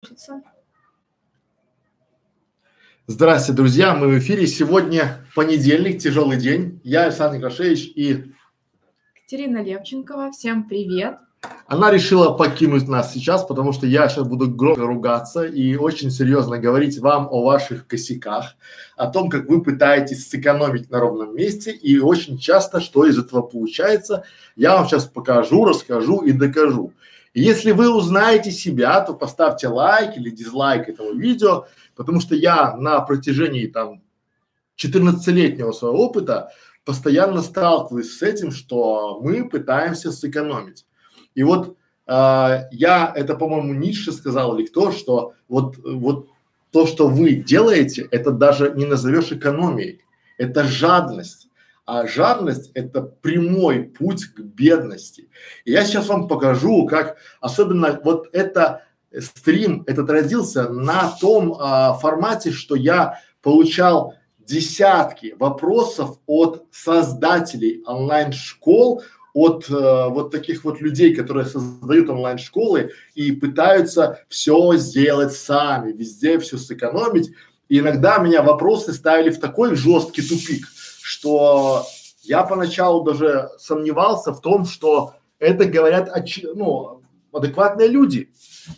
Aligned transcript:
Пишется. 0.00 0.40
Здравствуйте, 3.06 3.56
друзья! 3.56 3.94
Мы 3.94 4.08
в 4.08 4.18
эфире. 4.18 4.46
Сегодня 4.46 5.26
понедельник, 5.34 6.00
тяжелый 6.00 6.38
день. 6.38 6.80
Я 6.84 7.04
Александр 7.04 7.36
Некрашевич 7.36 7.92
и 7.94 8.32
Катерина 9.14 9.62
Левченкова. 9.62 10.30
Всем 10.32 10.66
привет! 10.66 11.18
Она 11.66 11.90
решила 11.90 12.32
покинуть 12.32 12.88
нас 12.88 13.12
сейчас, 13.12 13.44
потому 13.44 13.72
что 13.72 13.86
я 13.86 14.08
сейчас 14.08 14.26
буду 14.26 14.50
громко 14.50 14.86
ругаться 14.86 15.44
и 15.44 15.76
очень 15.76 16.10
серьезно 16.10 16.58
говорить 16.58 16.98
вам 16.98 17.28
о 17.30 17.44
ваших 17.44 17.86
косяках, 17.86 18.56
о 18.96 19.06
том, 19.06 19.28
как 19.28 19.50
вы 19.50 19.62
пытаетесь 19.62 20.30
сэкономить 20.30 20.90
на 20.90 20.98
ровном 20.98 21.36
месте 21.36 21.72
и 21.72 21.98
очень 21.98 22.38
часто, 22.38 22.80
что 22.80 23.04
из 23.04 23.18
этого 23.18 23.42
получается, 23.42 24.24
я 24.56 24.76
вам 24.76 24.86
сейчас 24.86 25.04
покажу, 25.04 25.66
расскажу 25.66 26.22
и 26.22 26.32
докажу. 26.32 26.94
Если 27.32 27.70
вы 27.70 27.94
узнаете 27.94 28.50
себя, 28.50 29.00
то 29.02 29.14
поставьте 29.14 29.68
лайк 29.68 30.16
или 30.16 30.30
дизлайк 30.30 30.88
этому 30.88 31.14
видео, 31.14 31.66
потому 31.94 32.20
что 32.20 32.34
я 32.34 32.76
на 32.76 33.00
протяжении 33.00 33.66
там 33.66 34.02
14-летнего 34.76 35.72
своего 35.72 36.06
опыта 36.06 36.50
постоянно 36.84 37.42
сталкиваюсь 37.42 38.16
с 38.16 38.22
этим, 38.22 38.50
что 38.50 39.20
мы 39.22 39.48
пытаемся 39.48 40.10
сэкономить. 40.10 40.86
И 41.34 41.44
вот 41.44 41.76
э, 42.08 42.62
я, 42.72 43.12
это, 43.14 43.36
по-моему, 43.36 43.74
Ницше 43.74 44.12
сказал 44.12 44.56
или 44.56 44.66
кто, 44.66 44.90
что 44.90 45.34
вот, 45.48 45.76
вот 45.78 46.28
то, 46.72 46.86
что 46.86 47.08
вы 47.08 47.34
делаете, 47.34 48.08
это 48.10 48.32
даже 48.32 48.72
не 48.74 48.86
назовешь 48.86 49.30
экономией, 49.30 50.02
это 50.36 50.64
жадность. 50.64 51.39
А 51.92 52.06
жадность– 52.06 52.70
это 52.74 53.02
прямой 53.02 53.82
путь 53.82 54.26
к 54.26 54.38
бедности. 54.38 55.28
И 55.64 55.72
я 55.72 55.84
сейчас 55.84 56.06
вам 56.06 56.28
покажу, 56.28 56.86
как 56.86 57.16
особенно 57.40 58.00
вот 58.04 58.28
это 58.32 58.84
стрим 59.18 59.82
этот 59.88 60.08
родился 60.08 60.68
на 60.68 61.08
том 61.20 61.56
а, 61.58 61.94
формате, 61.94 62.52
что 62.52 62.76
я 62.76 63.18
получал 63.42 64.14
десятки 64.38 65.34
вопросов 65.36 66.18
от 66.26 66.62
создателей 66.70 67.82
онлайн-школ, 67.84 69.02
от 69.34 69.68
э, 69.68 69.72
вот 70.10 70.30
таких 70.30 70.62
вот 70.64 70.80
людей, 70.80 71.14
которые 71.14 71.46
создают 71.46 72.08
онлайн-школы 72.08 72.92
и 73.16 73.32
пытаются 73.32 74.20
все 74.28 74.76
сделать 74.76 75.32
сами, 75.32 75.90
везде 75.90 76.38
все 76.38 76.56
сэкономить. 76.56 77.32
И 77.68 77.80
иногда 77.80 78.18
меня 78.18 78.42
вопросы 78.42 78.92
ставили 78.92 79.30
в 79.30 79.40
такой 79.40 79.74
жесткий 79.74 80.22
тупик– 80.22 80.68
что 81.10 81.84
я 82.22 82.44
поначалу 82.44 83.02
даже 83.02 83.50
сомневался 83.58 84.32
в 84.32 84.40
том, 84.40 84.64
что 84.64 85.14
это 85.40 85.64
говорят 85.64 86.08
ну, 86.54 87.02
адекватные 87.32 87.88
люди, 87.88 88.32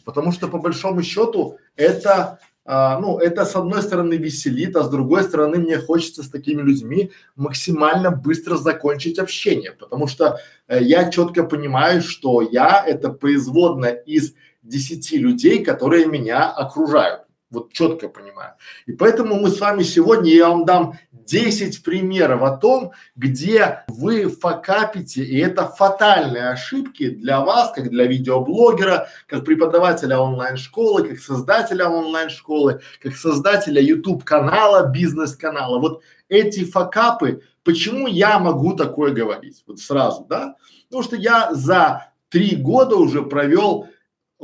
потому 0.06 0.33
что 0.33 0.48
по 0.48 0.56
большому 0.58 1.03
счету 1.03 1.58
это 1.77 2.38
а, 2.64 2.98
ну, 3.00 3.19
это 3.19 3.44
с 3.44 3.55
одной 3.55 3.83
стороны 3.83 4.14
веселит, 4.14 4.77
а 4.77 4.84
с 4.84 4.88
другой 4.88 5.25
стороны 5.25 5.58
мне 5.58 5.78
хочется 5.78 6.22
с 6.22 6.30
такими 6.30 6.62
людьми 6.62 7.10
максимально 7.36 8.10
быстро 8.10 8.56
закончить 8.56 9.19
общение, 9.19 9.72
потому 9.72 10.06
что 10.06 10.38
э, 10.69 10.78
я 10.80 11.10
четко 11.10 11.44
понимаю, 11.44 12.00
что 12.03 12.41
я 12.41 12.83
это 12.86 13.10
производная 13.10 13.92
из 13.92 14.34
десяти 14.62 15.19
людей, 15.19 15.62
которые 15.64 16.06
меня 16.06 16.48
окружают. 16.50 17.22
Вот 17.53 17.70
четко 17.72 18.08
понимаю. 18.08 18.55
И 18.86 18.92
поэтому 18.92 19.39
мы 19.39 19.50
с 19.50 19.61
вами 19.61 19.83
сегодня, 19.83 20.33
я 20.33 20.48
вам 20.48 20.64
дам 20.64 20.98
10 21.12 21.83
примеров 21.84 22.42
о 22.42 22.56
том, 22.56 22.92
где 23.14 23.84
вы 23.89 24.28
факапите, 24.28 25.22
и 25.22 25.39
это 25.39 25.67
фатальные 25.67 26.48
ошибки 26.48 27.11
для 27.11 27.41
вас, 27.41 27.72
как 27.72 27.91
для 27.91 28.06
видеоблогера, 28.06 29.09
как 29.27 29.44
преподавателя 29.44 30.19
онлайн-школы, 30.19 31.06
как 31.06 31.19
создателя 31.19 31.89
онлайн-школы, 31.89 32.81
как 33.03 33.14
создателя 33.14 33.83
YouTube 33.83 34.25
канала, 34.25 34.89
бизнес-канала. 34.89 35.78
Вот 35.78 36.03
эти 36.31 36.64
факапы, 36.64 37.42
почему 37.64 38.06
я 38.06 38.39
могу 38.39 38.75
такое 38.75 39.12
говорить? 39.12 39.62
Вот 39.66 39.78
сразу, 39.78 40.25
да? 40.25 40.56
Потому 40.88 41.03
что 41.03 41.16
я 41.16 41.53
за 41.53 42.12
три 42.31 42.56
года 42.56 42.97
уже 42.97 43.22
провел 43.22 43.88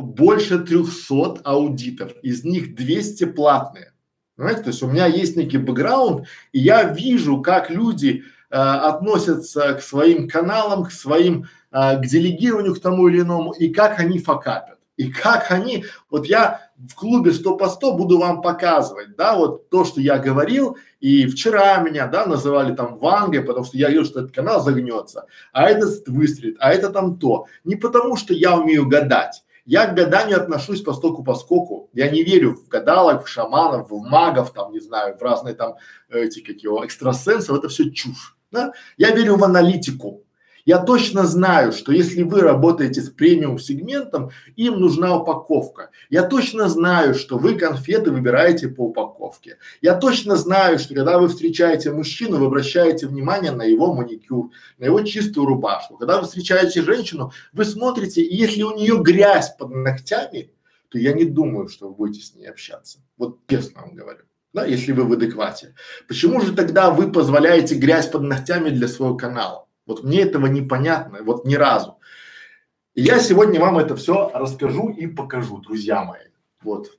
больше 0.03 0.59
300 0.61 1.41
аудитов, 1.45 2.13
из 2.23 2.45
них 2.45 2.75
200 2.75 3.25
платные. 3.25 3.93
Понимаете, 4.37 4.63
то 4.63 4.69
есть 4.71 4.83
у 4.83 4.87
меня 4.87 5.07
есть 5.07 5.37
некий 5.37 5.59
бэкграунд, 5.59 6.27
и 6.53 6.61
я 6.61 6.85
вижу, 6.85 7.43
как 7.43 7.71
люди 7.71 8.23
э, 8.51 8.57
относятся 8.57 9.75
к 9.75 9.83
своим 9.83 10.29
каналам, 10.29 10.85
к 10.85 10.93
своим, 10.93 11.47
э, 11.73 11.97
к 11.97 12.07
делегированию 12.07 12.77
к 12.77 12.81
тому 12.81 13.09
или 13.09 13.23
иному, 13.23 13.51
и 13.53 13.69
как 13.71 13.99
они 13.99 14.21
факапят. 14.21 14.79
И 14.97 15.11
как 15.13 15.51
они, 15.51 15.85
вот 16.11 16.27
я 16.27 16.71
в 16.77 16.95
клубе 16.95 17.33
100 17.33 17.57
по 17.57 17.69
100 17.69 17.97
буду 17.97 18.19
вам 18.19 18.43
показывать, 18.43 19.17
да, 19.17 19.37
вот 19.37 19.69
то, 19.71 19.85
что 19.85 20.01
я 20.01 20.19
говорил, 20.19 20.77
и 21.01 21.27
вчера 21.27 21.79
меня, 21.79 22.07
да, 22.07 22.27
называли 22.27 22.75
там 22.75 22.99
Вангой, 22.99 23.43
потому 23.43 23.65
что 23.65 23.77
я 23.77 23.91
вижу, 23.91 24.05
что 24.05 24.21
этот 24.21 24.33
канал 24.33 24.61
загнется, 24.61 25.27
а 25.53 25.69
этот 25.69 26.07
выстрелит, 26.09 26.57
а 26.61 26.73
это 26.73 26.91
там 26.91 27.19
то. 27.19 27.47
Не 27.65 27.77
потому, 27.77 28.17
что 28.17 28.35
я 28.35 28.57
умею 28.57 28.89
гадать, 28.89 29.45
я 29.69 29.87
к 29.87 29.95
гаданию 29.95 30.41
отношусь 30.41 30.81
по 30.81 30.95
стоку 30.95 31.23
по 31.23 31.35
скоку. 31.35 31.91
Я 31.93 32.09
не 32.09 32.25
верю 32.25 32.55
в 32.55 32.69
гадалок, 32.69 33.27
в 33.27 33.29
шаманов, 33.29 33.91
в 33.91 34.01
магов, 34.01 34.55
там, 34.55 34.73
не 34.73 34.81
знаю, 34.81 35.19
в 35.19 35.21
разные 35.21 35.55
там 35.55 35.75
эти, 36.09 36.41
как 36.41 36.57
его, 36.57 36.83
экстрасенсов. 36.87 37.59
Это 37.59 37.69
все 37.69 37.91
чушь. 37.91 38.35
Да? 38.51 38.73
Я 38.97 39.11
верю 39.11 39.37
в 39.37 39.45
аналитику. 39.45 40.25
Я 40.69 40.81
точно 40.81 41.25
знаю, 41.25 41.73
что 41.73 41.93
если 41.93 42.23
вы 42.25 42.43
работаете 42.43 43.01
с 43.01 43.09
премиум 43.09 43.59
сегментом, 43.59 44.33
им 44.55 44.79
нужна 44.79 45.17
упаковка. 45.17 45.89
Я 46.11 46.25
точно 46.25 46.69
знаю, 46.69 47.15
что 47.15 47.39
вы 47.39 47.55
конфеты 47.55 48.11
выбираете 48.11 48.69
по 48.69 48.83
упаковке. 48.83 49.57
Я 49.81 49.95
точно 49.95 50.37
знаю, 50.37 50.79
что 50.79 50.95
когда 50.95 51.19
вы 51.19 51.29
встречаете 51.29 51.91
мужчину, 51.91 52.37
вы 52.37 52.49
обращаете 52.49 53.07
внимание 53.07 53.53
на 53.53 53.63
его 53.63 53.95
маникюр, 53.95 54.51
на 54.77 54.85
его 54.85 55.01
чистую 55.01 55.47
рубашку. 55.47 55.97
Когда 55.97 56.21
вы 56.21 56.27
встречаете 56.27 56.83
женщину, 56.83 57.33
вы 57.55 57.65
смотрите, 57.65 58.21
и 58.21 58.37
если 58.37 58.63
у 58.63 58.77
нее 58.77 58.99
грязь 59.01 59.57
под 59.59 59.71
ногтями, 59.71 60.51
то 60.91 60.99
я 60.99 61.15
не 61.15 61.25
думаю, 61.25 61.69
что 61.69 61.89
вы 61.89 61.95
будете 61.95 62.27
с 62.27 62.35
ней 62.35 62.45
общаться. 62.45 62.99
Вот 63.17 63.39
честно 63.49 63.81
вам 63.81 63.95
говорю. 63.95 64.21
Да, 64.53 64.67
если 64.67 64.93
вы 64.93 65.05
в 65.05 65.13
адеквате. 65.15 65.75
Почему 66.09 66.43
же 66.43 66.55
тогда 66.55 66.91
вы 66.91 67.11
позволяете 67.11 67.75
грязь 67.75 68.09
под 68.09 68.25
ногтями 68.25 68.69
для 68.69 68.87
своего 68.87 69.17
канала? 69.17 69.68
Вот 69.89 70.05
мне 70.05 70.21
этого 70.21 70.47
непонятно, 70.47 71.21
вот 71.23 71.47
ни 71.47 71.55
разу. 71.55 71.99
И 72.95 73.03
я 73.03 73.19
сегодня 73.19 73.59
вам 73.59 73.79
это 73.79 73.97
все 73.97 74.31
расскажу 74.35 74.91
и 74.91 75.07
покажу, 75.07 75.59
друзья 75.59 76.05
мои. 76.05 76.27
Вот. 76.63 76.91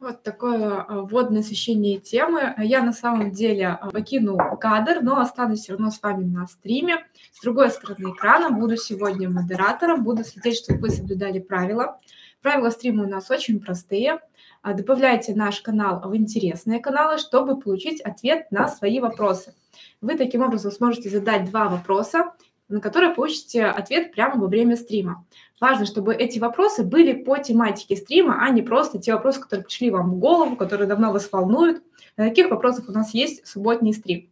Вот 0.00 0.22
такое 0.22 0.80
а, 0.80 1.02
вводное 1.02 1.40
освещение 1.40 1.98
темы. 2.00 2.52
Я 2.58 2.82
на 2.82 2.92
самом 2.92 3.30
деле 3.30 3.68
а, 3.68 3.90
покину 3.90 4.36
кадр, 4.60 5.02
но 5.02 5.20
останусь 5.20 5.60
все 5.60 5.72
равно 5.72 5.90
с 5.90 6.02
вами 6.02 6.24
на 6.24 6.46
стриме. 6.48 7.06
С 7.32 7.42
другой 7.42 7.70
стороны 7.70 8.10
экрана 8.10 8.50
буду 8.50 8.76
сегодня 8.76 9.30
модератором, 9.30 10.02
буду 10.02 10.24
следить, 10.24 10.58
чтобы 10.58 10.80
вы 10.80 10.90
соблюдали 10.90 11.38
правила. 11.38 11.98
Правила 12.42 12.70
стрима 12.70 13.04
у 13.04 13.08
нас 13.08 13.30
очень 13.30 13.60
простые. 13.60 14.18
А, 14.66 14.72
добавляйте 14.72 15.32
наш 15.32 15.60
канал 15.60 16.00
в 16.04 16.16
интересные 16.16 16.80
каналы, 16.80 17.18
чтобы 17.18 17.56
получить 17.56 18.00
ответ 18.00 18.50
на 18.50 18.66
свои 18.66 18.98
вопросы. 18.98 19.54
Вы 20.00 20.16
таким 20.16 20.42
образом 20.42 20.72
сможете 20.72 21.08
задать 21.08 21.48
два 21.48 21.68
вопроса, 21.68 22.32
на 22.68 22.80
которые 22.80 23.14
получите 23.14 23.64
ответ 23.64 24.10
прямо 24.10 24.40
во 24.40 24.48
время 24.48 24.74
стрима. 24.74 25.24
Важно, 25.60 25.86
чтобы 25.86 26.16
эти 26.16 26.40
вопросы 26.40 26.82
были 26.82 27.12
по 27.12 27.38
тематике 27.38 27.94
стрима, 27.94 28.38
а 28.40 28.50
не 28.50 28.60
просто 28.60 28.98
те 28.98 29.14
вопросы, 29.14 29.40
которые 29.40 29.66
пришли 29.66 29.88
вам 29.88 30.10
в 30.10 30.18
голову, 30.18 30.56
которые 30.56 30.88
давно 30.88 31.12
вас 31.12 31.30
волнуют. 31.30 31.84
На 32.16 32.24
таких 32.24 32.50
вопросах 32.50 32.88
у 32.88 32.92
нас 32.92 33.14
есть 33.14 33.46
субботний 33.46 33.94
стрим. 33.94 34.28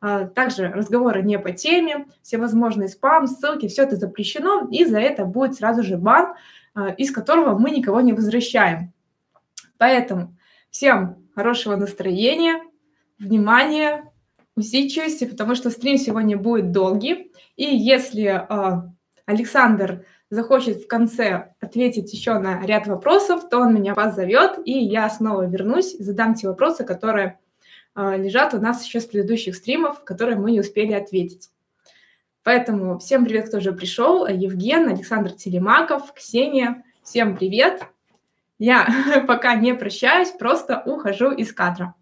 А, 0.00 0.24
также 0.24 0.66
разговоры 0.66 1.22
не 1.22 1.38
по 1.38 1.52
теме, 1.52 2.06
всевозможные 2.22 2.88
спам, 2.88 3.28
ссылки, 3.28 3.68
все 3.68 3.84
это 3.84 3.94
запрещено, 3.94 4.66
и 4.68 4.84
за 4.84 4.98
это 4.98 5.24
будет 5.26 5.54
сразу 5.54 5.84
же 5.84 5.96
бан, 5.96 6.34
а, 6.74 6.88
из 6.88 7.12
которого 7.12 7.56
мы 7.56 7.70
никого 7.70 8.00
не 8.00 8.12
возвращаем. 8.12 8.92
Поэтому 9.78 10.36
всем 10.70 11.26
хорошего 11.34 11.76
настроения, 11.76 12.62
внимания, 13.18 14.12
усидчивости, 14.56 15.26
потому 15.26 15.54
что 15.54 15.70
стрим 15.70 15.98
сегодня 15.98 16.36
будет 16.36 16.72
долгий. 16.72 17.32
И 17.56 17.64
если 17.64 18.24
э, 18.24 18.82
Александр 19.26 20.04
захочет 20.30 20.82
в 20.82 20.86
конце 20.86 21.52
ответить 21.60 22.12
еще 22.12 22.38
на 22.38 22.64
ряд 22.64 22.86
вопросов, 22.86 23.48
то 23.48 23.58
он 23.58 23.74
меня 23.74 23.94
позовет, 23.94 24.58
и 24.64 24.72
я 24.72 25.08
снова 25.08 25.46
вернусь 25.46 25.94
и 25.94 26.02
задам 26.02 26.34
те 26.34 26.48
вопросы, 26.48 26.84
которые 26.84 27.38
э, 27.94 28.16
лежат 28.16 28.54
у 28.54 28.60
нас 28.60 28.84
еще 28.84 29.00
с 29.00 29.06
предыдущих 29.06 29.54
стримов, 29.56 30.04
которые 30.04 30.38
мы 30.38 30.52
не 30.52 30.60
успели 30.60 30.92
ответить. 30.92 31.50
Поэтому 32.42 32.98
всем 32.98 33.24
привет, 33.24 33.48
кто 33.48 33.58
уже 33.58 33.72
пришел. 33.72 34.26
Евген, 34.26 34.88
Александр 34.88 35.32
Телемаков, 35.32 36.12
Ксения. 36.14 36.84
Всем 37.02 37.36
привет. 37.36 37.82
Я 38.58 38.86
пока 39.26 39.54
не 39.54 39.74
прощаюсь, 39.74 40.30
просто 40.30 40.82
ухожу 40.84 41.32
из 41.32 41.52
кадра. 41.52 41.94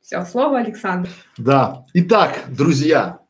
Все, 0.00 0.24
слово 0.24 0.58
Александр. 0.58 1.10
Да. 1.36 1.84
Итак, 1.92 2.44
друзья, 2.48 3.20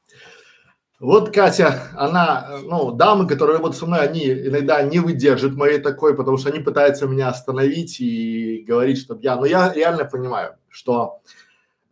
Вот 1.00 1.32
Катя, 1.32 1.88
она, 1.96 2.58
ну, 2.62 2.92
дамы, 2.92 3.26
которые 3.26 3.58
вот 3.58 3.76
со 3.76 3.86
мной, 3.86 4.00
они 4.00 4.26
иногда 4.26 4.82
не 4.82 4.98
выдержат 4.98 5.54
моей 5.54 5.78
такой, 5.78 6.16
потому 6.16 6.38
что 6.38 6.50
они 6.50 6.60
пытаются 6.60 7.06
меня 7.06 7.28
остановить 7.28 8.00
и 8.00 8.64
говорить, 8.66 8.98
чтобы 8.98 9.22
я, 9.22 9.36
но 9.36 9.44
я 9.46 9.72
реально 9.72 10.04
понимаю, 10.04 10.56
что 10.68 11.20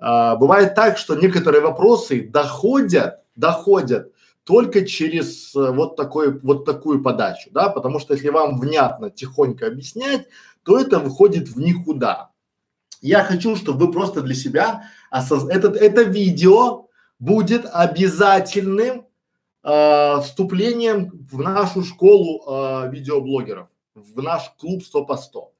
э, 0.00 0.36
бывает 0.36 0.74
так, 0.74 0.98
что 0.98 1.14
некоторые 1.14 1.62
вопросы 1.62 2.28
доходят, 2.28 3.20
доходят 3.36 4.12
только 4.46 4.86
через 4.86 5.56
э, 5.56 5.72
вот 5.72 5.96
такой, 5.96 6.38
вот 6.38 6.64
такую 6.64 7.02
подачу, 7.02 7.50
да, 7.50 7.68
потому 7.68 7.98
что 7.98 8.14
если 8.14 8.28
вам 8.28 8.60
внятно, 8.60 9.10
тихонько 9.10 9.66
объяснять, 9.66 10.28
то 10.62 10.78
это 10.78 11.00
выходит 11.00 11.48
в 11.48 11.58
никуда. 11.58 12.30
Я 13.02 13.24
хочу, 13.24 13.56
чтобы 13.56 13.86
вы 13.86 13.92
просто 13.92 14.22
для 14.22 14.36
себя 14.36 14.84
осоз... 15.10 15.48
этот, 15.48 15.74
это 15.74 16.02
видео 16.02 16.86
будет 17.18 17.66
обязательным 17.72 19.06
э, 19.64 20.20
вступлением 20.20 21.26
в 21.28 21.40
нашу 21.40 21.82
школу 21.82 22.44
э, 22.46 22.90
видеоблогеров, 22.92 23.66
в 23.96 24.22
наш 24.22 24.52
клуб 24.60 24.84
100 24.84 25.04
по 25.06 25.16
100. 25.16 25.52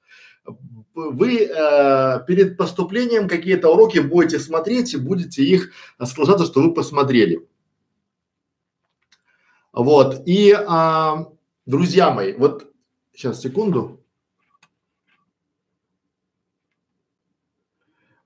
Вы 0.95 1.39
э, 1.43 2.25
перед 2.25 2.57
поступлением 2.57 3.27
какие-то 3.27 3.69
уроки 3.69 3.99
будете 3.99 4.39
смотреть 4.39 4.95
и 4.95 4.97
будете 4.97 5.43
их 5.43 5.73
соглашаться, 6.01 6.47
что 6.47 6.63
вы 6.63 6.73
посмотрели. 6.73 7.49
Вот. 9.77 10.23
И, 10.25 10.57
э, 10.59 11.25
друзья 11.67 12.11
мои, 12.11 12.33
вот 12.33 12.73
сейчас 13.15 13.43
секунду. 13.43 14.01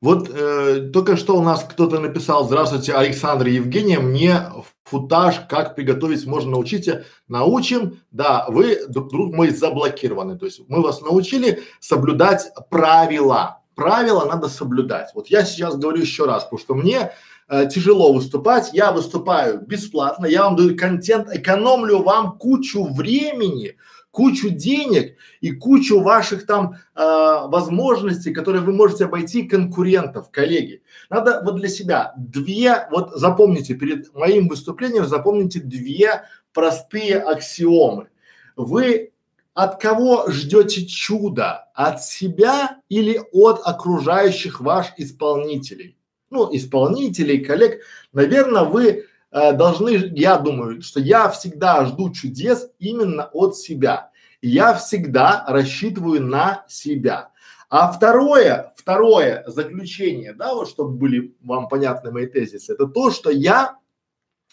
Вот 0.00 0.30
э, 0.32 0.90
только 0.92 1.16
что 1.16 1.36
у 1.36 1.42
нас 1.42 1.64
кто-то 1.64 1.98
написал, 1.98 2.46
здравствуйте, 2.46 2.94
Александр 2.94 3.48
Евгения, 3.48 3.98
мне 3.98 4.44
футаж, 4.84 5.40
как 5.48 5.74
приготовить 5.74 6.24
можно 6.24 6.52
научите, 6.52 7.04
научим, 7.28 8.00
да, 8.10 8.46
вы, 8.48 8.86
друг 8.86 9.34
мой, 9.34 9.50
заблокированы, 9.50 10.38
то 10.38 10.46
есть 10.46 10.62
мы 10.68 10.80
вас 10.82 11.02
научили 11.02 11.64
соблюдать 11.80 12.50
правила, 12.70 13.60
правила 13.74 14.24
надо 14.24 14.48
соблюдать. 14.48 15.10
Вот 15.14 15.26
я 15.26 15.44
сейчас 15.44 15.76
говорю 15.76 16.00
еще 16.00 16.24
раз, 16.24 16.44
потому 16.44 16.60
что 16.60 16.74
мне 16.74 17.12
э, 17.50 17.68
тяжело 17.68 18.12
выступать, 18.12 18.70
я 18.72 18.92
выступаю 18.92 19.60
бесплатно, 19.60 20.26
я 20.26 20.44
вам 20.44 20.56
даю 20.56 20.76
контент, 20.76 21.28
экономлю 21.30 22.02
вам 22.02 22.38
кучу 22.38 22.84
времени, 22.84 23.76
кучу 24.10 24.50
денег 24.50 25.16
и 25.40 25.50
кучу 25.52 26.00
ваших 26.00 26.46
там 26.46 26.74
э, 26.74 27.00
возможностей, 27.48 28.32
которые 28.32 28.62
вы 28.62 28.72
можете 28.72 29.04
обойти 29.04 29.42
конкурентов, 29.42 30.30
коллеги. 30.30 30.82
Надо 31.10 31.42
вот 31.44 31.56
для 31.56 31.68
себя 31.68 32.14
две, 32.16 32.88
вот 32.90 33.12
запомните 33.14 33.74
перед 33.74 34.14
моим 34.14 34.48
выступлением, 34.48 35.06
запомните 35.06 35.60
две 35.60 36.22
простые 36.52 37.18
аксиомы. 37.18 38.08
Вы 38.56 39.12
от 39.54 39.80
кого 39.80 40.30
ждете 40.30 40.86
чуда? 40.86 41.68
От 41.74 42.02
себя 42.02 42.78
или 42.88 43.20
от 43.32 43.60
окружающих 43.64 44.60
ваш 44.60 44.92
исполнителей? 44.96 45.96
Ну, 46.30 46.48
исполнителей, 46.52 47.44
коллег. 47.44 47.82
Наверное, 48.12 48.64
вы 48.64 49.06
э, 49.30 49.52
должны, 49.52 49.90
я 50.14 50.38
думаю, 50.38 50.80
что 50.80 51.00
я 51.00 51.28
всегда 51.28 51.84
жду 51.84 52.10
чудес 52.12 52.70
именно 52.78 53.28
от 53.32 53.56
себя. 53.56 54.10
Я 54.40 54.74
всегда 54.74 55.44
рассчитываю 55.48 56.22
на 56.22 56.64
себя. 56.68 57.30
А 57.68 57.92
второе, 57.92 58.72
второе 58.76 59.44
заключение, 59.46 60.32
да, 60.32 60.54
вот 60.54 60.68
чтобы 60.68 60.90
были 60.96 61.36
вам 61.40 61.68
понятны 61.68 62.10
мои 62.10 62.26
тезисы, 62.26 62.72
это 62.72 62.86
то, 62.86 63.12
что 63.12 63.30
я, 63.30 63.76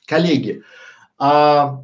коллеги, 0.05 0.63
а, 1.17 1.83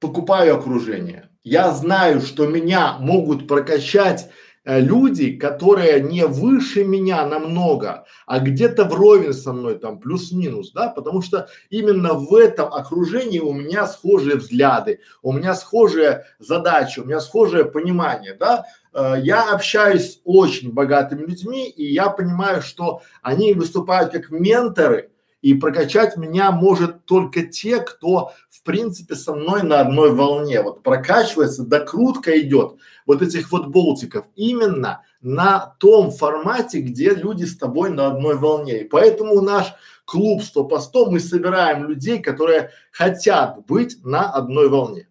покупаю 0.00 0.56
окружение. 0.56 1.30
Я 1.44 1.70
знаю, 1.72 2.22
что 2.22 2.46
меня 2.46 2.98
могут 2.98 3.46
прокачать 3.46 4.30
люди, 4.66 5.36
которые 5.36 6.00
не 6.00 6.26
выше 6.26 6.84
меня 6.84 7.24
намного, 7.24 8.04
а 8.26 8.40
где-то 8.40 8.84
вровень 8.84 9.32
со 9.32 9.52
мной 9.52 9.78
там 9.78 10.00
плюс-минус, 10.00 10.72
да, 10.72 10.88
потому 10.88 11.22
что 11.22 11.48
именно 11.70 12.14
в 12.14 12.34
этом 12.34 12.72
окружении 12.72 13.38
у 13.38 13.52
меня 13.52 13.86
схожие 13.86 14.36
взгляды, 14.36 15.00
у 15.22 15.32
меня 15.32 15.54
схожие 15.54 16.24
задачи, 16.40 16.98
у 16.98 17.04
меня 17.04 17.20
схожее 17.20 17.64
понимание, 17.64 18.34
да. 18.34 18.64
Э, 18.92 19.14
я 19.22 19.52
общаюсь 19.52 20.14
с 20.14 20.20
очень 20.24 20.72
богатыми 20.72 21.22
людьми 21.22 21.70
и 21.70 21.92
я 21.92 22.08
понимаю, 22.08 22.60
что 22.60 23.02
они 23.22 23.52
выступают 23.52 24.12
как 24.12 24.30
менторы, 24.30 25.10
и 25.46 25.54
прокачать 25.54 26.16
меня 26.16 26.50
может 26.50 27.04
только 27.04 27.42
те, 27.42 27.78
кто 27.78 28.32
в 28.50 28.64
принципе 28.64 29.14
со 29.14 29.32
мной 29.32 29.62
на 29.62 29.78
одной 29.78 30.12
волне. 30.12 30.60
Вот 30.60 30.82
прокачивается, 30.82 31.62
докрутка 31.62 32.36
идет 32.40 32.78
вот 33.06 33.22
этих 33.22 33.52
вот 33.52 33.68
болтиков 33.68 34.24
именно 34.34 35.02
на 35.20 35.76
том 35.78 36.10
формате, 36.10 36.80
где 36.80 37.10
люди 37.10 37.44
с 37.44 37.56
тобой 37.56 37.90
на 37.90 38.08
одной 38.08 38.34
волне. 38.36 38.80
И 38.80 38.88
поэтому 38.88 39.40
наш 39.40 39.72
клуб 40.04 40.42
100 40.42 40.64
по 40.64 40.80
100 40.80 41.12
мы 41.12 41.20
собираем 41.20 41.84
людей, 41.84 42.20
которые 42.20 42.70
хотят 42.90 43.64
быть 43.66 44.04
на 44.04 44.28
одной 44.28 44.68
волне. 44.68 45.08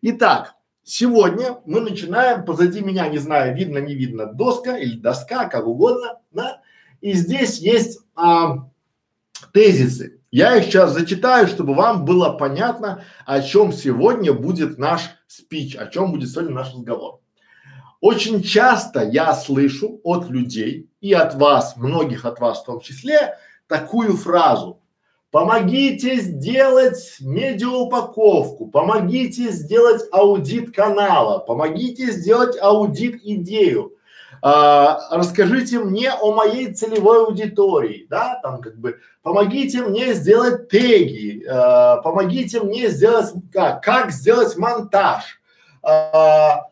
Итак, 0.00 0.54
сегодня 0.84 1.58
мы 1.66 1.82
начинаем, 1.82 2.46
позади 2.46 2.80
меня, 2.80 3.08
не 3.08 3.18
знаю, 3.18 3.54
видно, 3.54 3.76
не 3.76 3.94
видно, 3.94 4.24
доска 4.24 4.78
или 4.78 4.96
доска, 4.96 5.50
как 5.50 5.66
угодно, 5.66 6.18
да, 6.30 6.62
и 7.02 7.12
здесь 7.12 7.58
есть 7.58 8.00
а, 8.14 8.70
тезисы. 9.52 10.20
Я 10.30 10.56
их 10.56 10.64
сейчас 10.64 10.92
зачитаю, 10.92 11.46
чтобы 11.46 11.74
вам 11.74 12.04
было 12.04 12.30
понятно, 12.30 13.04
о 13.24 13.40
чем 13.40 13.72
сегодня 13.72 14.32
будет 14.32 14.78
наш 14.78 15.02
спич, 15.26 15.76
о 15.76 15.86
чем 15.86 16.12
будет 16.12 16.30
сегодня 16.30 16.52
наш 16.52 16.74
разговор. 16.74 17.20
Очень 18.00 18.42
часто 18.42 19.02
я 19.02 19.34
слышу 19.34 20.00
от 20.04 20.28
людей 20.28 20.90
и 21.00 21.12
от 21.12 21.34
вас, 21.34 21.76
многих 21.76 22.24
от 22.24 22.38
вас 22.40 22.62
в 22.62 22.66
том 22.66 22.80
числе, 22.80 23.38
такую 23.66 24.16
фразу. 24.16 24.82
Помогите 25.30 26.20
сделать 26.20 27.16
медиаупаковку, 27.20 28.68
помогите 28.68 29.50
сделать 29.50 30.02
аудит 30.12 30.74
канала, 30.74 31.38
помогите 31.38 32.12
сделать 32.12 32.56
аудит 32.60 33.20
идею 33.22 33.95
а, 34.42 34.98
расскажите 35.10 35.78
мне 35.78 36.12
о 36.12 36.32
моей 36.32 36.72
целевой 36.72 37.24
аудитории, 37.24 38.06
да, 38.08 38.38
там 38.42 38.60
как 38.60 38.78
бы, 38.78 39.00
помогите 39.22 39.82
мне 39.82 40.14
сделать 40.14 40.68
теги, 40.68 41.44
а, 41.48 41.96
помогите 41.98 42.60
мне 42.60 42.88
сделать, 42.88 43.32
как, 43.52 43.82
как 43.82 44.10
сделать 44.10 44.56
монтаж, 44.56 45.40
а, 45.82 46.66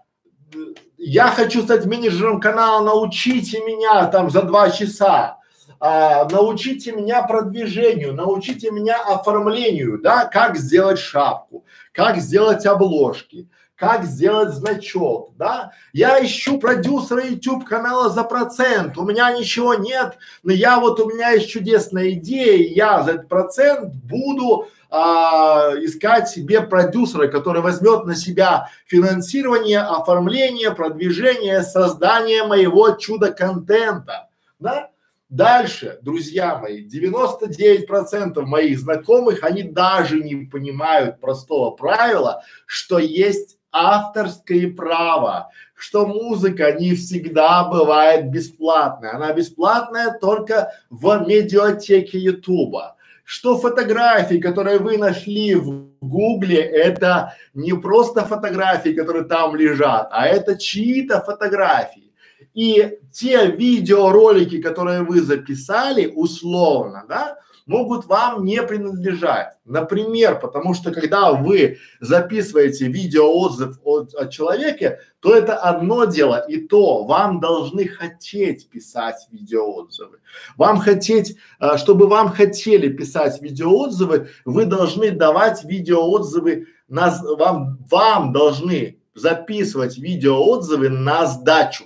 я 0.96 1.28
хочу 1.28 1.62
стать 1.62 1.86
менеджером 1.86 2.40
канала, 2.40 2.84
научите 2.84 3.60
меня 3.60 4.06
там 4.06 4.30
за 4.30 4.42
два 4.42 4.70
часа, 4.70 5.38
а, 5.80 6.26
научите 6.30 6.92
меня 6.92 7.22
продвижению, 7.22 8.14
научите 8.14 8.70
меня 8.70 9.02
оформлению, 9.02 10.00
да, 10.00 10.24
как 10.24 10.56
сделать 10.56 10.98
шапку, 10.98 11.64
как 11.92 12.16
сделать 12.16 12.64
обложки, 12.64 13.48
как 13.84 14.04
сделать 14.04 14.54
значок, 14.54 15.32
да? 15.36 15.72
Я 15.92 16.24
ищу 16.24 16.58
продюсера 16.58 17.22
YouTube 17.22 17.66
канала 17.66 18.08
за 18.08 18.24
процент, 18.24 18.96
у 18.96 19.04
меня 19.04 19.30
ничего 19.36 19.74
нет, 19.74 20.16
но 20.42 20.52
я 20.52 20.80
вот, 20.80 21.00
у 21.00 21.10
меня 21.10 21.32
есть 21.32 21.50
чудесная 21.50 22.12
идея, 22.12 22.66
я 22.66 23.02
за 23.02 23.12
этот 23.12 23.28
процент 23.28 23.94
буду 23.94 24.68
а, 24.88 25.72
искать 25.82 26.30
себе 26.30 26.62
продюсера, 26.62 27.28
который 27.28 27.60
возьмет 27.60 28.06
на 28.06 28.16
себя 28.16 28.70
финансирование, 28.86 29.80
оформление, 29.80 30.74
продвижение, 30.74 31.62
создание 31.62 32.44
моего 32.44 32.92
чудо-контента, 32.92 34.30
да? 34.58 34.88
Дальше, 35.28 35.98
друзья 36.00 36.58
мои, 36.58 36.86
99% 36.86 38.40
моих 38.42 38.78
знакомых, 38.78 39.42
они 39.42 39.64
даже 39.64 40.22
не 40.22 40.46
понимают 40.46 41.20
простого 41.20 41.72
правила, 41.72 42.42
что 42.66 42.98
есть 42.98 43.58
авторское 43.74 44.72
право, 44.72 45.50
что 45.74 46.06
музыка 46.06 46.72
не 46.72 46.94
всегда 46.94 47.64
бывает 47.64 48.30
бесплатная. 48.30 49.14
Она 49.14 49.32
бесплатная 49.32 50.16
только 50.18 50.72
в 50.88 51.24
медиатеке 51.26 52.18
Ютуба. 52.18 52.96
Что 53.24 53.58
фотографии, 53.58 54.36
которые 54.36 54.78
вы 54.78 54.98
нашли 54.98 55.54
в 55.54 55.88
Гугле, 56.00 56.60
это 56.60 57.34
не 57.54 57.72
просто 57.72 58.24
фотографии, 58.24 58.90
которые 58.90 59.24
там 59.24 59.56
лежат, 59.56 60.08
а 60.12 60.26
это 60.26 60.56
чьи-то 60.56 61.20
фотографии. 61.22 62.12
И 62.52 62.98
те 63.12 63.46
видеоролики, 63.46 64.60
которые 64.60 65.02
вы 65.02 65.22
записали, 65.22 66.12
условно, 66.14 67.04
да, 67.08 67.38
могут 67.66 68.06
вам 68.06 68.44
не 68.44 68.62
принадлежать. 68.62 69.54
Например, 69.64 70.38
потому 70.38 70.74
что 70.74 70.92
когда 70.92 71.32
вы 71.32 71.78
записываете 72.00 72.86
видеоотзыв 72.86 73.78
от, 73.84 74.14
от 74.14 74.30
человека, 74.30 75.00
то 75.20 75.34
это 75.34 75.56
одно 75.56 76.04
дело, 76.04 76.44
и 76.46 76.58
то 76.58 77.04
вам 77.04 77.40
должны 77.40 77.88
хотеть 77.88 78.68
писать 78.68 79.26
видеоотзывы. 79.30 80.18
Вам 80.56 80.78
хотеть, 80.78 81.36
э, 81.60 81.76
чтобы 81.78 82.06
вам 82.06 82.30
хотели 82.30 82.88
писать 82.88 83.40
видеоотзывы, 83.40 84.28
вы 84.44 84.66
должны 84.66 85.10
давать 85.10 85.64
видеоотзывы, 85.64 86.66
на, 86.88 87.18
вам, 87.38 87.78
вам 87.90 88.32
должны 88.32 89.00
записывать 89.14 89.96
видеоотзывы 89.96 90.90
на 90.90 91.26
сдачу. 91.26 91.84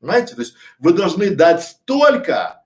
Понимаете? 0.00 0.34
То 0.34 0.40
есть 0.40 0.54
вы 0.78 0.94
должны 0.94 1.30
дать 1.30 1.62
столько 1.62 2.64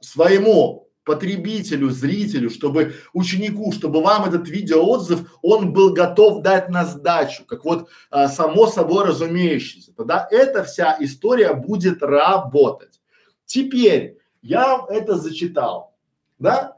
своему 0.00 0.85
потребителю, 1.06 1.90
зрителю, 1.90 2.50
чтобы 2.50 2.96
ученику, 3.14 3.72
чтобы 3.72 4.02
вам 4.02 4.24
этот 4.24 4.48
видеоотзыв, 4.48 5.38
он 5.40 5.72
был 5.72 5.94
готов 5.94 6.42
дать 6.42 6.68
на 6.68 6.84
сдачу, 6.84 7.44
как 7.46 7.64
вот 7.64 7.88
а, 8.10 8.28
само 8.28 8.66
собой 8.66 9.06
разумеющееся. 9.06 9.94
Тогда 9.94 10.26
эта 10.30 10.64
вся 10.64 10.96
история 10.98 11.54
будет 11.54 12.02
работать. 12.02 13.00
Теперь 13.44 14.18
я 14.42 14.84
это 14.90 15.14
зачитал, 15.16 15.94
да? 16.40 16.76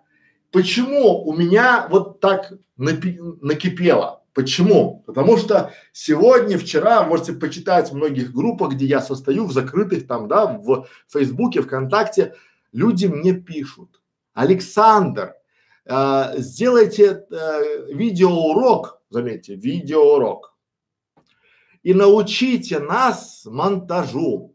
Почему 0.52 1.26
у 1.26 1.34
меня 1.34 1.88
вот 1.90 2.20
так 2.20 2.52
напи- 2.78 3.18
накипело? 3.40 4.22
Почему? 4.34 5.02
Потому 5.06 5.38
что 5.38 5.72
сегодня, 5.92 6.58
вчера, 6.58 7.02
можете 7.02 7.32
почитать 7.32 7.90
в 7.90 7.96
многих 7.96 8.32
группах, 8.32 8.74
где 8.74 8.84
я 8.84 9.00
состою, 9.00 9.46
в 9.46 9.52
закрытых 9.52 10.06
там, 10.06 10.28
да, 10.28 10.46
в 10.46 10.86
Фейсбуке, 11.08 11.62
ВКонтакте, 11.62 12.34
люди 12.72 13.06
мне 13.06 13.32
пишут, 13.32 13.98
Александр, 14.38 15.34
э, 15.84 16.34
сделайте 16.36 17.26
э, 17.28 17.92
видеоурок, 17.92 19.00
заметьте, 19.10 19.56
видеоурок, 19.56 20.54
и 21.82 21.92
научите 21.92 22.78
нас 22.78 23.42
монтажу 23.44 24.54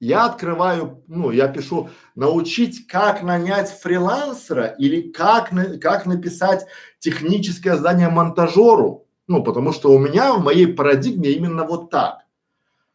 я 0.00 0.26
открываю, 0.26 1.02
ну, 1.08 1.32
я 1.32 1.48
пишу 1.48 1.90
научить, 2.14 2.86
как 2.86 3.22
нанять 3.22 3.68
фрилансера 3.68 4.66
или 4.66 5.10
как, 5.10 5.50
на, 5.50 5.76
как 5.78 6.06
написать 6.06 6.66
техническое 7.00 7.76
задание 7.76 8.08
монтажеру. 8.08 9.08
Ну, 9.26 9.42
потому 9.42 9.72
что 9.72 9.92
у 9.92 9.98
меня 9.98 10.34
в 10.34 10.44
моей 10.44 10.68
парадигме 10.68 11.30
именно 11.32 11.64
вот 11.64 11.90
так. 11.90 12.20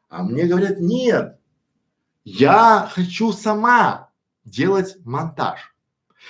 А 0.08 0.24
мне 0.24 0.46
говорят, 0.46 0.80
нет, 0.80 1.38
я 2.24 2.90
хочу 2.90 3.34
сама 3.34 4.03
делать 4.46 4.96
монтаж. 5.06 5.76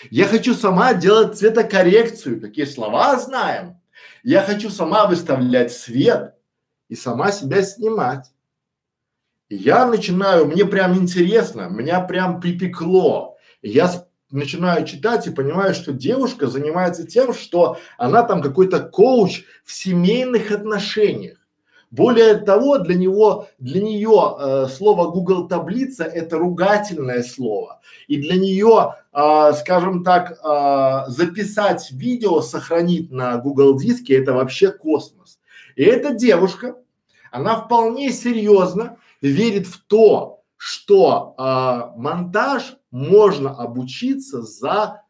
Я 0.10 0.26
хочу 0.26 0.54
сама 0.54 0.94
делать 0.94 1.38
цветокоррекцию, 1.38 2.42
какие 2.42 2.66
слова 2.66 3.18
знаем. 3.20 3.80
Я 4.24 4.42
хочу 4.42 4.70
сама 4.70 5.08
выставлять 5.08 5.72
свет 5.72 6.36
и 6.90 6.96
сама 6.96 7.32
себя 7.32 7.62
снимать 7.62 8.34
я 9.56 9.86
начинаю, 9.86 10.48
мне 10.48 10.66
прям 10.66 10.98
интересно, 10.98 11.70
меня 11.70 12.02
прям 12.02 12.42
припекло. 12.42 13.38
Я 13.62 13.92
начинаю 14.32 14.86
читать 14.86 15.28
и 15.28 15.32
понимаю, 15.32 15.76
что 15.76 15.94
девушка 15.94 16.48
занимается 16.48 17.06
тем, 17.06 17.34
что 17.34 17.78
она 17.98 18.24
там 18.24 18.42
какой-то 18.42 18.80
коуч 18.80 19.44
в 19.64 19.72
семейных 19.72 20.52
отношениях. 20.52 21.38
Более 21.94 22.38
того, 22.38 22.80
для 22.80 22.96
него, 22.96 23.50
для 23.60 23.80
нее 23.80 24.36
э, 24.40 24.68
слово 24.68 25.12
Google 25.12 25.48
таблица 25.48 26.04
это 26.06 26.40
ругательное 26.40 27.22
слово. 27.22 27.82
И 28.08 28.20
для 28.20 28.36
нее, 28.36 28.96
э, 29.14 29.54
скажем 29.60 30.04
так, 30.04 30.32
э, 30.32 31.12
записать 31.12 31.92
видео, 31.92 32.42
сохранить 32.42 33.12
на 33.12 33.38
Google 33.38 33.78
диске 33.78 34.20
это 34.20 34.34
вообще 34.34 34.72
космос. 34.72 35.38
И 35.76 35.84
эта 35.84 36.16
девушка, 36.16 36.78
она 37.32 37.58
вполне 37.62 38.12
серьезно 38.12 38.98
верит 39.22 39.68
в 39.68 39.80
то, 39.86 40.42
что 40.58 41.36
а, 41.38 41.94
монтаж 41.96 42.78
можно 42.90 43.52
обучиться 43.52 44.42
за 44.42 45.04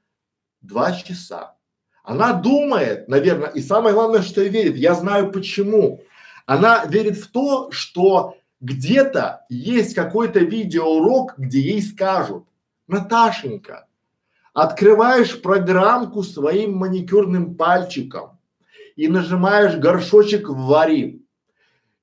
два 0.62 0.92
часа. 0.92 1.56
Она 2.04 2.34
думает, 2.34 3.08
наверное, 3.08 3.50
и 3.50 3.62
самое 3.62 3.94
главное, 3.94 4.22
что 4.22 4.42
верит, 4.42 4.76
я 4.76 4.96
знаю 4.96 5.32
почему. 5.32 6.02
Она 6.46 6.86
верит 6.86 7.18
в 7.18 7.32
то, 7.32 7.72
что 7.72 8.38
где-то 8.60 9.46
есть 9.50 9.94
какой-то 9.94 10.40
видеоурок, 10.40 11.36
где 11.38 11.60
ей 11.60 11.82
скажут, 11.82 12.46
Наташенька, 12.88 13.88
открываешь 14.54 15.42
программку 15.42 16.24
своим 16.24 16.76
маникюрным 16.76 17.56
пальчиком 17.56 18.40
и 18.96 19.08
нажимаешь 19.08 19.76
горшочек 19.76 20.50
вари. 20.50 21.22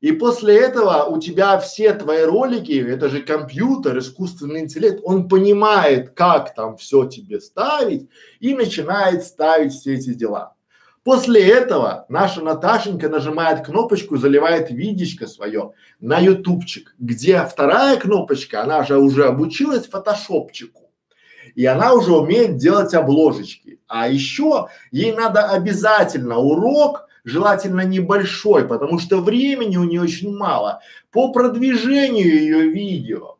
И 0.00 0.12
после 0.12 0.59
этого 0.59 1.04
у 1.04 1.20
тебя 1.20 1.59
все 1.59 1.92
твои 1.92 2.23
ролики, 2.23 2.73
это 2.73 3.11
же 3.11 3.23
компьютер, 3.23 3.99
искусственный 3.99 4.61
интеллект, 4.61 5.00
он 5.04 5.28
понимает, 5.28 6.11
как 6.11 6.54
там 6.54 6.78
все 6.78 7.04
тебе 7.04 7.40
ставить 7.40 8.09
и 8.40 8.54
начинает 8.54 9.25
ставить 9.25 9.75
все 9.75 9.94
эти 9.94 10.14
дела. 10.14 10.54
После 11.02 11.49
этого 11.49 12.04
наша 12.11 12.42
Наташенька 12.42 13.09
нажимает 13.09 13.64
кнопочку, 13.64 14.19
заливает 14.19 14.71
видечко 14.71 15.26
свое 15.26 15.73
на 15.99 16.19
ютубчик, 16.19 16.95
где 16.99 17.42
вторая 17.45 17.97
кнопочка, 17.97 18.62
она 18.62 18.85
же 18.85 18.99
уже 18.99 19.25
обучилась 19.25 19.88
фотошопчику. 19.88 20.90
И 21.54 21.64
она 21.64 21.95
уже 21.95 22.12
умеет 22.12 22.59
делать 22.59 22.92
обложечки. 22.92 23.80
А 23.88 24.09
еще 24.09 24.69
ей 24.90 25.12
надо 25.12 25.49
обязательно 25.49 26.37
урок 26.37 27.09
желательно 27.25 27.83
небольшой, 27.83 28.66
потому 28.69 28.99
что 28.99 29.21
времени 29.21 29.76
у 29.76 29.85
нее 29.85 30.02
очень 30.02 30.37
мало 30.37 30.80
по 31.11 31.33
продвижению 31.33 32.40
ее 32.40 32.71
видео. 32.71 33.38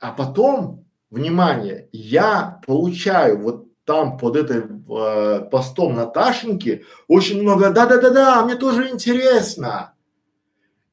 А 0.00 0.12
потом, 0.12 0.84
внимание, 1.10 1.88
я 1.92 2.60
получаю 2.66 3.40
вот 3.40 3.71
там 3.84 4.16
под 4.16 4.36
этой 4.36 4.62
э, 4.62 5.40
постом 5.50 5.94
Наташеньки 5.94 6.84
очень 7.08 7.42
много 7.42 7.70
да-да-да-да, 7.70 8.44
мне 8.44 8.54
тоже 8.54 8.88
интересно. 8.90 9.94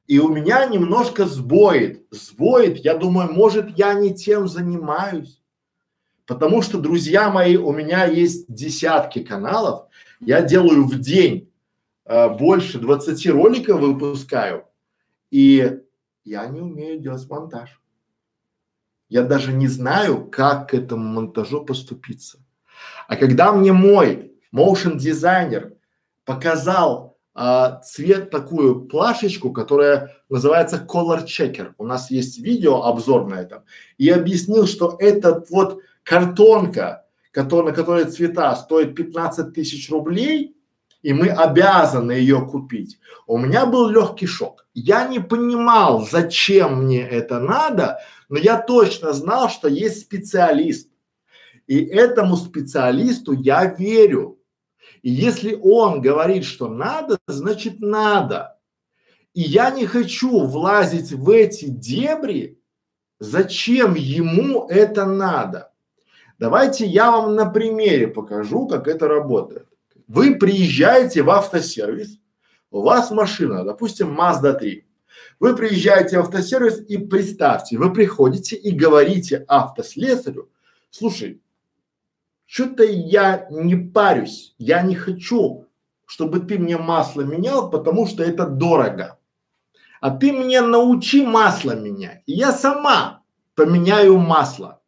И 0.06 0.18
у 0.18 0.28
меня 0.28 0.66
немножко 0.66 1.24
сбоит, 1.24 2.04
сбоит, 2.10 2.78
я 2.78 2.96
думаю, 2.96 3.32
может 3.32 3.78
я 3.78 3.94
не 3.94 4.12
тем 4.12 4.48
занимаюсь. 4.48 5.40
Потому 6.26 6.62
что, 6.62 6.78
друзья 6.78 7.30
мои, 7.30 7.56
у 7.56 7.72
меня 7.72 8.06
есть 8.06 8.52
десятки 8.52 9.22
каналов, 9.22 9.86
я 10.20 10.42
делаю 10.42 10.84
в 10.84 10.98
день 10.98 11.52
э, 12.06 12.28
больше 12.28 12.78
20 12.78 13.26
роликов 13.28 13.80
выпускаю, 13.80 14.64
и 15.30 15.78
я 16.24 16.46
не 16.46 16.60
умею 16.60 17.00
делать 17.00 17.28
монтаж. 17.28 17.80
Я 19.08 19.22
даже 19.22 19.52
не 19.52 19.68
знаю, 19.68 20.24
как 20.24 20.70
к 20.70 20.74
этому 20.74 21.04
монтажу 21.04 21.64
поступиться. 21.64 22.39
А 23.10 23.16
когда 23.16 23.52
мне 23.52 23.72
мой 23.72 24.30
motion 24.54 24.96
дизайнер 24.96 25.72
показал 26.24 27.18
а, 27.34 27.80
цвет 27.80 28.30
такую 28.30 28.82
плашечку, 28.86 29.52
которая 29.52 30.14
называется 30.28 30.86
color 30.88 31.26
checker. 31.26 31.72
У 31.76 31.84
нас 31.84 32.12
есть 32.12 32.38
видео 32.38 32.84
обзор 32.84 33.26
на 33.26 33.40
этом. 33.40 33.64
И 33.98 34.08
объяснил, 34.08 34.68
что 34.68 34.94
это 35.00 35.44
вот 35.50 35.80
картонка, 36.04 37.04
который, 37.32 37.66
на 37.66 37.72
которой 37.72 38.04
цвета 38.04 38.54
стоит 38.54 38.94
15 38.94 39.54
тысяч 39.54 39.90
рублей, 39.90 40.56
и 41.02 41.12
мы 41.12 41.30
обязаны 41.30 42.12
ее 42.12 42.46
купить. 42.46 43.00
У 43.26 43.38
меня 43.38 43.66
был 43.66 43.88
легкий 43.88 44.26
шок. 44.26 44.66
Я 44.72 45.08
не 45.08 45.18
понимал, 45.18 46.06
зачем 46.08 46.84
мне 46.84 47.02
это 47.02 47.40
надо, 47.40 47.98
но 48.28 48.38
я 48.38 48.56
точно 48.56 49.12
знал, 49.14 49.50
что 49.50 49.66
есть 49.66 50.02
специалист. 50.02 50.89
И 51.70 51.84
этому 51.84 52.36
специалисту 52.36 53.32
я 53.32 53.64
верю. 53.64 54.40
И 55.02 55.10
если 55.10 55.54
он 55.54 56.00
говорит, 56.00 56.42
что 56.44 56.66
надо, 56.66 57.16
значит 57.28 57.78
надо. 57.78 58.58
И 59.34 59.42
я 59.42 59.70
не 59.70 59.86
хочу 59.86 60.46
влазить 60.46 61.12
в 61.12 61.30
эти 61.30 61.66
дебри, 61.66 62.58
зачем 63.20 63.94
ему 63.94 64.66
это 64.68 65.06
надо. 65.06 65.70
Давайте 66.40 66.86
я 66.86 67.12
вам 67.12 67.36
на 67.36 67.48
примере 67.48 68.08
покажу, 68.08 68.66
как 68.66 68.88
это 68.88 69.06
работает. 69.06 69.68
Вы 70.08 70.34
приезжаете 70.34 71.22
в 71.22 71.30
автосервис, 71.30 72.18
у 72.72 72.82
вас 72.82 73.12
машина, 73.12 73.62
допустим, 73.62 74.20
Mazda 74.20 74.58
3. 74.58 74.84
Вы 75.38 75.54
приезжаете 75.54 76.18
в 76.18 76.22
автосервис 76.22 76.80
и 76.88 76.98
представьте, 76.98 77.78
вы 77.78 77.92
приходите 77.92 78.56
и 78.56 78.72
говорите 78.72 79.44
автослесарю, 79.46 80.50
слушай, 80.90 81.40
что-то 82.50 82.82
я 82.82 83.46
не 83.48 83.76
парюсь, 83.76 84.56
я 84.58 84.82
не 84.82 84.96
хочу, 84.96 85.68
чтобы 86.04 86.40
ты 86.40 86.58
мне 86.58 86.76
масло 86.76 87.20
менял, 87.20 87.70
потому 87.70 88.08
что 88.08 88.24
это 88.24 88.44
дорого. 88.44 89.20
А 90.00 90.10
ты 90.10 90.32
мне 90.32 90.60
научи 90.60 91.24
масло 91.24 91.76
менять, 91.76 92.24
и 92.26 92.32
я 92.32 92.50
сама 92.50 93.22
поменяю 93.54 94.18
масло. 94.18 94.82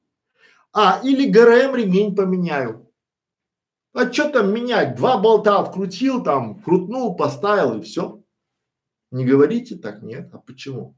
А, 0.72 1.00
или 1.04 1.30
ГРМ 1.30 1.76
ремень 1.76 2.16
поменяю. 2.16 2.90
А 3.94 4.12
что 4.12 4.30
там 4.30 4.52
менять? 4.52 4.96
Два 4.96 5.18
болта 5.18 5.60
открутил, 5.60 6.24
там, 6.24 6.60
крутнул, 6.60 7.14
поставил 7.14 7.78
и 7.78 7.82
все. 7.82 8.20
Не 9.12 9.24
говорите 9.24 9.76
так, 9.76 10.02
нет. 10.02 10.30
А 10.32 10.38
почему? 10.38 10.96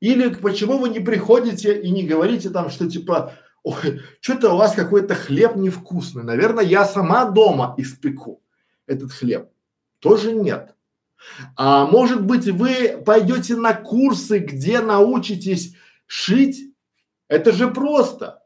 Или 0.00 0.28
почему 0.34 0.76
вы 0.76 0.90
не 0.90 1.00
приходите 1.00 1.80
и 1.80 1.90
не 1.90 2.02
говорите 2.02 2.50
там, 2.50 2.68
что 2.68 2.90
типа, 2.90 3.32
что-то 4.20 4.54
у 4.54 4.56
вас 4.56 4.74
какой-то 4.74 5.14
хлеб 5.14 5.56
невкусный. 5.56 6.24
Наверное, 6.24 6.64
я 6.64 6.84
сама 6.84 7.26
дома 7.26 7.74
испеку 7.78 8.42
этот 8.86 9.12
хлеб. 9.12 9.50
Тоже 10.00 10.32
нет. 10.32 10.74
А 11.56 11.86
может 11.86 12.24
быть, 12.24 12.46
вы 12.46 13.00
пойдете 13.04 13.56
на 13.56 13.74
курсы, 13.74 14.38
где 14.38 14.80
научитесь 14.80 15.76
шить? 16.06 16.74
Это 17.28 17.52
же 17.52 17.70
просто. 17.70 18.42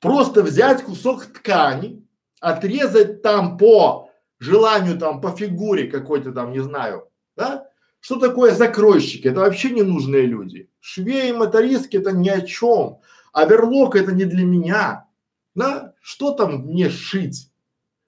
Просто 0.00 0.42
взять 0.42 0.82
кусок 0.82 1.24
ткани, 1.24 2.06
отрезать 2.40 3.22
там 3.22 3.56
по 3.56 4.10
желанию, 4.38 4.98
там 4.98 5.22
по 5.22 5.30
фигуре 5.30 5.90
какой-то 5.90 6.32
там, 6.32 6.52
не 6.52 6.60
знаю, 6.60 7.08
да? 7.36 7.66
Что 8.00 8.16
такое 8.16 8.54
закройщики? 8.54 9.28
Это 9.28 9.40
вообще 9.40 9.70
ненужные 9.70 10.26
люди. 10.26 10.68
Швеи 10.78 11.30
и 11.30 11.32
мотористки 11.32 11.96
это 11.96 12.12
ни 12.12 12.28
о 12.28 12.42
чем. 12.42 12.98
Оверлок 13.34 13.96
это 13.96 14.12
не 14.12 14.24
для 14.24 14.44
меня. 14.44 15.08
Да? 15.54 15.92
Что 16.00 16.30
там 16.30 16.66
мне 16.66 16.88
шить? 16.88 17.50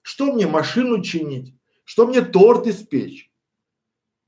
Что 0.01 0.31
мне 0.31 0.47
машину 0.47 1.03
чинить? 1.03 1.53
Что 1.83 2.07
мне 2.07 2.21
торт 2.21 2.65
испечь? 2.65 3.29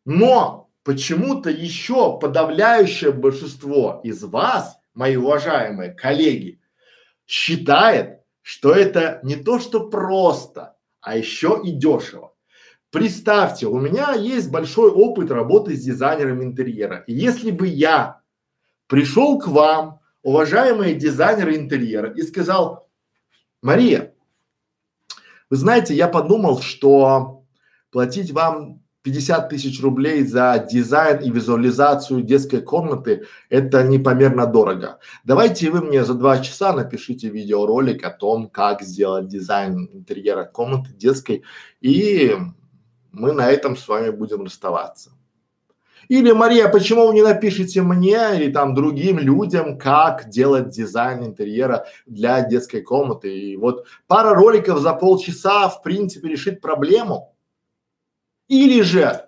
Но 0.06 0.70
почему-то 0.84 1.50
еще 1.50 2.20
подавляющее 2.20 3.14
большинство 3.14 4.02
из 4.04 4.22
вас, 4.24 4.78
мои 4.94 5.16
уважаемые 5.16 5.94
коллеги, 5.94 6.60
считает, 7.26 8.20
что 8.42 8.74
это 8.74 9.22
не 9.24 9.38
то, 9.38 9.60
что 9.60 9.90
просто, 9.90 10.76
а 11.00 11.16
еще 11.16 11.62
и 11.64 11.72
дешево. 11.72 12.34
Представьте, 12.92 13.68
у 13.68 13.80
меня 13.80 14.14
есть 14.14 14.52
большой 14.52 14.90
опыт 14.92 15.32
работы 15.32 15.78
с 15.78 15.82
дизайнером 15.82 16.44
интерьера. 16.44 17.06
И 17.08 17.14
если 17.14 17.52
бы 17.52 17.68
я 17.68 18.22
пришел 18.88 19.40
к 19.40 19.48
вам, 19.48 19.99
уважаемые 20.24 20.96
дизайнеры 20.96 21.56
интерьера, 21.56 22.12
и 22.12 22.22
сказал, 22.22 22.90
Мария, 23.62 24.14
вы 25.50 25.58
знаете, 25.58 25.96
я 25.96 26.08
подумал, 26.08 26.62
что 26.62 27.44
платить 27.92 28.32
вам 28.32 28.82
50 29.04 29.50
тысяч 29.50 29.82
рублей 29.82 30.24
за 30.24 30.66
дизайн 30.70 31.22
и 31.22 31.32
визуализацию 31.32 32.22
детской 32.22 32.62
комнаты– 32.62 33.26
это 33.50 33.84
непомерно 33.84 34.46
дорого. 34.46 35.00
Давайте 35.24 35.72
вы 35.72 35.82
мне 35.82 36.04
за 36.04 36.14
два 36.14 36.40
часа 36.40 36.74
напишите 36.74 37.30
видеоролик 37.30 38.04
о 38.04 38.10
том, 38.10 38.50
как 38.50 38.82
сделать 38.82 39.28
дизайн 39.28 39.90
интерьера 39.94 40.44
комнаты 40.44 40.94
детской, 40.94 41.44
и 41.80 42.36
мы 43.12 43.32
на 43.34 43.50
этом 43.50 43.78
с 43.78 43.88
вами 43.88 44.10
будем 44.10 44.44
расставаться. 44.44 45.12
Или, 46.10 46.32
Мария, 46.32 46.68
почему 46.70 47.08
вы 47.08 47.14
не 47.14 47.22
напишите 47.22 47.84
мне 47.84 48.36
или 48.36 48.52
там 48.52 48.74
другим 48.74 49.20
людям, 49.20 49.78
как 49.78 50.28
делать 50.28 50.70
дизайн 50.70 51.24
интерьера 51.24 51.86
для 52.08 52.42
детской 52.42 52.82
комнаты? 52.82 53.38
И 53.38 53.56
вот 53.56 53.86
пара 54.08 54.34
роликов 54.34 54.80
за 54.80 54.94
полчаса, 54.94 55.70
в 55.70 55.84
принципе, 55.84 56.30
решит 56.30 56.62
проблему. 56.62 57.36
Или 58.48 58.82
же, 58.82 59.28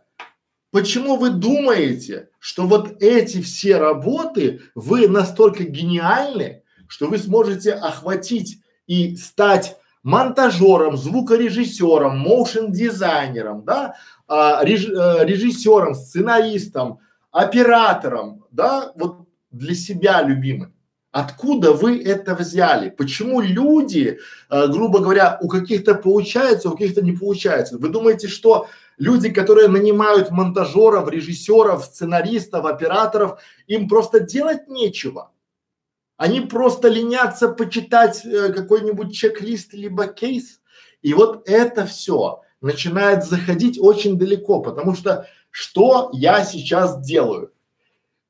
почему 0.71 1.17
вы 1.17 1.29
думаете, 1.29 2.29
что 2.39 2.63
вот 2.63 2.99
эти 2.99 3.43
все 3.43 3.77
работы, 3.77 4.61
вы 4.73 5.07
настолько 5.07 5.63
гениальны, 5.63 6.63
что 6.87 7.05
вы 7.05 7.19
сможете 7.19 7.73
охватить 7.73 8.57
и 8.87 9.15
стать 9.17 9.77
монтажером, 10.01 10.97
звукорежиссером, 10.97 12.17
моушен 12.17 12.71
дизайнером, 12.71 13.63
да, 13.63 13.95
а, 14.31 14.63
реж, 14.63 14.87
а, 14.87 15.25
режиссером, 15.25 15.93
сценаристом, 15.93 16.99
оператором, 17.31 18.45
да, 18.51 18.93
вот 18.95 19.27
для 19.51 19.75
себя 19.75 20.21
любимым. 20.21 20.73
Откуда 21.11 21.73
вы 21.73 22.01
это 22.01 22.35
взяли? 22.35 22.89
Почему 22.89 23.41
люди, 23.41 24.19
э, 24.49 24.67
грубо 24.67 24.99
говоря, 24.99 25.37
у 25.41 25.49
каких-то 25.49 25.95
получается, 25.95 26.69
у 26.69 26.71
каких-то 26.71 27.01
не 27.01 27.11
получается? 27.11 27.77
Вы 27.77 27.89
думаете, 27.89 28.29
что 28.29 28.67
люди, 28.97 29.29
которые 29.29 29.67
нанимают 29.67 30.31
монтажеров, 30.31 31.09
режиссеров, 31.09 31.83
сценаристов, 31.83 32.63
операторов, 32.65 33.41
им 33.67 33.89
просто 33.89 34.21
делать 34.21 34.69
нечего? 34.69 35.31
Они 36.15 36.39
просто 36.39 36.87
ленятся 36.87 37.49
почитать 37.49 38.25
э, 38.25 38.53
какой-нибудь 38.53 39.13
чек-лист 39.13 39.73
либо 39.73 40.07
кейс. 40.07 40.61
И 41.01 41.13
вот 41.13 41.49
это 41.49 41.85
все 41.85 42.43
начинает 42.61 43.25
заходить 43.25 43.79
очень 43.79 44.17
далеко, 44.17 44.61
потому 44.61 44.95
что 44.95 45.27
что 45.49 46.09
я 46.13 46.45
сейчас 46.45 47.01
делаю? 47.01 47.51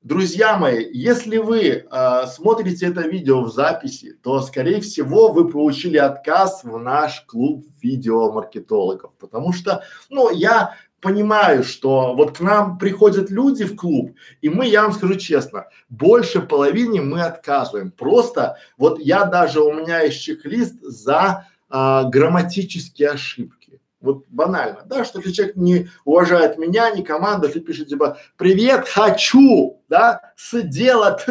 Друзья 0.01 0.57
мои, 0.57 0.83
если 0.91 1.37
вы 1.37 1.61
э, 1.61 2.23
смотрите 2.27 2.87
это 2.87 3.01
видео 3.01 3.41
в 3.41 3.53
записи, 3.53 4.17
то 4.23 4.41
скорее 4.41 4.81
всего 4.81 5.31
вы 5.31 5.47
получили 5.47 5.97
отказ 5.97 6.63
в 6.63 6.75
наш 6.79 7.21
клуб 7.27 7.63
видеомаркетологов, 7.83 9.11
потому 9.19 9.53
что, 9.53 9.83
ну, 10.09 10.31
я 10.31 10.75
понимаю, 11.01 11.63
что 11.63 12.15
вот 12.15 12.37
к 12.37 12.41
нам 12.41 12.79
приходят 12.79 13.29
люди 13.29 13.63
в 13.63 13.75
клуб, 13.75 14.15
и 14.41 14.49
мы, 14.49 14.65
я 14.65 14.83
вам 14.83 14.93
скажу 14.93 15.15
честно, 15.15 15.67
больше 15.89 16.41
половине 16.41 17.01
мы 17.01 17.21
отказываем. 17.21 17.91
Просто 17.91 18.57
вот 18.77 18.99
я 18.99 19.25
даже 19.25 19.61
у 19.61 19.71
меня 19.71 20.01
есть 20.01 20.21
чек-лист 20.21 20.81
за 20.81 21.47
а, 21.69 22.03
грамматические 22.05 23.11
ошибки. 23.11 23.60
Вот 24.01 24.25
банально, 24.29 24.83
да, 24.85 25.05
что 25.05 25.19
если 25.19 25.31
человек 25.31 25.55
не 25.55 25.89
уважает 26.05 26.57
меня, 26.57 26.89
не 26.91 27.03
команду, 27.03 27.47
если 27.47 27.59
пишет 27.59 27.89
типа 27.89 28.17
«Привет, 28.35 28.87
хочу», 28.87 29.83
да, 29.89 30.33
сделать, 30.37 31.25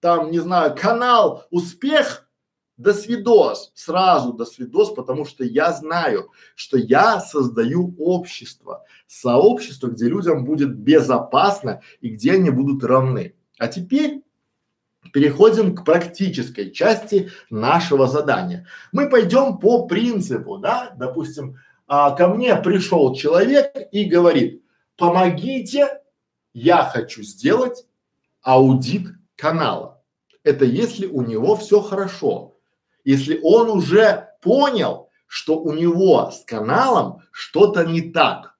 там, 0.00 0.30
не 0.30 0.40
знаю, 0.40 0.74
канал 0.76 1.46
«Успех», 1.50 2.26
до 2.80 2.94
свидос, 2.94 3.72
сразу 3.74 4.32
до 4.32 4.46
свидос, 4.46 4.94
потому 4.94 5.26
что 5.26 5.44
я 5.44 5.70
знаю, 5.72 6.30
что 6.54 6.78
я 6.78 7.20
создаю 7.20 7.94
общество, 7.98 8.84
сообщество, 9.06 9.88
где 9.88 10.06
людям 10.08 10.46
будет 10.46 10.74
безопасно 10.78 11.82
и 12.00 12.08
где 12.08 12.32
они 12.32 12.48
будут 12.48 12.82
равны. 12.82 13.34
А 13.58 13.68
теперь 13.68 14.22
переходим 15.12 15.74
к 15.74 15.84
практической 15.84 16.70
части 16.70 17.30
нашего 17.50 18.06
задания. 18.06 18.66
Мы 18.92 19.10
пойдем 19.10 19.58
по 19.58 19.86
принципу, 19.86 20.56
да, 20.56 20.94
допустим, 20.96 21.58
а, 21.92 22.12
ко 22.12 22.28
мне 22.28 22.54
пришел 22.54 23.16
человек 23.16 23.72
и 23.90 24.04
говорит, 24.04 24.62
помогите, 24.96 26.00
я 26.54 26.84
хочу 26.84 27.24
сделать 27.24 27.84
аудит 28.42 29.08
канала. 29.34 30.00
Это 30.44 30.64
если 30.64 31.06
у 31.06 31.22
него 31.22 31.56
все 31.56 31.80
хорошо, 31.80 32.54
если 33.02 33.40
он 33.42 33.70
уже 33.70 34.28
понял, 34.40 35.08
что 35.26 35.58
у 35.58 35.72
него 35.72 36.30
с 36.30 36.44
каналом 36.44 37.22
что-то 37.32 37.84
не 37.84 38.02
так. 38.02 38.54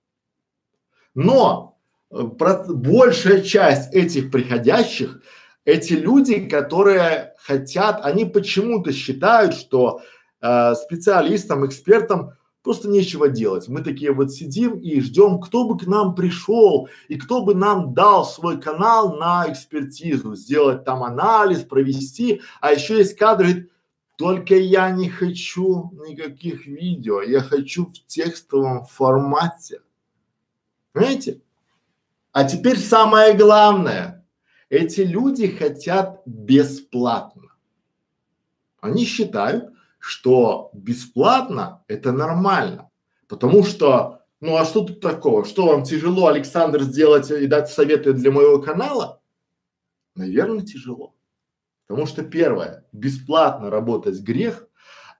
Но 1.14 1.78
э, 2.10 2.24
про, 2.36 2.64
большая 2.64 3.42
часть 3.42 3.94
этих 3.94 4.32
приходящих, 4.32 5.22
эти 5.64 5.92
люди, 5.92 6.48
которые 6.48 7.34
хотят, 7.38 8.04
они 8.04 8.24
почему-то 8.24 8.92
считают, 8.92 9.54
что 9.54 10.02
э, 10.40 10.74
специалистам, 10.74 11.64
экспертам 11.64 12.32
просто 12.62 12.88
нечего 12.88 13.28
делать. 13.28 13.68
Мы 13.68 13.82
такие 13.82 14.12
вот 14.12 14.32
сидим 14.32 14.78
и 14.78 15.00
ждем, 15.00 15.40
кто 15.40 15.66
бы 15.66 15.78
к 15.78 15.86
нам 15.86 16.14
пришел 16.14 16.88
и 17.08 17.16
кто 17.16 17.42
бы 17.42 17.54
нам 17.54 17.94
дал 17.94 18.24
свой 18.24 18.60
канал 18.60 19.16
на 19.16 19.50
экспертизу, 19.50 20.34
сделать 20.34 20.84
там 20.84 21.02
анализ, 21.02 21.60
провести. 21.62 22.42
А 22.60 22.72
еще 22.72 22.98
есть 22.98 23.16
кадры, 23.16 23.70
только 24.16 24.54
я 24.54 24.90
не 24.90 25.08
хочу 25.08 25.92
никаких 26.06 26.66
видео, 26.66 27.22
я 27.22 27.40
хочу 27.40 27.86
в 27.86 27.92
текстовом 28.06 28.84
формате. 28.84 29.80
Понимаете? 30.92 31.40
А 32.32 32.44
теперь 32.44 32.78
самое 32.78 33.34
главное. 33.34 34.26
Эти 34.68 35.00
люди 35.00 35.48
хотят 35.48 36.22
бесплатно. 36.26 37.48
Они 38.80 39.04
считают, 39.04 39.72
что 40.00 40.70
бесплатно 40.72 41.84
это 41.86 42.10
нормально. 42.10 42.90
Потому 43.28 43.62
что, 43.62 44.22
ну 44.40 44.56
а 44.56 44.64
что 44.64 44.80
тут 44.80 45.00
такого? 45.00 45.44
Что 45.44 45.66
вам 45.66 45.84
тяжело, 45.84 46.26
Александр, 46.26 46.82
сделать 46.82 47.30
и 47.30 47.46
дать 47.46 47.70
советы 47.70 48.12
для 48.12 48.32
моего 48.32 48.60
канала? 48.60 49.20
Наверное, 50.16 50.62
тяжело. 50.64 51.14
Потому 51.86 52.06
что 52.06 52.22
первое, 52.22 52.84
бесплатно 52.92 53.70
работать 53.70 54.20
грех, 54.20 54.66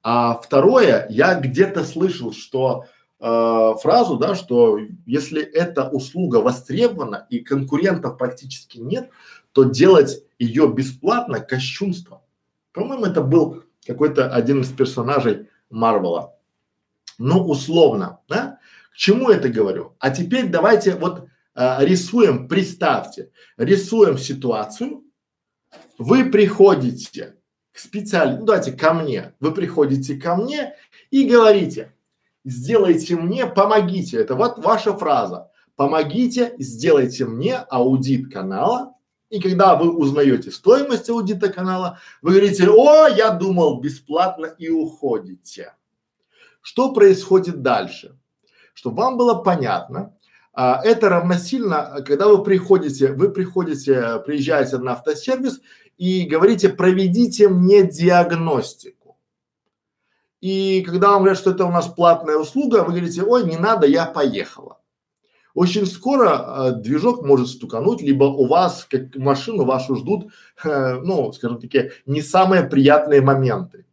а 0.02 0.34
второе, 0.34 1.06
я 1.10 1.38
где-то 1.38 1.84
слышал, 1.84 2.32
что 2.32 2.86
э, 3.20 3.74
фразу, 3.82 4.16
да, 4.16 4.34
что 4.34 4.78
если 5.04 5.42
эта 5.42 5.88
услуга 5.88 6.36
востребована 6.36 7.26
и 7.28 7.40
конкурентов 7.40 8.16
практически 8.16 8.78
нет, 8.78 9.10
то 9.52 9.64
делать 9.64 10.24
ее 10.38 10.68
бесплатно 10.68 11.40
кощунство. 11.40 12.22
По-моему, 12.72 13.06
это 13.06 13.20
был 13.20 13.64
какой-то 13.86 14.32
один 14.32 14.60
из 14.60 14.70
персонажей 14.70 15.48
Марвела. 15.70 16.34
Ну, 17.18 17.44
условно, 17.46 18.20
да? 18.28 18.58
К 18.92 18.96
чему 18.96 19.30
это 19.30 19.48
говорю? 19.48 19.96
А 19.98 20.10
теперь 20.10 20.48
давайте 20.48 20.94
вот 20.94 21.28
а, 21.54 21.84
рисуем, 21.84 22.48
представьте, 22.48 23.30
рисуем 23.56 24.18
ситуацию. 24.18 25.04
Вы 25.98 26.30
приходите 26.30 27.36
к 27.72 27.78
специалисту, 27.78 28.40
ну 28.40 28.46
давайте 28.46 28.72
ко 28.72 28.94
мне, 28.94 29.34
вы 29.40 29.52
приходите 29.52 30.16
ко 30.16 30.36
мне 30.36 30.74
и 31.10 31.28
говорите, 31.28 31.94
сделайте 32.44 33.16
мне, 33.16 33.46
помогите, 33.46 34.16
это 34.18 34.34
вот 34.34 34.58
ваша 34.64 34.96
фраза, 34.96 35.50
помогите, 35.76 36.54
сделайте 36.58 37.26
мне 37.26 37.56
аудит 37.56 38.32
канала, 38.32 38.94
и 39.30 39.40
когда 39.40 39.76
вы 39.76 39.96
узнаете 39.96 40.50
стоимость 40.50 41.08
аудита 41.08 41.48
канала, 41.48 42.00
вы 42.20 42.32
говорите, 42.32 42.68
о, 42.68 43.06
я 43.06 43.30
думал 43.30 43.80
бесплатно 43.80 44.46
и 44.58 44.68
уходите. 44.68 45.74
Что 46.60 46.92
происходит 46.92 47.62
дальше? 47.62 48.18
Чтобы 48.74 49.02
вам 49.02 49.16
было 49.16 49.34
понятно, 49.34 50.16
а, 50.52 50.80
это 50.84 51.08
равносильно, 51.08 52.02
когда 52.04 52.26
вы 52.26 52.42
приходите, 52.42 53.12
вы 53.12 53.30
приходите, 53.30 54.20
приезжаете 54.26 54.78
на 54.78 54.92
автосервис 54.92 55.60
и 55.96 56.24
говорите, 56.24 56.68
проведите 56.68 57.48
мне 57.48 57.84
диагностику. 57.84 59.16
И 60.40 60.82
когда 60.82 61.10
вам 61.10 61.20
говорят, 61.20 61.38
что 61.38 61.52
это 61.52 61.66
у 61.66 61.70
нас 61.70 61.86
платная 61.86 62.36
услуга, 62.36 62.82
вы 62.82 62.94
говорите, 62.94 63.22
ой, 63.22 63.44
не 63.44 63.58
надо, 63.58 63.86
я 63.86 64.06
поехала. 64.06 64.79
Очень 65.54 65.86
скоро 65.86 66.28
э, 66.28 66.80
движок 66.80 67.24
может 67.24 67.48
стукануть, 67.48 68.02
либо 68.02 68.24
у 68.24 68.46
вас, 68.46 68.86
как 68.88 69.16
машину 69.16 69.64
вашу 69.64 69.96
ждут, 69.96 70.32
э, 70.64 71.00
ну, 71.02 71.32
скажем 71.32 71.58
таки, 71.58 71.90
не 72.06 72.22
самые 72.22 72.64
приятные 72.64 73.20
моменты. 73.20 73.84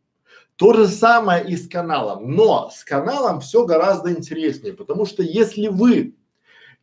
То 0.55 0.73
же 0.73 0.87
самое 0.87 1.45
и 1.45 1.55
с 1.55 1.67
каналом, 1.67 2.31
но 2.31 2.69
с 2.73 2.83
каналом 2.83 3.41
все 3.41 3.65
гораздо 3.65 4.11
интереснее, 4.11 4.73
потому 4.73 5.05
что 5.05 5.21
если 5.21 5.67
вы 5.67 6.15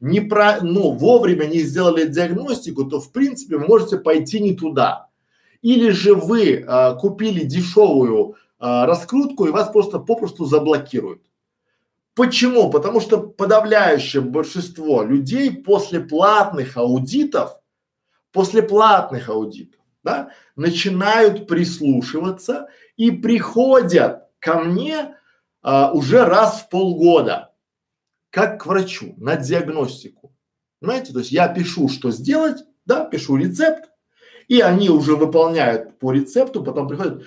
не 0.00 0.20
про, 0.20 0.60
ну, 0.60 0.92
вовремя 0.92 1.46
не 1.46 1.60
сделали 1.60 2.06
диагностику, 2.06 2.84
то 2.84 3.00
в 3.00 3.10
принципе 3.10 3.58
можете 3.58 3.98
пойти 3.98 4.40
не 4.40 4.54
туда. 4.54 5.08
Или 5.62 5.90
же 5.90 6.14
вы 6.14 6.62
а, 6.66 6.94
купили 6.94 7.42
дешевую 7.42 8.36
а, 8.58 8.86
раскрутку 8.86 9.46
и 9.46 9.50
вас 9.50 9.70
просто 9.70 9.98
попросту 9.98 10.44
заблокируют. 10.44 11.22
Почему? 12.14 12.70
Потому 12.70 13.00
что 13.00 13.18
подавляющее 13.18 14.22
большинство 14.22 15.02
людей 15.02 15.50
после 15.50 16.00
платных 16.00 16.76
аудитов, 16.76 17.58
после 18.32 18.62
платных 18.62 19.28
аудитов, 19.28 19.80
да, 20.04 20.30
начинают 20.54 21.48
прислушиваться 21.48 22.68
и 22.96 23.10
приходят 23.10 24.28
ко 24.38 24.60
мне 24.60 25.16
а, 25.62 25.92
уже 25.92 26.24
раз 26.24 26.60
в 26.60 26.68
полгода 26.68 27.52
как 28.30 28.62
к 28.62 28.66
врачу 28.66 29.14
на 29.16 29.36
диагностику. 29.36 30.34
Понимаете, 30.80 31.12
то 31.12 31.20
есть 31.20 31.30
я 31.30 31.48
пишу, 31.48 31.88
что 31.88 32.10
сделать, 32.10 32.64
да, 32.84 33.04
пишу 33.04 33.36
рецепт, 33.36 33.90
и 34.48 34.60
они 34.60 34.90
уже 34.90 35.16
выполняют 35.16 35.98
по 35.98 36.12
рецепту, 36.12 36.62
потом 36.62 36.88
приходят, 36.88 37.24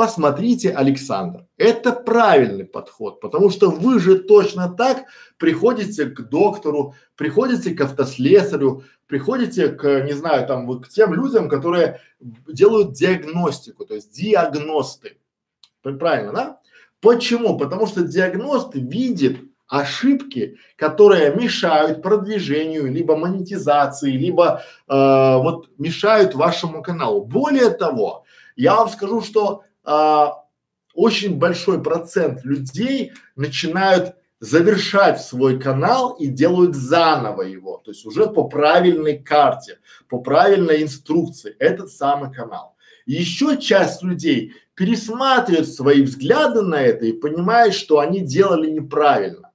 посмотрите, 0.00 0.70
Александр, 0.70 1.44
это 1.58 1.92
правильный 1.92 2.64
подход, 2.64 3.20
потому 3.20 3.50
что 3.50 3.68
вы 3.68 4.00
же 4.00 4.18
точно 4.18 4.70
так 4.70 5.04
приходите 5.36 6.06
к 6.06 6.22
доктору, 6.22 6.94
приходите 7.16 7.74
к 7.74 7.82
автослесарю, 7.82 8.84
приходите 9.06 9.68
к, 9.68 10.00
не 10.04 10.14
знаю, 10.14 10.46
там, 10.46 10.80
к 10.80 10.88
тем 10.88 11.12
людям, 11.12 11.50
которые 11.50 12.00
делают 12.18 12.92
диагностику, 12.92 13.84
то 13.84 13.94
есть 13.94 14.10
диагносты. 14.10 15.18
Правильно, 15.82 16.32
да? 16.32 16.60
Почему? 17.02 17.58
Потому 17.58 17.86
что 17.86 18.00
диагност 18.00 18.74
видит 18.74 19.36
ошибки, 19.68 20.56
которые 20.76 21.34
мешают 21.34 22.00
продвижению, 22.00 22.90
либо 22.90 23.16
монетизации, 23.16 24.12
либо 24.12 24.62
э, 24.88 24.94
вот 24.94 25.68
мешают 25.76 26.34
вашему 26.34 26.82
каналу. 26.82 27.22
Более 27.22 27.68
того, 27.68 28.24
я 28.56 28.76
вам 28.76 28.88
скажу, 28.88 29.20
что 29.20 29.64
э, 29.84 30.26
очень 30.94 31.38
большой 31.38 31.82
процент 31.82 32.44
людей 32.44 33.12
начинают 33.36 34.16
завершать 34.40 35.20
свой 35.20 35.60
канал 35.60 36.14
и 36.14 36.26
делают 36.26 36.74
заново 36.74 37.42
его, 37.42 37.76
то 37.84 37.90
есть 37.90 38.06
уже 38.06 38.26
по 38.26 38.44
правильной 38.44 39.18
карте, 39.18 39.78
по 40.08 40.18
правильной 40.18 40.82
инструкции 40.82 41.54
этот 41.58 41.90
самый 41.90 42.32
канал. 42.32 42.74
Еще 43.04 43.58
часть 43.58 44.02
людей 44.02 44.54
пересматривают 44.74 45.68
свои 45.68 46.02
взгляды 46.02 46.62
на 46.62 46.80
это 46.80 47.04
и 47.04 47.12
понимают, 47.12 47.74
что 47.74 47.98
они 47.98 48.20
делали 48.20 48.70
неправильно. 48.70 49.50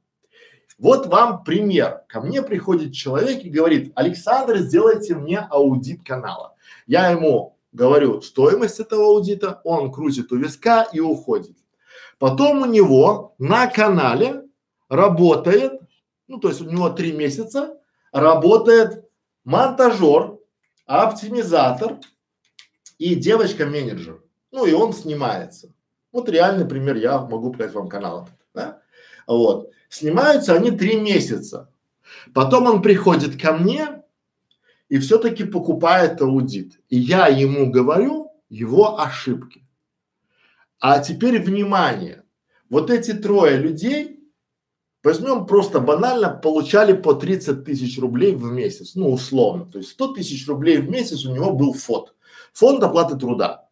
Вот 0.78 1.08
вам 1.08 1.44
пример. 1.44 2.02
Ко 2.08 2.22
мне 2.22 2.42
приходит 2.42 2.94
человек 2.94 3.44
и 3.44 3.50
говорит, 3.50 3.92
Александр, 3.96 4.58
сделайте 4.58 5.16
мне 5.16 5.40
аудит 5.40 6.04
канала. 6.04 6.56
Я 6.86 7.10
ему 7.10 7.55
говорю 7.76 8.22
стоимость 8.22 8.80
этого 8.80 9.04
аудита, 9.06 9.62
он 9.64 9.92
крутит 9.92 10.32
у 10.32 10.38
виска 10.38 10.88
и 10.94 11.00
уходит. 11.00 11.58
Потом 12.18 12.62
у 12.62 12.66
него 12.66 13.36
на 13.38 13.68
канале 13.68 14.44
работает, 14.88 15.74
ну 16.28 16.40
то 16.40 16.48
есть 16.48 16.62
у 16.62 16.70
него 16.70 16.90
три 16.90 17.12
месяца, 17.12 17.78
работает 18.12 19.04
монтажер, 19.44 20.38
оптимизатор 20.86 22.00
и 22.98 23.16
девочка-менеджер. 23.16 24.24
Ну 24.52 24.66
и 24.66 24.72
он 24.72 24.94
снимается. 24.94 25.74
Вот 26.14 26.30
реальный 26.30 26.66
пример 26.66 26.96
я 26.96 27.20
могу 27.20 27.52
показать 27.52 27.74
вам 27.74 27.90
канал. 27.90 28.30
Да? 28.54 28.80
Вот. 29.28 29.72
Снимаются 29.90 30.54
они 30.54 30.72
три 30.72 30.98
месяца. 30.98 31.70
Потом 32.34 32.68
он 32.68 32.82
приходит 32.82 33.40
ко 33.40 33.52
мне 33.52 34.04
и 34.90 35.00
все-таки 35.00 35.44
покупает 35.44 36.22
аудит. 36.22 36.80
И 36.90 36.98
я 36.98 37.28
ему 37.28 37.72
говорю 37.72 38.32
его 38.50 39.00
ошибки. 39.00 39.66
А 40.80 41.00
теперь 41.00 41.42
внимание. 41.42 42.24
Вот 42.70 42.90
эти 42.90 43.14
трое 43.14 43.58
людей, 43.58 44.20
возьмем 45.04 45.46
просто 45.46 45.80
банально, 45.80 46.30
получали 46.30 46.94
по 46.94 47.14
30 47.14 47.64
тысяч 47.64 48.00
рублей 48.00 48.36
в 48.36 48.52
месяц, 48.52 48.96
ну 48.96 49.12
условно. 49.12 49.66
То 49.66 49.80
есть 49.80 49.92
100 49.92 50.14
тысяч 50.14 50.48
рублей 50.48 50.78
в 50.78 50.90
месяц 50.90 51.26
у 51.26 51.34
него 51.34 51.54
был 51.54 51.74
фонд. 51.74 52.14
Фонд 52.54 52.84
оплаты 52.84 53.18
труда. 53.18 53.68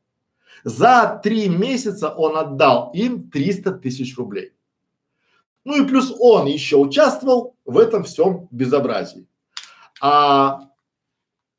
За 0.64 1.20
три 1.22 1.50
месяца 1.50 2.10
он 2.10 2.38
отдал 2.38 2.92
им 2.94 3.30
300 3.30 3.74
тысяч 3.74 4.18
рублей. 4.18 4.54
Ну 5.66 5.82
и 5.82 5.88
плюс 5.88 6.14
он 6.20 6.48
еще 6.48 6.78
участвовал 6.78 7.56
в 7.66 7.78
этом 7.78 8.04
всем 8.04 8.48
безобразии. 8.52 9.28
А 10.02 10.70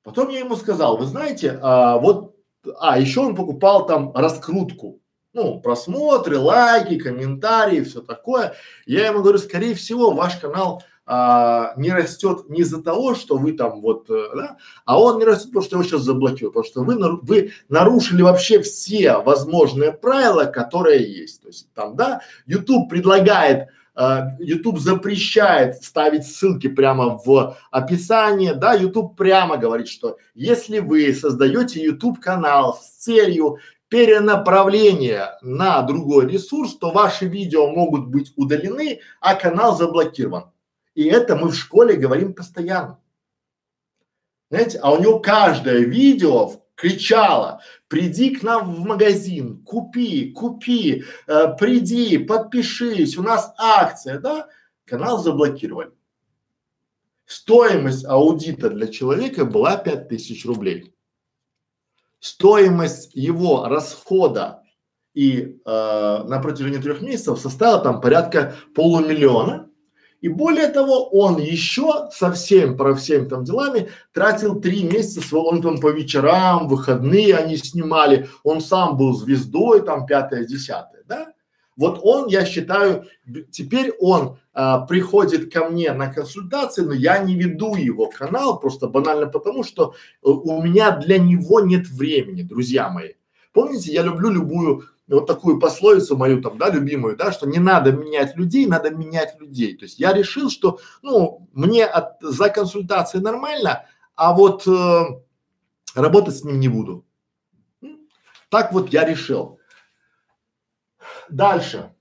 потом 0.04 0.28
я 0.28 0.40
ему 0.40 0.54
сказал, 0.54 0.96
вы 0.96 1.06
знаете, 1.06 1.58
а, 1.60 1.98
вот, 1.98 2.36
а 2.78 2.98
еще 3.00 3.20
он 3.20 3.34
покупал 3.34 3.86
там 3.86 4.12
раскрутку, 4.14 5.00
ну, 5.32 5.60
просмотры, 5.60 6.38
лайки, 6.38 6.96
комментарии, 6.98 7.82
все 7.82 8.00
такое. 8.00 8.54
Я 8.86 9.08
ему 9.08 9.20
говорю, 9.20 9.38
скорее 9.38 9.74
всего, 9.74 10.12
ваш 10.12 10.36
канал 10.36 10.84
а, 11.06 11.74
не 11.76 11.90
растет 11.90 12.48
не 12.48 12.60
из-за 12.60 12.82
того, 12.82 13.14
что 13.14 13.36
вы 13.36 13.52
там 13.52 13.80
вот, 13.80 14.08
э, 14.08 14.28
да, 14.34 14.56
а 14.86 14.98
он 14.98 15.18
не 15.18 15.24
растет, 15.24 15.48
потому 15.48 15.64
что 15.64 15.76
его 15.76 15.84
сейчас 15.84 16.02
заблокируют, 16.02 16.54
потому 16.54 16.64
что 16.64 16.82
вы, 16.82 16.94
нару, 16.94 17.20
вы 17.22 17.52
нарушили 17.68 18.22
вообще 18.22 18.62
все 18.62 19.18
возможные 19.18 19.92
правила, 19.92 20.44
которые 20.44 21.02
есть. 21.02 21.42
То 21.42 21.48
есть 21.48 21.68
там, 21.74 21.96
да, 21.96 22.22
YouTube 22.46 22.88
предлагает 22.88 23.68
YouTube 24.38 24.78
запрещает 24.78 25.82
ставить 25.82 26.26
ссылки 26.26 26.66
прямо 26.68 27.20
в 27.24 27.56
описании, 27.70 28.52
да, 28.52 28.74
YouTube 28.74 29.16
прямо 29.16 29.56
говорит, 29.56 29.88
что 29.88 30.18
если 30.34 30.80
вы 30.80 31.14
создаете 31.14 31.82
YouTube 31.82 32.20
канал 32.20 32.78
с 32.82 33.04
целью 33.04 33.58
перенаправления 33.88 35.38
на 35.42 35.82
другой 35.82 36.26
ресурс, 36.28 36.76
то 36.76 36.90
ваши 36.90 37.26
видео 37.26 37.70
могут 37.70 38.08
быть 38.08 38.32
удалены, 38.34 39.00
а 39.20 39.36
канал 39.36 39.76
заблокирован. 39.76 40.50
И 40.96 41.04
это 41.04 41.36
мы 41.36 41.48
в 41.48 41.54
школе 41.54 41.94
говорим 41.94 42.34
постоянно. 42.34 42.98
Знаете, 44.50 44.78
а 44.82 44.92
у 44.92 45.00
него 45.00 45.20
каждое 45.20 45.80
видео 45.80 46.52
кричала, 46.74 47.60
приди 47.88 48.34
к 48.34 48.42
нам 48.42 48.74
в 48.74 48.80
магазин, 48.80 49.62
купи, 49.64 50.32
купи, 50.32 51.04
э, 51.26 51.56
приди, 51.58 52.18
подпишись, 52.18 53.16
у 53.16 53.22
нас 53.22 53.52
акция, 53.58 54.18
да? 54.18 54.48
Канал 54.84 55.18
заблокировали. 55.18 55.90
Стоимость 57.26 58.04
аудита 58.04 58.68
для 58.68 58.86
человека 58.88 59.44
была 59.44 59.76
пять 59.76 60.08
тысяч 60.08 60.44
рублей. 60.44 60.94
Стоимость 62.18 63.14
его 63.14 63.66
расхода 63.66 64.62
и 65.14 65.60
э, 65.64 66.24
на 66.24 66.38
протяжении 66.40 66.78
трех 66.78 67.00
месяцев 67.00 67.38
составила 67.38 67.78
там 67.78 68.00
порядка 68.00 68.56
полумиллиона. 68.74 69.70
И 70.24 70.28
более 70.28 70.68
того, 70.68 71.10
он 71.10 71.38
еще 71.38 72.08
совсем 72.10 72.78
про 72.78 72.94
всем 72.94 73.28
там 73.28 73.44
делами 73.44 73.90
тратил 74.14 74.58
три 74.58 74.82
месяца, 74.82 75.36
он 75.36 75.60
там 75.60 75.78
по 75.78 75.90
вечерам, 75.90 76.66
выходные 76.66 77.36
они 77.36 77.58
снимали, 77.58 78.26
он 78.42 78.62
сам 78.62 78.96
был 78.96 79.12
звездой, 79.12 79.82
там 79.82 80.06
пятое, 80.06 80.46
десятое, 80.46 81.02
да? 81.06 81.34
Вот 81.76 82.00
он, 82.02 82.28
я 82.28 82.46
считаю, 82.46 83.04
теперь 83.50 83.92
он 84.00 84.38
а, 84.54 84.86
приходит 84.86 85.52
ко 85.52 85.68
мне 85.68 85.92
на 85.92 86.10
консультации, 86.10 86.80
но 86.80 86.94
я 86.94 87.18
не 87.18 87.34
веду 87.34 87.76
его 87.76 88.06
канал 88.06 88.58
просто 88.58 88.88
банально 88.88 89.26
потому, 89.26 89.62
что 89.62 89.92
э, 89.92 90.26
у 90.26 90.62
меня 90.62 90.92
для 90.92 91.18
него 91.18 91.60
нет 91.60 91.86
времени, 91.86 92.40
друзья 92.40 92.88
мои. 92.88 93.10
Помните, 93.52 93.92
я 93.92 94.02
люблю 94.02 94.30
любую 94.30 94.84
вот 95.06 95.26
такую 95.26 95.58
пословицу 95.58 96.16
мою 96.16 96.40
там, 96.40 96.56
да, 96.58 96.70
любимую, 96.70 97.16
да, 97.16 97.32
что 97.32 97.46
не 97.46 97.58
надо 97.58 97.92
менять 97.92 98.36
людей, 98.36 98.66
надо 98.66 98.90
менять 98.90 99.38
людей. 99.38 99.76
То 99.76 99.84
есть 99.84 99.98
я 99.98 100.12
решил, 100.12 100.50
что, 100.50 100.78
ну, 101.02 101.48
мне 101.52 101.84
от, 101.84 102.20
за 102.22 102.48
консультацией 102.48 103.22
нормально, 103.22 103.86
а 104.14 104.32
вот 104.32 104.66
э, 104.66 105.02
работать 105.94 106.36
с 106.36 106.44
ним 106.44 106.58
не 106.58 106.68
буду. 106.68 107.04
Так 108.48 108.72
вот 108.72 108.92
я 108.92 109.04
решил. 109.04 109.58
Дальше. 111.28 111.92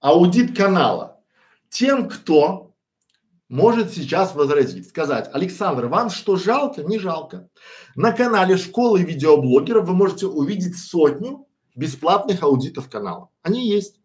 Аудит 0.00 0.56
канала. 0.56 1.20
Тем, 1.68 2.08
кто 2.08 2.74
может 3.48 3.92
сейчас 3.92 4.34
возразить, 4.34 4.88
сказать, 4.88 5.28
Александр, 5.32 5.86
вам 5.86 6.08
что 6.08 6.36
жалко? 6.36 6.82
Не 6.84 6.98
жалко. 6.98 7.50
На 7.96 8.12
канале 8.12 8.56
школы 8.56 9.02
видеоблогеров 9.02 9.86
вы 9.86 9.94
можете 9.94 10.26
увидеть 10.28 10.78
сотню 10.78 11.48
бесплатных 11.80 12.42
аудитов 12.42 12.90
канала. 12.90 13.30
Они 13.42 13.66
есть. 13.66 13.98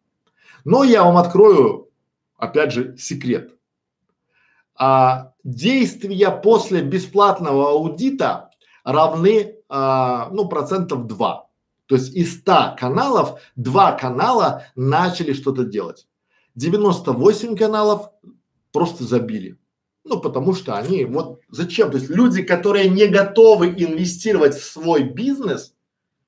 Но 0.64 0.84
я 0.84 1.04
вам 1.04 1.18
открою, 1.18 1.92
опять 2.38 2.72
же, 2.72 2.98
секрет. 2.98 3.52
А, 4.76 5.34
действия 5.44 6.32
после 6.32 6.82
бесплатного 6.82 7.72
аудита 7.72 8.50
равны, 8.84 9.58
а, 9.68 10.30
ну, 10.32 10.48
процентов 10.48 11.06
2. 11.06 11.48
То 11.88 11.96
есть 11.96 12.16
из 12.16 12.40
100 12.40 12.78
каналов, 12.80 13.40
два 13.56 13.92
канала 13.92 14.64
начали 14.76 15.34
что-то 15.34 15.66
делать. 15.66 16.08
98 16.56 17.58
каналов 17.58 18.10
просто 18.72 19.04
забили. 19.04 19.58
Ну, 20.04 20.20
потому 20.20 20.54
что 20.54 20.78
они 20.78 21.04
вот 21.04 21.42
зачем? 21.50 21.92
То 21.92 21.98
есть 21.98 22.10
люди, 22.10 22.42
которые 22.42 22.90
не 22.90 23.08
готовы 23.08 23.68
инвестировать 23.70 24.56
в 24.56 24.64
свой 24.64 25.04
бизнес, 25.04 25.76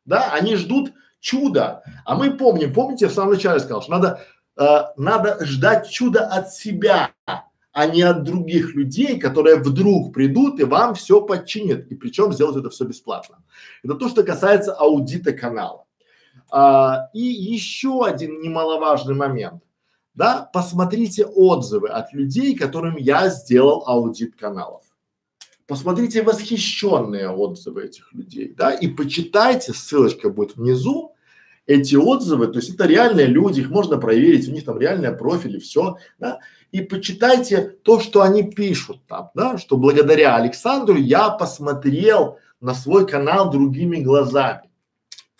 да, 0.05 0.31
они 0.33 0.55
ждут 0.55 0.93
чуда. 1.27 1.83
А 2.05 2.15
мы 2.15 2.31
помним, 2.31 2.73
помните, 2.73 3.05
я 3.05 3.11
в 3.11 3.13
самом 3.13 3.33
начале 3.33 3.59
сказал, 3.59 3.81
что 3.81 3.91
надо, 3.91 4.21
э, 4.57 4.79
надо 4.95 5.45
ждать 5.45 5.89
чуда 5.89 6.25
от 6.25 6.53
себя, 6.53 7.11
а 7.25 7.85
не 7.85 8.01
от 8.01 8.23
других 8.23 8.73
людей, 8.73 9.19
которые 9.19 9.57
вдруг 9.57 10.13
придут 10.13 10.59
и 10.59 10.63
вам 10.63 10.95
все 10.95 11.21
подчинят. 11.21 11.87
И 11.87 11.95
причем 11.95 12.31
сделать 12.31 12.55
это 12.55 12.69
все 12.69 12.85
бесплатно. 12.85 13.43
Это 13.83 13.95
то, 13.95 14.07
что 14.07 14.23
касается 14.23 14.73
аудита 14.73 15.33
канала. 15.33 15.85
А, 16.49 17.09
и 17.13 17.21
еще 17.21 18.05
один 18.05 18.39
немаловажный 18.39 19.15
момент. 19.15 19.61
Да, 20.15 20.49
посмотрите 20.51 21.25
отзывы 21.25 21.89
от 21.89 22.13
людей, 22.13 22.55
которым 22.55 22.95
я 22.95 23.29
сделал 23.29 23.83
аудит 23.85 24.35
каналов. 24.35 24.83
Посмотрите 25.67 26.23
восхищенные 26.23 27.29
отзывы 27.29 27.83
этих 27.83 28.13
людей, 28.13 28.53
да, 28.57 28.71
и 28.71 28.87
почитайте, 28.87 29.73
ссылочка 29.73 30.29
будет 30.29 30.55
внизу, 30.55 31.13
эти 31.67 31.95
отзывы, 31.95 32.47
то 32.47 32.59
есть 32.59 32.73
это 32.73 32.85
реальные 32.85 33.27
люди, 33.27 33.59
их 33.59 33.69
можно 33.69 33.97
проверить, 33.97 34.47
у 34.47 34.51
них 34.51 34.65
там 34.65 34.79
реальные 34.79 35.11
профили, 35.11 35.59
все, 35.59 35.97
да, 36.17 36.39
и 36.71 36.81
почитайте 36.81 37.75
то, 37.83 37.99
что 37.99 38.21
они 38.21 38.43
пишут 38.43 39.05
там, 39.05 39.29
да, 39.35 39.57
что 39.57 39.77
благодаря 39.77 40.35
Александру 40.35 40.95
я 40.95 41.29
посмотрел 41.29 42.39
на 42.61 42.73
свой 42.73 43.05
канал 43.05 43.51
другими 43.51 43.97
глазами. 43.97 44.61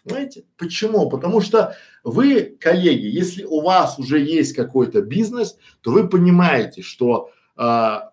Понимаете? 0.04 0.46
Почему? 0.58 1.10
Потому 1.10 1.42
что 1.42 1.76
вы, 2.04 2.58
коллеги, 2.60 3.08
если 3.08 3.44
у 3.44 3.62
вас 3.62 4.00
уже 4.00 4.20
есть 4.20 4.54
какой-то 4.54 5.02
бизнес, 5.02 5.58
то 5.82 5.92
вы 5.92 6.08
понимаете, 6.08 6.82
что 6.82 7.32
а, 7.58 8.12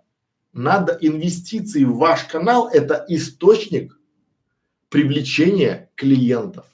надо 0.52 0.98
инвестиции 1.00 1.84
в 1.84 1.96
ваш 1.96 2.24
канал– 2.24 2.68
это 2.72 3.04
источник 3.08 3.96
привлечения 4.88 5.90
клиентов. 5.94 6.66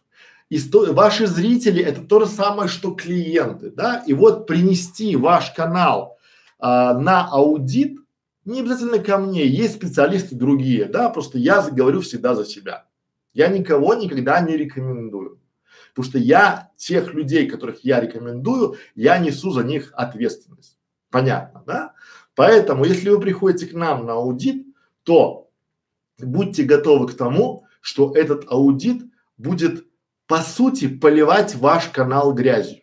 Исто... 0.51 0.93
Ваши 0.93 1.29
зрители 1.29 1.83
это 1.83 2.03
то 2.03 2.21
же 2.21 2.27
самое, 2.27 2.69
что 2.69 2.91
клиенты, 2.91 3.71
да? 3.71 4.03
И 4.07 4.13
вот 4.13 4.49
принести 4.49 5.15
ваш 5.15 5.53
канал 5.53 6.19
а, 6.59 6.99
на 6.99 7.27
аудит, 7.27 7.99
не 8.45 8.61
обязательно 8.61 8.99
ко 8.99 9.19
мне, 9.19 9.47
есть 9.47 9.77
специалисты 9.77 10.35
другие, 10.35 10.87
да, 10.87 11.09
просто 11.09 11.39
я 11.39 11.63
говорю 11.63 12.01
всегда 12.01 12.35
за 12.35 12.45
себя. 12.45 12.87
Я 13.33 13.47
никого 13.47 13.95
никогда 13.95 14.41
не 14.41 14.57
рекомендую. 14.57 15.41
Потому 15.91 16.11
что 16.11 16.19
я 16.19 16.71
тех 16.77 17.15
людей, 17.15 17.49
которых 17.49 17.85
я 17.85 18.01
рекомендую, 18.01 18.77
я 18.97 19.19
несу 19.19 19.53
за 19.53 19.63
них 19.63 19.93
ответственность. 19.95 20.77
Понятно, 21.11 21.63
да? 21.65 21.95
Поэтому, 22.35 22.85
если 22.85 23.11
вы 23.11 23.21
приходите 23.21 23.67
к 23.67 23.75
нам 23.75 24.07
на 24.07 24.15
аудит, 24.15 24.67
то 25.05 25.49
будьте 26.19 26.65
готовы 26.65 27.09
к 27.09 27.17
тому, 27.17 27.67
что 27.81 28.13
этот 28.15 28.51
аудит 28.51 29.05
будет 29.37 29.85
по 30.31 30.43
сути 30.43 30.87
поливать 30.87 31.57
ваш 31.57 31.89
канал 31.89 32.33
грязью. 32.33 32.83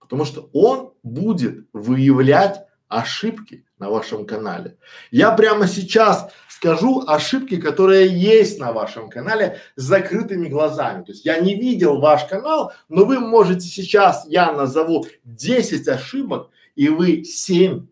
Потому 0.00 0.24
что 0.24 0.50
он 0.52 0.92
будет 1.04 1.68
выявлять 1.72 2.66
ошибки 2.88 3.64
на 3.78 3.90
вашем 3.90 4.26
канале. 4.26 4.76
Я 5.12 5.30
прямо 5.30 5.68
сейчас 5.68 6.32
скажу 6.48 7.04
ошибки, 7.06 7.60
которые 7.60 8.08
есть 8.08 8.58
на 8.58 8.72
вашем 8.72 9.08
канале 9.08 9.60
с 9.76 9.84
закрытыми 9.84 10.48
глазами. 10.48 11.04
То 11.04 11.12
есть 11.12 11.24
я 11.24 11.38
не 11.38 11.54
видел 11.54 12.00
ваш 12.00 12.24
канал, 12.24 12.72
но 12.88 13.04
вы 13.04 13.20
можете 13.20 13.68
сейчас, 13.68 14.26
я 14.26 14.50
назову 14.50 15.06
10 15.22 15.86
ошибок, 15.86 16.50
и 16.74 16.88
вы 16.88 17.22
7, 17.22 17.86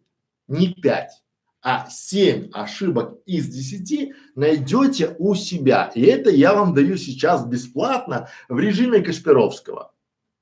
не 0.49 0.75
5, 0.75 1.23
а 1.63 1.89
7 1.91 2.51
ошибок 2.53 3.19
из 3.27 3.49
10 3.49 4.13
найдете 4.35 5.15
у 5.19 5.35
себя. 5.35 5.91
И 5.95 6.03
это 6.03 6.31
я 6.31 6.55
вам 6.55 6.75
даю 6.75 6.97
сейчас 6.97 7.45
бесплатно 7.45 8.29
в 8.49 8.59
режиме 8.59 9.01
Кашпировского. 9.01 9.93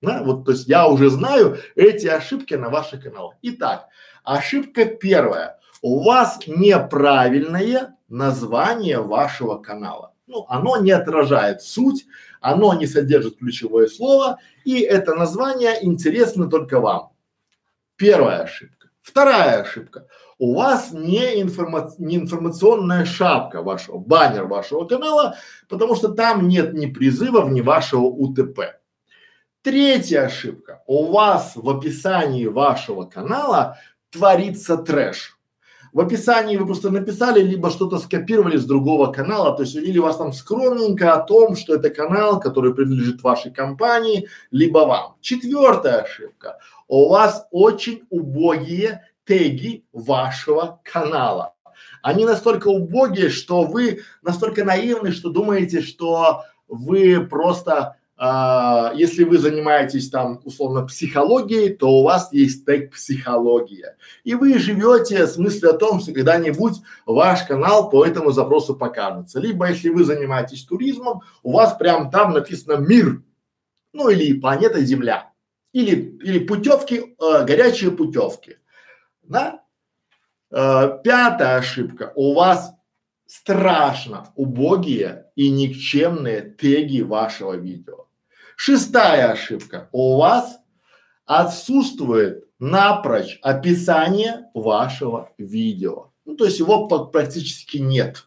Да, 0.01 0.23
вот, 0.23 0.45
то 0.45 0.53
есть 0.53 0.69
я 0.69 0.87
уже 0.87 1.11
знаю 1.11 1.59
эти 1.75 2.07
ошибки 2.07 2.55
на 2.55 2.69
ваших 2.71 3.03
каналах. 3.03 3.35
Итак, 3.43 3.89
ошибка 4.23 4.85
первая. 4.85 5.59
У 5.83 6.05
вас 6.05 6.39
неправильное 6.47 7.97
название 8.09 9.01
вашего 9.01 9.59
канала. 9.59 10.15
Ну, 10.29 10.45
оно 10.49 10.77
не 10.77 10.93
отражает 10.93 11.63
суть, 11.63 12.07
оно 12.41 12.75
не 12.75 12.87
содержит 12.87 13.39
ключевое 13.39 13.89
слово, 13.89 14.39
и 14.65 14.81
это 14.81 15.15
название 15.15 15.85
интересно 15.85 16.49
только 16.49 16.81
вам. 16.81 17.11
Первая 17.97 18.43
ошибка. 18.43 18.91
Вторая 19.01 19.63
ошибка 19.63 20.07
у 20.39 20.55
вас 20.55 20.93
не, 20.93 21.43
информа 21.43 21.93
не 21.99 22.17
информационная 22.17 23.05
шапка 23.05 23.63
вашего, 23.63 23.99
баннер 23.99 24.45
вашего 24.45 24.85
канала, 24.85 25.37
потому 25.69 25.97
что 25.97 26.09
там 26.09 26.49
нет 26.49 26.75
ни 26.75 26.87
призывов, 26.87 27.51
ни 27.51 27.61
вашего 27.61 28.03
УТП. 28.03 28.79
Третья 29.63 30.23
ошибка. 30.23 30.83
У 30.87 31.11
вас 31.11 31.53
в 31.57 31.69
описании 31.69 32.47
вашего 32.47 33.05
канала 33.05 33.77
творится 34.11 34.77
трэш. 34.77 35.39
В 35.93 36.01
описании 36.01 36.57
вы 36.57 36.67
просто 36.67 36.91
написали, 36.91 37.41
либо 37.41 37.71
что-то 37.71 37.99
скопировали 37.99 38.57
с 38.57 38.65
другого 38.65 39.11
канала, 39.11 39.57
то 39.57 39.63
есть 39.63 39.75
или 39.75 39.99
у 39.99 40.03
вас 40.03 40.19
там 40.19 40.33
скромненько 40.33 41.15
о 41.15 41.23
том, 41.23 41.57
что 41.57 41.75
это 41.75 41.91
канал, 41.91 42.39
который 42.39 42.75
принадлежит 42.75 43.23
вашей 43.23 43.51
компании, 43.51 44.29
либо 44.51 44.81
вам. 44.81 45.17
Четвертая 45.21 46.03
ошибка. 46.03 46.59
У 46.87 47.09
вас 47.09 47.47
очень 47.51 48.03
убогие 48.11 49.03
теги 49.29 49.85
вашего 49.93 50.81
канала. 50.83 51.55
Они 52.03 52.25
настолько 52.25 52.69
убогие, 52.69 53.29
что 53.29 53.65
вы 53.65 54.01
настолько 54.23 54.65
наивны, 54.65 55.13
что 55.13 55.29
думаете, 55.29 55.83
что 55.83 56.45
вы 56.67 57.27
просто, 57.27 57.97
а, 58.17 58.93
если 58.95 59.25
вы 59.25 59.39
занимаетесь 59.39 60.09
там 60.09 60.41
условно 60.45 60.87
психологией, 60.87 61.75
то 61.75 61.91
у 61.91 62.03
вас 62.05 62.33
есть 62.33 62.65
тег 62.65 62.93
психология. 62.93 63.97
И 64.25 64.35
вы 64.35 64.59
живете 64.59 65.27
с 65.27 65.37
мыслью 65.37 65.71
о 65.71 65.79
том, 65.79 66.01
что 66.01 66.13
когда-нибудь 66.13 66.77
ваш 67.05 67.43
канал 67.45 67.91
по 67.91 68.07
этому 68.07 68.31
запросу 68.31 68.75
покажется. 68.75 69.41
Либо 69.41 69.69
если 69.69 69.91
вы 69.91 70.05
занимаетесь 70.05 70.65
туризмом, 70.65 71.21
у 71.43 71.53
вас 71.53 71.77
прям 71.77 72.11
там 72.11 72.33
написано 72.33 72.77
мир, 72.77 73.23
ну 73.93 74.09
или 74.09 74.39
планета 74.41 74.81
Земля. 74.81 75.33
Или, 75.73 76.19
или 76.23 76.39
путевки, 76.39 77.15
э, 77.21 77.45
горячие 77.45 77.91
путевки. 77.91 78.57
Да? 79.29 79.63
Э, 80.51 80.99
пятая 81.05 81.59
ошибка. 81.59 82.13
У 82.17 82.35
вас 82.35 82.73
страшно 83.27 84.33
убогие 84.35 85.27
и 85.37 85.51
никчемные 85.51 86.41
теги 86.43 87.03
вашего 87.03 87.55
видео. 87.55 88.07
Шестая 88.57 89.31
ошибка. 89.33 89.89
У 89.93 90.17
вас 90.17 90.59
отсутствует 91.27 92.45
напрочь 92.59 93.39
описание 93.43 94.47
вашего 94.55 95.31
видео. 95.39 96.13
Ну, 96.25 96.37
то 96.37 96.47
есть 96.47 96.59
его 96.59 96.89
практически 96.89 97.77
нет. 97.77 98.25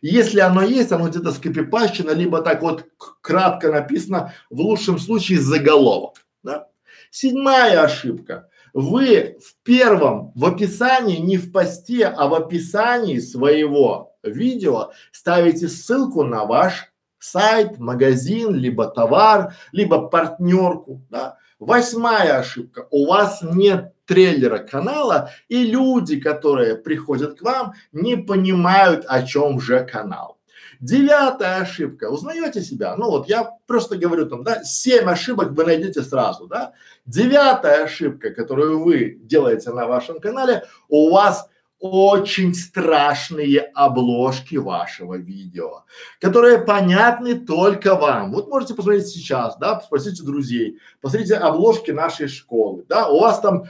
Если 0.00 0.40
оно 0.40 0.62
есть, 0.62 0.92
оно 0.92 1.08
где-то 1.08 1.32
скопипащено, 1.32 2.12
либо 2.12 2.40
так 2.40 2.62
вот 2.62 2.86
кратко 3.20 3.70
написано, 3.70 4.32
в 4.48 4.60
лучшем 4.60 4.98
случае 4.98 5.40
заголовок. 5.40 6.24
Да? 6.42 6.68
Седьмая 7.10 7.82
ошибка. 7.82 8.48
Вы 8.80 9.38
в 9.44 9.56
первом, 9.64 10.30
в 10.36 10.44
описании, 10.44 11.16
не 11.16 11.36
в 11.36 11.50
посте, 11.50 12.06
а 12.06 12.28
в 12.28 12.34
описании 12.34 13.18
своего 13.18 14.16
видео 14.22 14.92
ставите 15.10 15.66
ссылку 15.66 16.22
на 16.22 16.44
ваш 16.44 16.92
сайт, 17.18 17.80
магазин, 17.80 18.54
либо 18.54 18.86
товар, 18.86 19.56
либо 19.72 20.06
партнерку, 20.06 21.02
да. 21.10 21.38
Восьмая 21.58 22.38
ошибка. 22.38 22.86
У 22.92 23.06
вас 23.06 23.40
нет 23.42 23.94
трейлера 24.06 24.58
канала, 24.58 25.30
и 25.48 25.64
люди, 25.64 26.20
которые 26.20 26.76
приходят 26.76 27.36
к 27.36 27.42
вам, 27.42 27.72
не 27.90 28.14
понимают, 28.16 29.04
о 29.08 29.24
чем 29.24 29.60
же 29.60 29.84
канал. 29.84 30.37
Девятая 30.80 31.62
ошибка. 31.62 32.10
Узнаете 32.10 32.62
себя? 32.62 32.96
Ну 32.96 33.10
вот 33.10 33.28
я 33.28 33.50
просто 33.66 33.96
говорю 33.96 34.26
там, 34.26 34.44
да, 34.44 34.62
семь 34.62 35.08
ошибок 35.08 35.50
вы 35.52 35.64
найдете 35.64 36.02
сразу, 36.02 36.46
да. 36.46 36.72
Девятая 37.06 37.84
ошибка, 37.84 38.30
которую 38.30 38.82
вы 38.82 39.18
делаете 39.22 39.70
на 39.70 39.86
вашем 39.86 40.20
канале, 40.20 40.64
у 40.88 41.10
вас 41.10 41.48
очень 41.80 42.54
страшные 42.54 43.60
обложки 43.60 44.56
вашего 44.56 45.14
видео, 45.14 45.84
которые 46.20 46.58
понятны 46.58 47.38
только 47.38 47.94
вам. 47.94 48.32
Вот 48.32 48.48
можете 48.48 48.74
посмотреть 48.74 49.06
сейчас, 49.06 49.56
да, 49.58 49.80
спросите 49.80 50.24
друзей, 50.24 50.78
посмотрите 51.00 51.36
обложки 51.36 51.92
нашей 51.92 52.26
школы, 52.28 52.84
да, 52.88 53.08
у 53.08 53.20
вас 53.20 53.40
там 53.40 53.64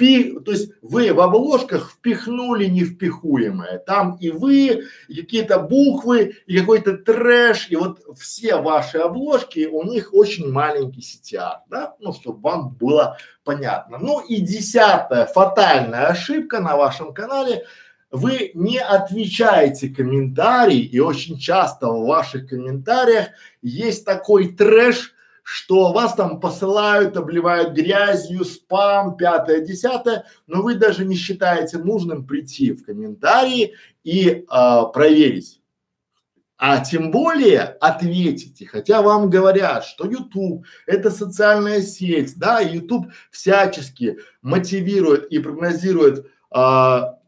впи, 0.00 0.38
то 0.40 0.52
есть 0.52 0.72
вы 0.80 1.12
в 1.12 1.20
обложках 1.20 1.90
впихнули 1.90 2.66
невпихуемое, 2.66 3.78
там 3.78 4.16
и 4.20 4.30
вы, 4.30 4.84
и 5.08 5.14
какие-то 5.14 5.58
буквы, 5.58 6.36
и 6.46 6.58
какой-то 6.58 6.96
трэш, 6.96 7.68
и 7.70 7.76
вот 7.76 8.00
все 8.18 8.56
ваши 8.56 8.98
обложки, 8.98 9.66
у 9.66 9.84
них 9.84 10.14
очень 10.14 10.50
маленький 10.50 11.00
CTR, 11.00 11.58
да, 11.68 11.94
ну, 12.00 12.12
чтобы 12.12 12.40
вам 12.40 12.70
было 12.70 13.18
понятно. 13.44 13.98
Ну 13.98 14.20
и 14.20 14.40
десятая 14.40 15.26
фатальная 15.26 16.06
ошибка 16.06 16.60
на 16.60 16.76
вашем 16.76 17.12
канале, 17.12 17.66
вы 18.10 18.50
не 18.54 18.78
отвечаете 18.78 19.88
комментарий, 19.90 20.80
и 20.80 20.98
очень 20.98 21.38
часто 21.38 21.88
в 21.88 22.06
ваших 22.06 22.48
комментариях 22.48 23.28
есть 23.62 24.04
такой 24.04 24.48
трэш, 24.48 25.14
что 25.52 25.92
вас 25.92 26.14
там 26.14 26.38
посылают, 26.38 27.16
обливают 27.16 27.72
грязью, 27.72 28.44
спам, 28.44 29.16
пятое, 29.16 29.60
десятое, 29.60 30.24
но 30.46 30.62
вы 30.62 30.76
даже 30.76 31.04
не 31.04 31.16
считаете 31.16 31.78
нужным 31.78 32.24
прийти 32.24 32.70
в 32.70 32.84
комментарии 32.84 33.74
и 34.04 34.44
а, 34.46 34.84
проверить. 34.84 35.60
А 36.56 36.78
тем 36.84 37.10
более 37.10 37.62
ответите, 37.62 38.64
хотя 38.64 39.02
вам 39.02 39.28
говорят, 39.28 39.84
что 39.84 40.08
YouTube 40.08 40.66
это 40.86 41.10
социальная 41.10 41.82
сеть, 41.82 42.38
да, 42.38 42.60
YouTube 42.60 43.06
всячески 43.32 44.18
мотивирует 44.42 45.32
и 45.32 45.40
прогнозирует, 45.40 46.30
а, 46.52 47.18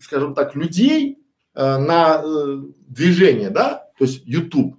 скажем 0.00 0.34
так, 0.34 0.54
людей 0.54 1.18
а, 1.52 1.76
на 1.76 2.22
э, 2.24 2.62
движение, 2.88 3.50
да, 3.50 3.90
то 3.98 4.06
есть 4.06 4.22
YouTube 4.24 4.78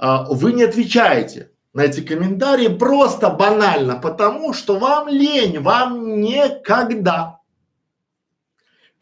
а, 0.00 0.24
вы 0.30 0.54
не 0.54 0.62
отвечаете 0.62 1.50
на 1.74 1.82
эти 1.82 2.00
комментарии 2.00 2.68
просто 2.68 3.28
банально 3.28 3.96
потому, 3.96 4.54
что 4.54 4.78
вам 4.78 5.08
лень, 5.08 5.60
вам 5.60 6.20
некогда. 6.22 7.38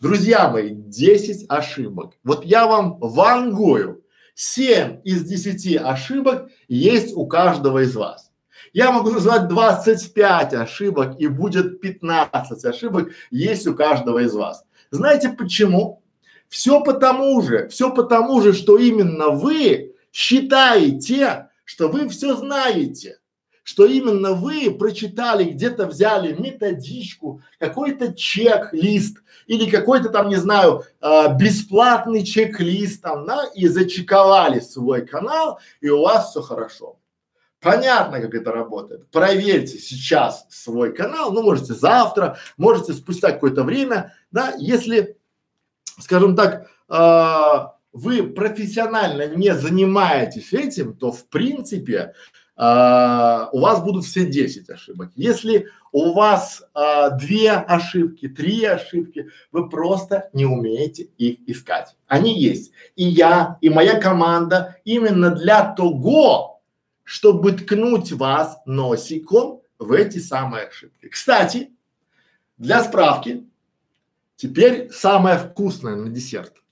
Друзья 0.01 0.49
мои, 0.49 0.71
10 0.71 1.47
ошибок. 1.49 2.15
Вот 2.25 2.45
я 2.45 2.67
вам 2.67 2.99
вангую. 2.99 4.05
7 4.35 5.01
из 5.05 5.25
10 5.25 5.77
ошибок 5.77 6.49
есть 6.67 7.17
у 7.17 7.27
каждого 7.27 7.85
из 7.85 7.95
вас. 7.95 8.33
Я 8.73 8.91
могу 8.91 9.11
назвать 9.11 9.47
25 9.49 10.55
ошибок 10.55 11.21
и 11.21 11.29
будет 11.29 11.81
15 11.81 12.65
ошибок 12.65 13.11
есть 13.31 13.67
у 13.69 13.75
каждого 13.75 14.19
из 14.19 14.35
вас. 14.35 14.65
Знаете 14.91 15.29
почему? 15.31 16.03
Все 16.49 16.81
потому 16.83 17.41
же, 17.43 17.69
все 17.69 17.93
потому 17.93 18.41
же, 18.43 18.53
что 18.53 18.79
именно 18.79 19.29
вы 19.29 19.88
считаете, 20.19 21.49
что 21.65 21.87
вы 21.89 22.09
все 22.09 22.35
знаете, 22.35 23.21
что 23.63 23.85
именно 23.85 24.33
вы 24.33 24.69
прочитали, 24.73 25.45
где-то 25.45 25.87
взяли 25.87 26.33
методичку, 26.33 27.41
какой-то 27.61 28.13
чек-лист 28.13 29.19
или 29.47 29.71
какой-то 29.71 30.09
там, 30.09 30.29
не 30.29 30.35
знаю, 30.35 30.83
э, 31.01 31.37
бесплатный 31.39 32.25
чек-лист 32.25 33.01
там, 33.01 33.27
да, 33.27 33.45
и 33.55 33.69
зачековали 33.69 34.59
свой 34.59 35.07
канал, 35.07 35.61
и 35.81 35.89
у 35.89 36.03
вас 36.03 36.31
все 36.31 36.43
хорошо. 36.43 36.99
Понятно, 37.61 38.21
как 38.21 38.35
это 38.35 38.51
работает. 38.51 39.09
Проверьте 39.13 39.79
сейчас 39.79 40.47
свой 40.51 40.93
канал, 40.93 41.31
ну, 41.31 41.45
можете 41.45 41.75
завтра, 41.75 42.39
можете 42.57 42.93
спустя 42.93 43.31
какое-то 43.31 43.63
время, 43.63 44.15
да, 44.33 44.53
если, 44.59 45.17
скажем 46.01 46.35
так, 46.35 46.67
э, 46.89 47.78
вы 47.93 48.23
профессионально 48.23 49.35
не 49.35 49.55
занимаетесь 49.55 50.53
этим, 50.53 50.95
то 50.95 51.13
в 51.13 51.27
принципе 51.29 52.15
а, 52.57 53.49
у 53.53 53.61
вас 53.61 53.83
будут 53.83 54.05
все 54.05 54.27
10 54.27 54.69
ошибок. 54.71 55.11
Если 55.15 55.69
у 55.93 56.13
вас 56.13 56.65
а, 56.75 57.11
две 57.11 57.53
ошибки, 57.53 58.29
три 58.29 58.65
ошибки, 58.65 59.29
вы 59.53 59.69
просто 59.69 60.29
не 60.33 60.45
умеете 60.45 61.05
их 61.19 61.39
искать. 61.47 61.97
Они 62.07 62.39
есть. 62.39 62.73
И 62.97 63.05
я, 63.05 63.59
и 63.61 63.71
моя 63.71 64.01
команда 64.01 64.77
именно 64.85 65.31
для 65.31 65.73
того, 65.73 66.61
чтобы 67.05 67.53
ткнуть 67.53 68.13
вас 68.13 68.59
носиком 68.67 69.63
в 69.79 69.93
эти 69.93 70.19
самые 70.19 70.67
ошибки. 70.67 71.09
Кстати, 71.09 71.71
для 72.59 72.83
справки, 72.83 73.47
теперь 74.37 74.91
самое 74.91 75.39
вкусное 75.39 75.95
на 75.95 76.11
десерт– 76.11 76.55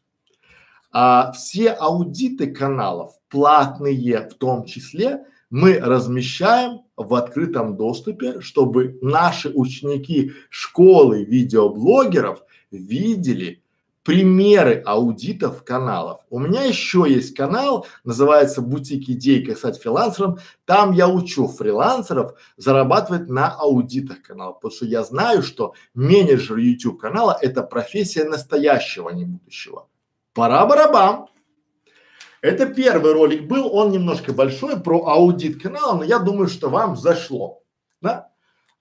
а 0.98 1.30
все 1.32 1.72
аудиты 1.72 2.46
каналов, 2.46 3.18
платные 3.28 4.26
в 4.30 4.32
том 4.32 4.64
числе, 4.64 5.26
мы 5.50 5.78
размещаем 5.78 6.84
в 6.96 7.14
открытом 7.14 7.76
доступе, 7.76 8.40
чтобы 8.40 8.98
наши 9.02 9.50
ученики 9.50 10.32
школы 10.48 11.22
видеоблогеров 11.24 12.42
видели 12.70 13.62
примеры 14.04 14.82
аудитов 14.86 15.64
каналов. 15.64 16.20
У 16.30 16.38
меня 16.38 16.62
еще 16.62 17.04
есть 17.06 17.34
канал, 17.34 17.86
называется 18.04 18.62
«Бутик 18.62 19.06
идей, 19.10 19.44
как 19.44 19.58
стать 19.58 19.78
фрилансером». 19.78 20.38
Там 20.64 20.92
я 20.92 21.08
учу 21.08 21.46
фрилансеров 21.46 22.32
зарабатывать 22.56 23.28
на 23.28 23.50
аудитах 23.50 24.22
канала, 24.22 24.52
потому 24.52 24.72
что 24.72 24.86
я 24.86 25.04
знаю, 25.04 25.42
что 25.42 25.74
менеджер 25.92 26.56
YouTube 26.56 26.98
канала– 26.98 27.36
это 27.42 27.62
профессия 27.62 28.24
настоящего, 28.24 29.10
а 29.10 29.12
не 29.12 29.26
будущего. 29.26 29.88
Пора 30.36 30.66
барабам. 30.66 31.28
Это 32.42 32.66
первый 32.66 33.14
ролик 33.14 33.48
был, 33.48 33.74
он 33.74 33.90
немножко 33.90 34.34
большой 34.34 34.78
про 34.78 35.06
аудит 35.06 35.62
канала, 35.62 35.96
но 35.96 36.04
я 36.04 36.18
думаю, 36.18 36.48
что 36.48 36.68
вам 36.68 36.94
зашло. 36.94 37.62
Да? 38.02 38.28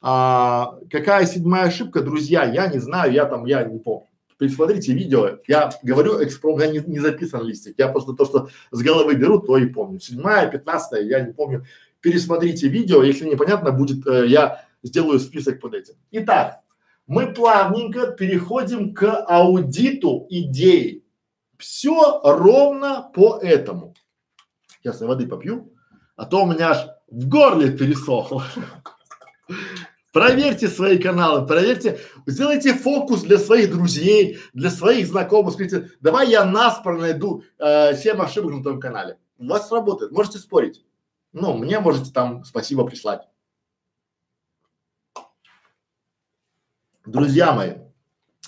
А, 0.01 0.77
какая 0.91 1.25
седьмая 1.25 1.67
ошибка, 1.67 2.01
друзья, 2.01 2.43
я 2.43 2.67
не 2.67 2.79
знаю, 2.79 3.13
я 3.13 3.23
там, 3.23 3.45
я 3.45 3.63
не 3.63 3.79
помню. 3.79 4.09
Пересмотрите 4.37 4.91
видео, 4.91 5.39
я 5.47 5.71
говорю 5.81 6.21
экспром, 6.21 6.59
я 6.59 6.67
не, 6.67 6.79
не 6.79 6.99
записан 6.99 7.41
листик, 7.45 7.75
я 7.77 7.87
просто 7.87 8.11
то, 8.11 8.25
что 8.25 8.49
с 8.71 8.81
головы 8.81 9.15
беру, 9.15 9.39
то 9.39 9.57
и 9.57 9.65
помню. 9.65 10.01
Седьмая, 10.01 10.51
пятнадцатая, 10.51 11.03
я 11.03 11.21
не 11.21 11.31
помню. 11.31 11.63
Пересмотрите 12.01 12.67
видео, 12.67 13.01
если 13.01 13.29
непонятно 13.29 13.71
будет, 13.71 14.05
э, 14.05 14.27
я 14.27 14.65
сделаю 14.83 15.21
список 15.21 15.61
под 15.61 15.73
этим. 15.73 15.93
Итак, 16.11 16.59
мы 17.07 17.33
плавненько 17.33 18.07
переходим 18.07 18.93
к 18.93 19.23
аудиту 19.25 20.27
идей. 20.29 21.04
Все 21.65 22.21
ровно 22.23 23.09
по 23.11 23.39
этому. 23.39 23.95
Сейчас 24.67 25.01
я 25.01 25.07
воды 25.07 25.25
попью, 25.25 25.73
а 26.15 26.25
то 26.25 26.43
у 26.43 26.45
меня 26.45 26.69
аж 26.69 26.87
в 27.07 27.27
горле 27.27 27.75
пересохло. 27.75 28.43
Проверьте 30.13 30.67
свои 30.67 30.99
каналы, 30.99 31.47
проверьте, 31.47 31.99
сделайте 32.27 32.75
фокус 32.75 33.23
для 33.23 33.39
своих 33.39 33.71
друзей, 33.71 34.37
для 34.53 34.69
своих 34.69 35.07
знакомых, 35.07 35.55
скажите, 35.55 35.89
давай 36.01 36.29
я 36.29 36.45
наспор 36.45 36.99
найду 36.99 37.43
э, 37.57 37.95
7 37.95 38.21
ошибок 38.21 38.53
на 38.53 38.61
твоем 38.61 38.79
канале. 38.79 39.17
У 39.39 39.47
вас 39.47 39.67
сработает, 39.67 40.11
можете 40.11 40.37
спорить. 40.37 40.85
Ну, 41.33 41.57
мне 41.57 41.79
можете 41.79 42.11
там 42.11 42.45
спасибо 42.45 42.85
прислать. 42.85 43.27
Друзья 47.05 47.53
мои, 47.53 47.84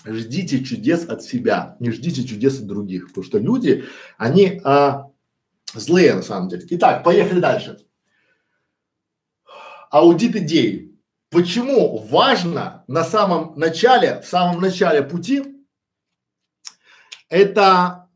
ждите 0.04 0.64
чудес 0.64 1.08
от 1.08 1.22
себя, 1.22 1.76
не 1.80 1.90
ждите 1.90 2.24
чудес 2.24 2.60
от 2.60 2.66
других, 2.66 3.08
потому 3.08 3.24
что 3.24 3.38
люди, 3.38 3.84
они 4.16 4.60
а, 4.64 5.06
злые 5.74 6.14
на 6.14 6.22
самом 6.22 6.48
деле. 6.48 6.66
Итак, 6.70 7.04
поехали 7.04 7.40
дальше. 7.40 7.78
Аудит 9.90 10.36
идей. 10.36 10.98
почему 11.30 11.98
важно 11.98 12.84
на 12.88 13.04
самом 13.04 13.58
начале, 13.58 14.20
в 14.20 14.26
самом 14.26 14.60
начале 14.60 15.02
пути 15.02 15.58
это 17.28 18.08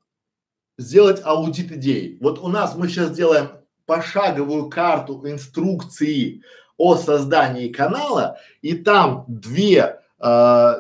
сделать 0.78 1.20
аудит 1.24 1.72
идей. 1.72 2.18
Вот 2.20 2.38
у 2.38 2.48
нас 2.48 2.74
мы 2.74 2.88
сейчас 2.88 3.10
делаем 3.10 3.50
пошаговую 3.86 4.68
карту 4.70 5.22
инструкции 5.26 6.42
о 6.76 6.96
создании 6.96 7.68
канала, 7.68 8.38
и 8.62 8.74
там 8.74 9.24
две 9.28 10.00
э, 10.18 10.74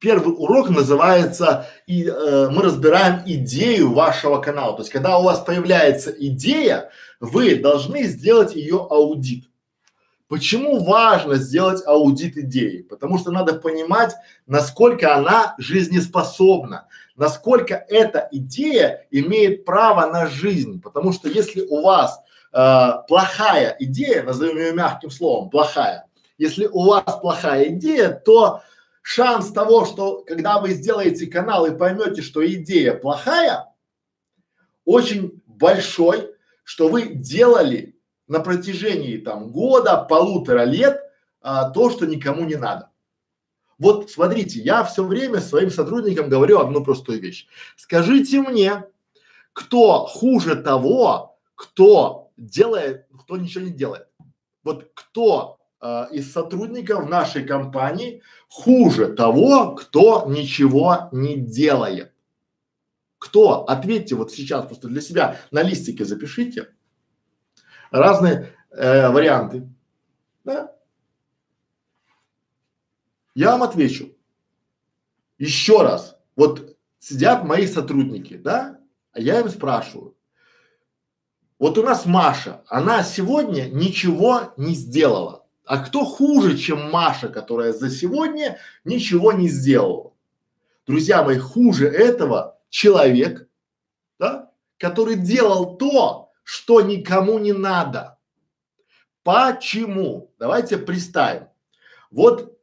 первый 0.00 0.34
урок 0.36 0.70
называется 0.70 1.66
и 1.86 2.06
э, 2.06 2.48
мы 2.50 2.62
разбираем 2.62 3.22
идею 3.26 3.92
вашего 3.92 4.40
канала. 4.40 4.74
То 4.74 4.82
есть, 4.82 4.90
когда 4.90 5.18
у 5.18 5.22
вас 5.22 5.40
появляется 5.40 6.10
идея, 6.10 6.90
вы 7.20 7.56
должны 7.56 8.04
сделать 8.04 8.56
ее 8.56 8.78
аудит. 8.90 9.44
Почему 10.26 10.84
важно 10.84 11.34
сделать 11.34 11.84
аудит 11.86 12.36
идеи? 12.36 12.82
Потому 12.82 13.18
что 13.18 13.30
надо 13.30 13.54
понимать, 13.54 14.14
насколько 14.46 15.14
она 15.14 15.54
жизнеспособна, 15.58 16.86
насколько 17.16 17.84
эта 17.88 18.28
идея 18.32 19.06
имеет 19.10 19.64
право 19.64 20.10
на 20.10 20.26
жизнь. 20.28 20.80
Потому 20.80 21.12
что 21.12 21.28
если 21.28 21.62
у 21.62 21.82
вас 21.82 22.20
э, 22.52 22.88
плохая 23.06 23.76
идея, 23.80 24.22
назовем 24.22 24.56
ее 24.56 24.72
мягким 24.72 25.10
словом, 25.10 25.50
плохая, 25.50 26.06
если 26.38 26.66
у 26.66 26.86
вас 26.86 27.18
плохая 27.20 27.68
идея, 27.68 28.10
то 28.10 28.62
шанс 29.10 29.50
того, 29.50 29.86
что 29.86 30.22
когда 30.24 30.60
вы 30.60 30.70
сделаете 30.70 31.26
канал 31.26 31.66
и 31.66 31.76
поймете, 31.76 32.22
что 32.22 32.46
идея 32.46 32.94
плохая, 32.94 33.74
очень 34.84 35.42
большой, 35.46 36.30
что 36.62 36.88
вы 36.88 37.14
делали 37.14 37.98
на 38.28 38.38
протяжении 38.38 39.16
там 39.16 39.50
года, 39.50 39.96
полутора 39.96 40.62
лет 40.62 41.00
а, 41.40 41.70
то, 41.70 41.90
что 41.90 42.06
никому 42.06 42.44
не 42.44 42.54
надо. 42.54 42.90
Вот 43.78 44.12
смотрите, 44.12 44.60
я 44.60 44.84
все 44.84 45.02
время 45.02 45.40
своим 45.40 45.70
сотрудникам 45.70 46.28
говорю 46.28 46.60
одну 46.60 46.84
простую 46.84 47.20
вещь. 47.20 47.48
Скажите 47.76 48.40
мне, 48.40 48.84
кто 49.52 50.06
хуже 50.06 50.54
того, 50.54 51.36
кто 51.56 52.30
делает, 52.36 53.06
кто 53.18 53.36
ничего 53.36 53.64
не 53.64 53.72
делает. 53.72 54.06
Вот 54.62 54.88
кто 54.94 55.58
э, 55.80 56.06
из 56.12 56.32
сотрудников 56.32 57.08
нашей 57.08 57.44
компании 57.44 58.22
хуже 58.48 59.12
того, 59.12 59.74
кто 59.74 60.26
ничего 60.28 61.08
не 61.12 61.36
делает? 61.36 62.12
Кто? 63.18 63.64
Ответьте 63.64 64.14
вот 64.14 64.32
сейчас 64.32 64.66
просто 64.66 64.88
для 64.88 65.00
себя 65.00 65.38
на 65.50 65.62
листике 65.62 66.04
запишите 66.04 66.68
разные 67.90 68.54
э, 68.70 69.08
варианты. 69.10 69.68
Да? 70.44 70.74
Я 73.34 73.52
вам 73.52 73.62
отвечу. 73.62 74.16
Еще 75.38 75.82
раз. 75.82 76.16
Вот 76.36 76.76
сидят 76.98 77.44
мои 77.44 77.66
сотрудники, 77.66 78.36
да, 78.36 78.78
а 79.12 79.20
я 79.20 79.40
им 79.40 79.48
спрашиваю. 79.48 80.16
Вот 81.58 81.76
у 81.76 81.82
нас 81.82 82.06
Маша, 82.06 82.62
она 82.68 83.02
сегодня 83.02 83.68
ничего 83.68 84.52
не 84.56 84.74
сделала. 84.74 85.39
А 85.70 85.78
кто 85.78 86.04
хуже, 86.04 86.58
чем 86.58 86.90
Маша, 86.90 87.28
которая 87.28 87.72
за 87.72 87.90
сегодня 87.90 88.58
ничего 88.82 89.30
не 89.30 89.48
сделала? 89.48 90.12
Друзья 90.84 91.22
мои, 91.22 91.38
хуже 91.38 91.86
этого 91.86 92.58
человек, 92.70 93.48
да, 94.18 94.50
который 94.78 95.14
делал 95.14 95.76
то, 95.76 96.32
что 96.42 96.80
никому 96.80 97.38
не 97.38 97.52
надо. 97.52 98.18
Почему? 99.22 100.34
Давайте 100.40 100.76
представим. 100.76 101.46
Вот 102.10 102.58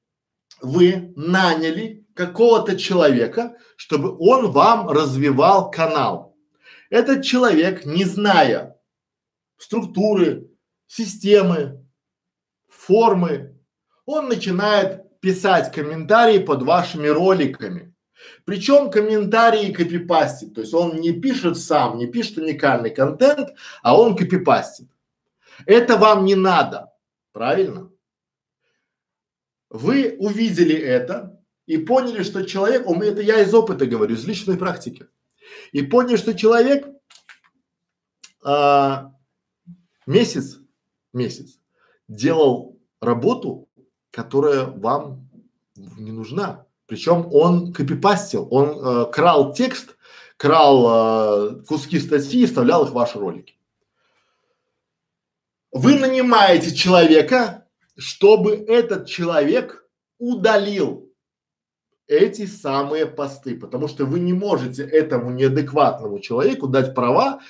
вы 0.59 1.13
наняли 1.15 2.05
какого-то 2.13 2.75
человека, 2.75 3.55
чтобы 3.77 4.17
он 4.19 4.51
вам 4.51 4.89
развивал 4.89 5.71
канал. 5.71 6.35
Этот 6.89 7.23
человек, 7.23 7.85
не 7.85 8.03
зная 8.03 8.77
структуры, 9.57 10.51
системы, 10.87 11.86
формы, 12.87 13.59
он 14.05 14.29
начинает 14.29 15.19
писать 15.19 15.73
комментарии 15.73 16.39
под 16.39 16.63
вашими 16.63 17.07
роликами. 17.07 17.93
Причем 18.45 18.89
комментарии 18.89 19.73
копипастит, 19.73 20.55
то 20.55 20.61
есть 20.61 20.73
он 20.73 20.99
не 21.01 21.11
пишет 21.11 21.57
сам, 21.57 21.97
не 21.97 22.07
пишет 22.07 22.37
уникальный 22.37 22.89
контент, 22.89 23.49
а 23.83 23.99
он 23.99 24.15
копипастит. 24.15 24.87
Это 25.65 25.97
вам 25.97 26.25
не 26.25 26.35
надо, 26.35 26.93
правильно? 27.33 27.91
Вы 29.69 30.15
увидели 30.17 30.75
это 30.75 31.39
и 31.65 31.77
поняли, 31.77 32.23
что 32.23 32.45
человек, 32.45 32.87
меня 32.87 33.11
это 33.11 33.21
я 33.21 33.41
из 33.41 33.53
опыта 33.53 33.85
говорю, 33.85 34.15
из 34.15 34.25
личной 34.25 34.57
практики, 34.57 35.07
и 35.73 35.81
поняли, 35.81 36.15
что 36.15 36.33
человек 36.33 36.87
а, 38.43 39.13
месяц, 40.05 40.59
месяц 41.13 41.59
делал 42.07 42.76
работу, 43.01 43.67
которая 44.11 44.65
вам 44.65 45.29
не 45.75 46.11
нужна. 46.11 46.65
Причем 46.87 47.27
он 47.33 47.73
копипастил, 47.73 48.47
он 48.49 48.69
э, 48.69 49.11
крал 49.11 49.53
текст, 49.53 49.97
крал 50.37 50.85
э, 50.87 51.63
куски 51.67 51.99
статьи 51.99 52.43
и 52.43 52.45
вставлял 52.45 52.85
их 52.85 52.91
в 52.91 52.93
ваши 52.93 53.19
ролики. 53.19 53.57
Вы 55.71 55.99
нанимаете 55.99 56.73
человека, 56.73 57.65
чтобы 57.97 58.55
этот 58.55 59.07
человек 59.07 59.85
удалил 60.17 61.11
эти 62.07 62.45
самые 62.45 63.05
посты, 63.05 63.59
потому 63.59 63.89
что 63.89 64.05
вы 64.05 64.19
не 64.19 64.31
можете 64.31 64.83
этому 64.83 65.31
неадекватному 65.31 66.19
человеку 66.19 66.67
дать 66.67 66.95
права 66.95 67.41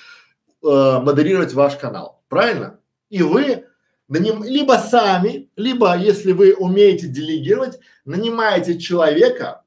э, 0.62 1.00
модерировать 1.00 1.54
ваш 1.54 1.76
канал, 1.76 2.22
правильно? 2.28 2.80
И 3.08 3.22
вы 3.22 3.66
наним, 4.08 4.42
либо 4.42 4.72
сами, 4.72 5.50
либо 5.56 5.96
если 5.96 6.32
вы 6.32 6.54
умеете 6.54 7.06
делегировать, 7.06 7.78
нанимаете 8.04 8.78
человека, 8.78 9.64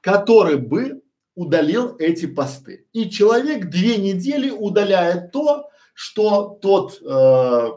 который 0.00 0.56
бы 0.56 1.02
удалил 1.34 1.96
эти 1.98 2.26
посты. 2.26 2.86
И 2.92 3.10
человек 3.10 3.70
две 3.70 3.96
недели 3.96 4.50
удаляет 4.50 5.32
то, 5.32 5.70
что 5.94 6.58
тот 6.60 7.00
э, 7.02 7.68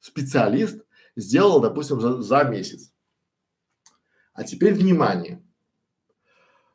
специалист 0.00 0.80
сделал, 1.16 1.60
допустим, 1.60 2.00
за, 2.00 2.22
за 2.22 2.44
месяц. 2.44 2.92
А 4.32 4.44
теперь 4.44 4.74
внимание. 4.74 5.42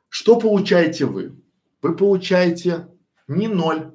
Что 0.09 0.37
получаете 0.37 1.05
вы? 1.05 1.41
Вы 1.81 1.95
получаете 1.95 2.87
не 3.27 3.47
ноль, 3.47 3.93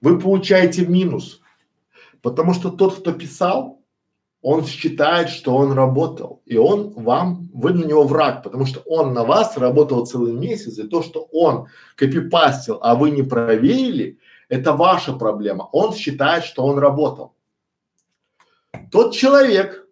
вы 0.00 0.18
получаете 0.18 0.86
минус. 0.86 1.41
Потому 2.22 2.54
что 2.54 2.70
тот, 2.70 3.00
кто 3.00 3.12
писал, 3.12 3.82
он 4.42 4.64
считает, 4.64 5.28
что 5.28 5.54
он 5.54 5.72
работал, 5.72 6.42
и 6.46 6.56
он 6.56 6.90
вам, 6.90 7.48
вы 7.54 7.72
для 7.72 7.86
него 7.86 8.04
враг, 8.04 8.42
потому 8.42 8.66
что 8.66 8.80
он 8.80 9.12
на 9.12 9.24
вас 9.24 9.56
работал 9.56 10.04
целый 10.04 10.32
месяц, 10.32 10.78
и 10.78 10.88
то, 10.88 11.02
что 11.02 11.28
он 11.32 11.66
копипастил, 11.96 12.78
а 12.82 12.94
вы 12.94 13.10
не 13.10 13.22
проверили, 13.22 14.18
это 14.48 14.72
ваша 14.72 15.12
проблема. 15.12 15.68
Он 15.72 15.94
считает, 15.94 16.44
что 16.44 16.64
он 16.64 16.78
работал. 16.78 17.34
Тот 18.90 19.14
человек, 19.14 19.86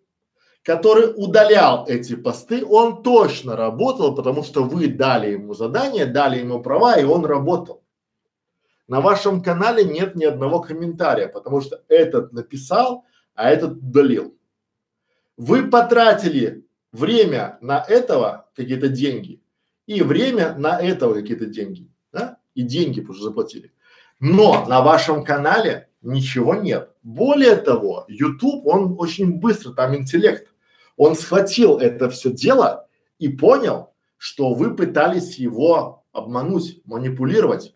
который 0.62 1.12
удалял 1.16 1.86
эти 1.86 2.16
посты, 2.16 2.64
он 2.64 3.02
точно 3.02 3.56
работал, 3.56 4.14
потому 4.14 4.42
что 4.42 4.64
вы 4.64 4.88
дали 4.88 5.30
ему 5.30 5.54
задание, 5.54 6.06
дали 6.06 6.40
ему 6.40 6.60
права, 6.60 6.98
и 6.98 7.04
он 7.04 7.24
работал. 7.24 7.82
На 8.90 9.00
вашем 9.00 9.40
канале 9.40 9.84
нет 9.84 10.16
ни 10.16 10.24
одного 10.24 10.58
комментария, 10.58 11.28
потому 11.28 11.60
что 11.60 11.80
этот 11.86 12.32
написал, 12.32 13.04
а 13.36 13.48
этот 13.48 13.76
удалил. 13.76 14.36
Вы 15.36 15.70
потратили 15.70 16.66
время 16.90 17.56
на 17.60 17.84
этого 17.86 18.50
какие-то 18.56 18.88
деньги 18.88 19.44
и 19.86 20.02
время 20.02 20.56
на 20.56 20.76
этого 20.76 21.14
какие-то 21.14 21.46
деньги, 21.46 21.88
да? 22.12 22.38
И 22.56 22.62
деньги 22.62 23.00
уже 23.00 23.22
заплатили. 23.22 23.72
Но 24.18 24.66
на 24.66 24.82
вашем 24.82 25.22
канале 25.24 25.88
ничего 26.02 26.56
нет. 26.56 26.90
Более 27.04 27.54
того, 27.54 28.06
YouTube, 28.08 28.66
он 28.66 28.96
очень 28.98 29.38
быстро, 29.38 29.72
там 29.72 29.94
интеллект. 29.94 30.52
Он 30.96 31.14
схватил 31.14 31.78
это 31.78 32.10
все 32.10 32.32
дело 32.32 32.88
и 33.20 33.28
понял, 33.28 33.94
что 34.16 34.52
вы 34.52 34.74
пытались 34.74 35.36
его 35.36 36.04
обмануть, 36.10 36.80
манипулировать. 36.86 37.72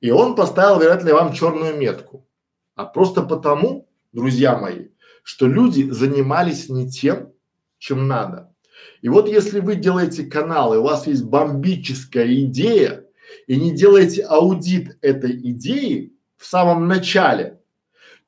И 0.00 0.10
он 0.10 0.34
поставил, 0.34 0.80
вероятно, 0.80 1.14
вам 1.14 1.32
черную 1.32 1.76
метку. 1.76 2.26
А 2.74 2.84
просто 2.84 3.22
потому, 3.22 3.88
друзья 4.12 4.56
мои, 4.56 4.88
что 5.22 5.46
люди 5.46 5.90
занимались 5.90 6.68
не 6.68 6.88
тем, 6.88 7.32
чем 7.78 8.06
надо. 8.06 8.54
И 9.02 9.08
вот 9.08 9.28
если 9.28 9.60
вы 9.60 9.74
делаете 9.76 10.24
канал, 10.24 10.74
и 10.74 10.78
у 10.78 10.82
вас 10.82 11.06
есть 11.06 11.24
бомбическая 11.24 12.32
идея, 12.44 13.04
и 13.46 13.60
не 13.60 13.74
делаете 13.74 14.22
аудит 14.22 14.96
этой 15.02 15.32
идеи 15.32 16.14
в 16.36 16.46
самом 16.46 16.86
начале, 16.86 17.60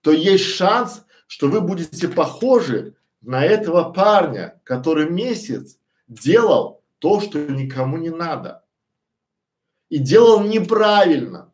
то 0.02 0.12
есть 0.12 0.44
шанс, 0.44 1.04
что 1.26 1.48
вы 1.48 1.60
будете 1.60 2.08
похожи 2.08 2.94
на 3.20 3.44
этого 3.44 3.92
парня, 3.92 4.60
который 4.64 5.08
месяц 5.08 5.78
делал 6.08 6.82
то, 6.98 7.20
что 7.20 7.38
никому 7.38 7.98
не 7.98 8.10
надо. 8.10 8.64
И 9.88 9.98
делал 9.98 10.42
неправильно. 10.42 11.49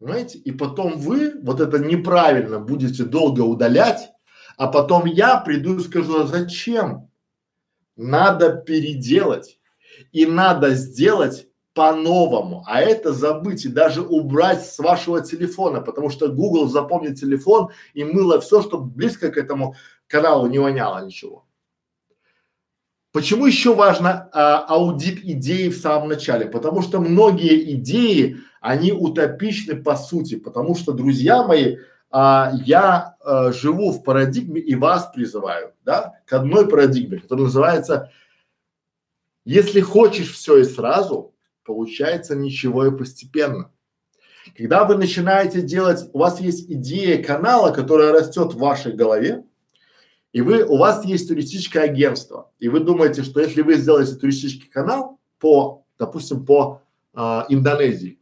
Понимаете? 0.00 0.38
И 0.38 0.50
потом 0.50 0.98
вы 0.98 1.34
вот 1.42 1.60
это 1.60 1.78
неправильно 1.78 2.58
будете 2.58 3.04
долго 3.04 3.42
удалять, 3.42 4.10
а 4.56 4.66
потом 4.66 5.04
я 5.04 5.36
приду 5.36 5.76
и 5.76 5.82
скажу, 5.82 6.20
а 6.20 6.26
зачем? 6.26 7.10
Надо 7.96 8.54
переделать. 8.54 9.58
И 10.10 10.24
надо 10.24 10.70
сделать 10.70 11.46
по-новому, 11.74 12.64
а 12.66 12.80
это 12.80 13.12
забыть 13.12 13.64
и 13.66 13.68
даже 13.68 14.00
убрать 14.00 14.64
с 14.64 14.78
вашего 14.78 15.20
телефона, 15.20 15.80
потому 15.80 16.08
что 16.08 16.28
Google 16.28 16.68
запомнит 16.68 17.20
телефон 17.20 17.68
и 17.92 18.02
мыло 18.02 18.40
все, 18.40 18.62
чтобы 18.62 18.86
близко 18.86 19.30
к 19.30 19.36
этому 19.36 19.76
каналу 20.06 20.46
не 20.46 20.58
воняло 20.58 21.04
ничего. 21.04 21.44
Почему 23.12 23.46
еще 23.46 23.74
важно 23.74 24.30
а, 24.32 24.64
аудит 24.66 25.24
идеи 25.24 25.68
в 25.68 25.76
самом 25.76 26.08
начале? 26.08 26.46
Потому 26.46 26.80
что 26.80 27.00
многие 27.00 27.74
идеи, 27.74 28.38
они 28.60 28.92
утопичны 28.92 29.74
по 29.82 29.96
сути, 29.96 30.36
потому 30.36 30.74
что, 30.74 30.92
друзья 30.92 31.42
мои, 31.42 31.78
а, 32.10 32.52
я 32.64 33.16
а, 33.20 33.52
живу 33.52 33.90
в 33.92 34.02
парадигме 34.02 34.60
и 34.60 34.74
вас 34.74 35.10
призываю, 35.14 35.72
да, 35.84 36.20
к 36.26 36.32
одной 36.32 36.68
парадигме, 36.68 37.18
которая 37.18 37.46
называется 37.46 38.10
«Если 39.44 39.80
хочешь 39.80 40.30
все 40.32 40.58
и 40.58 40.64
сразу, 40.64 41.34
получается 41.64 42.36
ничего 42.36 42.86
и 42.86 42.96
постепенно». 42.96 43.72
Когда 44.56 44.84
вы 44.84 44.96
начинаете 44.96 45.62
делать, 45.62 46.08
у 46.12 46.18
вас 46.18 46.40
есть 46.40 46.70
идея 46.70 47.22
канала, 47.22 47.72
которая 47.72 48.12
растет 48.12 48.54
в 48.54 48.58
вашей 48.58 48.92
голове, 48.92 49.44
и 50.32 50.42
вы, 50.42 50.64
у 50.64 50.76
вас 50.76 51.04
есть 51.04 51.28
туристическое 51.28 51.84
агентство, 51.84 52.50
и 52.58 52.68
вы 52.68 52.80
думаете, 52.80 53.22
что 53.22 53.40
если 53.40 53.62
вы 53.62 53.74
сделаете 53.74 54.14
туристический 54.14 54.68
канал 54.68 55.18
по, 55.38 55.84
допустим, 55.98 56.44
по 56.44 56.82
а, 57.14 57.46
Индонезии, 57.48 58.19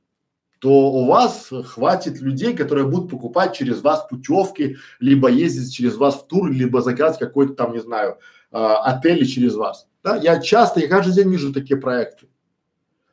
то 0.58 0.70
у 0.70 1.06
вас 1.06 1.50
хватит 1.66 2.20
людей, 2.20 2.54
которые 2.54 2.86
будут 2.86 3.10
покупать 3.10 3.56
через 3.56 3.80
вас 3.82 4.06
путевки, 4.08 4.76
либо 4.98 5.28
ездить 5.28 5.72
через 5.72 5.96
вас 5.96 6.16
в 6.16 6.26
тур, 6.26 6.50
либо 6.50 6.82
заказать 6.82 7.18
какой-то 7.18 7.54
там, 7.54 7.72
не 7.72 7.80
знаю, 7.80 8.18
э, 8.50 8.56
отель 8.58 9.26
через 9.26 9.54
вас. 9.54 9.86
Да? 10.02 10.16
Я 10.16 10.40
часто, 10.40 10.80
я 10.80 10.88
каждый 10.88 11.14
день 11.14 11.30
вижу 11.30 11.52
такие 11.52 11.78
проекты. 11.78 12.28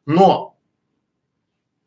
Но 0.05 0.55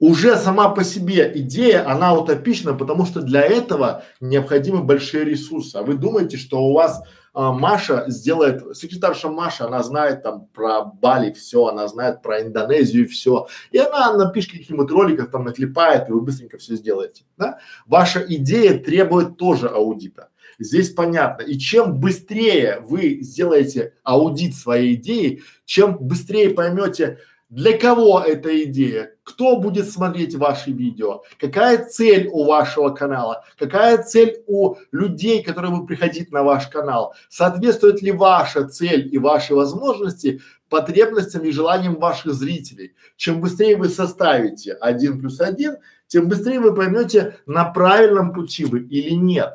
уже 0.01 0.37
сама 0.37 0.69
по 0.69 0.85
себе 0.85 1.33
идея, 1.35 1.89
она 1.91 2.15
утопична, 2.15 2.75
потому 2.75 3.05
что 3.05 3.21
для 3.21 3.43
этого 3.43 4.05
необходимы 4.21 4.85
большие 4.85 5.25
ресурсы. 5.25 5.77
А 5.77 5.83
вы 5.83 5.95
думаете, 5.95 6.37
что 6.37 6.63
у 6.63 6.73
вас 6.73 7.03
а, 7.39 7.53
Маша 7.53 8.07
сделает, 8.09 8.77
секретарша 8.77 9.29
Маша, 9.29 9.67
она 9.67 9.85
знает 9.85 10.25
там 10.25 10.49
про 10.53 10.83
Бали 10.83 11.31
все, 11.31 11.67
она 11.67 11.87
знает 11.87 12.21
про 12.21 12.43
Индонезию 12.43 13.09
все, 13.09 13.47
и 13.71 13.79
она 13.79 14.13
напишет 14.15 14.51
каких-нибудь 14.51 14.91
роликов, 14.91 15.31
там 15.31 15.45
наклепает, 15.45 16.09
и 16.09 16.13
вы 16.13 16.21
быстренько 16.21 16.59
все 16.59 16.75
сделаете, 16.75 17.23
да? 17.37 17.61
Ваша 17.87 18.19
идея 18.29 18.77
требует 18.77 19.37
тоже 19.37 19.69
аудита. 19.69 20.31
Здесь 20.59 20.91
понятно. 20.91 21.45
И 21.45 21.57
чем 21.57 22.01
быстрее 22.01 22.81
вы 22.81 23.21
сделаете 23.21 23.95
аудит 24.03 24.57
своей 24.57 24.97
идеи, 24.97 25.43
чем 25.65 25.97
быстрее 25.97 26.51
поймете, 26.51 27.19
для 27.49 27.79
кого 27.79 28.21
эта 28.21 28.65
идея? 28.65 29.15
Кто 29.25 29.59
будет 29.59 29.91
смотреть 29.91 30.35
ваши 30.35 30.71
видео? 30.71 31.23
Какая 31.39 31.83
цель 31.87 32.29
у 32.31 32.45
вашего 32.45 32.91
канала? 32.91 33.45
Какая 33.59 34.03
цель 34.03 34.43
у 34.47 34.77
людей, 34.93 35.43
которые 35.43 35.71
будут 35.71 35.89
приходить 35.89 36.31
на 36.31 36.43
ваш 36.43 36.67
канал? 36.69 37.15
Соответствует 37.31 38.03
ли 38.03 38.13
ваша 38.13 38.69
цель 38.69 39.09
и 39.11 39.17
ваши 39.17 39.55
возможности 39.55 40.43
потребностям 40.69 41.43
и 41.45 41.51
желаниям 41.51 41.97
ваших 41.97 42.35
зрителей? 42.35 42.95
Чем 43.17 43.41
быстрее 43.41 43.77
вы 43.77 43.89
составите 43.89 44.75
один 44.75 45.19
плюс 45.19 45.41
один, 45.41 45.77
тем 46.07 46.29
быстрее 46.29 46.61
вы 46.61 46.75
поймете, 46.75 47.39
на 47.47 47.65
правильном 47.65 48.35
пути 48.35 48.67
вы 48.67 48.81
или 48.81 49.15
нет. 49.15 49.55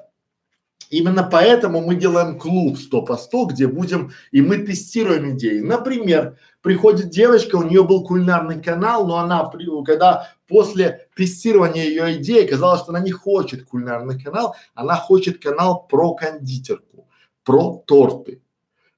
Именно 0.89 1.23
поэтому 1.23 1.81
мы 1.81 1.95
делаем 1.95 2.37
клуб 2.37 2.77
100 2.77 3.01
по 3.01 3.17
100, 3.17 3.45
где 3.45 3.67
будем, 3.67 4.11
и 4.31 4.43
мы 4.43 4.59
тестируем 4.59 5.31
идеи. 5.35 5.59
Например, 5.59 6.37
приходит 6.63 7.09
девочка, 7.09 7.57
у 7.57 7.63
нее 7.63 7.83
был 7.83 8.03
кулинарный 8.03 8.59
канал, 8.59 9.05
но 9.05 9.17
она, 9.17 9.51
когда 9.85 10.29
после 10.47 11.07
тестирования 11.15 11.83
ее 11.83 12.17
идеи 12.17 12.47
казалось, 12.47 12.81
что 12.81 12.91
она 12.91 13.01
не 13.01 13.11
хочет 13.11 13.65
кулинарный 13.65 14.19
канал, 14.19 14.55
она 14.73 14.95
хочет 14.95 15.43
канал 15.43 15.85
про 15.85 16.15
кондитерку, 16.15 17.07
про 17.43 17.83
торты. 17.85 18.41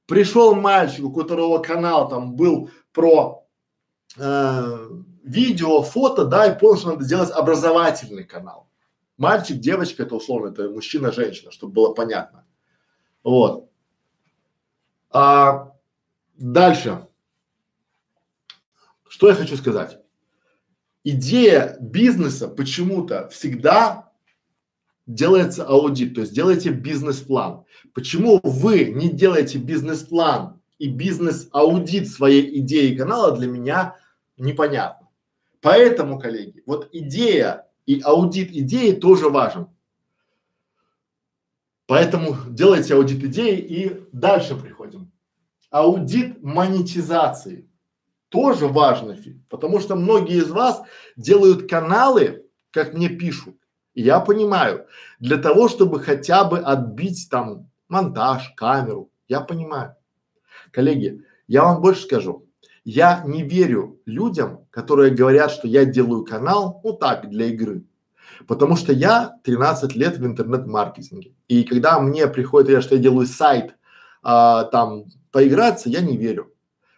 Пришел 0.06 0.54
мальчик, 0.54 1.06
у 1.06 1.12
которого 1.12 1.58
канал 1.58 2.08
там 2.08 2.36
был 2.36 2.70
про 2.94 3.48
э, 4.16 4.90
видео, 5.24 5.82
фото, 5.82 6.26
да, 6.26 6.46
и 6.46 6.58
понял, 6.58 6.78
что 6.78 6.92
надо 6.92 7.06
делать 7.06 7.32
образовательный 7.32 8.26
канал. 8.26 8.70
Мальчик, 9.18 9.58
девочка, 9.58 10.04
это 10.04 10.16
условно, 10.16 10.50
это 10.50 10.70
мужчина, 10.70 11.12
женщина, 11.12 11.50
чтобы 11.50 11.74
было 11.74 11.94
понятно. 11.96 12.46
Вот. 13.24 13.72
А, 15.10 15.72
дальше. 16.36 17.08
Что 19.16 19.30
я 19.30 19.34
хочу 19.34 19.56
сказать? 19.56 19.98
Идея 21.06 21.78
бизнеса 21.80 22.50
почему-то 22.50 23.30
всегда 23.30 24.12
делается 25.08 25.66
аудит, 25.66 26.16
то 26.16 26.20
есть 26.20 26.34
делайте 26.34 26.72
бизнес-план. 26.72 27.64
Почему 27.94 28.42
вы 28.44 28.92
не 28.92 29.08
делаете 29.08 29.58
бизнес-план 29.58 30.60
и 30.80 30.90
бизнес-аудит 30.90 32.10
своей 32.10 32.60
идеи 32.60 32.94
канала 32.94 33.38
для 33.38 33.48
меня 33.48 33.96
непонятно. 34.36 35.08
Поэтому, 35.62 36.20
коллеги, 36.20 36.62
вот 36.66 36.90
идея 36.92 37.70
и 37.86 38.02
аудит 38.04 38.52
идеи 38.52 38.92
тоже 38.92 39.30
важен. 39.30 39.70
Поэтому 41.86 42.36
делайте 42.50 42.96
аудит 42.96 43.24
идеи 43.24 43.60
и 43.60 44.02
дальше 44.12 44.58
приходим. 44.58 45.10
Аудит 45.70 46.44
монетизации 46.44 47.70
тоже 48.36 48.68
важно, 48.68 49.18
потому 49.50 49.80
что 49.80 49.96
многие 49.96 50.40
из 50.40 50.50
вас 50.50 50.82
делают 51.16 51.70
каналы, 51.70 52.44
как 52.72 52.94
мне 52.94 53.08
пишут, 53.08 53.56
я 53.94 54.20
понимаю, 54.20 54.88
для 55.20 55.38
того, 55.38 55.70
чтобы 55.70 56.02
хотя 56.02 56.44
бы 56.44 56.60
отбить 56.60 57.30
там 57.32 57.70
монтаж, 57.88 58.54
камеру, 58.58 59.10
я 59.30 59.40
понимаю. 59.40 59.96
Коллеги, 60.72 61.24
я 61.48 61.64
вам 61.64 61.82
больше 61.82 62.02
скажу, 62.02 62.46
я 62.84 63.24
не 63.26 63.44
верю 63.44 64.02
людям, 64.06 64.66
которые 64.70 65.16
говорят, 65.16 65.52
что 65.52 65.70
я 65.70 65.86
делаю 65.86 66.26
канал, 66.26 66.82
ну 66.84 66.92
так, 66.92 67.30
для 67.30 67.46
игры. 67.46 67.86
Потому 68.48 68.76
что 68.76 68.92
я 68.92 69.38
13 69.44 69.96
лет 69.96 70.18
в 70.18 70.26
интернет-маркетинге. 70.26 71.34
И 71.48 71.64
когда 71.64 72.02
мне 72.02 72.28
приходит, 72.28 72.84
что 72.84 72.96
я 72.96 73.02
делаю 73.02 73.28
сайт, 73.28 73.76
а, 74.22 74.66
там, 74.66 75.06
поиграться, 75.32 75.88
я 75.90 76.02
не 76.02 76.18
верю 76.18 76.55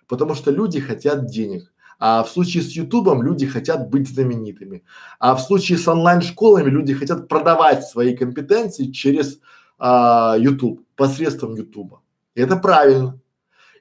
потому 0.07 0.35
что 0.35 0.51
люди 0.51 0.79
хотят 0.79 1.27
денег. 1.27 1.73
А 1.99 2.23
в 2.23 2.29
случае 2.29 2.63
с 2.63 2.71
Ютубом 2.71 3.23
люди 3.23 3.47
хотят 3.47 3.89
быть 3.89 4.07
знаменитыми. 4.07 4.83
А 5.19 5.35
в 5.35 5.41
случае 5.41 5.77
с 5.77 5.87
онлайн-школами 5.87 6.69
люди 6.69 6.93
хотят 6.93 7.27
продавать 7.27 7.87
свои 7.87 8.15
компетенции 8.15 8.91
через 8.91 9.39
а, 9.79 10.35
YouTube, 10.37 10.81
посредством 10.95 11.55
Ютуба. 11.55 12.01
И 12.35 12.41
это 12.41 12.55
правильно. 12.55 13.19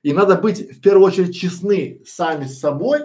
И 0.03 0.13
надо 0.13 0.37
быть 0.37 0.77
в 0.77 0.81
первую 0.81 1.07
очередь 1.07 1.37
честны 1.37 2.01
сами 2.07 2.45
с 2.45 2.61
собой, 2.61 3.01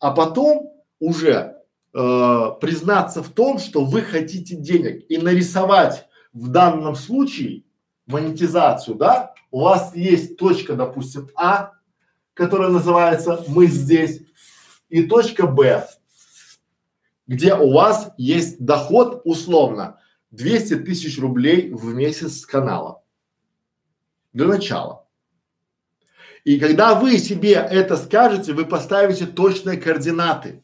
а 0.00 0.10
потом 0.10 0.72
уже 0.98 1.56
э, 1.94 2.46
признаться 2.60 3.22
в 3.22 3.28
том, 3.28 3.58
что 3.58 3.84
вы 3.84 4.02
хотите 4.02 4.56
денег 4.56 5.04
и 5.08 5.18
нарисовать 5.18 6.06
в 6.32 6.48
данном 6.48 6.96
случае 6.96 7.64
монетизацию, 8.06 8.96
да? 8.96 9.34
У 9.50 9.60
вас 9.60 9.94
есть 9.94 10.36
точка, 10.36 10.74
допустим, 10.74 11.28
А, 11.36 11.74
которая 12.34 12.70
называется 12.70 13.44
«Мы 13.48 13.66
здесь», 13.66 14.22
и 14.88 15.04
точка 15.04 15.46
Б, 15.46 15.88
где 17.26 17.54
у 17.54 17.72
вас 17.72 18.12
есть 18.18 18.62
доход 18.62 19.22
условно 19.24 19.98
200 20.32 20.80
тысяч 20.80 21.18
рублей 21.18 21.72
в 21.72 21.94
месяц 21.94 22.40
с 22.40 22.46
канала. 22.46 23.02
Для 24.34 24.46
начала. 24.46 25.06
И 26.44 26.58
когда 26.58 26.94
вы 26.94 27.18
себе 27.18 27.52
это 27.52 27.96
скажете, 27.96 28.52
вы 28.52 28.66
поставите 28.66 29.26
точные 29.26 29.78
координаты 29.78 30.62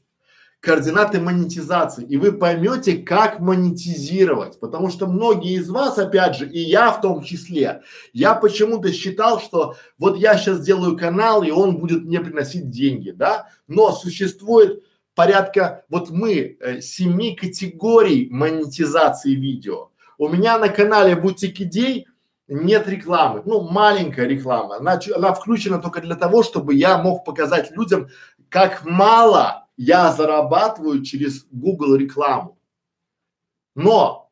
координаты 0.61 1.21
монетизации, 1.21 2.05
и 2.05 2.17
вы 2.17 2.33
поймете, 2.33 2.97
как 2.97 3.39
монетизировать, 3.39 4.59
потому 4.59 4.91
что 4.91 5.07
многие 5.07 5.55
из 5.55 5.71
вас, 5.71 5.99
опять 5.99 6.37
же, 6.37 6.49
и 6.49 6.59
я 6.59 6.91
в 6.91 7.01
том 7.01 7.23
числе, 7.23 7.83
я 8.13 8.35
почему-то 8.35 8.93
считал, 8.93 9.41
что 9.41 9.77
вот 9.99 10.17
я 10.17 10.37
сейчас 10.37 10.59
сделаю 10.59 10.97
канал, 10.97 11.45
и 11.45 11.51
он 11.51 11.77
будет 11.77 12.05
мне 12.05 12.21
приносить 12.21 12.71
деньги, 12.71 13.11
да, 13.11 13.49
но 13.69 13.93
существует 13.93 14.83
порядка, 15.15 15.85
вот 15.89 16.11
мы, 16.11 16.57
э, 16.61 16.81
семи 16.81 17.37
категорий 17.37 18.29
монетизации 18.31 19.35
видео. 19.35 19.91
у 20.21 20.29
меня 20.29 20.59
на 20.59 20.69
канале 20.69 21.15
Бутик 21.15 21.61
Идей 21.61 22.09
нет 22.49 22.89
рекламы, 22.89 23.43
ну 23.45 23.61
маленькая 23.61 24.27
реклама, 24.27 24.79
она, 24.79 24.99
она 25.15 25.33
включена 25.33 25.79
только 25.79 26.01
для 26.01 26.17
того, 26.17 26.43
чтобы 26.43 26.75
я 26.75 26.99
мог 26.99 27.25
показать 27.25 27.71
людям, 27.71 28.09
как 28.49 28.85
мало 28.85 29.68
я 29.79 30.13
зарабатываю 30.13 31.03
через 31.05 31.47
Google 31.51 31.95
рекламу. 31.95 32.59
Но 33.77 34.31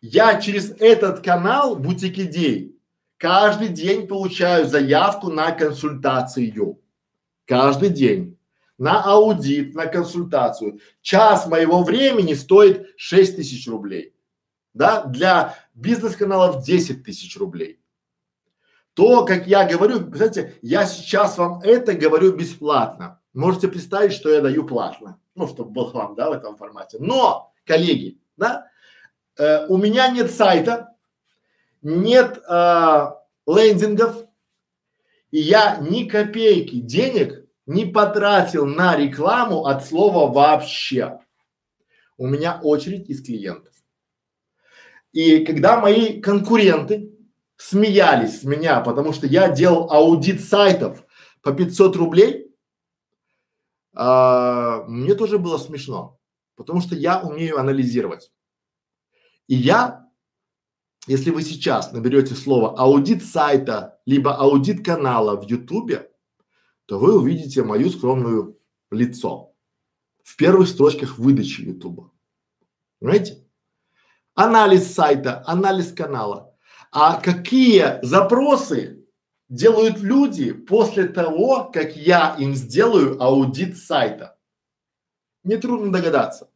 я 0.00 0.40
через 0.40 0.70
этот 0.78 1.22
канал 1.24 1.74
Бутик 1.74 2.18
Идей 2.18 2.80
каждый 3.18 3.68
день 3.68 4.06
получаю 4.06 4.68
заявку 4.68 5.30
на 5.30 5.50
консультацию. 5.50 6.80
Каждый 7.46 7.90
день. 7.90 8.38
На 8.78 9.02
аудит, 9.02 9.74
на 9.74 9.86
консультацию. 9.86 10.80
Час 11.02 11.46
моего 11.48 11.82
времени 11.82 12.32
стоит 12.32 12.94
6 12.96 13.36
тысяч 13.36 13.68
рублей. 13.68 14.14
Да, 14.72 15.02
для 15.04 15.56
бизнес-каналов 15.74 16.64
10 16.64 17.04
тысяч 17.04 17.36
рублей. 17.36 17.82
То, 18.94 19.24
как 19.24 19.48
я 19.48 19.66
говорю, 19.66 19.98
знаете, 20.14 20.58
я 20.62 20.86
сейчас 20.86 21.36
вам 21.38 21.60
это 21.60 21.92
говорю 21.92 22.32
бесплатно. 22.36 23.19
Можете 23.32 23.68
представить, 23.68 24.12
что 24.12 24.30
я 24.30 24.40
даю 24.40 24.66
платно. 24.66 25.20
Ну, 25.34 25.46
чтобы 25.46 25.70
был 25.70 25.90
вам, 25.92 26.14
да, 26.14 26.30
в 26.30 26.32
этом 26.32 26.56
формате. 26.56 26.98
Но, 27.00 27.52
коллеги, 27.64 28.20
да, 28.36 28.66
э, 29.38 29.66
у 29.68 29.76
меня 29.76 30.08
нет 30.08 30.30
сайта, 30.30 30.96
нет 31.82 32.42
э, 32.48 33.06
лендингов, 33.46 34.26
и 35.30 35.38
я 35.38 35.76
ни 35.76 36.04
копейки 36.04 36.80
денег 36.80 37.46
не 37.66 37.86
потратил 37.86 38.66
на 38.66 38.96
рекламу 38.96 39.66
от 39.66 39.86
слова 39.86 40.32
вообще. 40.32 41.20
У 42.16 42.26
меня 42.26 42.60
очередь 42.60 43.08
из 43.08 43.24
клиентов. 43.24 43.74
И 45.12 45.44
когда 45.44 45.80
мои 45.80 46.20
конкуренты 46.20 47.12
смеялись 47.56 48.40
с 48.40 48.44
меня, 48.44 48.80
потому 48.80 49.12
что 49.12 49.26
я 49.26 49.48
делал 49.48 49.90
аудит 49.90 50.42
сайтов 50.42 51.04
по 51.42 51.52
500 51.52 51.96
рублей, 51.96 52.49
а, 54.02 54.84
мне 54.88 55.14
тоже 55.14 55.38
было 55.38 55.58
смешно, 55.58 56.18
потому 56.56 56.80
что 56.80 56.94
я 56.94 57.20
умею 57.20 57.58
анализировать. 57.58 58.32
И 59.46 59.54
я, 59.54 60.08
если 61.06 61.30
вы 61.30 61.42
сейчас 61.42 61.92
наберете 61.92 62.34
слово 62.34 62.78
аудит 62.78 63.22
сайта, 63.22 64.00
либо 64.06 64.34
аудит 64.34 64.82
канала 64.82 65.38
в 65.38 65.42
Ютубе, 65.42 66.10
то 66.86 66.98
вы 66.98 67.18
увидите 67.18 67.62
мою 67.62 67.90
скромную 67.90 68.58
лицо 68.90 69.54
в 70.22 70.34
первых 70.36 70.68
строчках 70.68 71.18
выдачи 71.18 71.60
Ютуба. 71.60 72.10
Понимаете? 73.00 73.44
анализ 74.34 74.94
сайта, 74.94 75.42
анализ 75.46 75.92
канала. 75.92 76.56
А 76.90 77.20
какие 77.20 78.02
запросы 78.02 78.99
делают 79.50 79.98
люди 79.98 80.52
после 80.52 81.08
того, 81.08 81.64
как 81.64 81.96
я 81.96 82.36
им 82.38 82.54
сделаю 82.54 83.20
аудит 83.22 83.76
сайта? 83.76 84.38
Нетрудно 85.42 85.92
догадаться. 85.92 86.48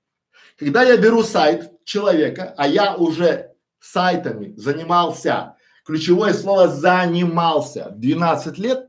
Когда 0.56 0.84
я 0.84 0.96
беру 0.96 1.22
сайт 1.22 1.84
человека, 1.84 2.54
а 2.56 2.68
я 2.68 2.96
уже 2.96 3.52
сайтами 3.80 4.54
занимался, 4.56 5.56
ключевое 5.84 6.32
слово 6.32 6.68
занимался 6.68 7.90
12 7.90 8.58
лет, 8.58 8.88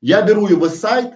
я 0.00 0.22
беру 0.22 0.48
его 0.48 0.68
сайт 0.68 1.14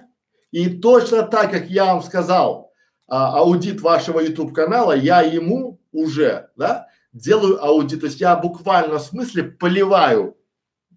и 0.51 0.69
точно 0.69 1.23
так, 1.23 1.51
как 1.51 1.69
я 1.69 1.85
вам 1.85 2.03
сказал, 2.03 2.71
а, 3.07 3.39
аудит 3.39 3.81
вашего 3.81 4.19
YouTube 4.19 4.53
канала, 4.53 4.95
я 4.95 5.21
ему 5.21 5.79
уже, 5.91 6.49
да, 6.55 6.87
делаю 7.11 7.63
аудит, 7.63 8.01
то 8.01 8.05
есть 8.05 8.21
я 8.21 8.35
буквально 8.35 8.99
в 8.99 9.03
смысле 9.03 9.43
поливаю 9.43 10.37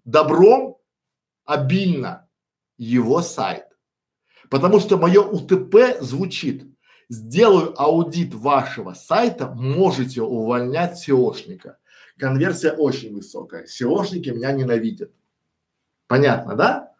добром 0.05 0.77
обильно 1.45 2.27
его 2.77 3.21
сайт. 3.21 3.65
Потому 4.49 4.79
что 4.79 4.97
мое 4.97 5.21
УТП 5.21 6.01
звучит, 6.01 6.65
сделаю 7.09 7.79
аудит 7.81 8.33
вашего 8.33 8.93
сайта, 8.93 9.47
можете 9.47 10.21
увольнять 10.21 11.07
SEOшника. 11.07 11.75
Конверсия 12.17 12.71
очень 12.71 13.15
высокая. 13.15 13.65
SEOшники 13.65 14.29
меня 14.29 14.51
ненавидят. 14.51 15.11
Понятно, 16.07 16.55
да? 16.55 16.91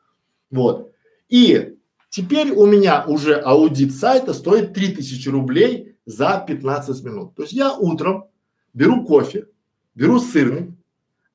Вот. 0.50 0.94
И 1.30 1.78
теперь 2.10 2.52
у 2.52 2.66
меня 2.66 3.06
уже 3.06 3.36
аудит 3.36 3.94
сайта 3.94 4.34
стоит 4.34 4.74
3000 4.74 5.30
рублей 5.30 5.98
за 6.06 6.44
15 6.48 7.04
минут. 7.04 7.36
То 7.36 7.44
есть 7.44 7.54
я 7.54 7.74
утром 7.74 8.30
беру 8.74 9.06
кофе, 9.06 9.48
беру 9.96 10.20
сырный, 10.20 10.74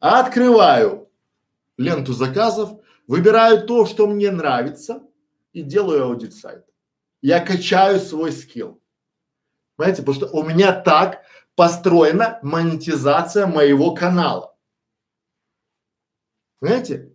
открываю 0.01 1.09
ленту 1.77 2.13
заказов, 2.13 2.81
выбираю 3.09 3.67
то, 3.67 3.87
что 3.87 4.07
мне 4.07 4.31
нравится 4.31 5.03
и 5.53 5.63
делаю 5.63 6.05
аудит 6.05 6.35
сайта. 6.35 6.71
Я 7.21 7.41
качаю 7.41 7.99
свой 7.99 8.31
скилл. 8.31 8.81
Понимаете, 9.75 10.03
потому 10.03 10.15
что 10.15 10.37
у 10.37 10.45
меня 10.45 10.73
так 10.73 11.25
построена 11.57 12.39
монетизация 12.43 13.49
моего 13.49 13.93
канала. 13.95 14.57
Понимаете? 16.61 17.13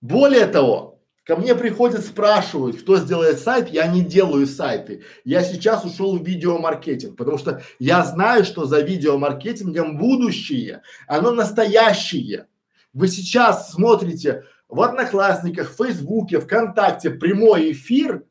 Более 0.00 0.46
того, 0.46 0.90
Ко 1.30 1.36
мне 1.36 1.54
приходят, 1.54 2.04
спрашивают, 2.04 2.80
кто 2.80 2.96
сделает 2.96 3.38
сайт, 3.38 3.68
я 3.68 3.86
не 3.86 4.02
делаю 4.02 4.48
сайты. 4.48 5.04
Я 5.24 5.44
сейчас 5.44 5.84
ушел 5.84 6.18
в 6.18 6.26
видеомаркетинг, 6.26 7.16
потому 7.16 7.38
что 7.38 7.62
я 7.78 8.04
знаю, 8.04 8.44
что 8.44 8.64
за 8.64 8.80
видеомаркетингом 8.80 9.96
будущее, 9.96 10.82
оно 11.06 11.30
настоящее. 11.30 12.48
Вы 12.92 13.06
сейчас 13.06 13.70
смотрите 13.70 14.44
в 14.70 14.80
Одноклассниках, 14.80 15.70
в 15.70 15.76
Фейсбуке, 15.76 16.40
ВКонтакте 16.40 17.10
прямой 17.10 17.72
эфир 17.72 18.24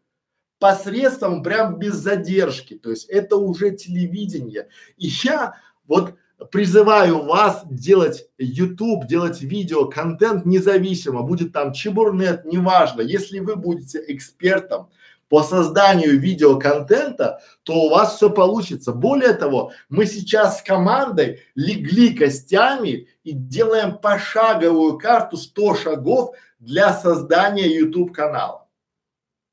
посредством 0.60 1.44
прям 1.44 1.78
без 1.78 1.96
задержки. 1.96 2.76
То 2.76 2.90
есть 2.90 3.08
это 3.10 3.36
уже 3.38 3.72
телевидение. 3.72 4.68
И 4.98 5.08
я 5.24 5.56
вот 5.88 6.16
призываю 6.52 7.24
вас 7.24 7.64
делать 7.70 8.28
YouTube, 8.38 9.08
делать 9.08 9.42
видео, 9.42 9.86
контент 9.86 10.46
независимо, 10.46 11.24
будет 11.24 11.52
там 11.52 11.74
чебурнет, 11.74 12.46
неважно. 12.46 13.02
Если 13.02 13.40
вы 13.40 13.56
будете 13.56 14.04
экспертом 14.08 14.90
по 15.30 15.44
созданию 15.44 16.20
видеоконтента, 16.20 17.40
то 17.64 17.74
у 17.74 17.90
вас 17.90 18.16
все 18.16 18.30
получится. 18.30 18.92
Более 18.92 19.34
того, 19.34 19.72
мы 19.88 20.06
сейчас 20.06 20.60
с 20.60 20.64
командой 20.64 21.44
легли 21.56 22.14
костями 22.14 23.08
и 23.24 23.32
делаем 23.32 23.98
пошаговую 23.98 24.98
карту 24.98 25.38
100 25.38 25.76
шагов 25.76 26.36
для 26.58 26.94
создания 26.94 27.68
YouTube 27.68 28.12
канала. 28.12 28.68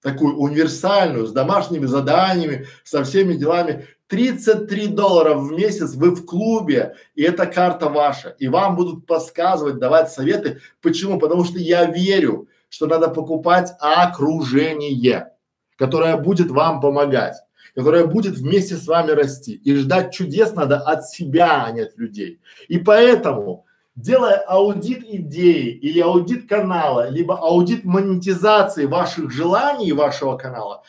Такую 0.02 0.36
универсальную, 0.36 1.26
с 1.26 1.32
домашними 1.32 1.86
заданиями, 1.86 2.66
со 2.84 3.04
всеми 3.04 3.34
делами. 3.34 3.86
33 4.06 4.86
доллара 4.88 5.34
в 5.34 5.50
месяц 5.50 5.94
вы 5.94 6.14
в 6.14 6.24
клубе, 6.24 6.94
и 7.16 7.22
эта 7.22 7.44
карта 7.46 7.88
ваша. 7.88 8.30
И 8.38 8.46
вам 8.46 8.76
будут 8.76 9.04
подсказывать, 9.04 9.78
давать 9.78 10.12
советы. 10.12 10.60
Почему? 10.80 11.18
Потому 11.18 11.44
что 11.44 11.58
я 11.58 11.86
верю, 11.86 12.48
что 12.68 12.86
надо 12.86 13.08
покупать 13.08 13.72
окружение, 13.80 15.35
которое 15.76 16.16
будет 16.16 16.50
вам 16.50 16.80
помогать, 16.80 17.36
которое 17.74 18.06
будет 18.06 18.36
вместе 18.36 18.76
с 18.76 18.86
вами 18.86 19.12
расти. 19.12 19.54
И 19.54 19.74
ждать 19.74 20.12
чудес 20.12 20.54
надо 20.54 20.78
от 20.78 21.06
себя, 21.08 21.64
а 21.64 21.70
не 21.70 21.82
от 21.82 21.96
людей. 21.96 22.40
И 22.68 22.78
поэтому, 22.78 23.66
делая 23.94 24.36
аудит 24.46 25.04
идеи 25.04 25.70
или 25.70 26.00
аудит 26.00 26.48
канала, 26.48 27.08
либо 27.08 27.38
аудит 27.38 27.84
монетизации 27.84 28.86
ваших 28.86 29.30
желаний 29.30 29.92
вашего 29.92 30.36
канала, 30.36 30.82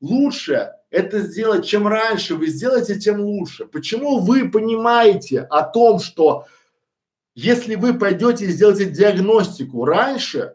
лучше 0.00 0.72
это 0.90 1.20
сделать, 1.20 1.66
чем 1.66 1.88
раньше 1.88 2.36
вы 2.36 2.46
сделаете, 2.46 2.98
тем 2.98 3.20
лучше. 3.20 3.66
Почему 3.66 4.18
вы 4.20 4.48
понимаете 4.48 5.40
о 5.40 5.62
том, 5.62 5.98
что 5.98 6.46
если 7.34 7.74
вы 7.74 7.94
пойдете 7.94 8.44
и 8.44 8.52
сделаете 8.52 8.86
диагностику 8.86 9.84
раньше 9.84 10.54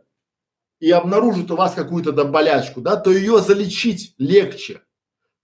и 0.80 0.92
обнаружит 0.92 1.52
у 1.52 1.56
вас 1.56 1.74
какую-то 1.74 2.12
да, 2.12 2.24
болячку, 2.24 2.82
да, 2.82 2.96
то 2.96 3.12
ее 3.12 3.40
залечить 3.40 4.16
легче. 4.18 4.82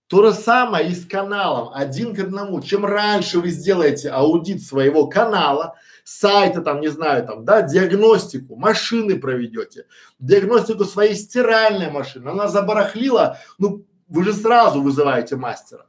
То 0.08 0.24
же 0.24 0.32
самое 0.32 0.88
и 0.88 0.94
с 0.94 1.04
каналом, 1.04 1.70
один 1.74 2.14
к 2.14 2.20
одному. 2.20 2.60
Чем 2.62 2.86
раньше 2.86 3.40
вы 3.40 3.50
сделаете 3.50 4.10
аудит 4.10 4.62
своего 4.62 5.08
канала, 5.08 5.74
сайта 6.04 6.62
там, 6.62 6.80
не 6.80 6.88
знаю, 6.88 7.26
там, 7.26 7.44
да, 7.44 7.62
диагностику, 7.62 8.54
машины 8.54 9.18
проведете, 9.18 9.86
диагностику 10.20 10.84
своей 10.84 11.16
стиральной 11.16 11.90
машины, 11.90 12.28
она 12.28 12.46
забарахлила, 12.46 13.38
ну, 13.58 13.84
вы 14.06 14.22
же 14.22 14.32
сразу 14.32 14.80
вызываете 14.80 15.34
мастера. 15.34 15.86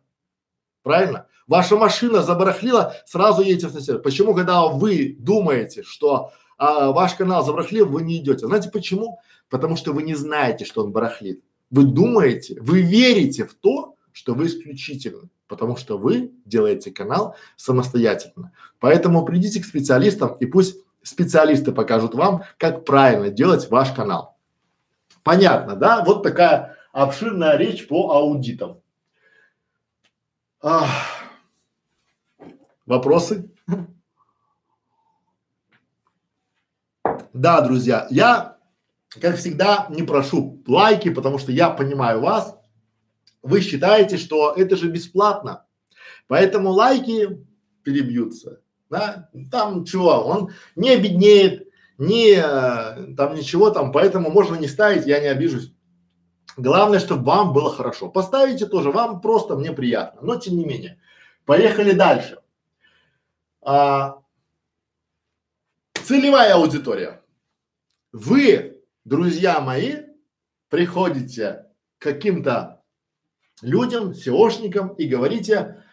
Правильно? 0.81 1.27
Ваша 1.45 1.77
машина 1.77 2.23
забарахлила, 2.23 2.95
сразу 3.05 3.43
едете 3.43 3.67
в 3.67 3.79
сервис. 3.79 4.01
Почему, 4.01 4.33
когда 4.33 4.65
вы 4.65 5.15
думаете, 5.19 5.83
что 5.83 6.31
а, 6.57 6.91
ваш 6.91 7.13
канал 7.13 7.45
забарахлил, 7.45 7.87
вы 7.87 8.01
не 8.01 8.17
идете? 8.17 8.47
Знаете 8.47 8.69
почему? 8.69 9.19
Потому 9.49 9.75
что 9.75 9.93
вы 9.93 10.03
не 10.03 10.15
знаете, 10.15 10.65
что 10.65 10.83
он 10.83 10.91
барахлит. 10.91 11.43
Вы 11.69 11.83
думаете, 11.83 12.59
вы 12.61 12.81
верите 12.81 13.45
в 13.45 13.53
то, 13.53 13.95
что 14.11 14.33
вы 14.33 14.47
исключительны, 14.47 15.29
потому 15.47 15.77
что 15.77 15.97
вы 15.97 16.31
делаете 16.45 16.91
канал 16.91 17.35
самостоятельно. 17.55 18.51
Поэтому 18.79 19.23
придите 19.25 19.61
к 19.61 19.65
специалистам 19.65 20.35
и 20.39 20.45
пусть 20.45 20.77
специалисты 21.03 21.71
покажут 21.71 22.15
вам, 22.15 22.43
как 22.57 22.83
правильно 22.83 23.29
делать 23.29 23.69
ваш 23.69 23.91
канал. 23.91 24.37
Понятно, 25.23 25.75
да? 25.75 26.03
Вот 26.03 26.23
такая 26.23 26.77
обширная 26.91 27.57
речь 27.57 27.87
по 27.87 28.13
аудитам. 28.13 28.81
Ах. 30.61 30.89
Вопросы? 32.85 33.51
Да, 37.33 37.61
друзья, 37.61 38.07
я, 38.09 38.57
как 39.21 39.37
всегда, 39.37 39.87
не 39.89 40.03
прошу 40.03 40.63
лайки, 40.67 41.09
потому 41.09 41.37
что 41.37 41.51
я 41.51 41.69
понимаю 41.69 42.21
вас. 42.21 42.57
Вы 43.41 43.61
считаете, 43.61 44.17
что 44.17 44.53
это 44.53 44.75
же 44.75 44.89
бесплатно, 44.89 45.65
поэтому 46.27 46.69
лайки 46.69 47.45
перебьются, 47.83 48.61
да? 48.89 49.29
Там 49.51 49.85
чего, 49.85 50.09
он 50.09 50.51
не 50.75 50.89
обеднеет, 50.89 51.67
не 51.97 52.41
там 53.15 53.35
ничего 53.35 53.69
там, 53.69 53.91
поэтому 53.91 54.29
можно 54.29 54.55
не 54.55 54.67
ставить, 54.67 55.05
я 55.07 55.19
не 55.19 55.27
обижусь. 55.27 55.73
Главное, 56.57 56.99
чтобы 56.99 57.23
вам 57.23 57.53
было 57.53 57.71
хорошо. 57.71 58.09
Поставите 58.09 58.65
тоже, 58.65 58.91
вам 58.91 59.21
просто 59.21 59.55
мне 59.55 59.71
приятно, 59.71 60.21
но 60.23 60.35
тем 60.37 60.57
не 60.57 60.65
менее. 60.65 60.99
Поехали 61.45 61.91
дальше. 61.91 62.39
А, 63.61 64.17
целевая 66.07 66.53
аудитория. 66.53 67.21
Вы, 68.13 68.81
друзья 69.03 69.59
мои, 69.59 69.95
приходите 70.69 71.65
к 71.97 72.03
каким-то 72.03 72.81
людям, 73.61 74.11
SEOшникам 74.11 74.95
и 74.95 75.05
говорите, 75.05 75.83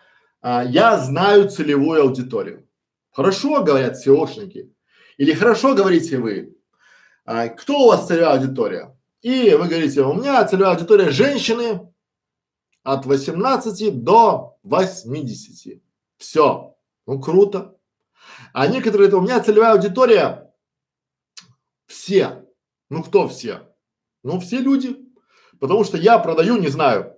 а, 0.40 0.62
я 0.64 0.98
знаю 0.98 1.50
целевую 1.50 2.02
аудиторию. 2.02 2.68
Хорошо 3.10 3.64
говорят 3.64 3.96
SEOшники. 3.96 4.72
Или 5.16 5.32
хорошо 5.32 5.74
говорите 5.74 6.18
вы, 6.18 6.56
а, 7.24 7.48
кто 7.48 7.80
у 7.80 7.88
вас 7.88 8.06
целевая 8.06 8.38
аудитория? 8.38 8.96
И 9.20 9.50
вы 9.50 9.66
говорите, 9.66 10.02
у 10.02 10.14
меня 10.14 10.46
целевая 10.46 10.74
аудитория 10.74 11.10
женщины 11.10 11.92
от 12.84 13.04
18 13.04 14.04
до 14.04 14.58
80. 14.62 15.82
Все. 16.18 16.76
Ну 17.06 17.20
круто. 17.20 17.76
А 18.52 18.66
некоторые 18.66 19.08
это 19.08 19.16
у 19.16 19.20
меня 19.20 19.40
целевая 19.40 19.72
аудитория 19.72 20.52
все. 21.86 22.44
Ну 22.90 23.02
кто 23.02 23.28
все? 23.28 23.68
Ну 24.22 24.40
все 24.40 24.58
люди. 24.58 24.96
Потому 25.60 25.84
что 25.84 25.96
я 25.96 26.18
продаю, 26.18 26.56
не 26.56 26.68
знаю, 26.68 27.16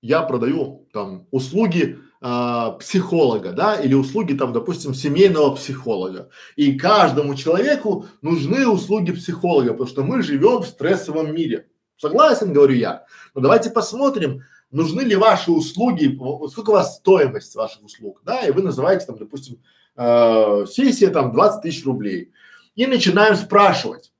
я 0.00 0.22
продаю 0.22 0.88
там 0.92 1.26
услуги 1.30 1.98
а, 2.20 2.72
психолога, 2.72 3.52
да, 3.52 3.76
или 3.76 3.94
услуги 3.94 4.32
там, 4.32 4.52
допустим, 4.52 4.94
семейного 4.94 5.54
психолога. 5.54 6.30
И 6.56 6.76
каждому 6.76 7.34
человеку 7.34 8.06
нужны 8.22 8.66
услуги 8.66 9.12
психолога, 9.12 9.72
потому 9.72 9.88
что 9.88 10.02
мы 10.02 10.22
живем 10.22 10.62
в 10.62 10.66
стрессовом 10.66 11.34
мире. 11.34 11.68
Согласен, 11.96 12.52
говорю 12.52 12.74
я. 12.74 13.04
Но 13.34 13.40
давайте 13.40 13.70
посмотрим, 13.70 14.42
нужны 14.70 15.02
ли 15.02 15.16
ваши 15.16 15.50
услуги, 15.50 16.18
сколько 16.48 16.70
у 16.70 16.74
вас 16.74 16.96
стоимость 16.96 17.54
ваших 17.54 17.82
услуг, 17.82 18.20
да, 18.24 18.46
и 18.46 18.50
вы 18.50 18.62
называете 18.62 19.06
там, 19.06 19.18
допустим, 19.18 19.62
э, 19.96 20.66
сессия 20.68 21.08
там 21.08 21.32
20 21.32 21.62
тысяч 21.62 21.84
рублей. 21.84 22.32
И 22.74 22.86
начинаем 22.86 23.34
спрашивать, 23.34 24.12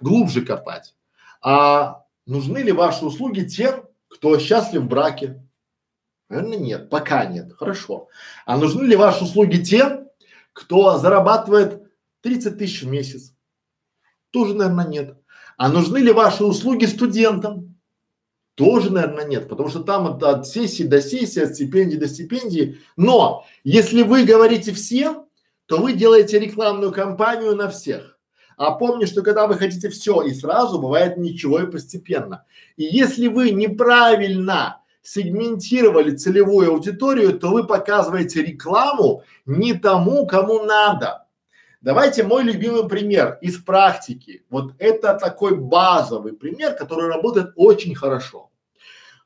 глубже 0.00 0.42
копать, 0.42 0.94
а 1.42 2.04
нужны 2.26 2.58
ли 2.58 2.72
ваши 2.72 3.04
услуги 3.04 3.44
тем, 3.44 3.84
кто 4.08 4.38
счастлив 4.38 4.82
в 4.82 4.88
браке, 4.88 5.44
Наверное, 6.28 6.58
нет, 6.58 6.90
пока 6.90 7.26
нет. 7.26 7.52
Хорошо. 7.56 8.08
А 8.46 8.56
нужны 8.56 8.84
ли 8.84 8.96
ваши 8.96 9.24
услуги 9.24 9.62
тем, 9.62 10.08
кто 10.52 10.98
зарабатывает 10.98 11.82
30 12.22 12.58
тысяч 12.58 12.82
в 12.82 12.88
месяц? 12.88 13.34
Тоже, 14.30 14.54
наверное, 14.54 14.86
нет. 14.86 15.18
А 15.56 15.68
нужны 15.68 15.98
ли 15.98 16.12
ваши 16.12 16.44
услуги 16.44 16.86
студентам? 16.86 17.73
Тоже, 18.54 18.90
наверное, 18.90 19.24
нет, 19.24 19.48
потому 19.48 19.68
что 19.68 19.80
там 19.80 20.06
от, 20.06 20.22
от 20.22 20.46
сессии 20.46 20.84
до 20.84 21.02
сессии, 21.02 21.42
от 21.42 21.54
стипендии 21.54 21.96
до 21.96 22.06
стипендии. 22.06 22.78
Но 22.96 23.44
если 23.64 24.02
вы 24.02 24.24
говорите 24.24 24.72
всем, 24.72 25.26
то 25.66 25.78
вы 25.78 25.94
делаете 25.94 26.38
рекламную 26.38 26.92
кампанию 26.92 27.56
на 27.56 27.68
всех. 27.68 28.18
А 28.56 28.70
помни, 28.70 29.06
что 29.06 29.22
когда 29.22 29.48
вы 29.48 29.56
хотите 29.56 29.88
все 29.88 30.22
и 30.22 30.32
сразу, 30.32 30.78
бывает 30.78 31.16
ничего 31.16 31.60
и 31.60 31.70
постепенно. 31.70 32.44
И 32.76 32.84
если 32.84 33.26
вы 33.26 33.50
неправильно 33.50 34.80
сегментировали 35.02 36.14
целевую 36.14 36.70
аудиторию, 36.70 37.38
то 37.38 37.48
вы 37.50 37.66
показываете 37.66 38.42
рекламу 38.42 39.22
не 39.44 39.74
тому, 39.74 40.26
кому 40.26 40.62
надо. 40.62 41.23
Давайте 41.84 42.22
мой 42.22 42.44
любимый 42.44 42.88
пример 42.88 43.36
из 43.42 43.58
практики. 43.58 44.42
Вот 44.48 44.72
это 44.78 45.18
такой 45.18 45.54
базовый 45.54 46.32
пример, 46.32 46.74
который 46.76 47.08
работает 47.08 47.52
очень 47.56 47.94
хорошо. 47.94 48.50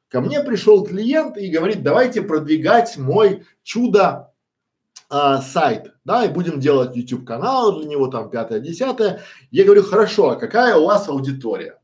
Ко 0.08 0.20
мне 0.20 0.42
пришел 0.42 0.84
клиент 0.84 1.36
и 1.36 1.50
говорит, 1.50 1.84
давайте 1.84 2.20
продвигать 2.20 2.96
мой 2.96 3.44
чудо 3.62 4.32
а, 5.08 5.40
сайт, 5.40 5.92
да, 6.04 6.24
и 6.24 6.32
будем 6.32 6.58
делать 6.58 6.96
YouTube 6.96 7.24
канал 7.24 7.78
для 7.78 7.88
него 7.88 8.08
там 8.08 8.28
пятое, 8.28 8.58
десятое. 8.58 9.22
Я 9.52 9.64
говорю, 9.64 9.84
хорошо, 9.84 10.30
а 10.30 10.36
какая 10.36 10.74
у 10.74 10.86
вас 10.86 11.08
аудитория? 11.08 11.78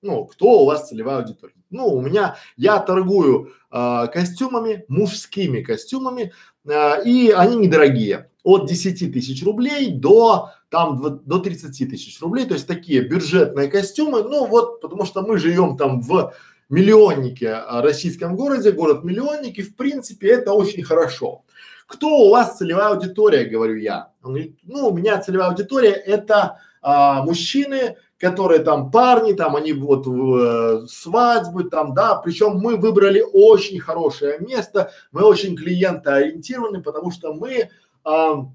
Ну, 0.00 0.24
кто 0.24 0.62
у 0.62 0.64
вас 0.64 0.88
целевая 0.88 1.18
аудитория? 1.18 1.52
Ну, 1.68 1.88
у 1.88 2.00
меня, 2.00 2.36
я 2.56 2.78
торгую 2.78 3.52
э, 3.70 4.06
костюмами, 4.10 4.86
мужскими 4.88 5.60
костюмами, 5.60 6.32
э, 6.64 7.04
и 7.04 7.32
они 7.32 7.56
недорогие. 7.56 8.30
От 8.46 8.68
10 8.68 9.12
тысяч 9.12 9.44
рублей 9.44 9.90
до 9.90 10.50
там 10.68 11.20
до 11.24 11.38
30 11.40 11.90
тысяч 11.90 12.20
рублей, 12.20 12.46
то 12.46 12.54
есть 12.54 12.68
такие 12.68 13.00
бюджетные 13.00 13.66
костюмы, 13.66 14.22
ну 14.22 14.46
вот, 14.46 14.80
потому 14.80 15.04
что 15.04 15.22
мы 15.22 15.36
живем 15.38 15.76
там 15.76 16.00
в 16.00 16.32
миллионнике 16.68 17.54
а, 17.54 17.82
российском 17.82 18.36
городе, 18.36 18.70
город 18.70 19.02
миллионник, 19.02 19.58
и 19.58 19.62
в 19.62 19.74
принципе 19.74 20.28
это 20.28 20.52
очень 20.52 20.84
хорошо. 20.84 21.42
Кто 21.88 22.06
у 22.08 22.30
вас 22.30 22.56
целевая 22.56 22.94
аудитория, 22.94 23.44
говорю 23.44 23.76
я. 23.76 24.12
Он 24.22 24.30
говорит, 24.30 24.58
ну, 24.62 24.88
у 24.90 24.96
меня 24.96 25.20
целевая 25.20 25.48
аудитория 25.48 25.90
это 25.92 26.60
а, 26.82 27.22
мужчины, 27.22 27.96
которые 28.18 28.60
там 28.60 28.92
парни, 28.92 29.32
там 29.32 29.56
они 29.56 29.72
вот 29.72 30.06
э, 30.06 30.86
свадьбы 30.88 31.64
там, 31.64 31.94
да, 31.94 32.14
причем 32.14 32.56
мы 32.56 32.76
выбрали 32.76 33.22
очень 33.32 33.78
хорошее 33.78 34.38
место, 34.38 34.90
мы 35.12 35.22
очень 35.22 35.54
клиентоориентированы, 35.54 36.80
потому 36.80 37.10
что 37.10 37.34
мы 37.34 37.70
а, 38.06 38.48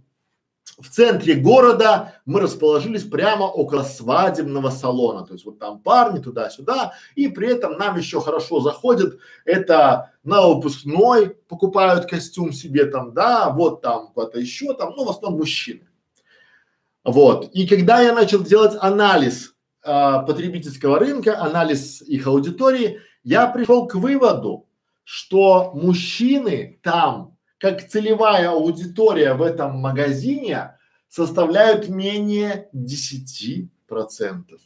в 0.80 0.89
центре 0.89 1.36
города 1.36 2.16
мы 2.26 2.39
расположились 2.39 3.04
прямо 3.04 3.43
около 3.43 3.84
свадебного 3.84 4.70
салона, 4.70 5.26
то 5.26 5.34
есть 5.34 5.45
вот 5.45 5.60
там 5.60 5.80
парни 5.80 6.20
туда-сюда, 6.20 6.93
и 7.16 7.28
при 7.28 7.49
этом 7.49 7.78
нам 7.78 7.97
еще 7.97 8.22
хорошо 8.22 8.62
заходит, 8.62 9.20
это 9.43 10.14
на 10.24 10.47
выпускной 10.47 11.32
покупают 11.47 12.06
костюм 12.06 12.54
себе 12.54 12.86
там, 12.86 13.14
да, 13.14 13.49
вот 13.49 13.82
там 13.82 14.08
куда-то 14.14 14.39
еще 14.39 14.74
там, 14.74 14.93
ну 14.95 15.04
в 15.04 15.10
основном 15.10 15.39
мужчины. 15.39 15.88
Вот. 17.04 17.49
И 17.54 17.68
когда 17.68 17.99
я 18.02 18.14
начал 18.14 18.41
делать 18.41 18.78
анализ 18.80 19.54
а, 19.84 20.20
потребительского 20.20 20.99
рынка, 20.99 21.39
анализ 21.39 22.02
их 22.04 22.28
аудитории, 22.28 23.02
я 23.24 23.47
пришел 23.47 23.88
к 23.88 23.95
выводу, 23.95 24.68
что 25.04 25.72
мужчины 25.74 26.80
там, 26.84 27.31
как 27.62 27.88
целевая 27.88 28.49
аудитория 28.49 29.36
в 29.36 29.43
этом 29.43 29.78
магазине, 29.78 30.80
составляют 31.07 31.89
менее 31.89 32.70
10 32.74 33.70
процентов. 33.88 34.59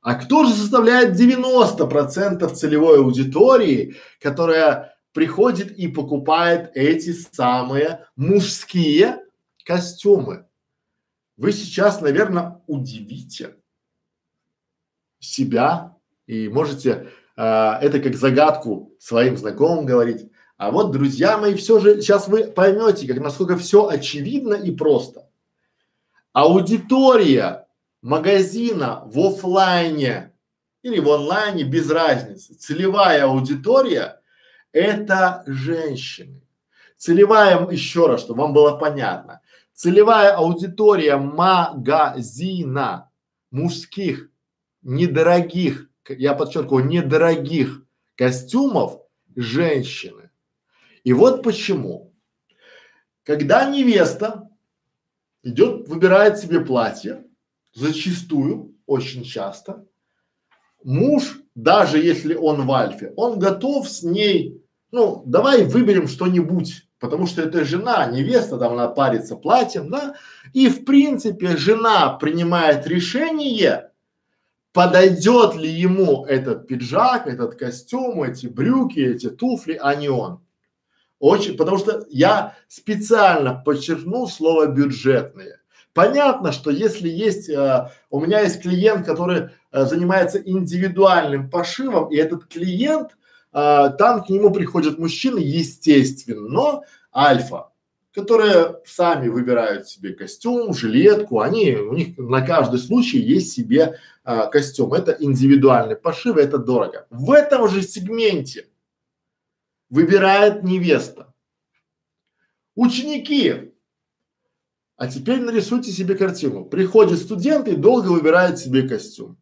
А 0.00 0.16
кто 0.16 0.44
же 0.44 0.52
составляет 0.52 1.12
90 1.12 1.86
процентов 1.86 2.54
целевой 2.54 2.98
аудитории, 2.98 3.94
которая 4.20 4.96
приходит 5.12 5.70
и 5.78 5.86
покупает 5.86 6.72
эти 6.74 7.12
самые 7.12 8.06
мужские 8.16 9.20
костюмы? 9.64 10.46
Вы 11.36 11.52
сейчас, 11.52 12.00
наверное, 12.00 12.60
удивите 12.66 13.54
себя 15.20 15.94
и 16.26 16.48
можете 16.48 17.08
а, 17.36 17.78
это 17.80 18.00
как 18.00 18.16
загадку 18.16 18.96
своим 18.98 19.36
знакомым 19.36 19.86
говорить. 19.86 20.31
А 20.62 20.70
вот, 20.70 20.92
друзья 20.92 21.38
мои, 21.38 21.54
все 21.56 21.80
же 21.80 22.00
сейчас 22.00 22.28
вы 22.28 22.44
поймете, 22.44 23.08
как 23.08 23.18
насколько 23.18 23.56
все 23.56 23.88
очевидно 23.88 24.54
и 24.54 24.70
просто. 24.70 25.28
Аудитория 26.32 27.66
магазина 28.00 29.02
в 29.06 29.18
офлайне 29.18 30.32
или 30.82 31.00
в 31.00 31.10
онлайне 31.10 31.64
без 31.64 31.90
разницы. 31.90 32.54
Целевая 32.54 33.24
аудитория– 33.24 34.20
это 34.72 35.42
женщины. 35.48 36.46
Целевая, 36.96 37.68
еще 37.68 38.06
раз, 38.06 38.20
чтобы 38.20 38.42
вам 38.42 38.52
было 38.52 38.76
понятно, 38.76 39.40
целевая 39.74 40.32
аудитория 40.36 41.16
магазина 41.16 43.10
мужских 43.50 44.30
недорогих, 44.82 45.88
я 46.08 46.34
подчеркиваю, 46.34 46.84
недорогих 46.84 47.82
костюмов 48.14 49.00
женщины. 49.34 50.21
И 51.04 51.12
вот 51.12 51.42
почему. 51.42 52.12
Когда 53.24 53.68
невеста 53.68 54.48
идет, 55.42 55.88
выбирает 55.88 56.38
себе 56.38 56.60
платье, 56.60 57.24
зачастую, 57.74 58.74
очень 58.86 59.24
часто, 59.24 59.86
муж, 60.82 61.40
даже 61.54 61.98
если 61.98 62.34
он 62.34 62.66
в 62.66 62.72
альфе, 62.72 63.12
он 63.16 63.38
готов 63.38 63.88
с 63.88 64.02
ней, 64.02 64.62
ну, 64.90 65.22
давай 65.26 65.64
выберем 65.64 66.08
что-нибудь, 66.08 66.88
потому 66.98 67.26
что 67.26 67.42
это 67.42 67.64
жена, 67.64 68.06
невеста, 68.06 68.58
там 68.58 68.74
она 68.74 68.88
парится 68.88 69.36
платьем, 69.36 69.90
да, 69.90 70.16
и 70.52 70.68
в 70.68 70.84
принципе 70.84 71.56
жена 71.56 72.10
принимает 72.10 72.86
решение, 72.86 73.90
подойдет 74.72 75.54
ли 75.54 75.68
ему 75.68 76.24
этот 76.24 76.66
пиджак, 76.66 77.26
этот 77.26 77.56
костюм, 77.56 78.22
эти 78.22 78.46
брюки, 78.46 78.98
эти 78.98 79.30
туфли, 79.30 79.78
а 79.80 79.94
не 79.94 80.08
он. 80.08 80.40
Очень, 81.22 81.56
потому 81.56 81.78
что 81.78 82.04
я 82.10 82.56
специально 82.66 83.54
подчеркнул 83.54 84.28
слово 84.28 84.66
бюджетные. 84.66 85.60
Понятно, 85.94 86.50
что 86.50 86.72
если 86.72 87.08
есть, 87.08 87.48
э, 87.48 87.90
у 88.10 88.18
меня 88.18 88.40
есть 88.40 88.60
клиент, 88.60 89.06
который 89.06 89.50
э, 89.70 89.84
занимается 89.84 90.38
индивидуальным 90.38 91.48
пошивом, 91.48 92.10
и 92.10 92.16
этот 92.16 92.46
клиент, 92.46 93.10
э, 93.52 93.90
там 93.96 94.24
к 94.24 94.30
нему 94.30 94.50
приходят 94.50 94.98
мужчины, 94.98 95.38
естественно, 95.38 96.48
но 96.48 96.82
альфа, 97.14 97.68
которые 98.12 98.80
сами 98.84 99.28
выбирают 99.28 99.86
себе 99.86 100.14
костюм, 100.14 100.74
жилетку, 100.74 101.38
они, 101.38 101.76
у 101.76 101.92
них 101.92 102.18
на 102.18 102.44
каждый 102.44 102.80
случай 102.80 103.20
есть 103.20 103.52
себе 103.52 103.96
э, 104.24 104.50
костюм. 104.50 104.92
Это 104.92 105.16
индивидуальный 105.20 105.94
пошив, 105.94 106.36
это 106.36 106.58
дорого. 106.58 107.06
В 107.10 107.30
этом 107.30 107.68
же 107.68 107.80
сегменте 107.82 108.66
выбирает 109.92 110.64
невеста. 110.64 111.32
Ученики 112.74 113.72
а 115.02 115.08
теперь 115.08 115.40
нарисуйте 115.40 115.90
себе 115.90 116.14
картину. 116.14 116.64
Приходит 116.64 117.18
студент 117.18 117.66
и 117.66 117.74
долго 117.74 118.08
выбирает 118.08 118.60
себе 118.60 118.88
костюм. 118.88 119.36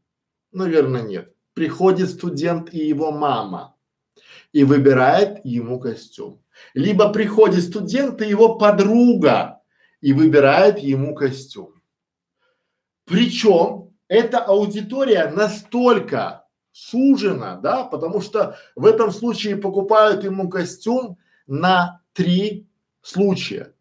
Наверное, 0.53 1.03
нет. 1.03 1.35
Приходит 1.53 2.09
студент 2.09 2.73
и 2.73 2.79
его 2.79 3.13
мама 3.13 3.77
и 4.53 4.65
выбирает 4.65 5.45
ему 5.45 5.79
костюм. 5.79 6.43
Либо 6.73 7.13
приходит 7.13 7.63
студент 7.63 8.23
и 8.23 8.29
его 8.29 8.57
подруга 8.57 9.61
и 10.01 10.15
выбирает 10.15 10.79
ему 10.79 11.15
костюм. 11.15 11.75
Причем 13.05 13.95
эта 14.09 14.39
аудитория 14.39 15.31
настолько 15.31 16.47
сужена, 16.81 17.57
да, 17.57 17.85
потому 17.85 18.21
что 18.21 18.57
в 18.77 18.87
этом 18.87 19.11
случае 19.11 19.57
покупают 19.57 20.25
ему 20.25 20.49
костюм 20.49 21.19
на 21.47 22.01
три 22.15 22.69
случая 23.03 23.75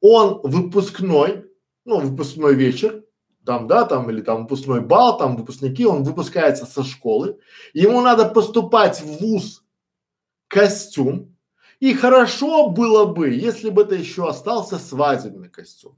он 0.00 0.40
выпускной, 0.42 1.44
ну, 1.84 2.00
выпускной 2.00 2.54
вечер, 2.54 3.04
там, 3.44 3.68
да, 3.68 3.84
там, 3.84 4.10
или 4.10 4.22
там 4.22 4.42
выпускной 4.42 4.80
бал, 4.80 5.18
там 5.18 5.36
выпускники, 5.36 5.86
он 5.86 6.02
выпускается 6.02 6.66
со 6.66 6.84
школы, 6.84 7.38
ему 7.72 8.00
надо 8.00 8.26
поступать 8.26 9.00
в 9.00 9.20
вуз 9.20 9.64
костюм, 10.48 11.36
и 11.78 11.94
хорошо 11.94 12.68
было 12.70 13.06
бы, 13.06 13.30
если 13.30 13.70
бы 13.70 13.82
это 13.82 13.94
еще 13.94 14.28
остался 14.28 14.78
свадебный 14.78 15.48
костюм. 15.48 15.96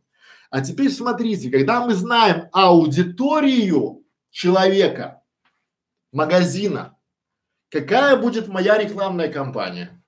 А 0.51 0.61
теперь 0.61 0.91
смотрите, 0.91 1.51
когда 1.51 1.85
мы 1.85 1.95
знаем 1.95 2.49
аудиторию 2.53 4.05
человека, 4.31 5.22
магазина, 6.13 6.97
какая 7.69 8.17
будет 8.17 8.49
моя 8.49 8.79
рекламная 8.79 9.33
кампания? 9.33 10.03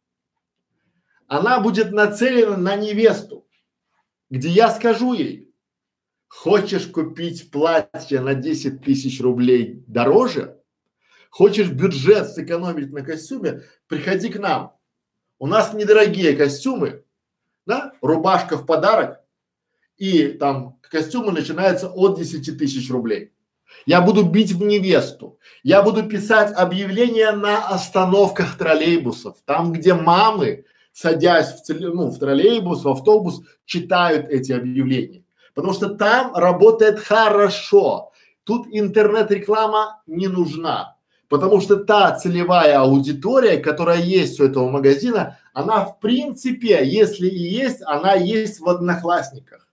Она 1.26 1.60
будет 1.60 1.92
нацелена 1.92 2.56
на 2.56 2.76
невесту 2.76 3.44
где 4.30 4.48
я 4.48 4.70
скажу 4.70 5.12
ей, 5.12 5.54
хочешь 6.28 6.86
купить 6.86 7.50
платье 7.50 8.20
на 8.20 8.34
10 8.34 8.82
тысяч 8.82 9.20
рублей 9.20 9.84
дороже, 9.86 10.60
хочешь 11.30 11.70
бюджет 11.70 12.28
сэкономить 12.30 12.92
на 12.92 13.02
костюме, 13.02 13.62
приходи 13.86 14.30
к 14.30 14.38
нам. 14.38 14.76
У 15.38 15.46
нас 15.46 15.74
недорогие 15.74 16.36
костюмы, 16.36 17.04
да, 17.66 17.92
рубашка 18.00 18.56
в 18.56 18.66
подарок, 18.66 19.20
и 19.96 20.28
там 20.28 20.80
костюмы 20.82 21.32
начинаются 21.32 21.88
от 21.88 22.18
10 22.18 22.58
тысяч 22.58 22.90
рублей. 22.90 23.33
Я 23.86 24.00
буду 24.00 24.24
бить 24.24 24.52
в 24.52 24.62
невесту. 24.62 25.38
Я 25.62 25.82
буду 25.82 26.02
писать 26.04 26.52
объявления 26.56 27.32
на 27.32 27.66
остановках 27.68 28.56
троллейбусов, 28.56 29.36
там, 29.44 29.72
где 29.72 29.94
мамы 29.94 30.64
садясь 30.94 31.60
в, 31.68 31.80
ну, 31.80 32.08
в 32.08 32.18
троллейбус, 32.18 32.84
в 32.84 32.88
автобус, 32.88 33.42
читают 33.66 34.28
эти 34.28 34.52
объявления. 34.52 35.24
Потому 35.54 35.74
что 35.74 35.90
там 35.90 36.34
работает 36.34 36.98
хорошо. 37.00 38.12
Тут 38.44 38.66
интернет-реклама 38.70 40.02
не 40.06 40.28
нужна. 40.28 40.96
Потому 41.28 41.60
что 41.60 41.76
та 41.76 42.12
целевая 42.12 42.78
аудитория, 42.78 43.58
которая 43.58 44.00
есть 44.00 44.40
у 44.40 44.44
этого 44.44 44.70
магазина, 44.70 45.38
она 45.52 45.84
в 45.84 45.98
принципе, 45.98 46.84
если 46.84 47.26
и 47.26 47.42
есть, 47.42 47.82
она 47.82 48.14
есть 48.14 48.60
в 48.60 48.68
одноклассниках. 48.68 49.66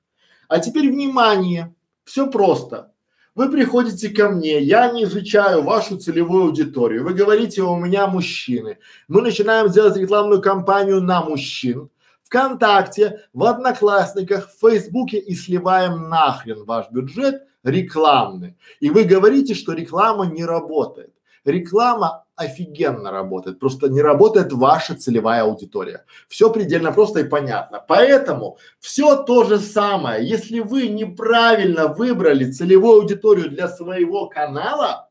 А 0.47 0.59
теперь 0.59 0.89
внимание, 0.89 1.75
все 2.03 2.27
просто. 2.27 2.91
Вы 3.33 3.49
приходите 3.49 4.09
ко 4.09 4.29
мне, 4.29 4.59
я 4.59 4.91
не 4.91 5.05
изучаю 5.05 5.63
вашу 5.63 5.97
целевую 5.97 6.45
аудиторию. 6.45 7.05
Вы 7.05 7.13
говорите, 7.13 7.61
у 7.61 7.77
меня 7.77 8.07
мужчины. 8.07 8.77
Мы 9.07 9.21
начинаем 9.21 9.69
делать 9.71 9.95
рекламную 9.95 10.41
кампанию 10.41 11.01
на 11.01 11.23
мужчин. 11.23 11.89
ВКонтакте, 12.23 13.21
в 13.33 13.45
Одноклассниках, 13.45 14.49
в 14.49 14.59
Фейсбуке 14.59 15.17
и 15.17 15.33
сливаем 15.33 16.09
нахрен 16.09 16.65
ваш 16.65 16.89
бюджет 16.91 17.43
рекламный. 17.63 18.57
И 18.81 18.89
вы 18.89 19.05
говорите, 19.05 19.53
что 19.53 19.73
реклама 19.73 20.25
не 20.25 20.43
работает. 20.43 21.13
Реклама 21.43 22.25
офигенно 22.35 23.11
работает, 23.11 23.59
просто 23.59 23.89
не 23.89 24.01
работает 24.01 24.51
ваша 24.53 24.95
целевая 24.95 25.43
аудитория. 25.43 26.05
Все 26.27 26.51
предельно 26.51 26.91
просто 26.91 27.21
и 27.21 27.23
понятно. 27.23 27.83
Поэтому 27.87 28.57
все 28.79 29.23
то 29.23 29.43
же 29.43 29.59
самое. 29.59 30.27
Если 30.27 30.59
вы 30.59 30.87
неправильно 30.87 31.87
выбрали 31.87 32.51
целевую 32.51 33.01
аудиторию 33.01 33.49
для 33.49 33.67
своего 33.67 34.27
канала, 34.27 35.09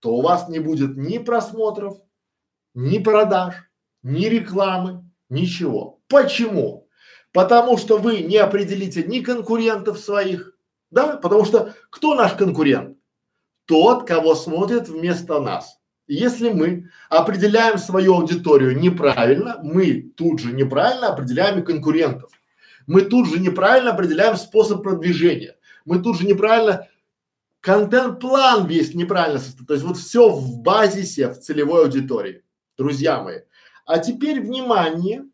то 0.00 0.16
у 0.16 0.22
вас 0.22 0.48
не 0.48 0.58
будет 0.58 0.96
ни 0.96 1.18
просмотров, 1.18 1.98
ни 2.74 2.98
продаж, 2.98 3.54
ни 4.02 4.26
рекламы, 4.26 5.04
ничего. 5.28 6.00
Почему? 6.08 6.88
Потому 7.32 7.78
что 7.78 7.98
вы 7.98 8.20
не 8.20 8.36
определите 8.36 9.02
ни 9.04 9.20
конкурентов 9.20 9.98
своих, 9.98 10.56
да? 10.90 11.16
Потому 11.16 11.44
что 11.44 11.74
кто 11.90 12.14
наш 12.14 12.34
конкурент? 12.34 12.98
Тот, 13.66 14.06
кого 14.06 14.34
смотрит 14.34 14.88
вместо 14.88 15.40
нас. 15.40 15.78
Если 16.06 16.50
мы 16.50 16.90
определяем 17.08 17.78
свою 17.78 18.14
аудиторию 18.16 18.78
неправильно, 18.78 19.58
мы 19.62 20.12
тут 20.16 20.40
же 20.40 20.52
неправильно 20.52 21.08
определяем 21.08 21.60
и 21.60 21.64
конкурентов. 21.64 22.30
Мы 22.86 23.02
тут 23.02 23.28
же 23.28 23.40
неправильно 23.40 23.92
определяем 23.92 24.36
способ 24.36 24.82
продвижения. 24.82 25.56
Мы 25.86 26.02
тут 26.02 26.18
же 26.18 26.26
неправильно 26.26 26.88
контент-план 27.60 28.66
весь 28.66 28.94
неправильно 28.94 29.38
составляем. 29.38 29.66
То 29.66 29.74
есть 29.74 29.86
вот 29.86 29.96
все 29.96 30.28
в 30.28 30.58
базисе, 30.58 31.30
в 31.30 31.38
целевой 31.38 31.84
аудитории, 31.84 32.44
друзья 32.76 33.22
мои. 33.22 33.38
А 33.86 33.98
теперь 33.98 34.42
внимание, 34.42 35.24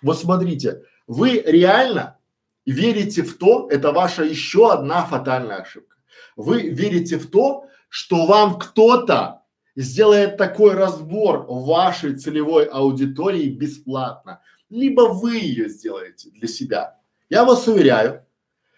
вот 0.00 0.18
смотрите, 0.18 0.82
вы 1.06 1.42
реально 1.44 2.18
верите 2.64 3.22
в 3.22 3.36
то, 3.36 3.68
это 3.70 3.92
ваша 3.92 4.24
еще 4.24 4.72
одна 4.72 5.04
фатальная 5.04 5.58
ошибка. 5.58 5.96
Вы 6.36 6.70
верите 6.70 7.18
в 7.18 7.30
то, 7.30 7.66
что 7.94 8.26
вам 8.26 8.58
кто-то 8.58 9.42
сделает 9.76 10.36
такой 10.36 10.74
разбор 10.74 11.46
вашей 11.46 12.16
целевой 12.16 12.64
аудитории 12.64 13.48
бесплатно, 13.48 14.40
либо 14.68 15.02
вы 15.02 15.36
ее 15.36 15.68
сделаете 15.68 16.30
для 16.30 16.48
себя. 16.48 16.98
Я 17.30 17.44
вас 17.44 17.68
уверяю, 17.68 18.26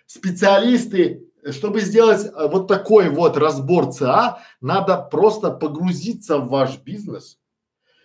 специалисты, 0.04 1.30
чтобы 1.50 1.80
сделать 1.80 2.26
э, 2.26 2.48
вот 2.48 2.68
такой 2.68 3.08
вот 3.08 3.38
разбор 3.38 3.90
ЦА, 3.90 4.42
надо 4.60 4.98
просто 4.98 5.50
погрузиться 5.50 6.36
в 6.36 6.50
ваш 6.50 6.76
бизнес, 6.80 7.38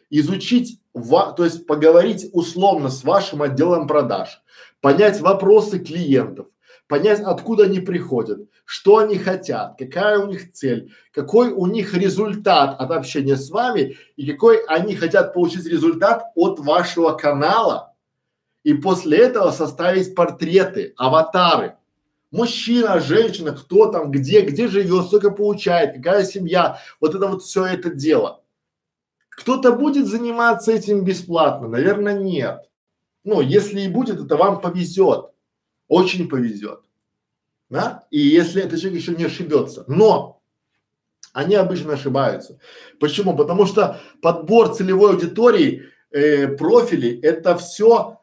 изучить, 0.09 0.79
ва, 0.93 1.33
то 1.33 1.43
есть 1.43 1.67
поговорить 1.67 2.29
условно 2.31 2.89
с 2.89 3.03
вашим 3.03 3.41
отделом 3.41 3.85
продаж, 3.85 4.41
понять 4.79 5.19
вопросы 5.19 5.79
клиентов, 5.79 6.47
понять, 6.91 7.21
откуда 7.21 7.63
они 7.63 7.79
приходят, 7.79 8.49
что 8.65 8.97
они 8.97 9.17
хотят, 9.17 9.77
какая 9.79 10.19
у 10.19 10.27
них 10.27 10.51
цель, 10.51 10.91
какой 11.13 11.49
у 11.49 11.65
них 11.65 11.93
результат 11.93 12.75
от 12.77 12.91
общения 12.91 13.37
с 13.37 13.49
вами 13.49 13.95
и 14.17 14.29
какой 14.29 14.57
они 14.65 14.97
хотят 14.97 15.33
получить 15.33 15.65
результат 15.65 16.25
от 16.35 16.59
вашего 16.59 17.13
канала. 17.13 17.95
И 18.63 18.73
после 18.73 19.19
этого 19.19 19.51
составить 19.51 20.15
портреты, 20.15 20.93
аватары. 20.97 21.77
Мужчина, 22.29 22.99
женщина, 22.99 23.53
кто 23.53 23.85
там, 23.85 24.11
где, 24.11 24.41
где 24.41 24.67
живет, 24.67 25.05
сколько 25.05 25.31
получает, 25.31 25.95
какая 25.95 26.25
семья, 26.25 26.79
вот 26.99 27.15
это 27.15 27.27
вот 27.27 27.41
все 27.41 27.67
это 27.67 27.89
дело. 27.89 28.43
Кто-то 29.29 29.71
будет 29.71 30.07
заниматься 30.07 30.73
этим 30.73 31.05
бесплатно? 31.05 31.69
Наверное, 31.69 32.19
нет. 32.19 32.69
Ну, 33.23 33.39
если 33.39 33.79
и 33.79 33.87
будет, 33.87 34.19
это 34.19 34.35
вам 34.35 34.59
повезет. 34.59 35.30
Очень 35.91 36.29
повезет. 36.29 36.79
Да? 37.69 38.07
И 38.11 38.17
если 38.17 38.63
этот 38.63 38.79
человек 38.79 39.01
еще 39.01 39.13
не 39.13 39.25
ошибется. 39.25 39.83
Но 39.89 40.41
они 41.33 41.55
обычно 41.55 41.93
ошибаются. 41.93 42.59
Почему? 42.97 43.35
Потому 43.35 43.65
что 43.65 43.99
подбор 44.21 44.73
целевой 44.73 45.11
аудитории, 45.11 45.83
э, 46.11 46.47
профилей, 46.47 47.19
это 47.19 47.57
все 47.57 48.21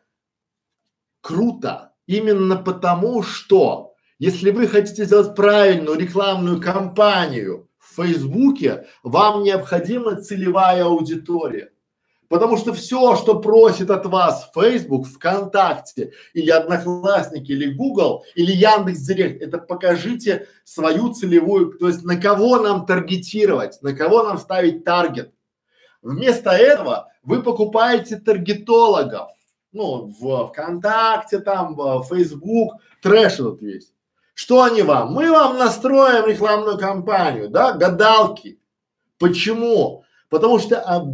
круто. 1.20 1.92
Именно 2.06 2.56
потому, 2.56 3.22
что 3.22 3.92
если 4.18 4.50
вы 4.50 4.66
хотите 4.66 5.04
сделать 5.04 5.36
правильную 5.36 5.98
рекламную 5.98 6.62
кампанию 6.62 7.68
в 7.76 7.96
Фейсбуке, 7.96 8.86
вам 9.02 9.42
необходима 9.42 10.16
целевая 10.16 10.84
аудитория. 10.84 11.70
Потому 12.28 12.58
что 12.58 12.74
все, 12.74 13.16
что 13.16 13.40
просит 13.40 13.90
от 13.90 14.04
вас 14.04 14.50
Facebook, 14.54 15.06
ВКонтакте 15.06 16.12
или 16.34 16.50
Одноклассники, 16.50 17.52
или 17.52 17.72
Google, 17.72 18.24
или 18.34 18.52
Яндекс 18.52 19.00
Директ, 19.00 19.42
это 19.42 19.56
покажите 19.58 20.46
свою 20.64 21.14
целевую, 21.14 21.78
то 21.78 21.88
есть 21.88 22.04
на 22.04 22.20
кого 22.20 22.58
нам 22.58 22.84
таргетировать, 22.84 23.82
на 23.82 23.94
кого 23.94 24.22
нам 24.24 24.36
ставить 24.36 24.84
таргет. 24.84 25.32
Вместо 26.02 26.50
этого 26.50 27.10
вы 27.22 27.42
покупаете 27.42 28.16
таргетологов, 28.16 29.30
ну, 29.72 30.14
в 30.20 30.48
ВКонтакте, 30.48 31.38
там, 31.38 31.74
в 31.76 32.04
Facebook, 32.10 32.74
трэш 33.02 33.34
этот 33.34 33.62
весь. 33.62 33.92
Что 34.34 34.62
они 34.62 34.82
вам? 34.82 35.12
Мы 35.14 35.30
вам 35.30 35.58
настроим 35.58 36.26
рекламную 36.26 36.78
кампанию, 36.78 37.48
да, 37.48 37.72
гадалки. 37.72 38.60
Почему? 39.18 40.04
Потому 40.28 40.58
что 40.58 40.80
а, 40.80 41.04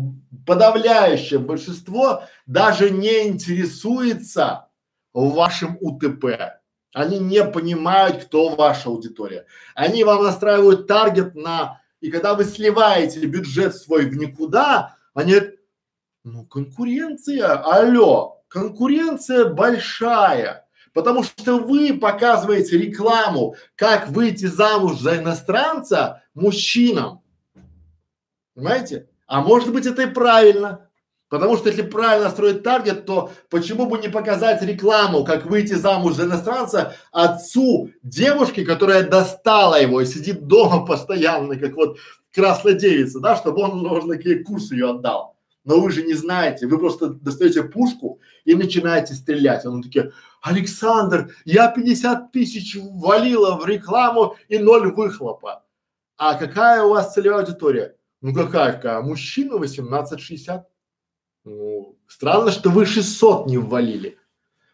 подавляющее 0.46 1.38
большинство 1.38 2.24
даже 2.46 2.90
не 2.90 3.28
интересуется 3.28 4.68
вашим 5.12 5.78
УТП. 5.80 6.60
Они 6.92 7.18
не 7.18 7.44
понимают, 7.44 8.24
кто 8.24 8.54
ваша 8.54 8.88
аудитория. 8.88 9.46
Они 9.74 10.04
вам 10.04 10.22
настраивают 10.22 10.86
таргет 10.86 11.34
на, 11.34 11.80
и 12.00 12.10
когда 12.10 12.34
вы 12.34 12.44
сливаете 12.44 13.20
бюджет 13.26 13.74
свой 13.74 14.06
в 14.06 14.16
никуда, 14.16 14.96
они 15.12 15.34
ну 16.24 16.46
конкуренция, 16.46 17.52
алло, 17.62 18.42
конкуренция 18.48 19.46
большая, 19.46 20.66
потому 20.92 21.22
что 21.22 21.58
вы 21.58 21.98
показываете 21.98 22.78
рекламу, 22.78 23.56
как 23.74 24.08
выйти 24.08 24.46
замуж 24.46 25.00
за 25.00 25.18
иностранца 25.18 26.22
мужчинам. 26.32 27.22
Понимаете? 28.54 29.08
А 29.26 29.40
может 29.40 29.72
быть 29.72 29.86
это 29.86 30.02
и 30.02 30.06
правильно. 30.06 30.88
Потому 31.28 31.56
что 31.56 31.68
если 31.68 31.82
правильно 31.82 32.30
строить 32.30 32.62
таргет, 32.62 33.06
то 33.06 33.32
почему 33.50 33.86
бы 33.86 33.98
не 33.98 34.08
показать 34.08 34.62
рекламу, 34.62 35.24
как 35.24 35.46
выйти 35.46 35.72
замуж 35.72 36.14
за 36.14 36.24
иностранца 36.24 36.94
отцу 37.10 37.90
девушки, 38.02 38.64
которая 38.64 39.02
достала 39.02 39.80
его 39.80 40.00
и 40.00 40.06
сидит 40.06 40.46
дома 40.46 40.86
постоянно, 40.86 41.56
как 41.56 41.74
вот 41.74 41.98
красная 42.32 42.74
девица, 42.74 43.20
да, 43.20 43.36
чтобы 43.36 43.62
он, 43.62 43.78
может, 43.78 44.08
такие 44.08 44.44
курсы 44.44 44.74
ее 44.74 44.90
отдал. 44.90 45.34
Но 45.64 45.80
вы 45.80 45.90
же 45.90 46.02
не 46.02 46.12
знаете, 46.12 46.66
вы 46.66 46.78
просто 46.78 47.08
достаете 47.08 47.62
пушку 47.62 48.20
и 48.44 48.54
начинаете 48.54 49.14
стрелять. 49.14 49.64
Он 49.64 49.82
такие, 49.82 50.12
Александр, 50.42 51.34
я 51.46 51.68
50 51.68 52.32
тысяч 52.32 52.76
валила 52.78 53.56
в 53.56 53.66
рекламу 53.66 54.36
и 54.48 54.58
ноль 54.58 54.92
выхлопа. 54.92 55.64
А 56.18 56.34
какая 56.34 56.82
у 56.82 56.90
вас 56.90 57.14
целевая 57.14 57.40
аудитория? 57.40 57.96
Ну 58.24 58.32
какая 58.32 58.72
какая? 58.72 59.02
Мужчина 59.02 59.56
18-60. 59.56 60.62
Ну, 61.44 61.98
странно, 62.08 62.52
что 62.52 62.70
вы 62.70 62.86
600 62.86 63.46
не 63.48 63.58
ввалили. 63.58 64.16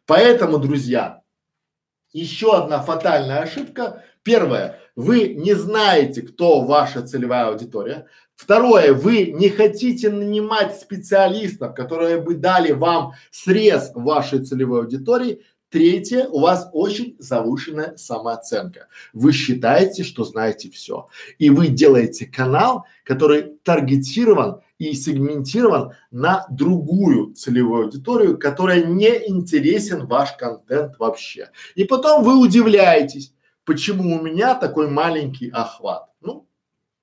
Поэтому, 0.06 0.58
друзья, 0.58 1.22
еще 2.12 2.56
одна 2.56 2.80
фатальная 2.80 3.40
ошибка. 3.40 4.04
Первое, 4.22 4.78
вы 4.94 5.34
не 5.34 5.54
знаете, 5.54 6.22
кто 6.22 6.60
ваша 6.60 7.04
целевая 7.04 7.48
аудитория. 7.48 8.06
Второе, 8.36 8.94
вы 8.94 9.32
не 9.32 9.48
хотите 9.48 10.10
нанимать 10.10 10.78
специалистов, 10.78 11.74
которые 11.74 12.20
бы 12.20 12.36
дали 12.36 12.70
вам 12.70 13.14
срез 13.32 13.90
вашей 13.96 14.44
целевой 14.44 14.82
аудитории. 14.82 15.42
Третье, 15.70 16.26
у 16.26 16.40
вас 16.40 16.68
очень 16.72 17.14
завышенная 17.20 17.96
самооценка. 17.96 18.88
Вы 19.12 19.30
считаете, 19.30 20.02
что 20.02 20.24
знаете 20.24 20.68
все. 20.68 21.08
И 21.38 21.48
вы 21.48 21.68
делаете 21.68 22.26
канал, 22.26 22.86
который 23.04 23.54
таргетирован 23.62 24.62
и 24.78 24.94
сегментирован 24.94 25.92
на 26.10 26.44
другую 26.50 27.34
целевую 27.34 27.84
аудиторию, 27.84 28.36
которая 28.36 28.82
не 28.82 29.28
интересен 29.28 30.06
ваш 30.06 30.32
контент 30.32 30.98
вообще. 30.98 31.50
И 31.76 31.84
потом 31.84 32.24
вы 32.24 32.36
удивляетесь, 32.40 33.32
почему 33.64 34.18
у 34.18 34.20
меня 34.20 34.56
такой 34.56 34.90
маленький 34.90 35.50
охват. 35.50 36.08
Ну, 36.20 36.48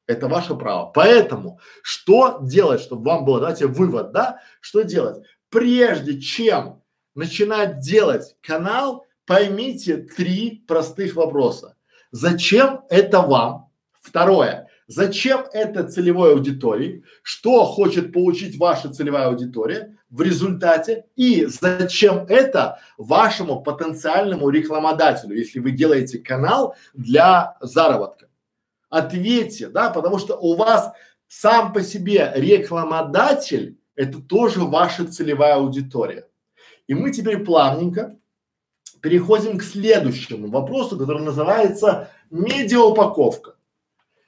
это 0.07 0.27
ваше 0.27 0.55
право. 0.55 0.91
Поэтому, 0.93 1.61
что 1.81 2.39
делать, 2.41 2.81
чтобы 2.81 3.03
вам 3.03 3.23
было, 3.23 3.39
давайте 3.39 3.67
вывод, 3.67 4.11
да, 4.11 4.41
что 4.59 4.81
делать? 4.81 5.23
Прежде 5.49 6.19
чем 6.19 6.81
начинать 7.17 7.79
делать 7.79 8.35
канал, 8.41 9.05
поймите 9.25 9.97
три 9.97 10.63
простых 10.67 11.15
вопроса. 11.15 11.75
Зачем 12.11 12.81
это 12.89 13.21
вам? 13.21 13.69
Второе. 13.99 14.67
Зачем 14.85 15.43
это 15.51 15.83
целевой 15.83 16.33
аудитории? 16.33 17.03
Что 17.23 17.65
хочет 17.65 18.13
получить 18.13 18.57
ваша 18.57 18.89
целевая 18.93 19.27
аудитория 19.27 19.97
в 20.09 20.21
результате? 20.21 21.07
И 21.17 21.45
зачем 21.47 22.25
это 22.29 22.79
вашему 22.97 23.61
потенциальному 23.61 24.49
рекламодателю, 24.49 25.35
если 25.35 25.59
вы 25.59 25.71
делаете 25.71 26.19
канал 26.19 26.75
для 26.93 27.57
заработка? 27.59 28.29
Ответьте, 28.89 29.67
да, 29.67 29.89
потому 29.89 30.19
что 30.19 30.37
у 30.37 30.55
вас 30.55 30.93
сам 31.27 31.73
по 31.73 31.81
себе 31.81 32.31
рекламодатель– 32.35 33.77
это 33.95 34.21
тоже 34.21 34.61
ваша 34.61 35.05
целевая 35.05 35.55
аудитория. 35.55 36.26
И 36.87 36.93
мы 36.93 37.11
теперь 37.11 37.43
плавненько 37.43 38.17
переходим 39.01 39.57
к 39.57 39.63
следующему 39.63 40.47
вопросу, 40.49 40.97
который 40.97 41.21
называется 41.21 42.09
медиаупаковка. 42.31 43.55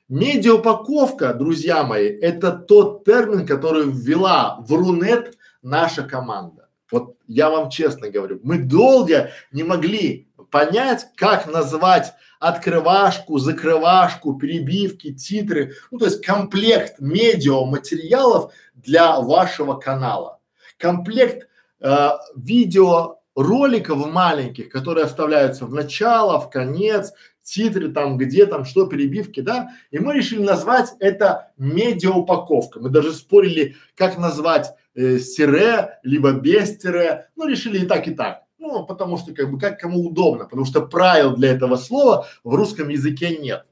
Медиаупаковка, 0.10 1.34
друзья 1.34 1.84
мои, 1.84 2.07
это 2.07 2.51
тот 2.51 3.05
термин, 3.05 3.45
который 3.45 3.89
ввела 3.89 4.57
в 4.62 4.74
Рунет 4.74 5.38
наша 5.62 6.03
команда. 6.03 6.70
Вот 6.91 7.18
я 7.28 7.49
вам 7.49 7.70
честно 7.70 8.10
говорю, 8.10 8.39
мы 8.43 8.57
долго 8.57 9.32
не 9.51 9.64
могли 9.64 10.28
понять, 10.49 11.07
как 11.16 11.45
назвать 11.47 12.14
открывашку, 12.39 13.38
закрывашку, 13.38 14.34
перебивки, 14.36 15.14
титры, 15.14 15.74
ну 15.91 15.99
то 15.99 16.05
есть 16.05 16.26
комплект 16.26 16.99
медиа 16.99 17.66
материалов 17.66 18.53
для 18.74 19.20
вашего 19.20 19.76
канала. 19.76 20.39
Комплект 20.78 21.49
э, 21.82 22.10
видео 22.36 23.20
роликов 23.36 24.06
маленьких, 24.12 24.70
которые 24.70 25.06
оставляются 25.06 25.66
в 25.66 25.74
начало, 25.74 26.40
в 26.40 26.50
конец, 26.50 27.14
титры 27.42 27.90
там, 27.90 28.18
где 28.18 28.46
там, 28.46 28.66
что, 28.66 28.86
перебивки, 28.86 29.40
да, 29.40 29.72
и 29.92 30.00
мы 30.00 30.14
решили 30.14 30.44
назвать 30.44 30.94
это 31.00 31.52
медиаупаковка. 31.58 32.80
Мы 32.80 32.90
даже 32.90 33.14
спорили, 33.14 33.76
как 33.96 34.18
назвать 34.18 34.74
э, 34.96 35.18
с 35.18 35.36
тире, 35.36 36.00
либо 36.04 36.34
без 36.34 36.78
тире, 36.78 37.30
ну, 37.36 37.48
решили 37.48 37.80
и 37.80 37.86
так, 37.86 38.08
и 38.08 38.14
так. 38.14 38.44
Ну, 38.58 38.86
потому 38.86 39.18
что 39.18 39.34
как 39.34 39.50
бы 39.50 39.60
как 39.60 39.80
кому 39.80 40.06
удобно, 40.06 40.44
потому 40.44 40.66
что 40.66 40.82
правил 40.82 41.36
для 41.36 41.54
этого 41.54 41.78
слова 41.78 42.28
в 42.44 42.54
русском 42.54 42.90
языке 42.90 43.38
нет. 43.38 43.66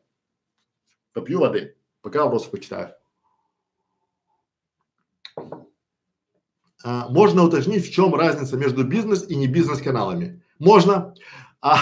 Попью 1.14 1.40
воды, 1.40 1.76
пока 2.02 2.24
вопросы 2.24 2.50
почитаю. 2.50 2.97
А, 6.84 7.08
можно 7.10 7.44
уточнить, 7.44 7.88
в 7.88 7.92
чем 7.92 8.14
разница 8.16 8.58
между 8.58 8.84
бизнес 8.84 9.26
и 9.28 9.36
не 9.36 9.48
бизнес 9.48 9.82
каналами? 9.82 10.44
Можно. 10.60 11.14
А, 11.62 11.78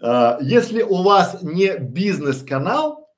а, 0.00 0.38
если 0.40 0.82
у 0.82 1.02
вас 1.02 1.42
не 1.42 1.78
бизнес 1.78 2.42
канал, 2.42 3.08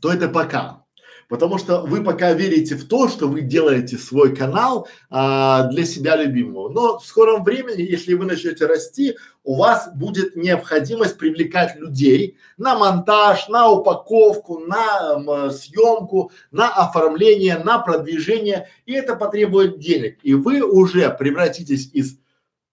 то 0.00 0.12
это 0.12 0.28
пока. 0.28 0.84
Потому 1.28 1.58
что 1.58 1.82
вы 1.82 2.02
пока 2.02 2.32
верите 2.32 2.74
в 2.74 2.88
то, 2.88 3.06
что 3.08 3.28
вы 3.28 3.42
делаете 3.42 3.98
свой 3.98 4.34
канал 4.34 4.88
а, 5.10 5.64
для 5.64 5.84
себя 5.84 6.16
любимого. 6.16 6.70
Но 6.70 6.98
в 6.98 7.04
скором 7.04 7.44
времени, 7.44 7.82
если 7.82 8.14
вы 8.14 8.24
начнете 8.24 8.64
расти, 8.64 9.14
у 9.44 9.56
вас 9.56 9.90
будет 9.94 10.36
необходимость 10.36 11.18
привлекать 11.18 11.76
людей 11.76 12.38
на 12.56 12.78
монтаж, 12.78 13.48
на 13.48 13.70
упаковку, 13.70 14.60
на 14.60 15.16
м, 15.16 15.50
съемку, 15.50 16.32
на 16.50 16.70
оформление, 16.70 17.58
на 17.58 17.78
продвижение, 17.78 18.68
и 18.86 18.94
это 18.94 19.14
потребует 19.14 19.78
денег. 19.78 20.18
И 20.22 20.32
вы 20.32 20.62
уже 20.62 21.10
превратитесь 21.10 21.90
из 21.92 22.18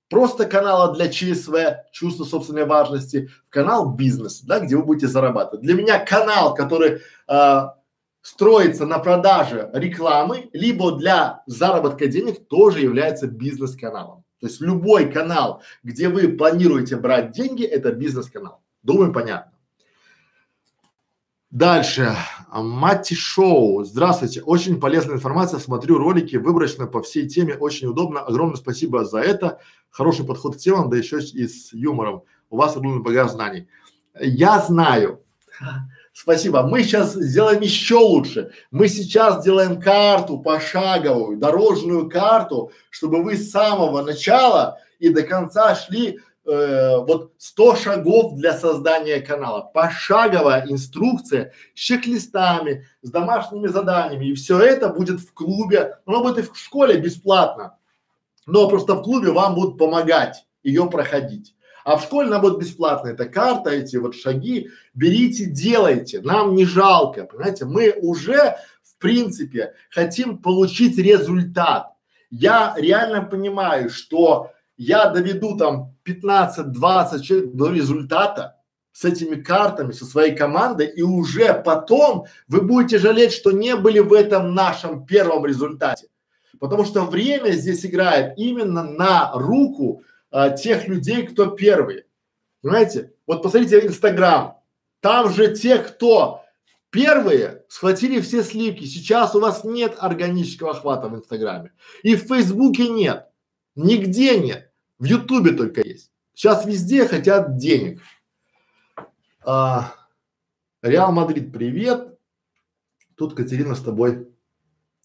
просто 0.10 0.46
канала 0.46 0.94
для 0.94 1.10
ЧСВ, 1.10 1.84
чувство 1.92 2.24
собственной 2.24 2.66
важности, 2.66 3.30
в 3.48 3.50
канал 3.50 3.92
бизнес, 3.92 4.42
да, 4.42 4.60
где 4.60 4.78
вы 4.78 4.84
будете 4.84 5.08
зарабатывать. 5.08 5.66
Для 5.66 5.74
меня 5.74 6.00
канал, 6.00 6.54
который 6.54 7.02
а, 7.28 7.76
строится 8.26 8.88
на 8.88 8.98
продаже 8.98 9.70
рекламы, 9.72 10.50
либо 10.52 10.94
для 10.94 11.44
заработка 11.46 12.08
денег 12.08 12.48
тоже 12.48 12.82
является 12.82 13.28
бизнес-каналом. 13.28 14.24
То 14.40 14.48
есть 14.48 14.62
любой 14.62 15.12
канал, 15.12 15.62
где 15.84 16.10
вы 16.10 16.30
планируете 16.30 16.96
брать 16.96 17.34
деньги, 17.34 17.64
это 17.64 17.92
бизнес-канал. 17.92 18.64
Думаю, 18.82 19.14
понятно. 19.14 19.52
Дальше. 21.52 22.16
Мати 22.52 23.14
Шоу. 23.14 23.84
Здравствуйте. 23.84 24.42
Очень 24.42 24.80
полезная 24.80 25.18
информация. 25.18 25.60
Смотрю 25.60 26.00
ролики 26.00 26.38
выборочно 26.38 26.88
по 26.88 27.04
всей 27.04 27.30
теме. 27.30 27.54
Очень 27.54 27.90
удобно. 27.90 28.22
Огромное 28.22 28.58
спасибо 28.58 29.06
за 29.06 29.20
это. 29.20 29.60
Хороший 29.92 30.26
подход 30.26 30.56
к 30.56 30.60
темам, 30.60 30.90
да 30.90 30.98
еще 30.98 31.20
и 31.20 31.48
с 31.48 31.72
юмором. 31.74 32.24
У 32.50 32.58
вас 32.58 32.76
огромный 32.76 33.04
багаж 33.04 33.32
знаний. 33.32 33.68
Я 34.20 34.60
знаю. 34.62 35.24
Спасибо. 36.18 36.64
Мы 36.64 36.82
сейчас 36.82 37.14
сделаем 37.14 37.60
еще 37.60 37.96
лучше. 37.96 38.52
Мы 38.72 38.88
сейчас 38.88 39.44
делаем 39.44 39.82
карту 39.82 40.40
пошаговую, 40.40 41.38
дорожную 41.38 42.10
карту, 42.10 42.72
чтобы 42.90 43.22
вы 43.22 43.36
с 43.36 43.52
самого 43.52 44.02
начала 44.02 44.80
и 44.98 45.10
до 45.10 45.24
конца 45.24 45.76
шли 45.76 46.22
э, 46.46 46.98
вот 47.00 47.34
100 47.38 47.76
шагов 47.76 48.36
для 48.36 48.58
создания 48.58 49.20
канала. 49.20 49.70
Пошаговая 49.74 50.66
инструкция 50.70 51.52
с 51.74 51.80
чек-листами, 51.80 52.88
с 53.02 53.12
домашними 53.12 53.68
заданиями. 53.68 54.28
И 54.28 54.36
все 54.36 54.58
это 54.62 54.88
будет 54.88 55.20
в 55.20 55.34
клубе. 55.34 55.98
Оно 56.06 56.24
будет 56.24 56.38
и 56.38 56.50
в 56.50 56.58
школе 56.58 56.98
бесплатно. 56.98 57.76
Но 58.46 58.70
просто 58.70 58.96
в 58.96 59.04
клубе 59.04 59.32
вам 59.32 59.56
будут 59.56 59.78
помогать 59.78 60.46
ее 60.64 60.90
проходить. 60.90 61.55
А 61.86 61.98
в 61.98 62.04
школе 62.04 62.30
нам 62.30 62.42
будет 62.42 62.58
бесплатно 62.58 63.10
эта 63.10 63.26
карта, 63.26 63.70
эти 63.70 63.98
вот 63.98 64.16
шаги. 64.16 64.72
Берите, 64.96 65.46
делайте. 65.46 66.20
Нам 66.20 66.56
не 66.56 66.66
жалко, 66.66 67.26
понимаете? 67.26 67.66
Мы 67.66 67.94
уже, 68.02 68.58
в 68.82 68.98
принципе, 68.98 69.76
хотим 69.92 70.40
получить 70.40 70.98
результат. 70.98 71.92
Я 72.32 72.74
реально 72.76 73.22
понимаю, 73.22 73.92
что 73.92 74.50
я 74.78 75.12
доведу 75.12 75.58
там 75.58 75.94
15-20 76.06 77.22
человек 77.22 77.54
до 77.54 77.70
результата 77.72 78.56
с 78.92 79.06
этими 79.06 79.40
картами, 79.40 79.92
со 79.92 80.06
своей 80.06 80.36
командой, 80.36 80.88
и 80.88 81.04
уже 81.04 81.54
потом 81.54 82.26
вы 82.48 82.62
будете 82.62 82.98
жалеть, 82.98 83.32
что 83.32 83.52
не 83.52 83.76
были 83.76 84.00
в 84.00 84.12
этом 84.12 84.56
нашем 84.56 85.06
первом 85.06 85.46
результате. 85.46 86.08
Потому 86.60 86.84
что 86.84 87.02
время 87.02 87.52
здесь 87.52 87.86
играет 87.86 88.34
именно 88.38 88.82
на 88.82 89.34
руку 89.36 90.02
а, 90.38 90.50
тех 90.50 90.90
людей, 90.90 91.26
кто 91.26 91.52
первые. 91.52 92.08
Понимаете? 92.62 93.14
Вот 93.26 93.42
посмотрите 93.42 93.88
Инстаграм. 93.88 94.58
Там 95.00 95.30
же 95.30 95.56
те, 95.56 95.78
кто 95.78 96.44
первые, 96.90 97.64
схватили 97.70 98.20
все 98.20 98.44
сливки. 98.44 98.84
Сейчас 98.84 99.34
у 99.34 99.40
вас 99.40 99.64
нет 99.64 99.96
органического 99.98 100.72
охвата 100.72 101.08
в 101.08 101.16
Инстаграме. 101.16 101.72
И 102.04 102.18
в 102.18 102.28
Фейсбуке 102.28 102.90
нет. 102.90 103.30
Нигде 103.76 104.38
нет. 104.38 104.74
В 105.00 105.06
Ютубе 105.06 105.52
только 105.52 105.80
есть. 105.88 106.12
Сейчас 106.34 106.66
везде 106.66 107.08
хотят 107.08 107.56
денег. 107.56 108.02
А, 109.42 109.94
Реал 110.82 111.14
Мадрид, 111.14 111.54
привет. 111.54 112.20
Тут 113.16 113.36
Катерина 113.36 113.74
с 113.74 113.82
тобой 113.82 114.28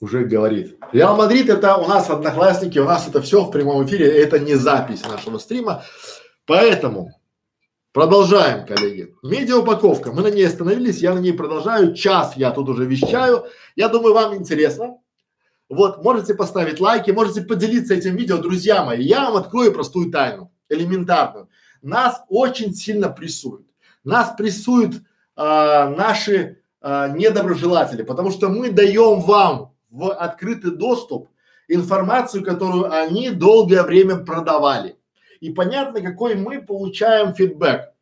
уже 0.00 0.24
говорит. 0.24 0.78
Реал 0.92 1.16
Мадрид 1.16 1.48
это 1.50 1.76
у 1.76 1.86
нас 1.86 2.08
одноклассники, 2.10 2.78
у 2.78 2.86
нас 2.86 3.06
это 3.06 3.20
все 3.20 3.44
в 3.44 3.50
прямом 3.50 3.84
эфире, 3.84 4.06
это 4.06 4.38
не 4.38 4.54
запись 4.54 5.06
нашего 5.06 5.38
стрима. 5.38 5.84
Поэтому 6.46 7.12
продолжаем, 7.92 8.66
коллеги. 8.66 9.14
Медиаупаковка, 9.22 10.10
мы 10.10 10.22
на 10.22 10.30
ней 10.30 10.46
остановились, 10.46 10.98
я 10.98 11.14
на 11.14 11.18
ней 11.18 11.32
продолжаю, 11.32 11.94
час 11.94 12.32
я 12.36 12.50
тут 12.50 12.68
уже 12.70 12.86
вещаю. 12.86 13.44
Я 13.76 13.88
думаю, 13.88 14.14
вам 14.14 14.34
интересно. 14.34 14.96
Вот, 15.68 16.02
можете 16.02 16.34
поставить 16.34 16.80
лайки, 16.80 17.12
можете 17.12 17.42
поделиться 17.42 17.94
этим 17.94 18.16
видео, 18.16 18.38
друзья 18.38 18.82
мои. 18.84 19.04
Я 19.04 19.26
вам 19.26 19.36
открою 19.36 19.72
простую 19.72 20.10
тайну, 20.10 20.50
элементарную. 20.68 21.48
Нас 21.82 22.22
очень 22.28 22.74
сильно 22.74 23.08
прессуют. 23.08 23.66
Нас 24.02 24.34
прессуют 24.36 24.96
а, 25.36 25.88
наши 25.90 26.62
а, 26.80 27.08
недоброжелатели, 27.08 28.02
потому 28.02 28.30
что 28.32 28.48
мы 28.48 28.70
даем 28.70 29.20
вам 29.20 29.70
в 29.90 30.12
открытый 30.12 30.72
доступ 30.72 31.28
информацию, 31.68 32.44
которую 32.44 32.92
они 32.92 33.30
долгое 33.30 33.82
время 33.82 34.16
продавали. 34.16 34.96
И 35.40 35.50
понятно, 35.50 36.00
какой 36.00 36.34
мы 36.34 36.62
получаем 36.62 37.34
фидбэк. 37.34 37.92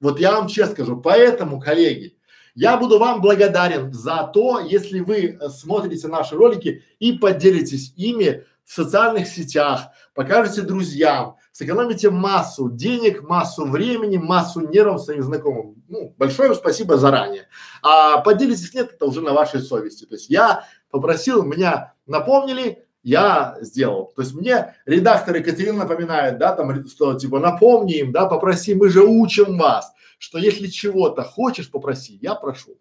Вот 0.00 0.18
я 0.20 0.32
вам 0.32 0.48
честно 0.48 0.74
скажу, 0.74 1.00
поэтому, 1.00 1.60
коллеги, 1.60 2.16
я 2.54 2.76
буду 2.76 2.98
вам 2.98 3.20
благодарен 3.20 3.92
за 3.92 4.30
то, 4.32 4.60
если 4.60 5.00
вы 5.00 5.38
смотрите 5.48 6.08
наши 6.08 6.36
ролики 6.36 6.84
и 6.98 7.12
поделитесь 7.12 7.92
ими 7.96 8.44
в 8.64 8.72
социальных 8.72 9.28
сетях, 9.28 9.88
покажете 10.14 10.62
друзьям, 10.62 11.36
сэкономите 11.52 12.10
массу 12.10 12.70
денег, 12.70 13.22
массу 13.22 13.66
времени, 13.66 14.16
массу 14.16 14.60
нервов 14.60 15.02
своим 15.02 15.22
знакомым. 15.22 15.82
Ну, 15.88 16.14
большое 16.16 16.54
спасибо 16.54 16.96
заранее. 16.96 17.48
А 17.82 18.18
поделитесь 18.18 18.72
нет, 18.72 18.92
это 18.92 19.06
уже 19.06 19.20
на 19.20 19.32
вашей 19.32 19.60
совести. 19.60 20.04
То 20.06 20.14
есть 20.14 20.30
я 20.30 20.64
попросил, 20.94 21.42
меня 21.42 21.94
напомнили, 22.06 22.86
я 23.02 23.58
сделал. 23.60 24.12
То 24.14 24.22
есть 24.22 24.32
мне 24.32 24.76
редактор 24.86 25.34
Екатерина 25.34 25.78
напоминает, 25.78 26.38
да, 26.38 26.54
там, 26.54 26.86
что 26.86 27.14
типа 27.14 27.40
напомни 27.40 27.98
им, 27.98 28.12
да, 28.12 28.26
попроси, 28.26 28.74
мы 28.74 28.88
же 28.88 29.02
учим 29.02 29.58
вас, 29.58 29.92
что 30.18 30.38
если 30.38 30.68
чего-то 30.68 31.24
хочешь, 31.24 31.70
попроси, 31.70 32.16
я 32.22 32.36
прошу. 32.36 32.78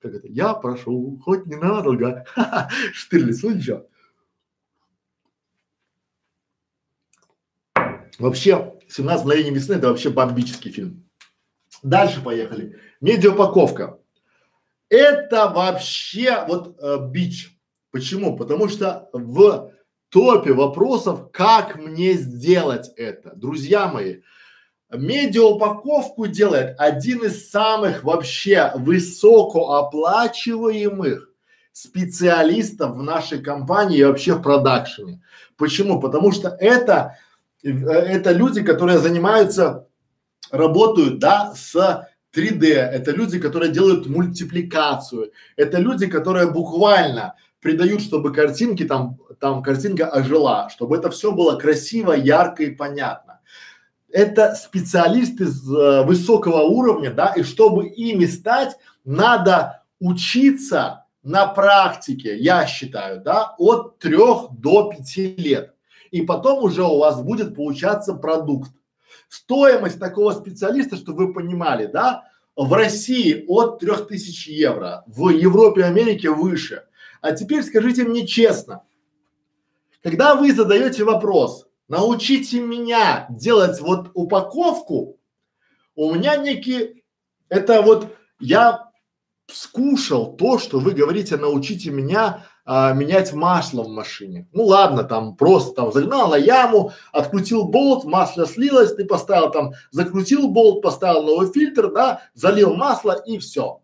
Как 0.00 0.14
это? 0.14 0.28
Я 0.28 0.54
прошу, 0.54 1.20
хоть 1.22 1.44
ненадолго. 1.46 2.24
Штирлиц, 2.92 3.42
ну 3.42 3.50
ничего. 3.50 3.86
Вообще, 8.18 8.78
17 8.88 9.24
мгновений 9.26 9.50
весны 9.50 9.74
это 9.74 9.88
вообще 9.88 10.08
бомбический 10.08 10.70
фильм. 10.70 11.04
Дальше 11.82 12.22
поехали. 12.22 12.80
Медиаупаковка. 13.02 13.98
Это 14.88 15.48
вообще 15.48 16.44
вот 16.46 16.76
э, 16.80 16.98
бич. 17.10 17.58
Почему? 17.90 18.36
Потому 18.36 18.68
что 18.68 19.08
в 19.12 19.72
топе 20.08 20.52
вопросов, 20.52 21.32
как 21.32 21.74
мне 21.76 22.12
сделать 22.14 22.90
это, 22.96 23.32
друзья 23.34 23.88
мои, 23.88 24.20
медиаупаковку 24.92 26.26
делает 26.26 26.78
один 26.78 27.24
из 27.24 27.50
самых 27.50 28.04
вообще 28.04 28.72
высокооплачиваемых 28.76 31.30
специалистов 31.72 32.96
в 32.96 33.02
нашей 33.02 33.42
компании 33.42 33.98
и 33.98 34.04
вообще 34.04 34.34
в 34.34 34.42
продакшене. 34.42 35.22
Почему? 35.56 36.00
Потому 36.00 36.32
что 36.32 36.56
это, 36.60 37.16
э, 37.62 37.70
это 37.70 38.32
люди, 38.32 38.62
которые 38.62 38.98
занимаются, 38.98 39.86
работают, 40.50 41.18
да, 41.18 41.54
с 41.56 42.06
3D, 42.34 42.66
это 42.66 43.12
люди, 43.12 43.38
которые 43.38 43.70
делают 43.70 44.06
мультипликацию, 44.06 45.32
это 45.56 45.78
люди, 45.78 46.06
которые 46.06 46.50
буквально 46.50 47.34
придают, 47.60 48.02
чтобы 48.02 48.32
картинки 48.32 48.84
там, 48.84 49.18
там 49.40 49.62
картинка 49.62 50.06
ожила, 50.06 50.68
чтобы 50.68 50.96
это 50.96 51.10
все 51.10 51.32
было 51.32 51.56
красиво, 51.56 52.12
ярко 52.12 52.64
и 52.64 52.70
понятно. 52.70 53.40
Это 54.10 54.54
специалисты 54.54 55.46
с 55.46 55.68
э, 55.68 56.04
высокого 56.04 56.62
уровня, 56.62 57.10
да, 57.10 57.32
и 57.34 57.42
чтобы 57.42 57.88
ими 57.88 58.26
стать, 58.26 58.76
надо 59.04 59.82
учиться 59.98 61.04
на 61.22 61.46
практике, 61.46 62.36
я 62.36 62.66
считаю, 62.66 63.22
да, 63.22 63.54
от 63.58 63.98
трех 63.98 64.50
до 64.52 64.90
пяти 64.90 65.34
лет. 65.36 65.74
И 66.10 66.20
потом 66.20 66.62
уже 66.62 66.84
у 66.84 66.98
вас 66.98 67.20
будет 67.22 67.56
получаться 67.56 68.14
продукт. 68.14 68.70
Стоимость 69.34 69.98
такого 69.98 70.32
специалиста, 70.32 70.94
чтобы 70.94 71.26
вы 71.26 71.34
понимали, 71.34 71.86
да, 71.86 72.22
в 72.54 72.72
России 72.72 73.44
от 73.48 73.80
3000 73.80 74.48
евро, 74.50 75.02
в 75.08 75.28
Европе 75.30 75.80
и 75.80 75.84
Америке 75.84 76.30
выше. 76.30 76.84
А 77.20 77.32
теперь 77.32 77.64
скажите 77.64 78.04
мне 78.04 78.28
честно, 78.28 78.84
когда 80.04 80.36
вы 80.36 80.52
задаете 80.52 81.02
вопрос, 81.02 81.66
научите 81.88 82.60
меня 82.60 83.26
делать 83.28 83.80
вот 83.80 84.12
упаковку, 84.14 85.18
у 85.96 86.14
меня 86.14 86.36
некий, 86.36 87.02
это 87.48 87.82
вот 87.82 88.16
я 88.38 88.88
скушал 89.48 90.36
то, 90.36 90.60
что 90.60 90.78
вы 90.78 90.92
говорите, 90.92 91.36
научите 91.38 91.90
меня 91.90 92.46
а, 92.66 92.94
менять 92.94 93.32
масло 93.34 93.82
в 93.82 93.88
машине. 93.88 94.48
Ну 94.52 94.64
ладно, 94.64 95.04
там 95.04 95.36
просто 95.36 95.74
там 95.74 95.92
загнал 95.92 96.30
на 96.30 96.36
яму, 96.36 96.92
открутил 97.12 97.64
болт, 97.64 98.04
масло 98.04 98.46
слилось, 98.46 98.94
ты 98.94 99.04
поставил 99.04 99.50
там, 99.50 99.72
закрутил 99.90 100.48
болт, 100.48 100.82
поставил 100.82 101.24
новый 101.24 101.52
фильтр, 101.52 101.92
да, 101.92 102.22
залил 102.32 102.74
масло 102.74 103.12
и 103.12 103.38
все. 103.38 103.82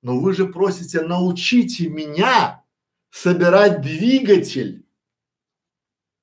Но 0.00 0.18
вы 0.20 0.32
же 0.32 0.46
просите, 0.46 1.02
научите 1.02 1.88
меня 1.88 2.64
собирать 3.10 3.80
двигатель 3.80 4.86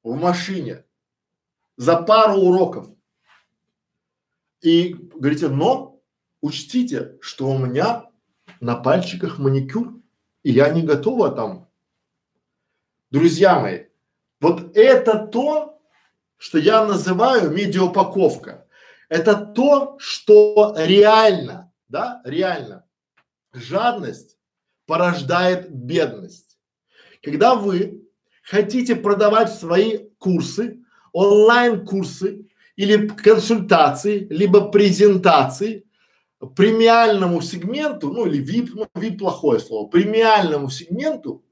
в 0.02 0.16
машине 0.16 0.86
за 1.76 1.98
пару 1.98 2.40
уроков. 2.40 2.88
И 4.62 4.94
говорите, 4.94 5.50
но 5.50 6.02
учтите, 6.42 7.18
что 7.22 7.50
у 7.50 7.58
меня 7.58 8.06
на 8.60 8.76
пальчиках 8.76 9.40
маникюр, 9.40 9.99
и 10.44 10.52
я 10.52 10.70
не 10.70 10.84
готова 10.84 11.32
там. 11.32 11.68
Друзья 13.12 13.60
мои, 13.60 13.86
вот 14.40 14.76
это 14.76 15.28
то, 15.28 15.82
что 16.38 16.58
я 16.58 16.86
называю 16.86 17.52
медиаупаковка. 17.52 18.66
Это 19.10 19.36
то, 19.36 19.98
что 20.00 20.76
реально, 20.78 21.72
да, 21.88 22.22
реально. 22.24 22.86
Жадность 23.54 24.38
порождает 24.86 25.72
бедность. 25.72 26.58
Когда 27.22 27.56
вы 27.56 28.08
хотите 28.44 28.96
продавать 28.96 29.52
свои 29.52 30.10
курсы, 30.20 30.80
онлайн-курсы 31.12 32.48
или 32.76 33.08
консультации, 33.08 34.28
либо 34.30 34.70
презентации 34.70 35.86
премиальному 36.48 37.42
сегменту, 37.42 38.12
ну 38.12 38.26
или 38.26 38.42
VIP, 38.44 38.72
ну 38.74 38.88
VIP 38.96 39.18
плохое 39.18 39.60
слово, 39.60 39.88
премиальному 39.88 40.70
сегменту 40.70 41.44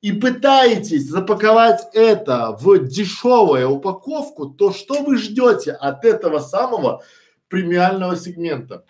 и 0.00 0.12
пытаетесь 0.12 1.08
запаковать 1.08 1.88
это 1.92 2.56
в 2.60 2.78
дешевую 2.86 3.68
упаковку, 3.70 4.46
то 4.46 4.72
что 4.72 5.02
вы 5.02 5.16
ждете 5.16 5.72
от 5.72 6.04
этого 6.04 6.38
самого 6.38 7.02
премиального 7.48 8.16
сегмента? 8.16 8.84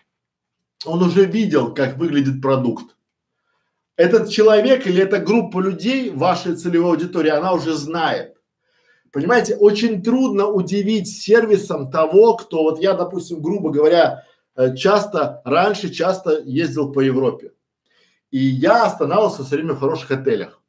Он 0.84 1.02
уже 1.02 1.24
видел, 1.24 1.74
как 1.74 1.96
выглядит 1.96 2.42
продукт. 2.42 2.96
Этот 3.96 4.28
человек 4.30 4.86
или 4.86 5.02
эта 5.02 5.18
группа 5.18 5.60
людей, 5.60 6.10
вашей 6.10 6.54
целевой 6.54 6.92
аудитории, 6.92 7.30
она 7.30 7.52
уже 7.52 7.74
знает. 7.74 8.36
Понимаете, 9.10 9.56
очень 9.56 10.02
трудно 10.02 10.46
удивить 10.46 11.08
сервисом 11.08 11.90
того, 11.90 12.36
кто, 12.36 12.62
вот 12.62 12.80
я, 12.80 12.92
допустим, 12.94 13.40
грубо 13.40 13.70
говоря, 13.70 14.24
часто, 14.76 15.42
раньше 15.44 15.90
часто 15.90 16.40
ездил 16.40 16.92
по 16.92 17.00
Европе. 17.00 17.52
И 18.30 18.38
я 18.38 18.84
останавливался 18.84 19.44
все 19.44 19.56
время 19.56 19.74
в 19.74 19.80
хороших 19.80 20.10
отелях. 20.10 20.60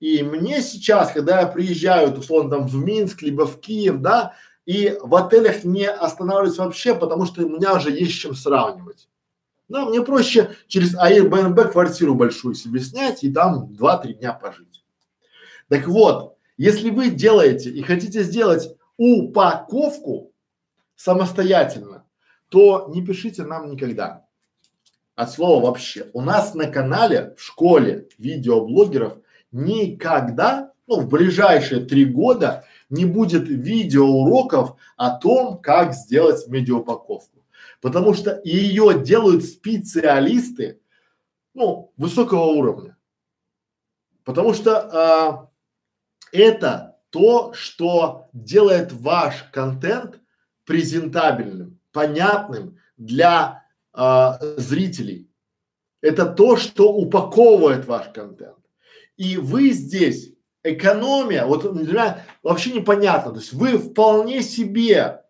И 0.00 0.22
мне 0.22 0.62
сейчас, 0.62 1.12
когда 1.12 1.40
я 1.40 1.46
приезжаю, 1.46 2.12
условно, 2.16 2.50
там 2.50 2.66
в 2.66 2.76
Минск, 2.76 3.22
либо 3.22 3.46
в 3.46 3.60
Киев, 3.60 4.00
да, 4.00 4.34
и 4.64 4.96
в 5.02 5.14
отелях 5.14 5.64
не 5.64 5.88
останавливаюсь 5.88 6.58
вообще, 6.58 6.94
потому 6.94 7.26
что 7.26 7.44
у 7.44 7.48
меня 7.48 7.74
уже 7.74 7.90
есть 7.90 8.12
с 8.12 8.16
чем 8.16 8.34
сравнивать. 8.34 9.08
Да, 9.68 9.84
мне 9.84 10.02
проще 10.02 10.50
через 10.66 10.94
Airbnb 10.94 11.72
квартиру 11.72 12.14
большую 12.14 12.54
себе 12.54 12.80
снять 12.80 13.24
и 13.24 13.32
там 13.32 13.74
два-три 13.74 14.14
дня 14.14 14.32
пожить. 14.32 14.84
Так 15.68 15.86
вот, 15.86 16.36
если 16.56 16.90
вы 16.90 17.10
делаете 17.10 17.70
и 17.70 17.82
хотите 17.82 18.22
сделать 18.22 18.74
упаковку 18.96 20.32
самостоятельно, 20.96 21.97
то 22.48 22.88
не 22.88 23.04
пишите 23.04 23.44
нам 23.44 23.70
никогда. 23.70 24.26
От 25.14 25.32
слова 25.32 25.66
вообще. 25.66 26.06
У 26.12 26.20
нас 26.20 26.54
на 26.54 26.66
канале, 26.66 27.34
в 27.36 27.42
школе 27.42 28.08
видеоблогеров 28.18 29.18
никогда, 29.50 30.72
ну, 30.86 31.00
в 31.00 31.08
ближайшие 31.08 31.84
три 31.84 32.04
года 32.04 32.64
не 32.88 33.04
будет 33.04 33.48
видеоуроков 33.48 34.76
о 34.96 35.10
том, 35.10 35.58
как 35.58 35.92
сделать 35.92 36.46
медиаупаковку. 36.48 37.44
Потому 37.80 38.14
что 38.14 38.40
ее 38.44 39.02
делают 39.02 39.44
специалисты, 39.44 40.80
ну, 41.52 41.92
высокого 41.96 42.44
уровня. 42.44 42.96
Потому 44.24 44.54
что 44.54 44.78
а, 44.78 45.50
это 46.32 46.96
то, 47.10 47.52
что 47.54 48.28
делает 48.32 48.92
ваш 48.92 49.44
контент 49.52 50.20
презентабельным, 50.64 51.67
понятным 51.92 52.78
для 52.96 53.64
а, 53.92 54.38
зрителей. 54.56 55.30
Это 56.00 56.26
то, 56.26 56.56
что 56.56 56.92
упаковывает 56.92 57.86
ваш 57.86 58.08
контент. 58.12 58.58
И 59.16 59.36
вы 59.36 59.70
здесь 59.70 60.32
экономия, 60.62 61.44
вот 61.44 61.72
для 61.74 61.92
меня 61.92 62.24
вообще 62.42 62.72
непонятно. 62.72 63.32
То 63.32 63.38
есть 63.38 63.52
вы 63.52 63.78
вполне 63.78 64.42
себе 64.42 65.24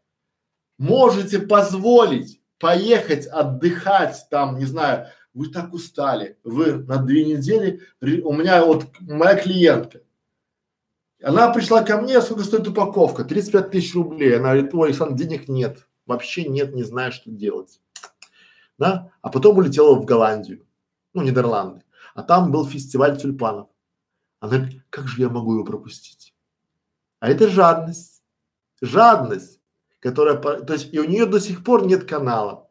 можете 0.79 1.39
позволить 1.39 2.39
поехать 2.59 3.27
отдыхать 3.27 4.27
там, 4.31 4.59
не 4.59 4.65
знаю, 4.65 5.07
вы 5.33 5.49
так 5.49 5.73
устали, 5.73 6.39
вы 6.43 6.73
на 6.73 6.97
две 6.97 7.25
недели, 7.25 7.81
у 8.01 8.33
меня 8.33 8.65
вот 8.65 8.87
моя 9.01 9.37
клиентка, 9.37 10.01
она 11.23 11.51
пришла 11.53 11.83
ко 11.83 12.01
мне, 12.01 12.21
сколько 12.21 12.45
стоит 12.45 12.69
упаковка? 12.69 13.25
35 13.25 13.71
тысяч 13.71 13.95
рублей. 13.95 14.37
Она 14.37 14.53
говорит, 14.53 14.73
ой, 14.73 14.89
Александр, 14.89 15.17
денег 15.17 15.49
нет, 15.49 15.89
вообще 16.09 16.49
нет, 16.49 16.75
не 16.75 16.83
знаю, 16.83 17.13
что 17.13 17.31
делать. 17.31 17.81
Да? 18.79 19.13
А 19.23 19.29
потом 19.29 19.59
улетела 19.59 19.95
в 19.95 20.05
Голландию, 20.05 20.67
ну, 21.13 21.23
Нидерланды. 21.23 21.85
А 22.15 22.23
там 22.23 22.51
был 22.51 22.67
фестиваль 22.67 23.17
тюльпанов. 23.17 23.69
Она 24.41 24.57
говорит, 24.57 24.83
как 24.91 25.07
же 25.07 25.23
я 25.23 25.29
могу 25.29 25.55
его 25.55 25.65
пропустить? 25.65 26.35
А 27.21 27.29
это 27.29 27.49
жадность. 27.49 28.23
Жадность, 28.81 29.61
которая, 30.01 30.37
то 30.37 30.73
есть 30.73 30.93
и 30.93 31.01
у 31.01 31.05
нее 31.05 31.27
до 31.27 31.41
сих 31.41 31.65
пор 31.65 31.85
нет 31.87 32.05
канала. 32.05 32.71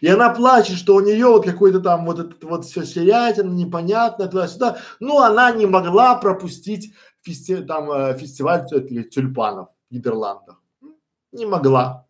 И 0.00 0.08
она 0.08 0.30
плачет, 0.30 0.76
что 0.76 0.94
у 0.94 1.00
нее 1.00 1.26
вот 1.26 1.44
какой-то 1.44 1.80
там 1.80 2.06
вот 2.06 2.18
этот 2.18 2.42
вот 2.44 2.64
все 2.64 2.84
серятина, 2.84 3.50
непонятно, 3.50 4.26
туда-сюда. 4.26 4.78
Но 5.00 5.20
она 5.20 5.50
не 5.52 5.66
могла 5.66 6.16
пропустить 6.16 6.94
фести, 7.22 7.56
там 7.62 7.90
э, 7.90 8.18
фестиваль 8.18 8.66
тюльпанов 8.66 9.68
в 9.90 9.94
Нидерландах. 9.94 10.62
Не 11.32 11.46
могла. 11.46 12.05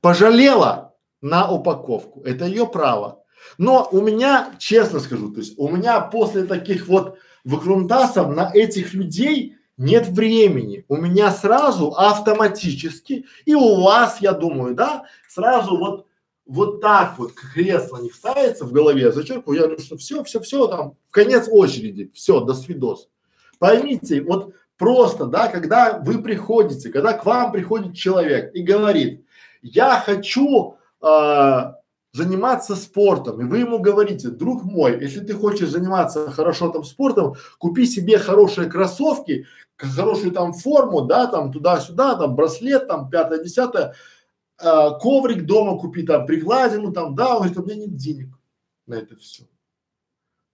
Пожалела 0.00 0.94
на 1.20 1.50
упаковку. 1.50 2.22
Это 2.22 2.44
ее 2.44 2.66
право. 2.66 3.22
Но 3.56 3.88
у 3.90 4.00
меня, 4.00 4.54
честно 4.58 5.00
скажу, 5.00 5.30
то 5.30 5.40
есть 5.40 5.54
у 5.58 5.68
меня 5.68 6.00
после 6.00 6.44
таких 6.44 6.88
вот 6.88 7.18
выкрунтасов 7.44 8.34
на 8.34 8.50
этих 8.52 8.94
людей 8.94 9.56
нет 9.76 10.08
времени. 10.08 10.84
У 10.88 10.96
меня 10.96 11.30
сразу 11.30 11.94
автоматически, 11.96 13.26
и 13.46 13.54
у 13.54 13.80
вас, 13.80 14.20
я 14.20 14.32
думаю, 14.32 14.74
да, 14.74 15.04
сразу 15.28 15.76
вот 15.76 16.08
вот 16.48 16.80
так 16.80 17.18
вот 17.18 17.32
кресло 17.34 17.98
не 17.98 18.10
ставится 18.10 18.64
в 18.64 18.72
голове, 18.72 19.12
зачеркиваю, 19.12 19.56
я 19.60 19.66
говорю, 19.66 19.82
что 19.82 19.98
все, 19.98 20.24
все, 20.24 20.40
все, 20.40 20.66
там, 20.66 20.94
в 21.06 21.12
конец 21.12 21.46
очереди, 21.50 22.10
все, 22.14 22.40
до 22.40 22.54
свидос. 22.54 23.08
Поймите, 23.58 24.22
вот 24.22 24.54
просто, 24.78 25.26
да, 25.26 25.48
когда 25.48 25.98
вы 25.98 26.22
приходите, 26.22 26.88
когда 26.88 27.12
к 27.12 27.26
вам 27.26 27.52
приходит 27.52 27.94
человек 27.94 28.54
и 28.54 28.62
говорит, 28.62 29.26
я 29.62 30.00
хочу 30.00 30.76
э, 31.00 31.72
заниматься 32.12 32.76
спортом, 32.76 33.40
и 33.40 33.44
вы 33.44 33.58
ему 33.58 33.78
говорите, 33.78 34.28
друг 34.28 34.64
мой, 34.64 35.00
если 35.00 35.20
ты 35.20 35.34
хочешь 35.34 35.70
заниматься 35.70 36.30
хорошо 36.30 36.70
там 36.70 36.84
спортом, 36.84 37.34
купи 37.58 37.86
себе 37.86 38.18
хорошие 38.18 38.68
кроссовки, 38.68 39.46
хорошую 39.76 40.32
там 40.32 40.52
форму, 40.52 41.02
да, 41.02 41.26
там 41.26 41.52
туда-сюда, 41.52 42.16
там 42.16 42.34
браслет, 42.34 42.88
там 42.88 43.10
пятое, 43.10 43.42
десятое, 43.42 43.94
э, 44.60 44.90
коврик 45.00 45.44
дома 45.44 45.78
купи, 45.78 46.02
там 46.04 46.26
пригладину, 46.26 46.92
там, 46.92 47.14
да, 47.14 47.36
он 47.36 47.38
говорит, 47.38 47.58
у 47.58 47.64
меня 47.64 47.76
нет 47.76 47.96
денег 47.96 48.28
на 48.86 48.94
это 48.94 49.16
все. 49.16 49.44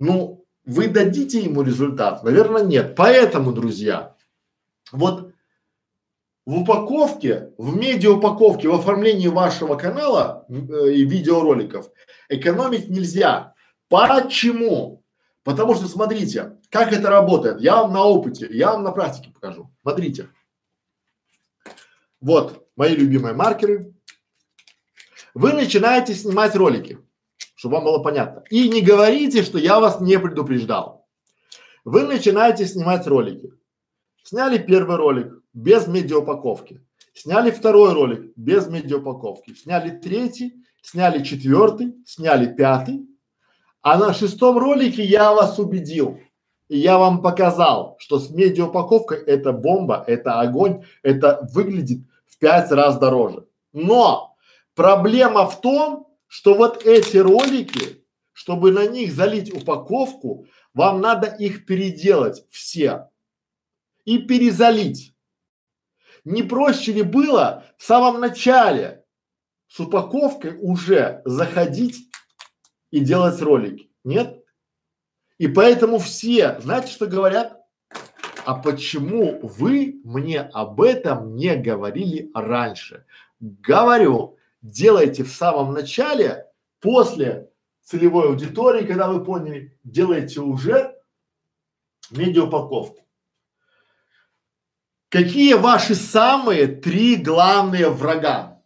Ну, 0.01 0.44
вы 0.64 0.89
дадите 0.89 1.40
ему 1.40 1.62
результат? 1.62 2.24
Наверное, 2.24 2.64
нет. 2.64 2.94
Поэтому, 2.97 3.52
друзья, 3.52 4.14
вот 4.93 5.34
в 6.47 6.61
упаковке, 6.61 7.53
в 7.57 7.77
медиаупаковке, 7.77 8.69
в 8.69 8.75
оформлении 8.75 9.29
вашего 9.29 9.77
канала 9.77 10.47
э, 10.49 10.93
и 10.93 11.05
видеороликов 11.05 11.91
экономить 12.29 12.89
нельзя. 12.89 13.55
Почему? 13.89 15.03
Потому 15.43 15.75
что 15.75 15.87
смотрите, 15.87 16.59
как 16.71 16.93
это 16.93 17.09
работает. 17.09 17.61
Я 17.61 17.77
вам 17.83 17.93
на 17.93 18.05
опыте, 18.05 18.49
я 18.51 18.73
вам 18.73 18.83
на 18.83 18.93
практике 18.93 19.31
покажу. 19.31 19.71
Смотрите. 19.83 20.29
Вот 22.21 22.66
мои 22.77 22.95
любимые 22.95 23.35
маркеры. 23.35 23.95
Вы 25.35 25.53
начинаете 25.53 26.15
снимать 26.15 26.55
ролики, 26.55 26.99
чтобы 27.55 27.77
вам 27.77 27.85
было 27.85 27.99
понятно. 28.03 28.45
И 28.51 28.69
не 28.69 28.83
говорите, 28.83 29.43
что 29.43 29.59
я 29.59 29.81
вас 29.81 30.01
не 30.01 30.19
предупреждал. 30.19 31.07
Вы 31.85 32.05
начинаете 32.05 32.66
снимать 32.66 33.07
ролики. 33.07 33.53
Сняли 34.23 34.57
первый 34.57 34.97
ролик, 34.97 35.44
без 35.55 35.86
медиаупаковки. 35.86 36.81
Сняли 37.14 37.51
второй 37.51 37.93
ролик 37.94 38.32
без 38.36 38.66
медиаупаковки. 38.68 39.55
Сняли 39.55 39.90
третий, 39.90 40.55
сняли 40.82 41.22
четвертый, 41.22 41.94
сняли 42.05 42.52
пятый. 42.52 43.06
А 43.81 43.97
на 43.97 44.12
шестом 44.12 44.59
ролике 44.59 45.05
я 45.05 45.32
вас 45.32 45.59
убедил. 45.59 46.18
И 46.68 46.78
я 46.78 46.98
вам 46.98 47.22
показал, 47.22 47.97
что 47.98 48.18
с 48.18 48.31
медиаупаковкой 48.31 49.18
это 49.18 49.52
бомба, 49.52 50.02
это 50.06 50.40
огонь, 50.40 50.85
это 51.02 51.47
выглядит 51.52 52.01
в 52.26 52.39
пять 52.39 52.70
раз 52.72 52.98
дороже. 52.98 53.47
Но 53.72 54.35
проблема 54.74 55.47
в 55.47 55.60
том, 55.60 56.09
что 56.26 56.55
вот 56.55 56.85
эти 56.85 57.18
ролики, 57.18 58.05
чтобы 58.32 58.72
на 58.72 58.86
них 58.86 59.12
залить 59.12 59.55
упаковку, 59.55 60.47
вам 60.72 61.01
надо 61.01 61.28
их 61.28 61.66
переделать 61.66 62.44
все 62.51 63.09
и 64.05 64.18
перезалить. 64.18 65.14
Не 66.25 66.43
проще 66.43 66.93
ли 66.93 67.03
было 67.03 67.65
в 67.77 67.85
самом 67.85 68.21
начале 68.21 69.05
с 69.69 69.79
упаковкой 69.81 70.57
уже 70.59 71.23
заходить 71.25 72.11
и 72.91 73.01
делать 73.01 73.41
ролики? 73.43 73.91
Нет? 74.05 74.43
И 75.39 75.49
поэтому 75.49 75.99
все, 75.99 76.61
знаете, 76.61 76.93
что 76.93 77.07
говорят? 77.07 77.61
А 78.47 78.55
почему 78.55 79.41
вы 79.43 80.01
мне 80.05 80.41
об 80.41 80.81
этом 80.81 81.35
не 81.35 81.57
говорили 81.57 82.31
раньше? 82.35 83.07
Говорю, 83.41 84.39
делайте 84.63 85.25
в 85.25 85.31
самом 85.31 85.73
начале, 85.73 86.47
после 86.81 87.51
целевой 87.83 88.29
аудитории, 88.29 88.87
когда 88.87 89.09
вы 89.09 89.25
поняли, 89.25 89.79
делайте 89.83 90.41
уже 90.41 90.95
медиаупаковку. 92.11 93.03
Какие 95.15 95.55
ваши 95.55 95.95
самые 95.95 96.66
три 96.66 97.15
главные 97.15 97.89
врага? 97.89 98.61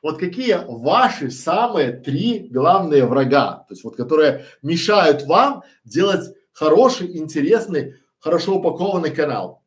Вот 0.00 0.18
какие 0.18 0.58
ваши 0.66 1.30
самые 1.30 1.92
три 1.92 2.48
главные 2.48 3.04
врага, 3.04 3.66
то 3.68 3.74
есть 3.74 3.84
вот 3.84 3.96
которые 3.96 4.46
мешают 4.62 5.24
вам 5.24 5.62
делать 5.84 6.34
хороший, 6.52 7.18
интересный, 7.18 7.96
хорошо 8.18 8.60
упакованный 8.60 9.10
канал. 9.10 9.62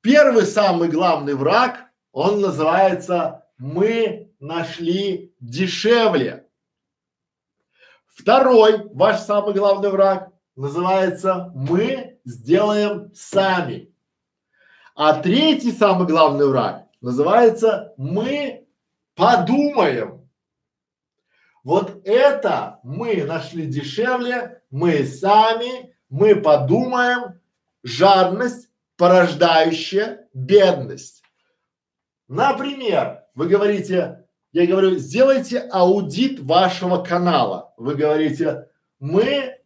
Первый 0.00 0.46
самый 0.46 0.88
главный 0.88 1.34
враг, 1.34 1.90
он 2.10 2.40
называется 2.40 3.44
«Мы 3.58 4.32
нашли 4.40 5.34
дешевле». 5.38 6.48
Второй 8.06 8.88
ваш 8.94 9.20
самый 9.20 9.52
главный 9.52 9.90
враг 9.90 10.32
называется 10.56 11.52
«Мы 11.54 12.18
сделаем 12.24 13.12
сами». 13.14 13.92
А 15.00 15.14
третий 15.22 15.70
самый 15.70 16.08
главный 16.08 16.48
враг 16.48 16.88
называется 17.00 17.94
«Мы 17.96 18.66
подумаем». 19.14 20.28
Вот 21.62 22.04
это 22.04 22.80
мы 22.82 23.22
нашли 23.22 23.66
дешевле, 23.66 24.60
мы 24.72 25.04
сами, 25.04 25.94
мы 26.08 26.34
подумаем, 26.34 27.40
жадность, 27.84 28.70
порождающая 28.96 30.26
бедность. 30.34 31.22
Например, 32.26 33.22
вы 33.36 33.46
говорите, 33.46 34.26
я 34.50 34.66
говорю, 34.66 34.96
сделайте 34.96 35.60
аудит 35.60 36.40
вашего 36.40 37.04
канала. 37.04 37.72
Вы 37.76 37.94
говорите, 37.94 38.66
мы 38.98 39.60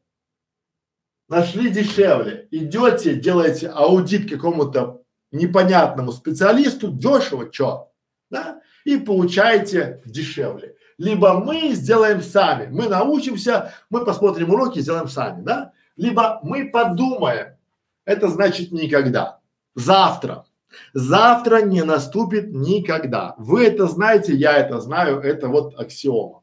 нашли 1.27 1.71
дешевле. 1.71 2.49
Идете, 2.51 3.15
делаете 3.15 3.71
аудит 3.71 4.29
какому-то 4.29 5.02
непонятному 5.33 6.13
специалисту, 6.13 6.89
дешево, 6.91 7.51
чё, 7.51 7.89
да, 8.31 8.61
и 8.85 8.99
получаете 8.99 10.03
дешевле. 10.05 10.77
Либо 10.99 11.35
мы 11.35 11.73
сделаем 11.73 12.23
сами, 12.23 12.67
мы 12.67 12.89
научимся, 12.89 13.73
мы 13.91 14.05
посмотрим 14.05 14.51
уроки, 14.51 14.81
сделаем 14.81 15.09
сами, 15.09 15.43
да, 15.43 15.73
либо 15.97 16.39
мы 16.43 16.71
подумаем, 16.71 17.57
это 18.05 18.29
значит 18.29 18.73
никогда, 18.73 19.41
завтра, 19.75 20.45
завтра 20.93 21.63
не 21.63 21.83
наступит 21.83 22.53
никогда. 22.53 23.35
Вы 23.39 23.67
это 23.67 23.87
знаете, 23.87 24.35
я 24.35 24.57
это 24.57 24.81
знаю, 24.81 25.21
это 25.21 25.49
вот 25.49 25.79
аксиома. 25.79 26.43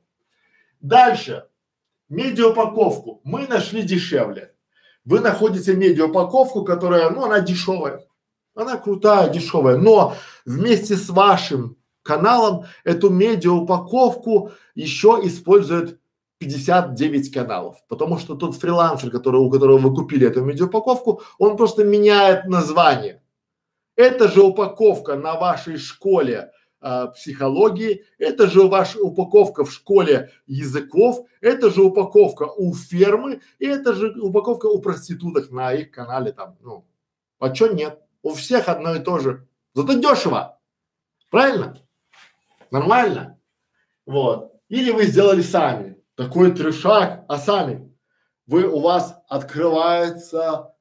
Дальше, 0.81 1.45
медиаупаковку. 2.09 3.21
Мы 3.23 3.47
нашли 3.47 3.83
дешевле. 3.83 4.53
Вы 5.05 5.19
находите 5.19 5.75
медиаупаковку, 5.75 6.63
которая, 6.63 7.09
ну, 7.09 7.25
она 7.25 7.39
дешевая, 7.39 8.03
она 8.59 8.77
крутая, 8.77 9.29
дешевая, 9.29 9.77
но 9.77 10.13
вместе 10.45 10.95
с 10.95 11.09
вашим 11.09 11.77
каналом 12.03 12.65
эту 12.83 13.09
медиаупаковку 13.09 14.51
еще 14.75 15.19
используют 15.23 15.99
59 16.39 17.33
каналов, 17.33 17.77
потому 17.87 18.17
что 18.17 18.35
тот 18.35 18.55
фрилансер, 18.55 19.11
который, 19.11 19.41
у 19.41 19.49
которого 19.51 19.77
вы 19.77 19.93
купили 19.93 20.25
эту 20.27 20.41
медиаупаковку, 20.41 21.21
он 21.37 21.57
просто 21.57 21.83
меняет 21.83 22.45
название. 22.45 23.21
Это 23.95 24.29
же 24.29 24.41
упаковка 24.41 25.15
на 25.15 25.35
вашей 25.35 25.77
школе 25.77 26.51
а, 26.79 27.07
психологии, 27.07 28.05
это 28.17 28.47
же 28.47 28.63
ваша 28.63 28.99
упаковка 29.01 29.65
в 29.65 29.71
школе 29.73 30.31
языков, 30.47 31.25
это 31.41 31.69
же 31.69 31.83
упаковка 31.83 32.43
у 32.43 32.73
фермы, 32.73 33.41
и 33.59 33.65
это 33.65 33.93
же 33.93 34.17
упаковка 34.21 34.67
у 34.67 34.79
проституток 34.79 35.51
на 35.51 35.73
их 35.73 35.91
канале 35.91 36.31
там, 36.31 36.55
ну, 36.61 36.85
а 37.39 37.49
чё 37.49 37.73
нет? 37.73 37.99
У 38.21 38.33
всех 38.33 38.69
одно 38.69 38.95
и 38.95 38.99
то 38.99 39.19
же. 39.19 39.47
Зато 39.73 39.93
дешево. 39.93 40.59
Правильно? 41.29 41.77
Нормально? 42.71 43.39
Вот. 44.05 44.53
Или 44.67 44.91
вы 44.91 45.05
сделали 45.05 45.41
сами 45.41 45.97
такой 46.15 46.51
трешак, 46.51 47.25
а 47.27 47.37
сами 47.37 47.89
вы 48.45 48.67
у 48.67 48.79
вас 48.79 49.15
открывается, 49.27 50.73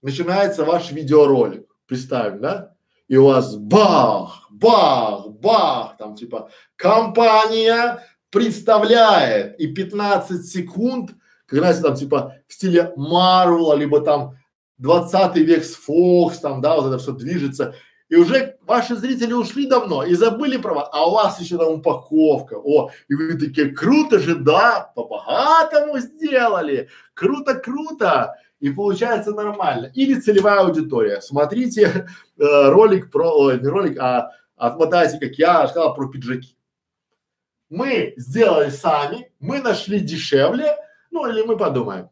начинается 0.00 0.64
ваш 0.64 0.92
видеоролик, 0.92 1.66
представим, 1.86 2.40
да? 2.40 2.76
И 3.08 3.16
у 3.16 3.26
вас 3.26 3.56
бах, 3.56 4.46
бах, 4.50 5.28
бах, 5.28 5.96
там 5.96 6.14
типа 6.14 6.50
компания 6.76 8.02
представляет 8.30 9.58
и 9.60 9.72
15 9.72 10.46
секунд, 10.46 11.10
когда 11.46 11.72
там 11.74 11.94
типа 11.94 12.36
в 12.46 12.52
стиле 12.52 12.92
Марвела, 12.96 13.74
либо 13.74 14.00
там 14.00 14.36
20 14.78 15.36
век 15.36 15.64
с 15.64 15.74
Фокс, 15.74 16.38
там, 16.38 16.60
да, 16.60 16.76
вот 16.76 16.88
это 16.88 16.98
все 16.98 17.12
движется, 17.12 17.74
и 18.08 18.14
уже 18.14 18.56
ваши 18.62 18.94
зрители 18.94 19.32
ушли 19.32 19.66
давно 19.66 20.04
и 20.04 20.14
забыли 20.14 20.58
про 20.58 20.74
вас, 20.74 20.88
а 20.92 21.08
у 21.08 21.14
вас 21.14 21.40
еще 21.40 21.58
там 21.58 21.74
упаковка, 21.74 22.54
о, 22.56 22.90
и 23.08 23.14
вы 23.14 23.38
такие, 23.38 23.70
круто 23.70 24.18
же, 24.18 24.36
да, 24.36 24.92
по-богатому 24.94 25.98
сделали, 25.98 26.88
круто, 27.14 27.54
круто, 27.54 28.36
и 28.60 28.70
получается 28.70 29.32
нормально. 29.32 29.90
Или 29.94 30.20
целевая 30.20 30.60
аудитория, 30.60 31.20
смотрите 31.20 32.06
э, 32.38 32.68
ролик 32.68 33.10
про, 33.10 33.28
ой, 33.30 33.60
не 33.60 33.66
ролик, 33.66 33.98
а 33.98 34.30
отмотайте, 34.54 35.18
как 35.18 35.36
я 35.36 35.66
сказал 35.66 35.94
про 35.94 36.08
пиджаки. 36.08 36.56
Мы 37.68 38.14
сделали 38.16 38.70
сами, 38.70 39.32
мы 39.40 39.60
нашли 39.60 39.98
дешевле, 39.98 40.76
ну 41.10 41.26
или 41.26 41.42
мы 41.42 41.56
подумаем. 41.56 42.10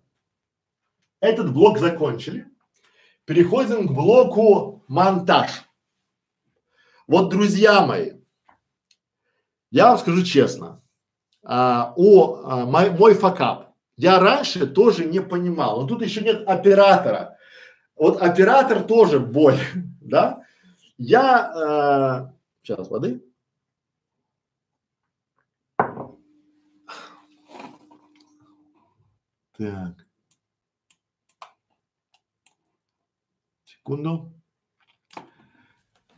Этот 1.21 1.55
блок 1.55 1.79
закончили. 1.79 2.47
Переходим 3.25 3.89
к 3.89 3.93
блоку 3.93 4.85
монтаж. 4.87 5.65
Вот, 7.07 7.31
друзья 7.31 7.87
мои, 7.87 8.13
я 9.71 9.89
вам 9.89 9.99
скажу 9.99 10.23
честно, 10.23 10.83
а, 11.43 11.93
о, 11.97 12.43
а, 12.45 12.67
мой, 12.67 12.91
мой 12.91 13.15
факап. 13.15 13.75
Я 13.97 14.19
раньше 14.19 14.67
тоже 14.67 15.05
не 15.05 15.21
понимал, 15.21 15.81
но 15.81 15.87
тут 15.87 16.03
еще 16.03 16.21
нет 16.21 16.47
оператора. 16.47 17.39
Вот 17.97 18.21
оператор 18.21 18.83
тоже 18.83 19.21
боль, 19.21 19.59
да? 20.01 20.43
Я, 20.99 22.31
э, 22.31 22.63
сейчас 22.63 22.89
воды. 22.89 23.23
Так. 29.57 30.04
Секунду. 33.85 34.33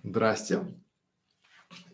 Здрасте. 0.05 0.65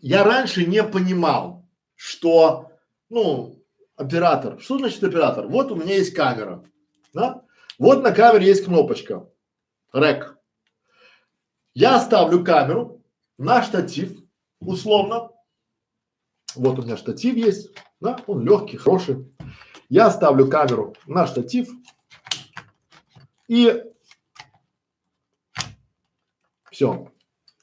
Я 0.01 0.23
раньше 0.23 0.67
не 0.67 0.83
понимал, 0.83 1.67
что, 1.95 2.71
ну, 3.09 3.59
оператор. 3.95 4.59
Что 4.61 4.77
значит 4.77 5.03
оператор? 5.03 5.47
Вот 5.47 5.71
у 5.71 5.75
меня 5.75 5.95
есть 5.95 6.13
камера, 6.13 6.63
да? 7.11 7.43
Вот 7.79 8.03
на 8.03 8.11
камере 8.11 8.45
есть 8.45 8.65
кнопочка. 8.65 9.27
Рек. 9.93 10.37
Я 11.73 11.99
ставлю 11.99 12.45
камеру 12.45 13.01
на 13.39 13.63
штатив, 13.63 14.15
условно. 14.59 15.31
Вот 16.53 16.77
у 16.77 16.83
меня 16.83 16.97
штатив 16.97 17.35
есть, 17.35 17.75
да? 17.99 18.19
Он 18.27 18.45
легкий, 18.45 18.77
хороший. 18.77 19.27
Я 19.89 20.11
ставлю 20.11 20.47
камеру 20.47 20.95
на 21.07 21.25
штатив 21.25 21.67
и 23.47 23.83
все. 26.73 27.11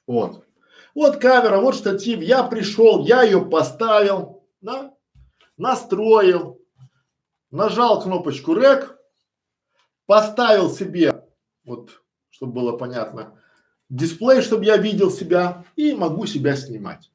Вот. 0.07 0.47
Вот 0.95 1.19
камера, 1.19 1.61
вот 1.61 1.75
штатив, 1.75 2.21
я 2.21 2.43
пришел, 2.43 3.05
я 3.05 3.23
ее 3.23 3.45
поставил, 3.45 4.45
да, 4.61 4.95
настроил, 5.57 6.61
нажал 7.51 8.03
кнопочку 8.03 8.55
рек, 8.55 8.99
поставил 10.07 10.71
себе, 10.71 11.25
вот, 11.65 12.03
чтобы 12.31 12.53
было 12.53 12.77
понятно, 12.77 13.41
дисплей, 13.89 14.41
чтобы 14.41 14.65
я 14.65 14.77
видел 14.77 15.11
себя 15.11 15.65
и 15.77 15.95
могу 15.95 16.27
себя 16.27 16.57
снимать. 16.57 17.11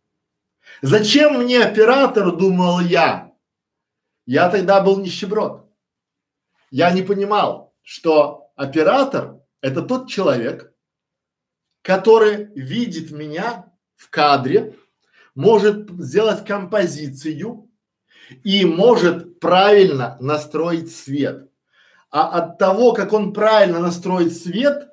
Зачем 0.82 1.44
мне 1.44 1.64
оператор, 1.64 2.36
думал 2.36 2.80
я? 2.80 3.34
Я 4.26 4.50
тогда 4.50 4.82
был 4.82 5.00
нищеброд. 5.00 5.70
Я 6.72 6.92
не 6.92 7.04
понимал, 7.04 7.74
что 7.82 8.52
оператор– 8.56 9.40
это 9.62 9.82
тот 9.82 10.10
человек, 10.10 10.75
который 11.86 12.50
видит 12.56 13.12
меня 13.12 13.72
в 13.96 14.10
кадре, 14.10 14.76
может 15.36 15.88
сделать 15.92 16.44
композицию 16.44 17.70
и 18.44 18.66
может 18.66 19.40
правильно 19.40 20.18
настроить 20.20 20.92
свет. 20.92 21.48
А 22.10 22.40
от 22.40 22.58
того, 22.58 22.94
как 22.94 23.14
он 23.14 23.34
правильно 23.34 23.80
настроит 23.80 24.36
свет, 24.36 24.90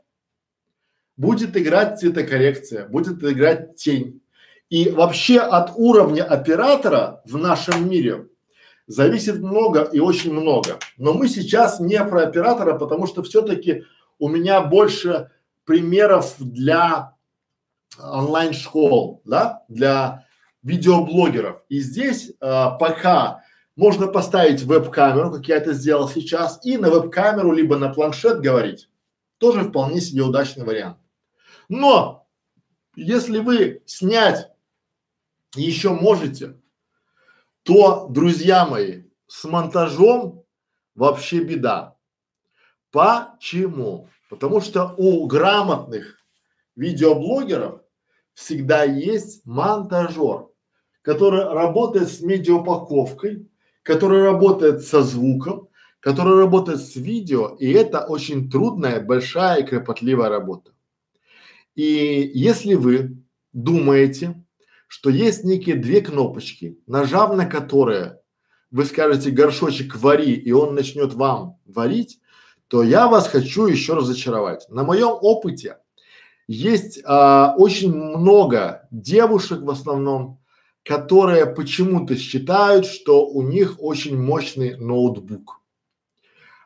будет 1.16 1.56
играть 1.56 1.98
цветокоррекция, 1.98 2.86
будет 2.86 3.24
играть 3.24 3.76
тень. 3.76 4.20
И 4.68 4.90
вообще 4.90 5.38
от 5.38 5.72
уровня 5.76 6.24
оператора 6.24 7.22
в 7.24 7.38
нашем 7.38 7.88
мире 7.88 8.28
зависит 8.86 9.38
много 9.38 9.84
и 9.84 9.98
очень 9.98 10.34
много. 10.34 10.78
Но 10.98 11.14
мы 11.14 11.28
сейчас 11.28 11.80
не 11.80 12.04
про 12.04 12.24
оператора, 12.24 12.76
потому 12.76 13.06
что 13.06 13.22
все-таки 13.22 13.84
у 14.18 14.28
меня 14.28 14.60
больше 14.60 15.30
примеров 15.64 16.34
для 16.38 17.16
онлайн-школ, 17.98 19.22
да, 19.24 19.64
для 19.68 20.26
видеоблогеров. 20.62 21.64
И 21.68 21.80
здесь 21.80 22.32
а, 22.40 22.70
пока 22.72 23.42
можно 23.76 24.06
поставить 24.06 24.62
веб-камеру, 24.62 25.32
как 25.32 25.48
я 25.48 25.56
это 25.56 25.72
сделал 25.72 26.08
сейчас, 26.08 26.64
и 26.64 26.76
на 26.76 26.90
веб-камеру 26.90 27.52
либо 27.52 27.76
на 27.76 27.88
планшет 27.88 28.40
говорить. 28.40 28.88
Тоже 29.38 29.62
вполне 29.62 30.00
себе 30.00 30.22
удачный 30.22 30.64
вариант. 30.64 30.98
Но 31.68 32.28
если 32.94 33.38
вы 33.38 33.82
снять 33.86 34.50
еще 35.54 35.90
можете, 35.90 36.60
то, 37.62 38.08
друзья 38.08 38.66
мои, 38.66 39.04
с 39.26 39.44
монтажом 39.44 40.44
вообще 40.94 41.42
беда. 41.42 41.96
Почему? 42.90 44.08
Потому 44.32 44.62
что 44.62 44.94
у 44.96 45.26
грамотных 45.26 46.16
видеоблогеров 46.74 47.82
всегда 48.32 48.82
есть 48.82 49.44
монтажер, 49.44 50.46
который 51.02 51.44
работает 51.44 52.08
с 52.08 52.22
медиаупаковкой, 52.22 53.46
который 53.82 54.22
работает 54.22 54.84
со 54.84 55.02
звуком, 55.02 55.68
который 56.00 56.38
работает 56.38 56.80
с 56.80 56.96
видео, 56.96 57.54
и 57.58 57.72
это 57.72 58.06
очень 58.06 58.50
трудная, 58.50 59.00
большая 59.00 59.60
и 59.60 59.66
кропотливая 59.66 60.30
работа. 60.30 60.72
И 61.74 62.30
если 62.32 62.72
вы 62.72 63.22
думаете, 63.52 64.42
что 64.88 65.10
есть 65.10 65.44
некие 65.44 65.76
две 65.76 66.00
кнопочки, 66.00 66.78
нажав 66.86 67.36
на 67.36 67.44
которые 67.44 68.18
вы 68.70 68.86
скажете 68.86 69.30
горшочек 69.30 69.94
вари, 69.96 70.32
и 70.32 70.52
он 70.52 70.74
начнет 70.74 71.12
вам 71.12 71.58
варить, 71.66 72.21
то 72.72 72.82
я 72.82 73.06
вас 73.06 73.28
хочу 73.28 73.66
еще 73.66 73.92
разочаровать. 73.92 74.66
На 74.70 74.82
моем 74.82 75.10
опыте 75.20 75.76
есть 76.48 77.02
а, 77.04 77.54
очень 77.58 77.94
много 77.94 78.88
девушек 78.90 79.60
в 79.60 79.68
основном, 79.68 80.40
которые 80.82 81.44
почему-то 81.44 82.16
считают, 82.16 82.86
что 82.86 83.26
у 83.26 83.42
них 83.42 83.76
очень 83.78 84.18
мощный 84.18 84.78
ноутбук. 84.78 85.60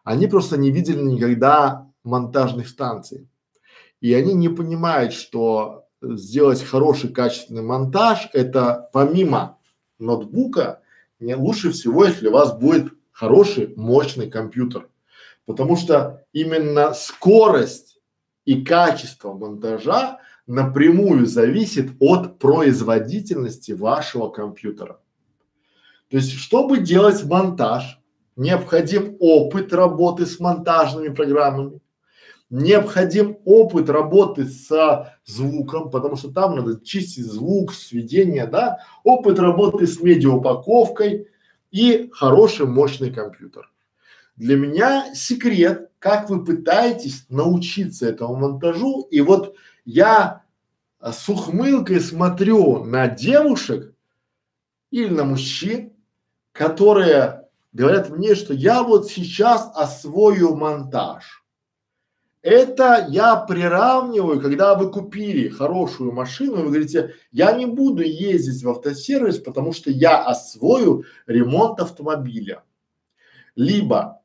Они 0.05 0.29
просто 0.29 0.57
не 0.57 0.71
видели 0.71 1.03
никогда 1.03 1.91
монтажных 2.05 2.69
станций. 2.69 3.29
И 4.01 4.15
они 4.15 4.33
не 4.33 4.49
понимают, 4.49 5.13
что 5.13 5.87
сделать 6.01 6.63
хороший 6.63 7.11
качественный 7.13 7.63
монтаж, 7.63 8.29
это 8.33 8.91
помимо 8.93 9.59
ноутбука, 9.99 10.83
не 11.19 11.35
лучше 11.35 11.73
всего, 11.73 12.05
если 12.05 12.29
у 12.29 12.33
вас 12.33 12.57
будет 12.57 12.93
хороший, 13.11 13.75
мощный 13.75 14.31
компьютер. 14.31 14.89
Потому 15.47 15.77
что 15.77 16.25
именно 16.33 16.93
скорость 16.93 17.99
и 18.45 18.63
качество 18.63 19.33
монтажа 19.33 20.19
напрямую 20.47 21.27
зависит 21.27 21.93
от 22.01 22.39
производительности 22.39 23.73
вашего 23.73 24.29
компьютера. 24.29 25.01
То 26.11 26.19
есть, 26.19 26.33
чтобы 26.33 26.79
делать 26.79 27.25
монтаж, 27.25 28.01
необходим 28.37 29.17
опыт 29.19 29.73
работы 29.73 30.27
с 30.27 30.39
монтажными 30.39 31.13
программами, 31.13 31.81
необходим 32.51 33.39
опыт 33.45 33.89
работы 33.89 34.45
с 34.45 35.13
звуком, 35.25 35.91
потому 35.91 36.17
что 36.17 36.31
там 36.31 36.57
надо 36.57 36.81
чистить 36.85 37.27
звук, 37.27 37.73
сведение, 37.73 38.47
да, 38.47 38.79
опыт 39.03 39.39
работы 39.41 39.87
с 39.87 40.01
медиаупаковкой 40.01 41.29
и 41.73 42.09
хороший 42.13 42.67
мощный 42.67 43.13
компьютер. 43.13 43.69
Для 44.37 44.57
меня 44.57 45.15
секрет, 45.15 45.91
как 45.99 46.29
вы 46.29 46.45
пытаетесь 46.45 47.25
научиться 47.31 48.07
этому 48.07 48.37
монтажу, 48.37 49.09
и 49.11 49.21
вот 49.21 49.57
я 49.85 50.43
с 51.01 51.29
ухмылкой 51.29 52.01
смотрю 52.01 52.85
на 52.85 53.09
девушек 53.09 53.95
или 54.91 55.09
на 55.09 55.25
мужчин, 55.25 55.93
которые 56.53 57.49
говорят 57.73 58.11
мне, 58.11 58.35
что 58.35 58.53
я 58.53 58.83
вот 58.83 59.11
сейчас 59.11 59.71
освою 59.75 60.55
монтаж. 60.55 61.45
Это 62.43 63.07
я 63.09 63.37
приравниваю, 63.37 64.41
когда 64.41 64.77
вы 64.77 64.91
купили 64.91 65.49
хорошую 65.49 66.13
машину, 66.13 66.57
вы 66.57 66.67
говорите, 66.67 67.15
я 67.33 67.53
не 67.53 67.67
буду 67.67 68.03
ездить 68.03 68.63
в 68.63 68.71
автосервис, 68.71 69.39
потому 69.39 69.73
что 69.73 69.91
я 69.91 70.23
освою 70.25 71.05
ремонт 71.27 71.81
автомобиля. 71.81 72.63
Либо 73.57 74.23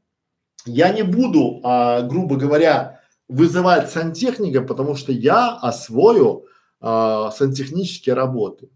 я 0.66 0.92
не 0.94 1.04
буду, 1.04 1.60
а, 1.64 2.02
грубо 2.02 2.36
говоря, 2.36 3.02
вызывать 3.28 3.90
сантехника, 3.90 4.62
потому 4.62 4.96
что 4.96 5.12
я 5.12 5.56
освою 5.56 6.46
а, 6.80 7.32
сантехнические 7.32 8.16
работы. 8.16 8.70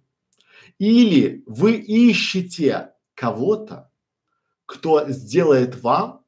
Или 0.80 1.44
вы 1.48 1.74
ищете 1.74 2.91
кого-то, 3.14 3.90
кто 4.66 5.10
сделает 5.10 5.82
вам 5.82 6.26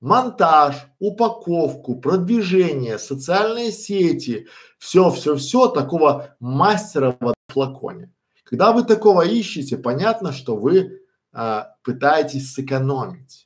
монтаж, 0.00 0.76
упаковку, 0.98 1.96
продвижение, 1.96 2.98
социальные 2.98 3.72
сети, 3.72 4.46
все, 4.78 5.10
все, 5.10 5.36
все 5.36 5.68
такого 5.68 6.36
мастера 6.40 7.16
в 7.20 7.34
флаконе. 7.48 8.12
Когда 8.44 8.72
вы 8.72 8.84
такого 8.84 9.22
ищете, 9.22 9.76
понятно, 9.76 10.32
что 10.32 10.56
вы 10.56 11.00
а, 11.32 11.74
пытаетесь 11.82 12.52
сэкономить. 12.52 13.45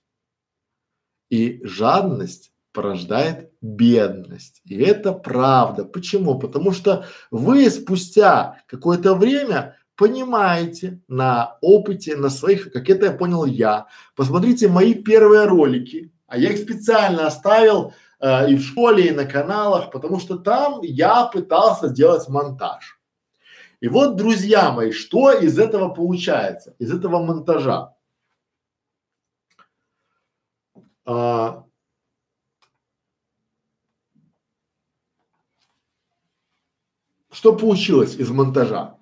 И 1.31 1.61
жадность 1.65 2.52
порождает 2.73 3.51
бедность. 3.61 4.61
И 4.65 4.81
это 4.81 5.12
правда. 5.12 5.85
Почему? 5.85 6.39
Потому 6.39 6.73
что 6.73 7.07
вы 7.31 7.69
спустя 7.70 8.62
какое-то 8.66 9.15
время 9.15 9.77
понимаете 9.97 11.01
на 11.09 11.59
опыте, 11.61 12.16
на 12.16 12.31
своих, 12.31 12.73
как 12.73 12.89
это 12.89 13.07
я 13.07 13.12
понял 13.12 13.44
я. 13.44 13.86
Посмотрите 14.16 14.69
мои 14.69 14.94
первые 14.94 15.44
ролики, 15.44 16.12
а 16.27 16.39
я 16.39 16.51
их 16.51 16.59
специально 16.59 17.27
оставил 17.27 17.93
э, 18.19 18.51
и 18.51 18.57
в 18.57 18.62
школе, 18.62 19.09
и 19.09 19.11
на 19.11 19.27
каналах, 19.27 19.90
потому 19.90 20.19
что 20.19 20.39
там 20.39 20.81
я 20.82 21.27
пытался 21.27 21.89
сделать 21.89 22.28
монтаж. 22.28 22.98
И 23.81 23.89
вот, 23.89 24.16
друзья 24.16 24.73
мои, 24.73 24.93
что 24.93 25.32
из 25.32 25.59
этого 25.59 25.89
получается, 25.89 26.74
из 26.78 26.93
этого 26.93 27.23
монтажа? 27.23 27.94
А, 31.05 31.64
что 37.31 37.56
получилось 37.56 38.16
из 38.16 38.31
монтажа? 38.31 38.98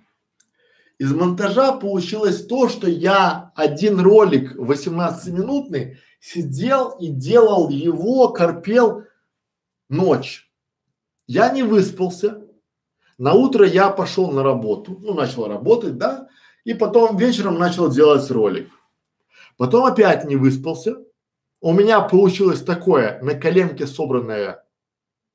Из 0.98 1.12
монтажа 1.12 1.72
получилось 1.72 2.44
то, 2.46 2.68
что 2.68 2.88
я 2.88 3.52
один 3.54 4.00
ролик 4.00 4.56
18-минутный 4.56 5.98
сидел 6.20 6.90
и 6.98 7.08
делал 7.08 7.68
его, 7.68 8.28
корпел 8.30 9.04
ночь. 9.88 10.50
Я 11.26 11.50
не 11.50 11.62
выспался. 11.62 12.42
На 13.16 13.32
утро 13.34 13.66
я 13.66 13.90
пошел 13.90 14.30
на 14.30 14.42
работу, 14.42 14.98
ну 15.00 15.14
начал 15.14 15.46
работать, 15.46 15.98
да, 15.98 16.28
и 16.64 16.74
потом 16.74 17.16
вечером 17.16 17.58
начал 17.58 17.90
делать 17.90 18.28
ролик. 18.30 18.70
Потом 19.56 19.84
опять 19.84 20.24
не 20.24 20.36
выспался. 20.36 20.96
У 21.60 21.72
меня 21.72 22.00
получилось 22.00 22.62
такое 22.62 23.20
на 23.20 23.34
коленке 23.34 23.86
собранное 23.86 24.64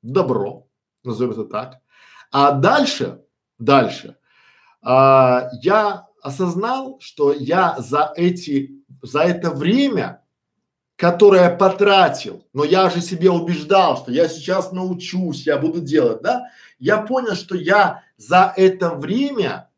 добро, 0.02 0.66
назовем 1.02 1.32
это 1.32 1.44
так. 1.44 1.80
А 2.30 2.52
дальше, 2.52 3.22
дальше 3.58 4.16
а, 4.82 5.50
я 5.62 6.06
осознал, 6.22 6.98
что 7.00 7.32
я 7.32 7.76
за 7.78 8.12
эти, 8.16 8.82
за 9.02 9.20
это 9.20 9.50
время, 9.50 10.22
которое 10.96 11.54
потратил, 11.54 12.46
но 12.52 12.64
я 12.64 12.88
же 12.88 13.00
себе 13.00 13.30
убеждал, 13.30 13.98
что 13.98 14.12
я 14.12 14.28
сейчас 14.28 14.72
научусь, 14.72 15.46
я 15.46 15.58
буду 15.58 15.80
делать, 15.80 16.22
да? 16.22 16.48
Я 16.78 17.02
понял, 17.02 17.34
что 17.34 17.56
я 17.56 18.02
за 18.16 18.52
это 18.56 18.90
время 18.90 19.70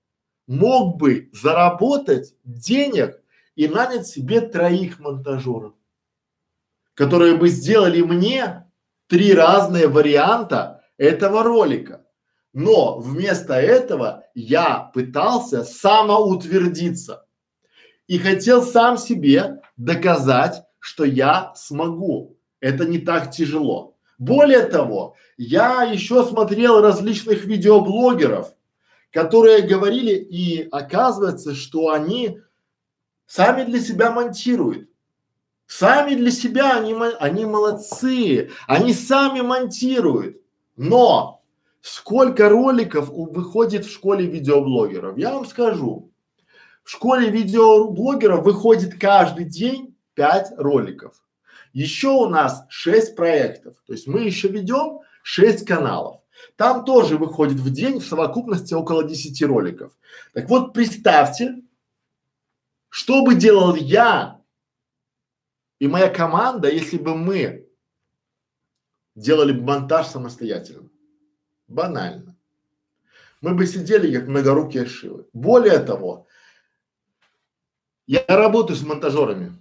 мог 0.46 0.98
бы 0.98 1.30
заработать 1.32 2.34
денег 2.44 3.20
и 3.54 3.66
нанять 3.66 4.06
себе 4.06 4.40
троих 4.40 5.00
монтажеров, 5.00 5.74
которые 6.96 7.36
бы 7.36 7.48
сделали 7.48 8.00
мне 8.00 8.64
три 9.06 9.34
разные 9.34 9.86
варианта 9.86 10.82
этого 10.96 11.42
ролика. 11.42 12.04
Но 12.52 12.98
вместо 12.98 13.52
этого 13.54 14.24
я 14.34 14.90
пытался 14.94 15.62
самоутвердиться. 15.62 17.22
и 18.08 18.18
хотел 18.18 18.62
сам 18.62 18.98
себе 18.98 19.60
доказать, 19.76 20.62
что 20.78 21.04
я 21.04 21.52
смогу. 21.56 22.38
Это 22.60 22.84
не 22.84 22.98
так 22.98 23.32
тяжело. 23.32 23.96
Более 24.16 24.62
того, 24.62 25.16
я 25.36 25.82
еще 25.82 26.24
смотрел 26.24 26.80
различных 26.80 27.44
видеоблогеров, 27.44 28.54
которые 29.10 29.62
говорили, 29.62 30.14
и 30.14 30.68
оказывается, 30.70 31.54
что 31.54 31.90
они 31.90 32.38
сами 33.26 33.64
для 33.64 33.80
себя 33.80 34.12
монтируют. 34.12 34.88
Сами 35.66 36.14
для 36.14 36.30
себя 36.30 36.76
они, 36.76 36.94
они 37.18 37.44
молодцы, 37.44 38.50
они 38.66 38.94
сами 38.94 39.40
монтируют. 39.40 40.40
Но 40.76 41.42
сколько 41.80 42.48
роликов 42.48 43.08
выходит 43.08 43.84
в 43.84 43.92
школе 43.92 44.26
видеоблогеров? 44.26 45.18
Я 45.18 45.32
вам 45.32 45.46
скажу. 45.46 46.12
В 46.84 46.90
школе 46.90 47.30
видеоблогеров 47.30 48.44
выходит 48.44 48.98
каждый 49.00 49.44
день 49.44 49.96
5 50.14 50.52
роликов. 50.58 51.14
Еще 51.72 52.08
у 52.08 52.28
нас 52.28 52.64
6 52.68 53.16
проектов. 53.16 53.76
То 53.86 53.92
есть 53.92 54.06
мы 54.06 54.20
еще 54.20 54.48
ведем 54.48 55.00
6 55.22 55.66
каналов. 55.66 56.20
Там 56.56 56.84
тоже 56.84 57.16
выходит 57.16 57.58
в 57.58 57.70
день 57.72 57.98
в 57.98 58.06
совокупности 58.06 58.72
около 58.72 59.02
10 59.02 59.42
роликов. 59.42 59.92
Так 60.32 60.48
вот, 60.48 60.72
представьте, 60.72 61.56
что 62.88 63.24
бы 63.24 63.34
делал 63.34 63.74
я 63.74 64.35
и 65.78 65.88
моя 65.88 66.08
команда, 66.08 66.70
если 66.70 66.98
бы 66.98 67.14
мы 67.14 67.68
делали 69.14 69.52
бы 69.52 69.62
монтаж 69.62 70.06
самостоятельно. 70.06 70.88
Банально. 71.68 72.36
Мы 73.40 73.54
бы 73.54 73.66
сидели 73.66 74.16
как 74.16 74.28
многорукие 74.28 74.86
шивы. 74.86 75.26
Более 75.32 75.78
того, 75.80 76.26
я 78.06 78.24
работаю 78.28 78.76
с 78.76 78.84
монтажерами. 78.84 79.52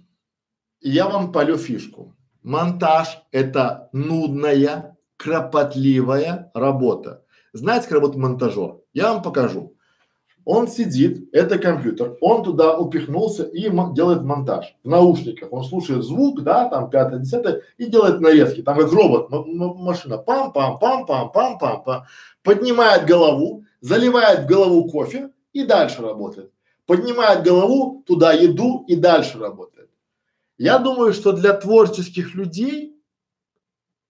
И 0.80 0.90
я 0.90 1.08
вам 1.08 1.32
полю 1.32 1.56
фишку. 1.56 2.14
Монтаж– 2.42 3.18
это 3.32 3.88
нудная, 3.92 4.96
кропотливая 5.16 6.50
работа. 6.54 7.24
Знаете, 7.52 7.84
как 7.84 7.94
работает 7.94 8.22
монтажер? 8.22 8.80
Я 8.92 9.12
вам 9.12 9.22
покажу. 9.22 9.75
Он 10.46 10.68
сидит, 10.68 11.28
это 11.34 11.58
компьютер, 11.58 12.16
он 12.20 12.44
туда 12.44 12.78
упихнулся 12.78 13.42
и 13.42 13.68
делает 13.92 14.22
монтаж 14.22 14.76
в 14.84 14.88
наушниках. 14.88 15.52
Он 15.52 15.64
слушает 15.64 16.04
звук, 16.04 16.44
да, 16.44 16.68
там 16.68 16.88
пятое, 16.88 17.18
десятое 17.18 17.62
и 17.78 17.86
делает 17.86 18.20
нарезки. 18.20 18.62
Там 18.62 18.78
как 18.78 18.92
робот, 18.92 19.28
машина, 19.28 20.22
пам-пам-пам-пам-пам-пам-пам, 20.24 22.02
поднимает 22.44 23.08
голову, 23.08 23.64
заливает 23.80 24.44
в 24.44 24.46
голову 24.46 24.88
кофе 24.88 25.30
и 25.52 25.64
дальше 25.64 26.00
работает. 26.00 26.52
Поднимает 26.86 27.44
голову, 27.44 28.04
туда 28.06 28.32
еду 28.32 28.84
и 28.86 28.94
дальше 28.94 29.40
работает. 29.40 29.90
Я 30.58 30.78
думаю, 30.78 31.12
что 31.12 31.32
для 31.32 31.54
творческих 31.54 32.36
людей 32.36 32.96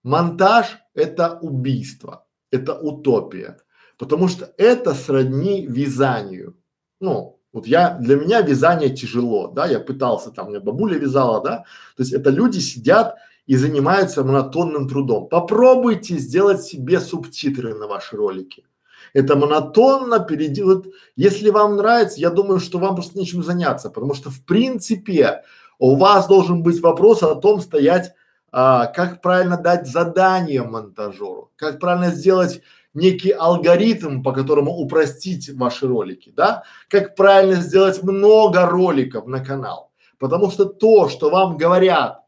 монтаж– 0.03 0.81
это 0.95 1.39
убийство, 1.41 2.27
это 2.51 2.79
утопия. 2.79 3.57
Потому 3.99 4.29
что 4.29 4.53
это 4.59 4.95
сродни 4.95 5.67
вязанию. 5.67 6.57
Ну, 7.01 7.39
вот 7.53 7.67
я, 7.67 7.95
для 7.95 8.17
меня 8.17 8.43
вязание 8.43 8.91
тяжело, 8.91 9.49
да, 9.49 9.67
я 9.67 9.81
пытался, 9.81 10.31
там, 10.31 10.51
меня 10.51 10.61
бабуля 10.61 10.99
вязала, 10.99 11.43
да, 11.43 11.57
то 11.97 12.03
есть 12.03 12.13
это 12.13 12.29
люди 12.29 12.59
сидят 12.59 13.17
и 13.47 13.57
занимаются 13.57 14.25
монотонным 14.25 14.89
трудом. 14.89 15.29
Попробуйте 15.29 16.19
сделать 16.19 16.63
себе 16.63 17.01
субтитры 17.01 17.75
на 17.75 17.87
ваши 17.87 18.17
ролики. 18.17 18.67
Это 19.15 19.37
монотонно 19.37 20.21
переделать. 20.21 20.85
Если 21.17 21.49
вам 21.49 21.77
нравится, 21.77 22.21
я 22.21 22.29
думаю, 22.29 22.61
что 22.61 22.79
вам 22.79 22.95
просто 22.97 23.19
нечем 23.19 23.43
заняться, 23.43 23.89
потому 23.89 24.13
что 24.13 24.31
в 24.31 24.45
принципе 24.45 25.43
у 25.79 25.97
вас 25.97 26.27
должен 26.27 26.63
быть 26.63 26.81
вопрос 26.81 27.23
о 27.23 27.35
том 27.37 27.61
стоять, 27.61 28.13
а, 28.53 28.87
как 28.87 29.23
правильно 29.23 29.57
дать 29.57 29.87
задание 29.87 30.63
монтажеру, 30.63 31.51
как 31.57 31.79
правильно 31.81 32.11
сделать 32.11 32.61
некий 32.97 33.31
алгоритм, 33.31 34.23
по 34.23 34.33
которому 34.33 34.73
упростить 34.73 35.49
ваши 35.51 35.87
ролики, 35.87 36.33
да? 36.35 36.65
Как 36.89 37.15
правильно 37.15 37.61
сделать 37.61 38.03
много 38.03 38.67
роликов 38.67 39.27
на 39.27 39.45
канал. 39.45 39.93
Потому 40.19 40.51
что 40.51 40.65
то, 40.65 41.09
что 41.09 41.31
вам 41.31 41.57
говорят 41.57 42.23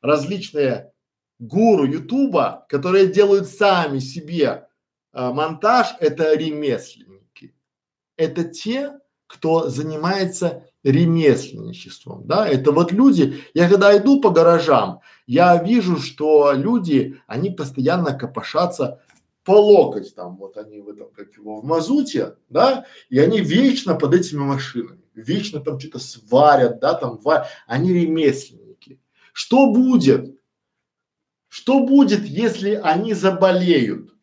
различные 0.00 0.92
гуру 1.38 1.84
Ютуба, 1.84 2.66
которые 2.68 3.08
делают 3.08 3.48
сами 3.48 3.98
себе 3.98 4.68
а, 5.12 5.32
монтаж, 5.32 5.88
это 5.98 6.34
ремесленники. 6.34 7.54
Это 8.16 8.44
те, 8.44 8.92
кто 9.26 9.68
занимается 9.68 10.64
ремесленничеством, 10.84 12.26
да, 12.26 12.46
это 12.46 12.72
вот 12.72 12.92
люди, 12.92 13.44
я 13.54 13.68
когда 13.68 13.96
иду 13.96 14.20
по 14.20 14.30
гаражам, 14.30 15.00
я 15.26 15.56
вижу, 15.62 15.98
что 15.98 16.52
люди, 16.52 17.20
они 17.26 17.50
постоянно 17.50 18.12
копошатся 18.18 19.00
по 19.44 19.52
локоть 19.52 20.14
там, 20.14 20.36
вот 20.36 20.56
они 20.56 20.80
в 20.80 20.88
этом, 20.88 21.10
как 21.10 21.34
его, 21.34 21.60
в 21.60 21.64
мазуте, 21.64 22.36
да, 22.48 22.86
и 23.08 23.18
они 23.18 23.40
вечно 23.40 23.94
под 23.94 24.14
этими 24.14 24.40
машинами, 24.40 25.02
вечно 25.14 25.60
там 25.60 25.78
что-то 25.80 25.98
сварят, 25.98 26.78
да, 26.80 26.94
там, 26.94 27.18
ва... 27.18 27.48
они 27.66 27.92
ремесленники. 27.92 29.00
Что 29.32 29.72
будет? 29.72 30.38
Что 31.48 31.80
будет, 31.80 32.24
если 32.24 32.80
они 32.82 33.14
заболеют? 33.14 34.14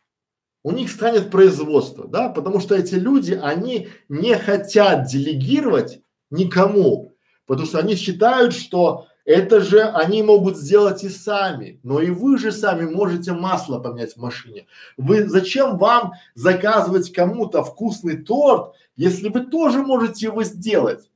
У 0.63 0.71
них 0.71 0.91
станет 0.91 1.31
производство, 1.31 2.07
да, 2.07 2.29
потому 2.29 2.59
что 2.59 2.75
эти 2.75 2.95
люди, 2.95 3.33
они 3.33 3.89
не 4.09 4.35
хотят 4.35 5.07
делегировать 5.07 6.01
никому, 6.29 7.13
потому 7.45 7.67
что 7.67 7.79
они 7.79 7.95
считают, 7.95 8.53
что 8.53 9.07
это 9.30 9.61
же 9.61 9.84
они 9.84 10.23
могут 10.23 10.57
сделать 10.57 11.03
и 11.03 11.10
сами, 11.10 11.80
но 11.84 12.01
и 12.01 12.10
вы 12.10 12.39
же 12.39 12.51
сами 12.51 12.89
можете 12.89 13.31
масло 13.31 13.77
поменять 13.77 14.14
в 14.14 14.18
машине. 14.18 14.65
Вы 14.97 15.30
зачем 15.30 15.77
вам 15.77 16.14
заказывать 16.34 17.14
кому-то 17.14 17.64
вкусный 17.64 18.18
торт, 18.18 18.73
если 18.95 19.30
вы 19.30 19.41
тоже 19.41 19.84
можете 19.84 20.26
его 20.26 20.43
сделать? 20.43 21.11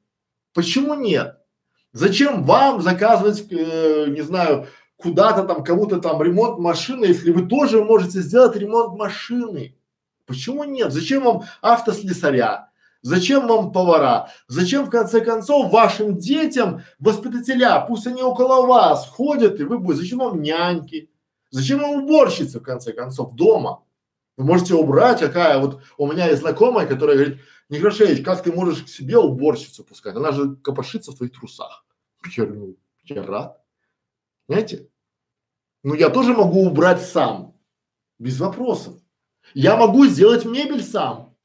Почему 0.54 0.94
нет? 0.94 1.40
Зачем 1.92 2.44
вам 2.44 2.84
заказывать, 2.84 3.52
э, 3.52 4.06
не 4.10 4.22
знаю, 4.22 4.68
куда-то 4.98 5.42
там 5.46 5.64
кому-то 5.64 6.00
там 6.00 6.22
ремонт 6.22 6.60
машины, 6.60 7.06
если 7.06 7.32
вы 7.32 7.48
тоже 7.48 7.84
можете 7.84 8.22
сделать 8.22 8.56
ремонт 8.56 8.96
машины? 8.96 9.76
Почему 10.28 10.66
нет? 10.66 10.94
Зачем 10.94 11.24
вам 11.24 11.46
автослесаря? 11.64 12.70
Зачем 13.04 13.48
вам 13.48 13.74
повара? 13.74 14.32
Зачем 14.48 14.86
в 14.86 14.90
конце 14.90 15.20
концов 15.20 15.72
вашим 15.72 16.18
детям 16.18 16.84
воспитателя? 17.00 17.86
Пусть 17.86 18.08
они 18.08 18.24
около 18.24 18.66
вас 18.66 19.08
ходят 19.08 19.60
и 19.60 19.64
вы 19.66 19.78
будете. 19.78 20.04
Зачем 20.04 20.20
вам 20.20 20.42
няньки? 20.42 21.12
Зачем 21.52 21.80
вам 21.80 22.04
уборщица 22.04 22.60
в 22.60 22.64
конце 22.64 22.94
концов 22.94 23.36
дома? 23.36 23.84
Вы 24.38 24.46
можете 24.46 24.74
убрать, 24.74 25.20
какая 25.20 25.60
вот 25.60 25.82
у 25.98 26.12
меня 26.12 26.28
есть 26.28 26.42
знакомая, 26.42 26.88
которая 26.88 27.18
говорит, 27.18 27.40
Некрашевич, 27.68 28.24
как 28.24 28.42
ты 28.42 28.54
можешь 28.54 28.84
к 28.84 28.88
себе 28.88 29.18
уборщицу 29.18 29.84
пускать? 29.84 30.16
Она 30.16 30.32
же 30.32 30.56
копошится 30.56 31.12
в 31.12 31.16
твоих 31.16 31.34
трусах. 31.34 31.86
Я 32.38 32.46
говорю, 32.46 32.62
ну, 32.62 32.78
я 33.04 33.24
рад. 33.24 33.62
Знаете? 34.48 34.90
Ну 35.84 35.94
я 35.94 36.10
тоже 36.10 36.34
могу 36.34 36.66
убрать 36.66 37.02
сам, 37.02 37.54
без 38.18 38.40
вопросов. 38.40 38.96
Я 39.54 39.76
могу 39.76 40.06
сделать 40.06 40.46
мебель 40.46 40.84
сам. 40.84 41.36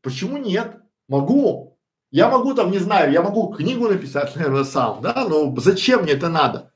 Почему 0.00 0.38
нет? 0.38 0.77
Могу. 1.08 1.78
Я 2.10 2.28
могу 2.28 2.54
там, 2.54 2.70
не 2.70 2.78
знаю, 2.78 3.12
я 3.12 3.22
могу 3.22 3.52
книгу 3.52 3.88
написать, 3.88 4.34
наверное, 4.36 4.64
сам, 4.64 5.00
да, 5.02 5.26
но 5.28 5.54
зачем 5.56 6.02
мне 6.02 6.12
это 6.12 6.28
надо? 6.28 6.72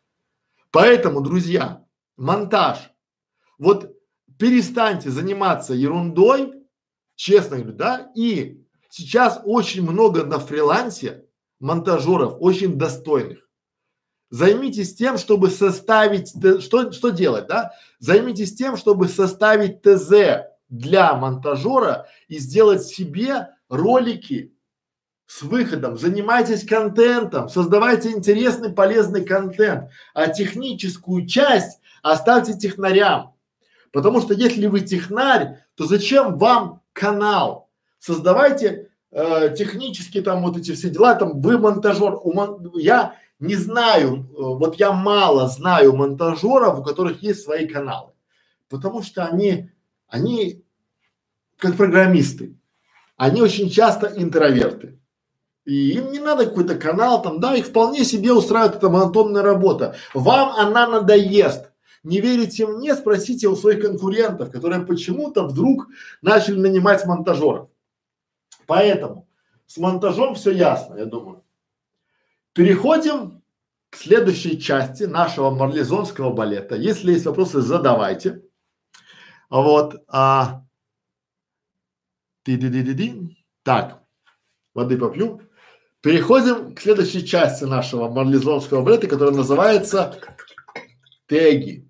Поэтому, 0.71 1.21
друзья, 1.21 1.85
монтаж. 2.17 2.91
Вот 3.59 3.95
перестаньте 4.39 5.11
заниматься 5.11 5.75
ерундой, 5.75 6.53
честно 7.15 7.59
говорю, 7.59 7.77
да, 7.77 8.11
и 8.15 8.65
сейчас 8.91 9.41
очень 9.45 9.83
много 9.83 10.25
на 10.25 10.39
фрилансе 10.39 11.27
монтажеров, 11.61 12.37
очень 12.41 12.79
достойных. 12.79 13.49
Займитесь 14.31 14.95
тем, 14.95 15.19
чтобы 15.19 15.51
составить, 15.51 16.31
что, 16.63 16.91
что 16.91 17.11
делать, 17.11 17.47
да? 17.49 17.73
Займитесь 17.99 18.55
тем, 18.55 18.79
чтобы 18.79 19.09
составить 19.09 19.83
ТЗ 19.83 20.47
для 20.71 21.15
монтажера 21.15 22.09
и 22.29 22.39
сделать 22.39 22.83
себе 22.83 23.51
ролики 23.73 24.53
с 25.27 25.43
выходом. 25.43 25.97
Занимайтесь 25.97 26.67
контентом, 26.67 27.49
создавайте 27.49 28.11
интересный, 28.11 28.71
полезный 28.71 29.25
контент, 29.25 29.91
а 30.13 30.29
техническую 30.29 31.27
часть 31.27 31.81
оставьте 32.03 32.53
технарям. 32.53 33.33
Потому 33.91 34.21
что 34.21 34.35
если 34.35 34.67
вы 34.67 34.81
технарь, 34.81 35.65
то 35.75 35.87
зачем 35.87 36.37
вам 36.37 36.83
канал? 36.93 37.71
Создавайте 37.99 38.91
э, 39.11 39.55
технически 39.57 40.21
там 40.21 40.43
вот 40.43 40.59
эти 40.59 40.73
все 40.73 40.91
дела, 40.91 41.15
там 41.15 41.41
вы 41.41 41.59
монтажер, 41.59 42.19
мон... 42.25 42.71
я 42.75 43.17
не 43.39 43.55
знаю, 43.55 44.17
э, 44.17 44.35
вот 44.37 44.77
я 44.77 44.93
мало 44.93 45.49
знаю 45.49 45.97
монтажеров, 45.97 46.81
у 46.81 46.83
которых 46.83 47.23
есть 47.23 47.43
свои 47.43 47.67
каналы, 47.67 48.13
потому 48.69 49.03
что 49.03 49.25
они 49.25 49.71
они 50.09 50.63
как 51.57 51.77
программисты, 51.77 52.55
они 53.23 53.41
очень 53.41 53.71
часто 53.71 54.09
интроверты. 54.17 54.99
И 55.65 55.93
им 55.93 56.11
не 56.11 56.19
надо 56.19 56.45
какой-то 56.45 56.75
канал 56.75 57.23
там, 57.23 57.39
да, 57.39 57.55
их 57.55 57.67
вполне 57.67 58.05
себе 58.05 58.33
устраивает 58.33 58.75
эта 58.75 58.89
монотонная 58.89 59.43
работа. 59.43 59.95
Вам 60.13 60.59
она 60.59 60.89
надоест. 60.89 61.71
Не 62.03 62.21
верите 62.21 62.67
мне, 62.67 62.97
спросите 62.97 63.47
у 63.47 63.55
своих 63.55 63.81
конкурентов, 63.81 64.51
которые 64.51 64.85
почему-то 64.85 65.45
вдруг 65.45 65.87
начали 66.21 66.59
нанимать 66.59 67.07
монтажеров. 67.07 67.69
Поэтому 68.67 69.29
с 69.69 69.77
монтажом 69.77 70.35
все 70.35 70.51
ясно, 70.51 70.97
я 70.97 71.05
думаю. 71.05 71.45
Переходим 72.55 73.45
к 73.91 73.99
следующей 73.99 74.61
части 74.61 75.05
нашего 75.05 75.51
марлезонского 75.51 76.33
балета. 76.33 76.75
Если 76.75 77.13
есть 77.13 77.27
вопросы, 77.27 77.61
задавайте. 77.61 78.43
Вот. 79.49 80.03
А... 80.09 80.65
Ты 82.45 82.57
-ди 82.57 82.69
-ди 82.69 82.83
-ди 82.83 82.95
-ди. 82.95 83.37
Так, 83.63 84.03
воды 84.75 84.99
попью. 84.99 85.41
Переходим 86.01 86.75
к 86.75 86.81
следующей 86.81 87.25
части 87.25 87.65
нашего 87.65 88.09
марлезонского 88.09 88.83
балета, 88.83 89.07
которая 89.07 89.35
называется 89.35 90.19
теги. 91.27 91.89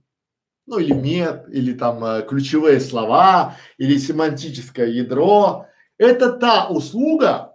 Ну 0.66 0.78
или 0.78 0.92
мет, 0.92 1.46
или 1.48 1.72
там 1.72 2.04
э, 2.04 2.22
ключевые 2.28 2.78
слова, 2.80 3.56
или 3.78 3.96
семантическое 3.96 4.88
ядро. 4.88 5.66
Это 5.98 6.32
та 6.32 6.68
услуга, 6.68 7.51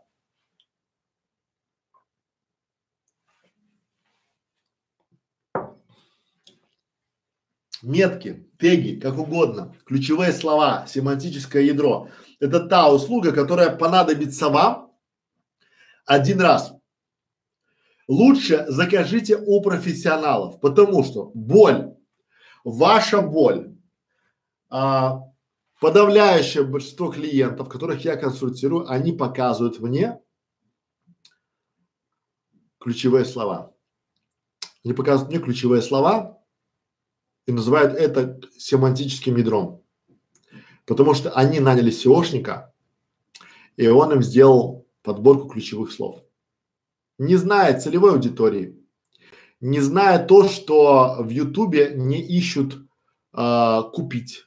метки, 7.81 8.49
теги, 8.57 8.99
как 8.99 9.17
угодно, 9.17 9.75
ключевые 9.85 10.31
слова, 10.31 10.85
семантическое 10.87 11.63
ядро. 11.63 12.09
Это 12.39 12.59
та 12.59 12.91
услуга, 12.91 13.31
которая 13.31 13.75
понадобится 13.75 14.49
вам 14.49 14.91
один 16.05 16.39
раз. 16.41 16.73
Лучше 18.07 18.65
закажите 18.69 19.37
у 19.37 19.61
профессионалов, 19.61 20.59
потому 20.61 21.03
что 21.03 21.31
боль, 21.33 21.93
ваша 22.63 23.21
боль, 23.21 23.75
а, 24.69 25.23
подавляющее 25.81 26.63
большинство 26.63 27.11
клиентов, 27.11 27.67
которых 27.67 28.05
я 28.05 28.15
консультирую, 28.15 28.89
они 28.89 29.11
показывают 29.11 29.79
мне 29.79 30.19
ключевые 32.79 33.25
слова. 33.25 33.73
Они 34.85 34.93
показывают 34.93 35.29
мне 35.29 35.43
ключевые 35.43 35.81
слова 35.81 36.36
и 37.47 37.51
называют 37.51 37.95
это 37.95 38.39
семантическим 38.57 39.35
ядром. 39.37 39.81
Потому 40.85 41.13
что 41.13 41.31
они 41.31 41.59
наняли 41.59 41.91
SEOшника, 41.91 42.67
и 43.77 43.87
он 43.87 44.13
им 44.13 44.21
сделал 44.21 44.85
подборку 45.01 45.49
ключевых 45.49 45.91
слов. 45.91 46.21
Не 47.17 47.35
зная 47.35 47.79
целевой 47.79 48.11
аудитории, 48.11 48.77
не 49.59 49.79
зная 49.79 50.23
то, 50.23 50.47
что 50.47 51.17
в 51.19 51.29
Ютубе 51.29 51.93
не 51.95 52.21
ищут 52.21 52.85
а, 53.33 53.83
купить. 53.83 54.45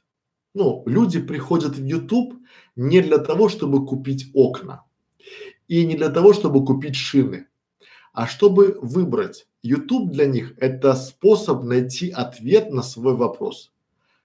Ну, 0.55 0.83
люди 0.87 1.21
приходят 1.21 1.77
в 1.77 1.85
Ютуб 1.85 2.35
не 2.77 3.01
для 3.01 3.19
того, 3.19 3.49
чтобы 3.49 3.87
купить 3.87 4.31
окна 4.35 4.85
и 5.69 5.85
не 5.85 5.97
для 5.97 6.11
того, 6.11 6.33
чтобы 6.33 6.65
купить 6.65 6.97
шины, 6.97 7.49
а 8.13 8.27
чтобы 8.27 8.79
выбрать. 8.81 9.49
Ютуб 9.63 10.11
для 10.11 10.27
них 10.27 10.55
это 10.59 10.95
способ 10.95 11.65
найти 11.65 12.11
ответ 12.11 12.71
на 12.71 12.83
свой 12.83 13.15
вопрос. 13.15 13.73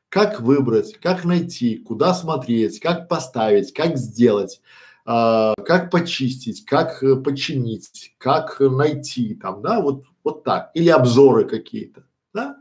Как 0.09 0.39
выбрать, 0.39 0.93
как 1.01 1.25
найти, 1.25 1.77
куда 1.77 2.13
смотреть, 2.13 2.79
как 2.79 3.09
поставить, 3.09 3.73
как 3.73 3.97
сделать 3.97 4.61
а, 5.07 5.53
как 5.65 5.91
почистить, 5.91 6.65
как 6.65 7.03
э, 7.03 7.15
починить, 7.15 8.15
как 8.17 8.59
найти 8.59 9.35
там, 9.35 9.61
да, 9.61 9.79
вот, 9.79 10.05
вот 10.23 10.43
так. 10.43 10.71
Или 10.73 10.89
обзоры 10.89 11.45
какие-то, 11.45 12.05
да. 12.33 12.57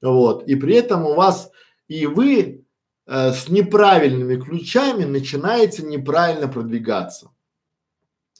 Вот. 0.00 0.48
И 0.48 0.56
при 0.56 0.76
этом 0.76 1.04
у 1.04 1.14
вас 1.14 1.50
и 1.86 2.06
вы 2.06 2.64
э, 3.06 3.32
с 3.32 3.50
неправильными 3.50 4.40
ключами 4.40 5.04
начинаете 5.04 5.82
неправильно 5.82 6.48
продвигаться. 6.48 7.30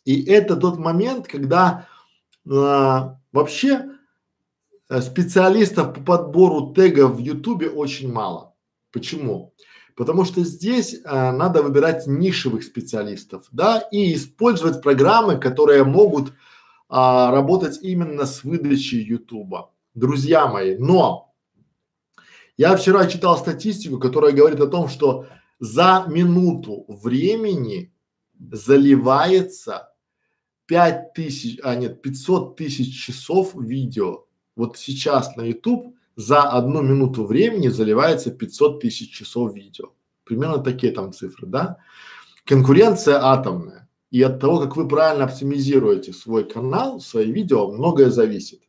И 0.07 0.25
это 0.25 0.57
тот 0.57 0.79
момент, 0.79 1.29
когда 1.29 1.87
э, 2.47 2.51
вообще 3.35 3.86
э, 4.89 5.01
специалистов 5.02 5.93
по 5.93 6.01
подбору 6.01 6.73
тегов 6.73 7.16
в 7.16 7.19
Ютубе 7.19 7.69
очень 7.69 8.11
мало. 8.11 8.55
Почему? 8.93 9.52
Потому 9.97 10.24
что 10.24 10.43
здесь 10.43 11.01
а, 11.05 11.32
надо 11.32 11.62
выбирать 11.62 12.06
нишевых 12.06 12.65
специалистов, 12.65 13.47
да, 13.52 13.78
и 13.93 14.15
использовать 14.15 14.82
программы, 14.82 15.39
которые 15.39 15.85
могут 15.85 16.32
а, 16.89 17.31
работать 17.31 17.78
именно 17.82 18.27
с 18.27 18.43
выдачей 18.43 19.02
Ютуба. 19.02 19.73
Друзья 19.94 20.47
мои, 20.47 20.77
но 20.77 21.32
я 22.56 22.77
вчера 22.77 23.06
читал 23.06 23.36
статистику, 23.36 23.98
которая 23.98 24.32
говорит 24.32 24.61
о 24.61 24.66
том, 24.66 24.89
что 24.89 25.27
за 25.61 26.06
минуту 26.09 26.85
времени 26.89 27.93
заливается 28.51 29.94
пять 30.75 31.13
тысяч, 31.13 31.61
а 31.63 31.77
нет, 31.77 32.03
пятьсот 32.03 32.57
тысяч 32.57 33.01
часов 33.01 33.55
видео. 33.55 34.25
Вот 34.57 34.77
сейчас 34.77 35.37
на 35.37 35.43
YouTube 35.43 35.95
за 36.17 36.43
одну 36.43 36.83
минуту 36.83 37.25
времени 37.25 37.69
заливается 37.69 38.33
500 38.33 38.81
тысяч 38.81 39.13
часов 39.13 39.55
видео. 39.55 39.93
Примерно 40.25 40.59
такие 40.59 40.93
там 40.93 41.13
цифры, 41.13 41.47
да? 41.47 41.77
Конкуренция 42.45 43.21
атомная. 43.23 43.89
И 44.11 44.21
от 44.21 44.41
того, 44.41 44.59
как 44.59 44.77
вы 44.77 44.89
правильно 44.89 45.27
оптимизируете 45.27 46.13
свой 46.13 46.43
канал, 46.43 46.99
свои 46.99 47.31
видео, 47.31 47.71
многое 47.71 48.11
зависит. 48.11 48.61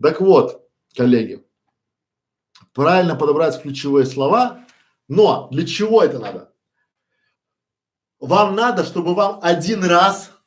Так 0.00 0.20
вот, 0.20 0.68
коллеги, 0.94 1.44
правильно 2.72 3.16
подобрать 3.16 3.60
ключевые 3.60 4.06
слова, 4.06 4.64
но 5.08 5.48
для 5.50 5.66
чего 5.66 6.00
это 6.00 6.20
надо? 6.20 6.52
Вам 8.20 8.54
надо, 8.54 8.84
чтобы 8.84 9.16
вам 9.16 9.40
один 9.42 9.82
раз 9.82 10.37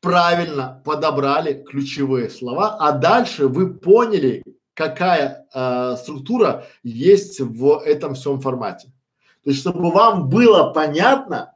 правильно 0.00 0.82
подобрали 0.84 1.62
ключевые 1.62 2.30
слова, 2.30 2.76
а 2.78 2.92
дальше 2.92 3.48
вы 3.48 3.74
поняли, 3.74 4.42
какая 4.74 5.46
э, 5.52 5.96
структура 5.98 6.66
есть 6.82 7.40
в 7.40 7.82
этом 7.84 8.14
всем 8.14 8.40
формате. 8.40 8.92
То 9.44 9.50
есть, 9.50 9.60
чтобы 9.60 9.90
вам 9.90 10.28
было 10.28 10.72
понятно, 10.72 11.54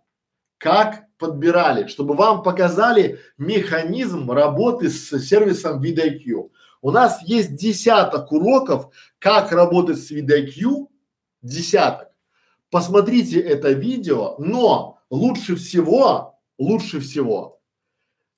как 0.58 1.04
подбирали, 1.18 1.86
чтобы 1.86 2.14
вам 2.14 2.42
показали 2.42 3.20
механизм 3.38 4.30
работы 4.30 4.90
с 4.90 5.18
сервисом 5.20 5.80
VidIQ. 5.80 6.50
У 6.82 6.90
нас 6.90 7.22
есть 7.22 7.54
десяток 7.54 8.30
уроков, 8.32 8.88
как 9.18 9.52
работать 9.52 9.98
с 9.98 10.10
VidIQ, 10.10 10.86
десяток. 11.42 12.08
Посмотрите 12.70 13.40
это 13.40 13.70
видео, 13.70 14.34
но 14.38 14.98
лучше 15.08 15.56
всего, 15.56 16.40
лучше 16.58 17.00
всего 17.00 17.53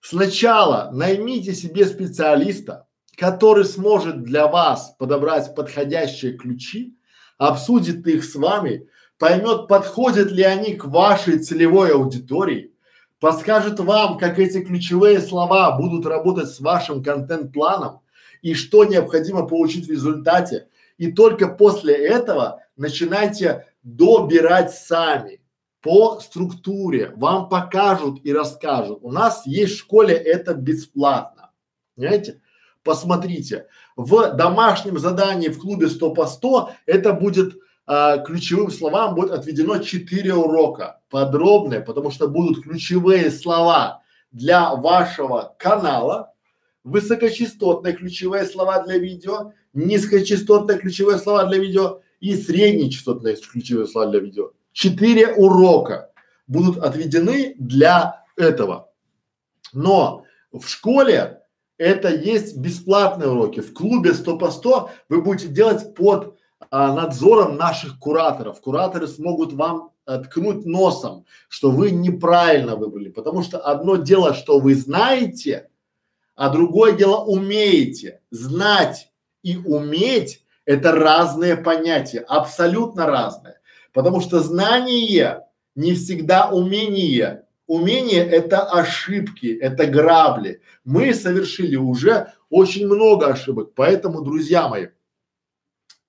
сначала 0.00 0.90
наймите 0.92 1.54
себе 1.54 1.86
специалиста, 1.86 2.86
который 3.16 3.64
сможет 3.64 4.22
для 4.22 4.46
вас 4.46 4.94
подобрать 4.98 5.54
подходящие 5.54 6.36
ключи, 6.36 6.96
обсудит 7.38 8.06
их 8.06 8.24
с 8.24 8.34
вами, 8.34 8.88
поймет, 9.18 9.68
подходят 9.68 10.30
ли 10.30 10.42
они 10.42 10.74
к 10.74 10.84
вашей 10.84 11.38
целевой 11.38 11.92
аудитории, 11.92 12.74
подскажет 13.20 13.80
вам, 13.80 14.18
как 14.18 14.38
эти 14.38 14.62
ключевые 14.62 15.20
слова 15.20 15.76
будут 15.76 16.06
работать 16.06 16.48
с 16.48 16.60
вашим 16.60 17.02
контент-планом 17.02 18.00
и 18.42 18.54
что 18.54 18.84
необходимо 18.84 19.46
получить 19.46 19.86
в 19.86 19.90
результате. 19.90 20.68
И 20.98 21.12
только 21.12 21.48
после 21.48 21.94
этого 21.94 22.62
начинайте 22.76 23.66
добирать 23.82 24.72
сами 24.72 25.40
по 25.86 26.20
структуре. 26.20 27.12
Вам 27.16 27.48
покажут 27.48 28.18
и 28.24 28.32
расскажут. 28.32 28.98
У 29.02 29.12
нас 29.12 29.46
есть 29.46 29.74
в 29.74 29.78
школе 29.78 30.14
это 30.14 30.54
бесплатно. 30.54 31.50
Понимаете? 31.94 32.40
посмотрите. 32.86 33.66
В 33.96 34.32
домашнем 34.34 34.98
задании 34.98 35.48
в 35.48 35.58
клубе 35.58 35.88
100 35.88 36.14
по 36.14 36.26
100 36.26 36.70
это 36.86 37.12
будет 37.12 37.58
а, 37.86 38.18
ключевым 38.18 38.70
словам 38.70 39.14
будет 39.14 39.32
отведено 39.32 39.78
4 39.78 40.34
урока 40.34 41.00
подробные, 41.10 41.80
потому 41.80 42.10
что 42.10 42.28
будут 42.28 42.62
ключевые 42.62 43.30
слова 43.30 44.02
для 44.32 44.74
вашего 44.74 45.54
канала, 45.58 46.32
высокочастотные 46.84 47.94
ключевые 47.94 48.44
слова 48.44 48.82
для 48.82 48.98
видео, 48.98 49.52
низкочастотные 49.74 50.78
ключевые 50.78 51.18
слова 51.18 51.44
для 51.44 51.58
видео 51.58 52.00
и 52.20 52.34
среднечастотные 52.34 53.36
ключевые 53.36 53.86
слова 53.86 54.10
для 54.10 54.20
видео. 54.20 54.52
Четыре 54.76 55.32
урока 55.32 56.10
будут 56.46 56.76
отведены 56.84 57.54
для 57.58 58.26
этого. 58.36 58.90
Но 59.72 60.24
в 60.52 60.68
школе 60.68 61.40
это 61.78 62.10
есть 62.10 62.58
бесплатные 62.58 63.30
уроки. 63.30 63.60
В 63.60 63.72
клубе 63.72 64.12
100 64.12 64.36
по 64.36 64.50
100 64.50 64.90
вы 65.08 65.22
будете 65.22 65.48
делать 65.48 65.94
под 65.94 66.38
а, 66.70 66.92
надзором 66.92 67.56
наших 67.56 67.98
кураторов. 67.98 68.60
Кураторы 68.60 69.06
смогут 69.06 69.54
вам 69.54 69.92
ткнуть 70.04 70.66
носом, 70.66 71.24
что 71.48 71.70
вы 71.70 71.90
неправильно 71.90 72.76
выбрали, 72.76 73.08
потому 73.08 73.42
что 73.42 73.58
одно 73.58 73.96
дело, 73.96 74.34
что 74.34 74.58
вы 74.58 74.74
знаете, 74.74 75.70
а 76.34 76.50
другое 76.50 76.92
дело 76.92 77.24
умеете. 77.24 78.20
Знать 78.30 79.10
и 79.42 79.56
уметь– 79.56 80.44
это 80.66 80.92
разные 80.92 81.56
понятия, 81.56 82.18
абсолютно 82.18 83.06
разные. 83.06 83.55
Потому 83.96 84.20
что 84.20 84.40
знание 84.40 85.46
не 85.74 85.94
всегда 85.94 86.50
умение. 86.50 87.46
Умение– 87.66 88.22
это 88.30 88.62
ошибки, 88.62 89.46
это 89.46 89.86
грабли. 89.86 90.60
Мы 90.84 91.14
совершили 91.14 91.76
уже 91.76 92.34
очень 92.50 92.86
много 92.86 93.28
ошибок. 93.28 93.72
Поэтому, 93.74 94.20
друзья 94.20 94.68
мои, 94.68 94.88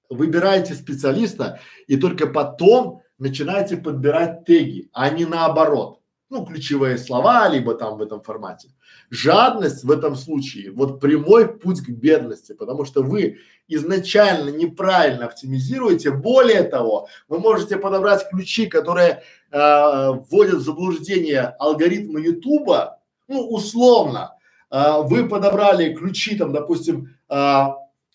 выбирайте 0.09 0.73
специалиста 0.73 1.61
и 1.87 1.95
только 1.95 2.27
потом 2.27 3.03
начинайте 3.19 3.77
подбирать 3.77 4.43
теги, 4.43 4.89
а 4.91 5.09
не 5.09 5.23
наоборот. 5.23 6.01
Ну, 6.29 6.45
ключевые 6.45 6.97
слова, 6.97 7.47
либо 7.47 7.73
там 7.73 7.97
в 7.97 8.01
этом 8.01 8.21
формате. 8.21 8.69
Жадность 9.09 9.85
в 9.85 9.91
этом 9.91 10.17
случае 10.17 10.71
вот 10.71 10.99
прямой 10.99 11.47
путь 11.47 11.79
к 11.79 11.89
бедности, 11.89 12.51
потому 12.51 12.83
что 12.83 13.01
вы 13.01 13.37
изначально 13.69 14.49
неправильно 14.49 15.25
оптимизируете. 15.25 16.11
Более 16.11 16.63
того, 16.63 17.07
вы 17.29 17.39
можете 17.39 17.77
подобрать 17.77 18.27
ключи, 18.29 18.67
которые 18.67 19.23
э, 19.51 20.11
вводят 20.29 20.55
в 20.55 20.65
заблуждение 20.65 21.55
алгоритмы 21.59 22.19
Ютуба, 22.19 22.99
ну, 23.29 23.47
условно. 23.47 24.35
Э, 24.69 25.03
вы 25.03 25.29
подобрали 25.29 25.93
ключи, 25.93 26.35
там, 26.35 26.51
допустим, 26.51 27.15
э, 27.29 27.65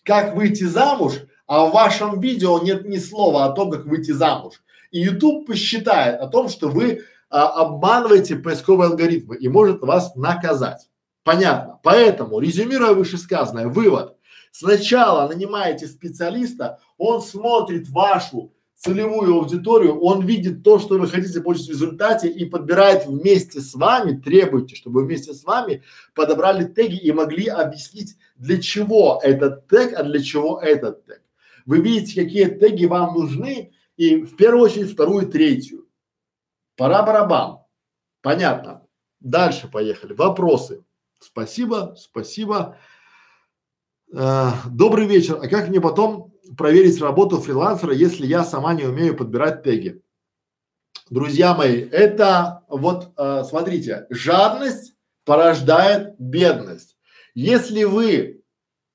как 0.03 0.35
выйти 0.35 0.65
замуж, 0.65 1.13
а 1.47 1.65
в 1.65 1.71
вашем 1.71 2.19
видео 2.19 2.59
нет 2.59 2.87
ни 2.87 2.97
слова 2.97 3.45
о 3.45 3.53
том, 3.53 3.71
как 3.71 3.85
выйти 3.85 4.11
замуж. 4.11 4.61
И 4.91 4.99
YouTube 4.99 5.47
посчитает 5.47 6.21
о 6.21 6.27
том, 6.27 6.49
что 6.49 6.69
вы 6.69 7.03
а, 7.33 7.47
обманываете 7.63 8.35
поисковые 8.35 8.91
алгоритмы 8.91 9.35
и 9.35 9.47
может 9.47 9.81
вас 9.81 10.15
наказать. 10.15 10.87
Понятно. 11.23 11.79
Поэтому, 11.81 12.39
резюмируя 12.39 12.93
вышесказанное, 12.93 13.69
вывод. 13.69 14.17
Сначала 14.51 15.27
нанимаете 15.27 15.87
специалиста, 15.87 16.79
он 16.99 17.23
смотрит 17.23 17.89
вашу 17.89 18.53
целевую 18.75 19.33
аудиторию, 19.33 19.99
он 19.99 20.23
видит 20.23 20.61
то, 20.61 20.77
что 20.77 20.99
вы 20.99 21.07
хотите 21.07 21.41
получить 21.41 21.69
в 21.69 21.71
результате 21.71 22.27
и 22.27 22.45
подбирает 22.45 23.07
вместе 23.07 23.61
с 23.61 23.73
вами, 23.73 24.21
требуйте, 24.21 24.75
чтобы 24.75 25.03
вместе 25.03 25.33
с 25.33 25.43
вами 25.43 25.81
подобрали 26.13 26.65
теги 26.65 26.97
и 26.97 27.11
могли 27.11 27.47
объяснить, 27.47 28.15
для 28.35 28.61
чего 28.61 29.19
этот 29.23 29.67
тег, 29.67 29.93
а 29.97 30.03
для 30.03 30.21
чего 30.21 30.59
этот 30.59 31.03
тег. 31.07 31.23
Вы 31.65 31.81
видите, 31.81 32.23
какие 32.23 32.45
теги 32.45 32.85
вам 32.85 33.15
нужны, 33.15 33.71
и 33.97 34.17
в 34.17 34.35
первую 34.35 34.65
очередь 34.65 34.91
вторую, 34.91 35.27
третью. 35.27 35.82
Пора 36.75 37.03
барабан. 37.03 37.59
Понятно. 38.21 38.85
Дальше 39.19 39.67
поехали. 39.67 40.13
Вопросы. 40.13 40.83
Спасибо, 41.19 41.95
спасибо. 41.97 42.77
Э, 44.13 44.49
добрый 44.65 45.07
вечер. 45.07 45.39
А 45.41 45.47
как 45.47 45.69
мне 45.69 45.79
потом 45.79 46.33
проверить 46.57 47.01
работу 47.01 47.39
фрилансера, 47.39 47.93
если 47.93 48.25
я 48.25 48.43
сама 48.43 48.73
не 48.73 48.83
умею 48.83 49.15
подбирать 49.15 49.63
теги? 49.63 50.01
Друзья 51.09 51.53
мои, 51.53 51.81
это 51.81 52.63
вот 52.67 53.13
э, 53.17 53.43
смотрите, 53.47 54.07
жадность 54.09 54.95
порождает 55.25 56.15
бедность. 56.17 56.97
Если 57.33 57.83
вы, 57.83 58.43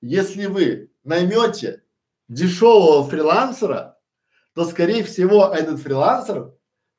если 0.00 0.46
вы 0.46 0.90
наймете 1.04 1.82
дешевого 2.28 3.08
фрилансера, 3.08 3.98
то 4.54 4.64
скорее 4.64 5.04
всего 5.04 5.46
этот 5.46 5.80
фрилансер 5.80 6.52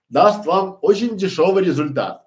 даст 0.09 0.45
вам 0.45 0.77
очень 0.81 1.17
дешевый 1.17 1.63
результат. 1.63 2.25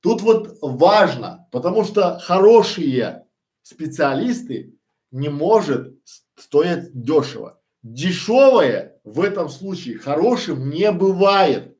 Тут 0.00 0.20
вот 0.22 0.58
важно, 0.60 1.48
потому 1.52 1.84
что 1.84 2.18
хорошие 2.18 3.26
специалисты 3.62 4.76
не 5.10 5.28
может 5.28 5.96
стоить 6.36 6.90
дешево. 6.92 7.60
Дешевое 7.82 9.00
в 9.04 9.20
этом 9.20 9.48
случае 9.48 9.98
хорошим 9.98 10.70
не 10.70 10.90
бывает. 10.92 11.76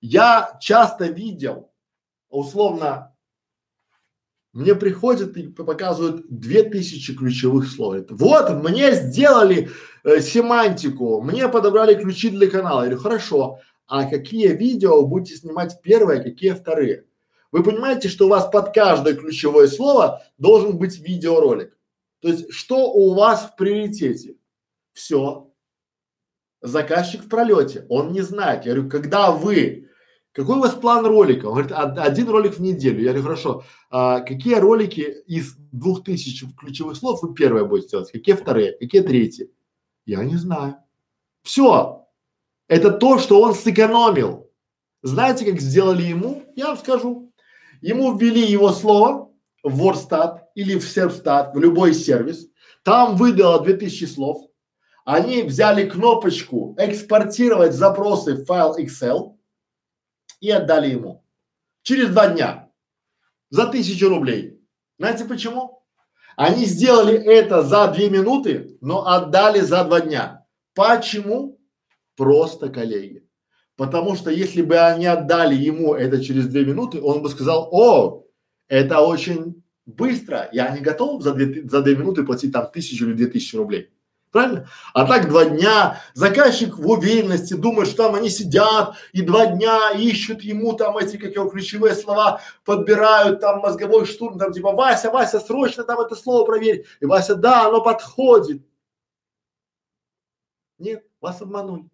Я 0.00 0.56
часто 0.60 1.06
видел, 1.06 1.72
условно, 2.28 3.16
мне 4.52 4.74
приходят 4.74 5.36
и 5.36 5.48
показывают 5.48 6.26
две 6.28 6.62
тысячи 6.62 7.16
ключевых 7.16 7.68
слов. 7.68 7.94
Это, 7.94 8.14
вот, 8.14 8.50
мне 8.62 8.92
сделали 8.94 9.70
э, 10.04 10.20
семантику, 10.20 11.22
мне 11.22 11.48
подобрали 11.48 11.94
ключи 11.94 12.28
для 12.28 12.50
канала. 12.50 12.82
Я 12.82 12.90
говорю, 12.90 13.02
хорошо, 13.02 13.60
а 13.94 14.06
какие 14.06 14.48
видео 14.48 15.04
будете 15.04 15.36
снимать 15.36 15.82
первые, 15.82 16.20
а 16.20 16.22
какие 16.22 16.52
вторые? 16.52 17.04
Вы 17.50 17.62
понимаете, 17.62 18.08
что 18.08 18.24
у 18.24 18.30
вас 18.30 18.48
под 18.50 18.72
каждое 18.72 19.14
ключевое 19.14 19.68
слово 19.68 20.22
должен 20.38 20.78
быть 20.78 20.98
видеоролик. 20.98 21.76
То 22.20 22.28
есть, 22.28 22.50
что 22.50 22.90
у 22.90 23.12
вас 23.12 23.42
в 23.42 23.56
приоритете? 23.56 24.36
Все. 24.94 25.52
Заказчик 26.62 27.20
в 27.20 27.28
пролете, 27.28 27.84
он 27.90 28.12
не 28.12 28.22
знает. 28.22 28.64
Я 28.64 28.72
говорю, 28.72 28.88
когда 28.88 29.30
вы 29.30 29.90
какой 30.32 30.56
у 30.56 30.60
вас 30.60 30.72
план 30.72 31.04
ролика? 31.04 31.44
Он 31.44 31.62
говорит, 31.62 31.98
один 31.98 32.30
ролик 32.30 32.54
в 32.54 32.62
неделю. 32.62 33.02
Я 33.02 33.10
говорю, 33.10 33.24
хорошо, 33.24 33.64
а 33.90 34.20
какие 34.20 34.54
ролики 34.54 35.02
из 35.26 35.54
двух 35.70 36.02
тысяч 36.02 36.42
ключевых 36.58 36.96
слов 36.96 37.22
вы 37.22 37.34
первые 37.34 37.66
будете 37.66 37.90
делать? 37.90 38.10
Какие 38.10 38.36
вторые? 38.36 38.72
Какие 38.72 39.02
третьи? 39.02 39.50
Я 40.06 40.24
не 40.24 40.36
знаю. 40.36 40.76
Все. 41.42 42.01
Это 42.72 42.90
то, 42.90 43.18
что 43.18 43.42
он 43.42 43.54
сэкономил. 43.54 44.50
Знаете, 45.02 45.44
как 45.44 45.60
сделали 45.60 46.04
ему? 46.04 46.42
Я 46.56 46.68
вам 46.68 46.78
скажу. 46.78 47.30
Ему 47.82 48.16
ввели 48.16 48.40
его 48.40 48.72
слово 48.72 49.30
в 49.62 49.86
WordStat 49.86 50.38
или 50.54 50.78
в 50.78 50.82
ServStat, 50.82 51.52
в 51.52 51.58
любой 51.58 51.92
сервис. 51.92 52.48
Там 52.82 53.16
выдало 53.16 53.62
2000 53.62 54.06
слов. 54.06 54.48
Они 55.04 55.42
взяли 55.42 55.86
кнопочку 55.86 56.74
экспортировать 56.78 57.74
запросы 57.74 58.36
в 58.36 58.46
файл 58.46 58.78
Excel 58.78 59.36
и 60.40 60.50
отдали 60.50 60.92
ему. 60.92 61.26
Через 61.82 62.08
два 62.08 62.28
дня. 62.28 62.70
За 63.50 63.66
тысячу 63.66 64.08
рублей. 64.08 64.58
Знаете 64.98 65.26
почему? 65.26 65.84
Они 66.36 66.64
сделали 66.64 67.18
это 67.18 67.64
за 67.64 67.88
две 67.88 68.08
минуты, 68.08 68.78
но 68.80 69.06
отдали 69.06 69.60
за 69.60 69.84
два 69.84 70.00
дня. 70.00 70.46
Почему? 70.72 71.58
Просто 72.22 72.68
коллеги. 72.68 73.28
Потому 73.76 74.14
что 74.14 74.30
если 74.30 74.62
бы 74.62 74.78
они 74.78 75.06
отдали 75.06 75.56
ему 75.56 75.92
это 75.92 76.22
через 76.22 76.46
две 76.46 76.64
минуты, 76.64 77.02
он 77.02 77.20
бы 77.20 77.28
сказал, 77.28 77.68
о, 77.72 78.22
это 78.68 79.00
очень 79.00 79.64
быстро, 79.86 80.48
я 80.52 80.70
не 80.70 80.80
готов 80.80 81.20
за 81.20 81.32
две, 81.32 81.68
за 81.68 81.82
две 81.82 81.96
минуты 81.96 82.22
платить 82.22 82.52
там 82.52 82.70
тысячу 82.70 83.06
или 83.06 83.14
две 83.14 83.26
тысячи 83.26 83.56
рублей. 83.56 83.90
Правильно? 84.30 84.68
А 84.94 85.04
так 85.04 85.28
два 85.28 85.46
дня 85.46 86.00
заказчик 86.14 86.78
в 86.78 86.88
уверенности 86.88 87.54
думает, 87.54 87.88
что 87.88 88.04
там 88.04 88.14
они 88.14 88.30
сидят 88.30 88.94
и 89.12 89.22
два 89.22 89.46
дня 89.46 89.90
ищут 89.90 90.42
ему 90.42 90.74
там 90.74 90.96
эти, 90.98 91.16
как 91.16 91.34
его, 91.34 91.50
ключевые 91.50 91.96
слова, 91.96 92.40
подбирают 92.64 93.40
там 93.40 93.58
мозговой 93.58 94.06
штурм, 94.06 94.38
там 94.38 94.52
типа 94.52 94.70
Вася, 94.70 95.10
Вася, 95.10 95.40
срочно 95.40 95.82
там 95.82 95.98
это 95.98 96.14
слово 96.14 96.44
проверь. 96.46 96.86
И 97.00 97.04
Вася, 97.04 97.34
да, 97.34 97.66
оно 97.66 97.82
подходит. 97.82 98.62
Нет, 100.78 101.04
вас 101.20 101.42
обманули. 101.42 101.91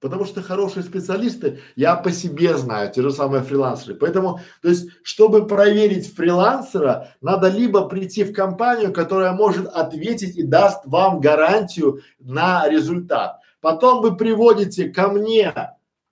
Потому 0.00 0.24
что 0.24 0.42
хорошие 0.42 0.82
специалисты, 0.82 1.60
я 1.76 1.94
по 1.94 2.10
себе 2.10 2.56
знаю, 2.56 2.90
те 2.90 3.02
же 3.02 3.10
самые 3.10 3.42
фрилансеры. 3.42 3.94
Поэтому, 3.94 4.40
то 4.62 4.68
есть, 4.68 4.88
чтобы 5.02 5.46
проверить 5.46 6.14
фрилансера, 6.14 7.08
надо 7.20 7.48
либо 7.48 7.86
прийти 7.86 8.24
в 8.24 8.32
компанию, 8.32 8.94
которая 8.94 9.32
может 9.32 9.66
ответить 9.66 10.36
и 10.36 10.42
даст 10.42 10.86
вам 10.86 11.20
гарантию 11.20 12.00
на 12.18 12.66
результат. 12.66 13.40
Потом 13.60 14.00
вы 14.00 14.16
приводите 14.16 14.88
ко 14.88 15.08
мне 15.08 15.52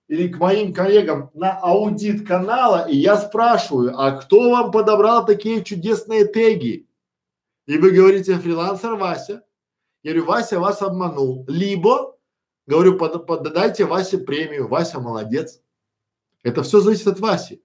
или 0.07 0.27
к 0.27 0.37
моим 0.37 0.71
коллегам 0.71 1.31
на 1.33 1.57
аудит 1.57 2.27
канала, 2.27 2.87
и 2.87 2.95
я 2.95 3.17
спрашиваю, 3.17 3.99
а 3.99 4.11
кто 4.11 4.51
вам 4.51 4.71
подобрал 4.71 5.25
такие 5.25 5.63
чудесные 5.63 6.25
теги? 6.25 6.87
И 7.65 7.77
вы 7.77 7.89
говорите, 7.91 8.35
фрилансер 8.35 8.95
Вася. 8.95 9.43
Я 10.03 10.13
говорю, 10.13 10.27
Вася 10.27 10.59
вас 10.59 10.81
обманул. 10.81 11.45
Либо 11.47 12.15
Говорю, 12.69 12.99
под, 12.99 13.25
под, 13.25 13.51
дайте 13.51 13.83
Васе 13.83 14.19
премию, 14.19 14.67
Вася 14.67 14.99
молодец. 14.99 15.59
Это 16.43 16.61
все 16.61 16.81
зависит 16.81 17.07
от 17.07 17.19
Васи. 17.19 17.63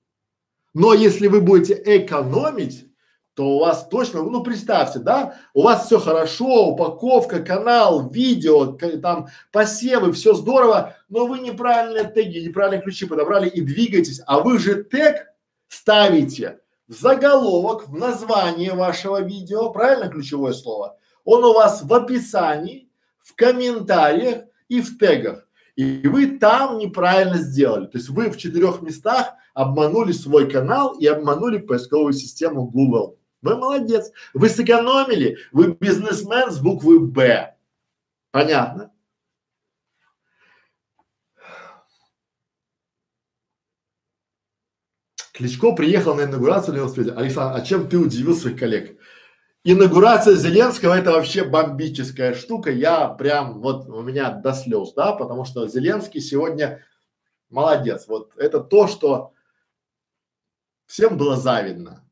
Но 0.73 0.95
если 0.95 1.27
вы 1.27 1.43
будете 1.43 1.75
экономить, 1.85 2.87
то 3.35 3.45
у 3.45 3.59
вас 3.59 3.87
точно, 3.87 4.23
ну 4.23 4.43
представьте, 4.43 5.01
да, 5.01 5.37
у 5.53 5.61
вас 5.61 5.85
все 5.85 6.01
хорошо, 6.01 6.69
упаковка, 6.69 7.41
канал, 7.41 8.09
видео, 8.09 8.79
там 9.03 9.29
посевы, 9.53 10.11
все 10.13 10.33
здорово, 10.33 10.97
но 11.11 11.27
вы 11.27 11.41
неправильные 11.41 12.05
теги, 12.05 12.39
неправильные 12.39 12.81
ключи 12.81 13.05
подобрали 13.05 13.51
и 13.51 13.61
двигаетесь, 13.61 14.23
а 14.27 14.41
вы 14.41 14.59
же 14.59 14.85
тег 14.85 15.35
ставите 15.69 16.61
в 16.89 16.95
заголовок, 16.95 17.89
в 17.89 17.95
название 17.95 18.73
вашего 18.73 19.21
видео, 19.21 19.69
правильно 19.69 20.09
ключевое 20.09 20.55
слово? 20.55 20.97
Он 21.27 21.45
у 21.45 21.53
вас 21.53 21.83
в 21.83 21.93
описании, 21.93 22.89
в 23.21 23.35
комментариях 23.35 24.45
и 24.69 24.81
в 24.81 24.99
тегах. 24.99 25.47
И 25.77 26.07
вы 26.07 26.39
там 26.39 26.79
неправильно 26.79 27.39
сделали. 27.39 27.87
То 27.87 27.99
есть 27.99 28.09
вы 28.09 28.31
в 28.31 28.37
четырех 28.37 28.81
местах 28.83 29.35
обманули 29.55 30.13
свой 30.13 30.51
канал 30.51 30.97
и 30.99 31.07
обманули 31.07 31.59
поисковую 31.59 32.13
систему 32.13 32.65
Google. 32.67 33.19
Вы 33.43 33.57
молодец. 33.57 34.11
Вы 34.33 34.49
сэкономили. 34.49 35.39
Вы 35.53 35.73
бизнесмен 35.73 36.51
с 36.51 36.59
буквы 36.59 37.01
Б. 37.01 37.57
Понятно? 38.31 38.93
Кличко 45.35 45.73
приехал 45.73 46.15
на 46.15 46.23
инаугурацию 46.23 46.75
на 46.75 46.79
велосипеде. 46.79 47.11
Александр, 47.11 47.61
а 47.61 47.61
чем 47.61 47.89
ты 47.89 47.99
удивил 47.99 48.37
своих 48.37 48.57
коллег? 48.57 48.97
Инаугурация 49.67 50.35
Зеленского 50.35 50.93
это 50.93 51.13
вообще 51.13 51.43
бомбическая 51.43 52.35
штука. 52.35 52.71
Я 52.71 53.09
прям 53.09 53.63
вот 53.63 53.89
у 53.89 54.03
меня 54.03 54.31
до 54.31 54.53
слез, 54.53 54.93
да, 54.93 55.13
потому 55.13 55.47
что 55.47 55.67
Зеленский 55.67 56.21
сегодня 56.21 56.85
молодец. 57.49 58.07
Вот 58.07 58.33
это 58.37 58.61
то, 58.61 58.87
что 58.87 59.33
всем 60.85 61.17
было 61.17 61.37
завидно, 61.37 62.05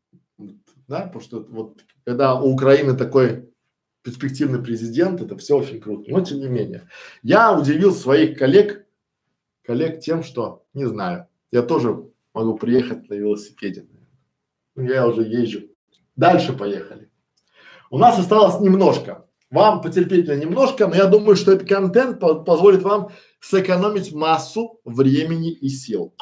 да, 0.89 1.03
потому 1.03 1.21
что 1.21 1.41
вот 1.41 1.85
когда 2.07 2.41
у 2.41 2.55
Украины 2.55 2.97
такой 2.97 3.53
перспективный 4.01 4.63
президент, 4.63 5.21
это 5.21 5.37
все 5.37 5.59
очень 5.59 5.79
круто. 5.79 6.11
Но 6.11 6.23
тем 6.23 6.39
не 6.39 6.49
менее, 6.49 6.89
я 7.23 7.53
удивил 7.53 7.95
своих 7.95 8.39
коллег, 8.39 8.87
коллег 9.63 10.01
тем, 10.01 10.23
что 10.23 10.65
не 10.73 10.87
знаю, 10.87 11.29
я 11.51 11.61
тоже 11.61 12.11
могу 12.33 12.57
приехать 12.57 13.11
на 13.11 13.15
велосипеде. 13.15 13.87
Ну, 14.75 14.85
я 14.85 15.07
уже 15.07 15.23
езжу. 15.23 15.69
Дальше 16.17 16.55
поехали. 16.55 17.12
У 17.93 17.99
нас 17.99 18.19
осталось 18.19 18.59
немножко. 18.59 19.27
Вам 19.51 19.83
потерпеть 19.83 20.27
немножко, 20.27 20.87
но 20.87 20.95
я 20.95 21.05
думаю, 21.05 21.37
что 21.37 21.53
этот 21.53 21.69
контент 21.69 22.21
по 22.21 22.37
позволит 22.37 22.81
вам 22.81 23.11
сэкономить 23.39 24.15
массу 24.15 24.81
времени 24.87 25.53
и 25.53 25.69
сил. 25.69 26.15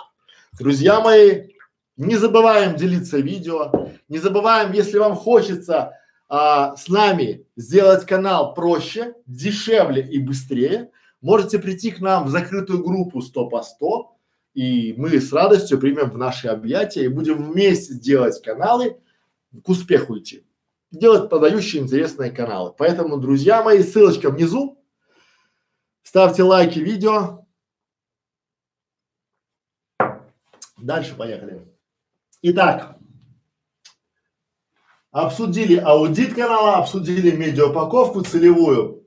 Друзья 0.59 0.99
мои, 1.01 1.51
не 1.97 2.17
забываем 2.17 2.75
делиться 2.75 3.19
видео, 3.19 3.71
не 4.09 4.19
забываем, 4.19 4.73
если 4.73 4.99
вам 4.99 5.15
хочется 5.15 5.93
а, 6.29 6.75
с 6.75 6.89
нами 6.89 7.47
сделать 7.55 8.05
канал 8.05 8.53
проще, 8.53 9.15
дешевле 9.27 10.03
и 10.03 10.19
быстрее, 10.19 10.91
можете 11.21 11.61
прийти 11.61 11.93
к 11.93 12.01
нам 12.01 12.25
в 12.25 12.31
закрытую 12.31 12.83
группу 12.83 13.21
100 13.21 13.49
по 13.49 13.63
100, 13.63 14.17
и 14.55 14.95
мы 14.99 15.21
с 15.21 15.33
радостью 15.33 15.79
примем 15.79 16.11
в 16.11 16.19
наши 16.19 16.49
объятия 16.49 17.05
и 17.05 17.09
будем 17.09 17.53
вместе 17.53 17.95
делать 17.95 18.43
каналы 18.43 18.97
к 19.63 19.69
успеху 19.69 20.19
идти. 20.19 20.43
Делать 20.91 21.31
подающие 21.31 21.83
интересные 21.83 22.31
каналы. 22.31 22.73
Поэтому, 22.77 23.17
друзья 23.19 23.63
мои, 23.63 23.83
ссылочка 23.83 24.31
внизу. 24.31 24.83
Ставьте 26.03 26.43
лайки 26.43 26.79
видео. 26.79 27.47
Дальше 30.77 31.15
поехали. 31.15 31.67
Итак, 32.43 32.97
обсудили 35.11 35.77
аудит 35.77 36.35
канала, 36.35 36.77
обсудили 36.77 37.31
медиаупаковку 37.37 38.23
целевую, 38.23 39.07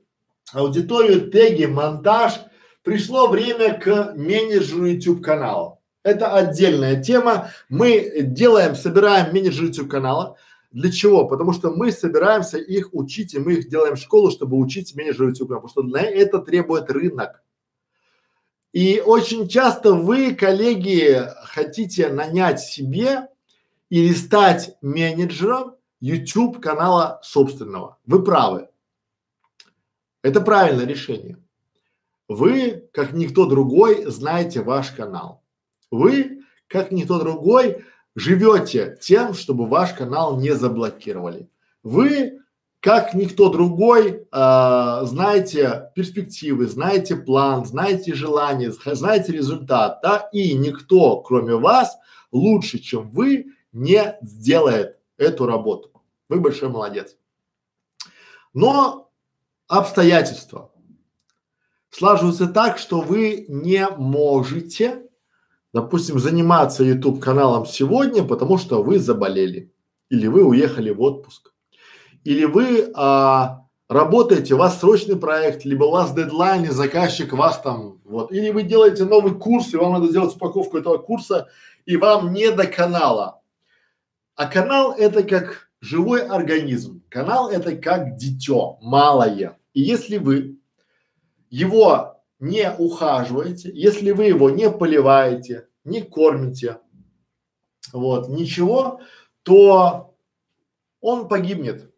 аудиторию, 0.52 1.30
теги, 1.30 1.64
монтаж– 1.64 2.40
пришло 2.84 3.28
время 3.28 3.74
к 3.74 4.14
менеджеру 4.14 4.86
YouTube 4.86 5.24
канала. 5.24 5.80
Это 6.04 6.34
отдельная 6.34 7.02
тема. 7.02 7.50
Мы 7.68 8.20
делаем, 8.20 8.76
собираем 8.76 9.32
менеджер 9.32 9.64
YouTube 9.64 9.90
канала. 9.90 10.36
Для 10.74 10.90
чего? 10.90 11.24
Потому 11.28 11.52
что 11.52 11.70
мы 11.70 11.92
собираемся 11.92 12.58
их 12.58 12.92
учить, 12.92 13.32
и 13.32 13.38
мы 13.38 13.54
их 13.54 13.68
делаем 13.68 13.94
в 13.94 14.00
школу, 14.00 14.32
чтобы 14.32 14.56
учить 14.56 14.96
менеджеру 14.96 15.32
канала, 15.32 15.54
потому 15.54 15.68
что 15.68 15.82
на 15.84 15.98
это 15.98 16.40
требует 16.40 16.90
рынок. 16.90 17.44
И 18.72 19.00
очень 19.00 19.46
часто 19.46 19.92
вы, 19.92 20.34
коллеги, 20.34 21.22
хотите 21.44 22.08
нанять 22.08 22.58
себе 22.58 23.28
или 23.88 24.12
стать 24.12 24.76
менеджером 24.82 25.76
YouTube 26.00 26.60
канала 26.60 27.20
собственного. 27.22 27.98
Вы 28.04 28.24
правы. 28.24 28.68
Это 30.22 30.40
правильное 30.40 30.86
решение. 30.86 31.38
Вы, 32.26 32.88
как 32.92 33.12
никто 33.12 33.46
другой, 33.46 34.06
знаете 34.06 34.60
ваш 34.60 34.90
канал. 34.90 35.44
Вы, 35.92 36.42
как 36.66 36.90
никто 36.90 37.20
другой, 37.20 37.84
живете 38.14 38.98
тем, 39.00 39.34
чтобы 39.34 39.66
ваш 39.66 39.92
канал 39.92 40.38
не 40.38 40.54
заблокировали. 40.54 41.48
Вы, 41.82 42.40
как 42.80 43.14
никто 43.14 43.48
другой, 43.48 44.26
э, 44.30 45.00
знаете 45.04 45.90
перспективы, 45.94 46.66
знаете 46.66 47.16
план, 47.16 47.64
знаете 47.64 48.14
желание, 48.14 48.72
знаете 48.72 49.32
результат, 49.32 50.00
да, 50.02 50.28
и 50.32 50.54
никто, 50.54 51.20
кроме 51.22 51.56
вас, 51.56 51.96
лучше, 52.30 52.78
чем 52.78 53.10
вы, 53.10 53.46
не 53.72 54.16
сделает 54.22 54.98
эту 55.16 55.46
работу. 55.46 55.90
Вы 56.28 56.40
большой 56.40 56.68
молодец. 56.68 57.16
Но 58.52 59.10
обстоятельства, 59.66 60.70
слаживаются 61.90 62.46
так, 62.46 62.78
что 62.78 63.00
вы 63.00 63.46
не 63.48 63.88
можете, 63.88 65.03
допустим, 65.74 66.20
заниматься 66.20 66.84
YouTube 66.84 67.20
каналом 67.20 67.66
сегодня, 67.66 68.22
потому 68.22 68.58
что 68.58 68.82
вы 68.82 69.00
заболели, 69.00 69.72
или 70.08 70.28
вы 70.28 70.44
уехали 70.44 70.90
в 70.90 71.02
отпуск, 71.02 71.52
или 72.22 72.44
вы 72.44 72.92
а, 72.94 73.66
работаете, 73.88 74.54
у 74.54 74.58
вас 74.58 74.78
срочный 74.78 75.16
проект, 75.16 75.64
либо 75.64 75.84
у 75.84 75.90
вас 75.90 76.14
дедлайн, 76.14 76.62
и 76.64 76.68
заказчик 76.68 77.32
вас 77.32 77.60
там, 77.60 77.98
вот, 78.04 78.30
или 78.30 78.50
вы 78.50 78.62
делаете 78.62 79.04
новый 79.04 79.34
курс, 79.34 79.74
и 79.74 79.76
вам 79.76 79.94
надо 79.94 80.06
сделать 80.06 80.36
упаковку 80.36 80.78
этого 80.78 80.98
курса, 80.98 81.48
и 81.86 81.96
вам 81.96 82.32
не 82.32 82.52
до 82.52 82.68
канала. 82.68 83.40
А 84.36 84.46
канал 84.46 84.94
это 84.96 85.24
как 85.24 85.70
живой 85.80 86.24
организм, 86.24 87.02
канал 87.08 87.50
это 87.50 87.76
как 87.76 88.16
дитё, 88.16 88.78
малое. 88.80 89.58
И 89.72 89.80
если 89.80 90.18
вы 90.18 90.56
его 91.50 92.13
не 92.40 92.72
ухаживаете, 92.72 93.70
если 93.72 94.10
вы 94.10 94.24
его 94.24 94.50
не 94.50 94.70
поливаете, 94.70 95.68
не 95.84 96.02
кормите, 96.02 96.78
вот, 97.92 98.28
ничего, 98.28 99.00
то 99.42 100.14
он 101.00 101.28
погибнет. 101.28 101.92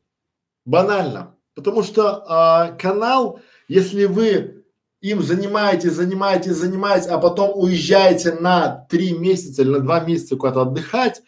Банально. 0.65 1.37
Потому 1.55 1.83
что 1.83 2.25
а, 2.27 2.73
канал, 2.73 3.41
если 3.69 4.05
вы 4.05 4.65
им 5.01 5.23
занимаетесь, 5.23 5.93
занимаетесь, 5.93 6.57
занимаетесь, 6.57 7.09
а 7.09 7.19
потом 7.19 7.53
уезжаете 7.57 8.33
на 8.33 8.87
три 8.91 9.17
месяца 9.17 9.63
или 9.63 9.71
на 9.71 9.81
два 9.81 10.01
месяца 10.01 10.37
куда-то 10.37 10.63
отдыхать, 10.63 11.23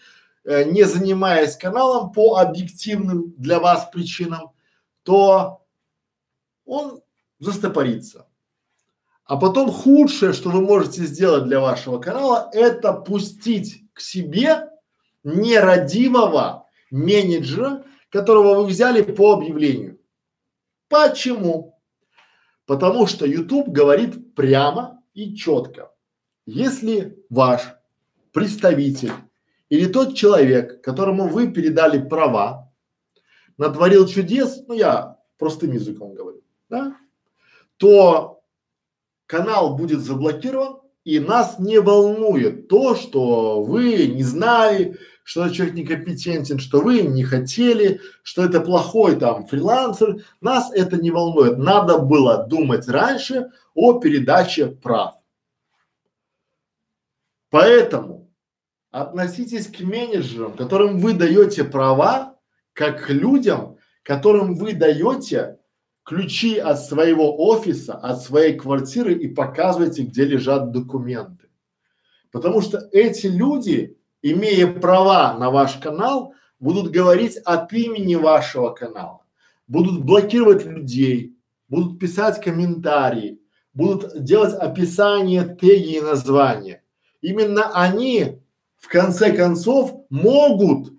э, 0.45 0.65
не 0.65 0.85
занимаясь 0.85 1.57
каналом 1.57 2.13
по 2.13 2.37
объективным 2.39 3.35
для 3.37 3.61
вас 3.61 3.89
причинам, 3.93 4.53
то 5.03 5.65
он 6.65 7.01
застопорится. 7.39 8.28
А 9.29 9.37
потом 9.37 9.71
худшее, 9.71 10.33
что 10.33 10.49
вы 10.49 10.63
можете 10.63 11.05
сделать 11.05 11.45
для 11.45 11.61
вашего 11.61 11.99
канала, 11.99 12.49
это 12.55 12.95
пустить 12.95 13.85
к 13.93 14.01
себе 14.01 14.71
нерадивого 15.23 16.67
менеджера, 16.91 17.85
которого 18.09 18.63
вы 18.63 18.65
взяли 18.65 19.03
по 19.03 19.35
объявлению. 19.35 20.01
Почему? 20.89 21.79
Потому 22.65 23.07
что 23.07 23.27
YouTube 23.27 23.69
говорит 23.69 24.35
прямо 24.35 25.03
и 25.13 25.37
четко. 25.37 25.93
Если 26.47 27.23
ваш 27.29 27.61
представитель 28.33 29.13
или 29.69 29.93
тот 29.93 30.17
человек, 30.17 30.81
которому 30.83 31.29
вы 31.29 31.53
передали 31.53 31.99
права, 31.99 32.73
натворил 33.59 34.09
чудес, 34.09 34.65
ну 34.67 34.73
я 34.73 35.19
простым 35.37 35.73
языком 35.73 36.15
говорю, 36.15 36.41
да, 36.71 36.97
то 37.77 38.38
канал 39.29 39.77
будет 39.77 40.01
заблокирован, 40.01 40.81
и 41.05 41.21
нас 41.21 41.59
не 41.59 41.79
волнует 41.81 42.69
то, 42.69 42.97
что 42.97 43.63
вы 43.63 44.09
не 44.09 44.25
знали, 44.25 44.99
что 45.23 45.45
этот 45.45 45.57
человек 45.57 45.75
некомпетентен, 45.77 46.59
что 46.59 46.81
вы 46.81 47.03
не 47.03 47.23
хотели, 47.23 48.01
что 48.23 48.45
это 48.45 48.61
плохой 48.61 49.17
там 49.17 49.47
фрилансер. 49.47 50.25
Нас 50.41 50.73
это 50.73 50.97
не 50.97 51.11
волнует. 51.11 51.59
Надо 51.59 51.99
было 51.99 52.47
думать 52.47 52.89
раньше 52.89 53.51
о 53.75 54.01
передаче 54.01 54.69
прав. 54.69 55.15
Поэтому 57.51 58.31
относитесь 58.91 59.69
к 59.69 59.81
менеджерам, 59.81 60.55
которым 60.55 60.99
вы 60.99 61.13
даете 61.13 61.65
права, 61.65 62.39
как 62.73 63.07
к 63.07 63.11
людям, 63.11 63.77
которым 64.03 64.55
вы 64.55 64.73
даете 64.73 65.58
ключи 66.09 66.57
от 66.57 66.81
своего 66.81 67.37
офиса, 67.51 67.93
от 67.93 68.23
своей 68.23 68.57
квартиры 68.57 69.13
и 69.13 69.29
показывайте, 69.29 70.05
где 70.05 70.25
лежат 70.25 70.71
документы. 70.71 71.51
Потому 72.33 72.63
что 72.63 72.89
эти 72.93 73.27
люди, 73.27 73.99
имея 74.23 74.69
права 74.69 75.37
на 75.39 75.51
ваш 75.51 75.75
канал, 75.75 76.33
будут 76.59 76.91
говорить 76.91 77.37
от 77.37 77.71
имени 77.75 78.15
вашего 78.15 78.71
канала, 78.71 79.21
будут 79.67 80.03
блокировать 80.03 80.65
людей, 80.65 81.37
будут 81.69 82.01
писать 82.01 82.43
комментарии, 82.43 83.43
будут 83.75 84.25
делать 84.25 84.55
описание, 84.55 85.45
теги 85.45 85.97
и 85.97 86.01
названия. 86.01 86.83
Именно 87.21 87.71
они 87.75 88.41
в 88.79 88.89
конце 88.89 89.31
концов 89.31 89.93
могут, 90.09 90.91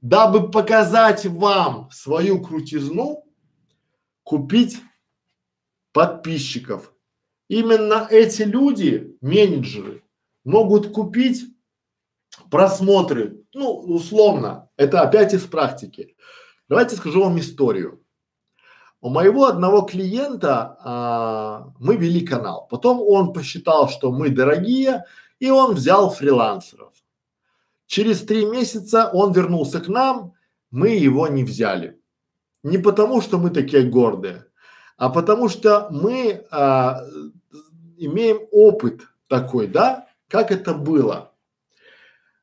дабы 0.00 0.50
показать 0.50 1.26
вам 1.26 1.88
свою 1.92 2.42
крутизну, 2.42 3.22
купить 4.26 4.82
подписчиков. 5.92 6.92
Именно 7.48 8.08
эти 8.10 8.42
люди, 8.42 9.16
менеджеры, 9.20 10.02
могут 10.44 10.92
купить 10.92 11.44
просмотры. 12.50 13.44
Ну, 13.54 13.72
условно, 13.72 14.68
это 14.76 15.02
опять 15.02 15.32
из 15.32 15.42
практики. 15.42 16.16
Давайте 16.68 16.96
скажу 16.96 17.22
вам 17.22 17.38
историю. 17.38 18.02
У 19.00 19.10
моего 19.10 19.44
одного 19.44 19.82
клиента 19.82 20.76
а, 20.82 21.72
мы 21.78 21.96
вели 21.96 22.26
канал. 22.26 22.66
Потом 22.68 23.00
он 23.00 23.32
посчитал, 23.32 23.88
что 23.88 24.10
мы 24.10 24.30
дорогие, 24.30 25.04
и 25.38 25.50
он 25.50 25.74
взял 25.74 26.10
фрилансеров. 26.10 26.92
Через 27.86 28.22
три 28.22 28.44
месяца 28.44 29.08
он 29.12 29.32
вернулся 29.32 29.78
к 29.78 29.86
нам, 29.86 30.32
мы 30.72 30.88
его 30.88 31.28
не 31.28 31.44
взяли. 31.44 31.95
Не 32.66 32.78
потому, 32.78 33.20
что 33.20 33.38
мы 33.38 33.50
такие 33.50 33.84
гордые, 33.84 34.44
а 34.96 35.08
потому 35.08 35.48
что 35.48 35.86
мы 35.92 36.44
а, 36.50 37.00
имеем 37.96 38.40
опыт 38.50 39.02
такой, 39.28 39.68
да, 39.68 40.08
как 40.26 40.50
это 40.50 40.74
было. 40.74 41.30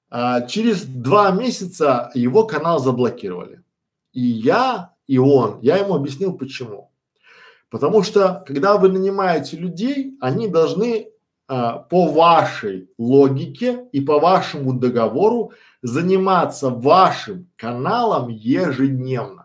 А, 0.09 0.43
через 0.47 0.85
два 0.85 1.31
месяца 1.31 2.09
его 2.13 2.45
канал 2.45 2.79
заблокировали. 2.79 3.63
И 4.13 4.21
я, 4.21 4.93
и 5.07 5.17
он, 5.17 5.59
я 5.61 5.75
ему 5.75 5.93
объяснил 5.93 6.37
почему. 6.37 6.89
Потому 7.69 8.01
что, 8.01 8.45
когда 8.47 8.77
вы 8.77 8.87
нанимаете 8.87 9.57
людей, 9.57 10.17
они 10.21 10.47
должны 10.47 11.09
а, 11.49 11.79
по 11.79 12.07
вашей 12.07 12.89
логике 12.97 13.89
и 13.91 13.99
по 13.99 14.19
вашему 14.19 14.71
договору 14.71 15.51
заниматься 15.81 16.69
вашим 16.69 17.49
каналом 17.57 18.29
ежедневно. 18.29 19.42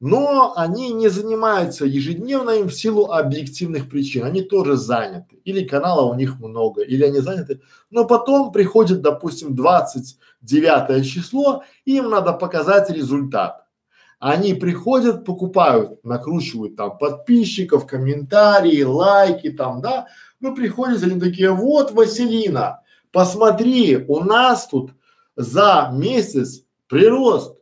Но 0.00 0.54
они 0.56 0.94
не 0.94 1.08
занимаются 1.08 1.84
ежедневно 1.84 2.52
им 2.52 2.68
в 2.68 2.74
силу 2.74 3.12
объективных 3.12 3.90
причин. 3.90 4.24
Они 4.24 4.40
тоже 4.40 4.76
заняты. 4.76 5.36
Или 5.44 5.66
канала 5.66 6.10
у 6.10 6.14
них 6.14 6.40
много, 6.40 6.82
или 6.82 7.04
они 7.04 7.20
заняты. 7.20 7.60
Но 7.90 8.06
потом 8.06 8.50
приходит, 8.50 9.02
допустим, 9.02 9.54
29 9.54 11.06
число, 11.06 11.64
им 11.84 12.08
надо 12.08 12.32
показать 12.32 12.88
результат. 12.88 13.66
Они 14.18 14.54
приходят, 14.54 15.24
покупают, 15.24 16.02
накручивают 16.04 16.76
там 16.76 16.96
подписчиков, 16.96 17.86
комментарии, 17.86 18.82
лайки 18.82 19.50
там, 19.50 19.80
да, 19.80 20.08
ну, 20.40 20.54
приходят, 20.54 21.02
они 21.02 21.18
такие, 21.18 21.50
вот, 21.50 21.92
Василина, 21.92 22.80
посмотри, 23.12 24.04
у 24.08 24.20
нас 24.20 24.66
тут 24.66 24.92
за 25.36 25.90
месяц 25.94 26.64
прирост 26.86 27.56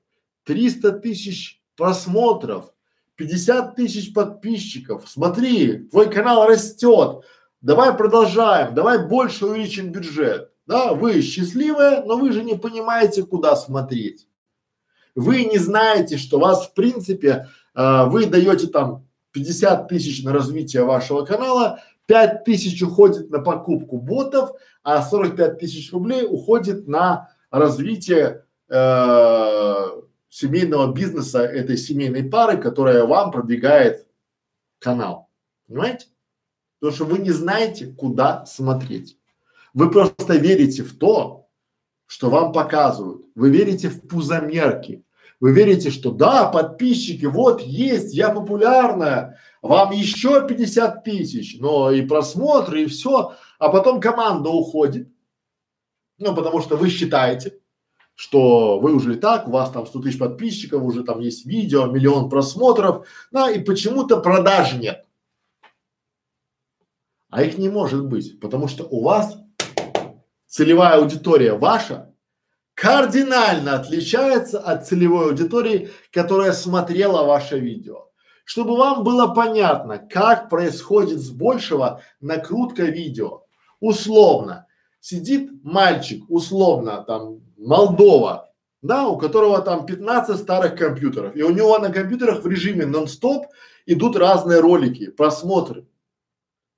300 0.44 0.92
тысяч 0.92 1.57
просмотров, 1.78 2.74
50 3.16 3.76
тысяч 3.76 4.12
подписчиков. 4.12 5.08
Смотри, 5.08 5.88
твой 5.88 6.10
канал 6.10 6.46
растет. 6.46 7.24
Давай 7.62 7.94
продолжаем, 7.96 8.74
давай 8.74 9.06
больше 9.06 9.46
увеличим 9.46 9.90
бюджет. 9.90 10.50
Да, 10.66 10.92
вы 10.92 11.22
счастливые, 11.22 12.02
но 12.04 12.18
вы 12.18 12.32
же 12.32 12.44
не 12.44 12.56
понимаете, 12.56 13.22
куда 13.22 13.56
смотреть. 13.56 14.28
Вы 15.14 15.44
не 15.44 15.58
знаете, 15.58 16.18
что 16.18 16.38
вас 16.38 16.66
в 16.66 16.74
принципе, 16.74 17.48
э, 17.74 18.04
вы 18.06 18.26
даете 18.26 18.66
там 18.66 19.06
50 19.32 19.88
тысяч 19.88 20.22
на 20.22 20.32
развитие 20.32 20.84
вашего 20.84 21.24
канала, 21.24 21.80
5 22.06 22.44
тысяч 22.44 22.82
уходит 22.82 23.30
на 23.30 23.40
покупку 23.40 23.98
ботов, 23.98 24.50
а 24.82 25.02
45 25.02 25.58
тысяч 25.58 25.92
рублей 25.92 26.26
уходит 26.28 26.86
на 26.86 27.30
развитие 27.50 28.44
э, 28.68 29.74
семейного 30.28 30.92
бизнеса 30.92 31.42
этой 31.42 31.76
семейной 31.76 32.24
пары, 32.24 32.58
которая 32.58 33.04
вам 33.04 33.30
продвигает 33.30 34.06
канал. 34.78 35.30
Понимаете? 35.66 36.06
Потому 36.80 36.94
что 36.96 37.04
вы 37.04 37.18
не 37.18 37.30
знаете, 37.30 37.86
куда 37.86 38.46
смотреть. 38.46 39.18
Вы 39.74 39.90
просто 39.90 40.36
верите 40.36 40.82
в 40.82 40.96
то, 40.96 41.48
что 42.06 42.30
вам 42.30 42.52
показывают. 42.52 43.26
Вы 43.34 43.50
верите 43.50 43.88
в 43.88 44.06
пузомерки. 44.06 45.04
Вы 45.40 45.52
верите, 45.52 45.90
что 45.90 46.10
да, 46.10 46.50
подписчики, 46.50 47.24
вот 47.24 47.60
есть, 47.60 48.12
я 48.12 48.30
популярная, 48.30 49.38
вам 49.62 49.92
еще 49.92 50.44
50 50.46 51.04
тысяч, 51.04 51.58
но 51.60 51.92
и 51.92 52.04
просмотры, 52.04 52.82
и 52.82 52.86
все, 52.86 53.34
а 53.60 53.68
потом 53.68 54.00
команда 54.00 54.50
уходит, 54.50 55.08
ну, 56.18 56.34
потому 56.34 56.60
что 56.60 56.76
вы 56.76 56.90
считаете, 56.90 57.60
что 58.18 58.80
вы 58.80 58.94
уже 58.94 59.14
так, 59.14 59.46
у 59.46 59.52
вас 59.52 59.70
там 59.70 59.86
100 59.86 60.00
тысяч 60.00 60.18
подписчиков, 60.18 60.82
уже 60.82 61.04
там 61.04 61.20
есть 61.20 61.46
видео, 61.46 61.86
миллион 61.86 62.28
просмотров, 62.28 63.06
да, 63.30 63.48
и 63.48 63.60
почему-то 63.60 64.16
продаж 64.16 64.72
нет. 64.72 65.04
А 67.30 67.44
их 67.44 67.58
не 67.58 67.68
может 67.68 68.04
быть, 68.04 68.40
потому 68.40 68.66
что 68.66 68.82
у 68.82 69.04
вас 69.04 69.38
целевая 70.48 70.98
аудитория 70.98 71.52
ваша 71.52 72.12
кардинально 72.74 73.76
отличается 73.76 74.58
от 74.58 74.84
целевой 74.84 75.26
аудитории, 75.26 75.90
которая 76.10 76.50
смотрела 76.50 77.22
ваше 77.22 77.60
видео. 77.60 78.08
Чтобы 78.44 78.76
вам 78.76 79.04
было 79.04 79.28
понятно, 79.28 79.96
как 79.96 80.48
происходит 80.50 81.20
с 81.20 81.30
большего 81.30 82.02
накрутка 82.20 82.82
видео. 82.82 83.44
Условно, 83.78 84.66
сидит 84.98 85.52
мальчик, 85.62 86.24
условно, 86.28 87.04
там, 87.06 87.42
Молдова, 87.58 88.52
да, 88.82 89.08
у 89.08 89.18
которого 89.18 89.60
там 89.60 89.84
15 89.84 90.38
старых 90.38 90.76
компьютеров, 90.76 91.36
и 91.36 91.42
у 91.42 91.50
него 91.50 91.78
на 91.78 91.90
компьютерах 91.90 92.42
в 92.42 92.46
режиме 92.46 92.86
нон-стоп 92.86 93.46
идут 93.86 94.16
разные 94.16 94.60
ролики, 94.60 95.10
просмотры. 95.10 95.86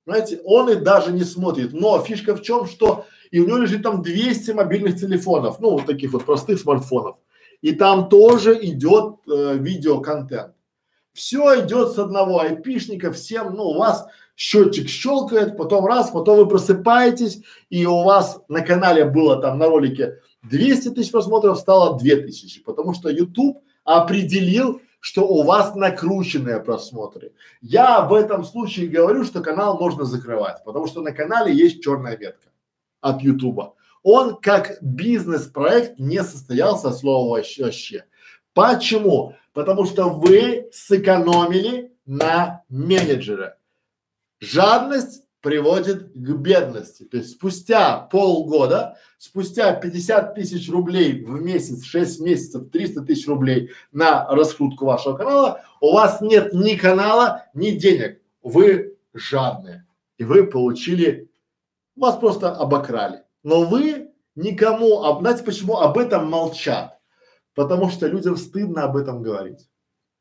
Знаете, 0.07 0.41
он 0.43 0.69
и 0.69 0.75
даже 0.75 1.11
не 1.11 1.23
смотрит. 1.23 1.73
Но 1.73 2.01
фишка 2.01 2.35
в 2.35 2.41
чем, 2.41 2.65
что 2.65 3.05
и 3.29 3.39
у 3.39 3.47
него 3.47 3.57
лежит 3.57 3.83
там 3.83 4.01
200 4.01 4.51
мобильных 4.51 4.99
телефонов, 4.99 5.59
ну 5.59 5.71
вот 5.71 5.85
таких 5.85 6.11
вот 6.11 6.25
простых 6.25 6.59
смартфонов. 6.59 7.17
И 7.61 7.73
там 7.73 8.09
тоже 8.09 8.57
идет 8.65 9.17
э, 9.31 9.57
видеоконтент. 9.57 10.53
Все 11.13 11.63
идет 11.63 11.91
с 11.91 11.99
одного 11.99 12.39
айпишника, 12.39 13.11
всем, 13.11 13.53
ну 13.53 13.63
у 13.63 13.77
вас 13.77 14.07
счетчик 14.35 14.89
щелкает, 14.89 15.57
потом 15.57 15.85
раз, 15.85 16.09
потом 16.09 16.37
вы 16.37 16.47
просыпаетесь, 16.47 17.43
и 17.69 17.85
у 17.85 18.03
вас 18.03 18.41
на 18.47 18.61
канале 18.61 19.05
было 19.05 19.39
там 19.39 19.59
на 19.59 19.67
ролике 19.67 20.19
200 20.43 20.89
тысяч 20.89 21.11
просмотров, 21.11 21.59
стало 21.59 21.97
2000, 21.97 22.63
потому 22.63 22.93
что 22.93 23.09
YouTube 23.09 23.63
определил, 23.83 24.81
что 24.99 25.27
у 25.27 25.43
вас 25.43 25.75
накрученные 25.75 26.59
просмотры. 26.59 27.33
Я 27.61 28.01
в 28.01 28.13
этом 28.13 28.43
случае 28.43 28.87
говорю, 28.87 29.23
что 29.23 29.41
канал 29.41 29.79
можно 29.79 30.05
закрывать, 30.05 30.63
потому 30.63 30.87
что 30.87 31.01
на 31.01 31.11
канале 31.11 31.53
есть 31.53 31.83
черная 31.83 32.15
ветка 32.15 32.49
от 33.01 33.21
Ютуба. 33.21 33.75
Он 34.03 34.35
как 34.37 34.77
бизнес-проект 34.81 35.99
не 35.99 36.23
состоялся 36.23 36.91
слова 36.91 37.37
вообще. 37.37 38.05
Почему? 38.53 39.35
Потому 39.53 39.85
что 39.85 40.09
вы 40.09 40.69
сэкономили 40.71 41.91
на 42.05 42.63
менеджера. 42.69 43.57
Жадность 44.39 45.23
приводит 45.41 46.11
к 46.13 46.29
бедности. 46.37 47.03
То 47.03 47.17
есть 47.17 47.31
спустя 47.31 47.99
полгода, 47.99 48.97
спустя 49.21 49.73
50 49.73 50.33
тысяч 50.33 50.67
рублей 50.71 51.23
в 51.23 51.39
месяц, 51.43 51.83
6 51.83 52.21
месяцев, 52.21 52.71
300 52.71 53.01
тысяч 53.01 53.27
рублей 53.27 53.69
на 53.91 54.27
раскрутку 54.27 54.85
вашего 54.85 55.15
канала, 55.15 55.61
у 55.79 55.93
вас 55.93 56.21
нет 56.21 56.53
ни 56.53 56.73
канала, 56.73 57.45
ни 57.53 57.69
денег. 57.69 58.19
Вы 58.41 58.97
жадные. 59.13 59.85
И 60.17 60.23
вы 60.23 60.47
получили 60.47 61.29
вас 61.95 62.17
просто 62.17 62.51
обокрали. 62.51 63.21
Но 63.43 63.63
вы 63.63 64.09
никому, 64.33 65.03
а 65.03 65.19
знаете 65.19 65.43
почему 65.43 65.77
об 65.77 65.99
этом 65.99 66.27
молчат? 66.27 66.97
Потому 67.53 67.91
что 67.91 68.07
людям 68.07 68.37
стыдно 68.37 68.85
об 68.85 68.97
этом 68.97 69.21
говорить. 69.21 69.69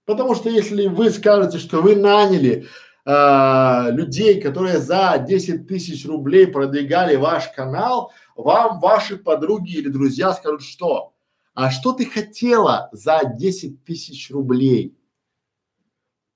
Потому 0.05 0.35
что 0.35 0.51
если 0.51 0.89
вы 0.89 1.09
скажете, 1.09 1.57
что 1.57 1.81
вы 1.81 1.97
наняли 1.97 2.67
э, 3.07 3.91
людей, 3.93 4.43
которые 4.43 4.79
за 4.79 5.25
10 5.27 5.67
тысяч 5.67 6.05
рублей 6.05 6.47
продвигали 6.47 7.17
ваш 7.17 7.49
канал, 7.49 8.13
вам 8.43 8.81
ваши 8.81 9.17
подруги 9.17 9.77
или 9.77 9.89
друзья 9.89 10.33
скажут, 10.33 10.63
что? 10.63 11.15
А 11.55 11.71
что 11.71 11.93
ты 11.93 12.07
хотела 12.07 12.89
за 12.93 13.21
10 13.25 13.85
тысяч 13.85 14.31
рублей? 14.31 14.97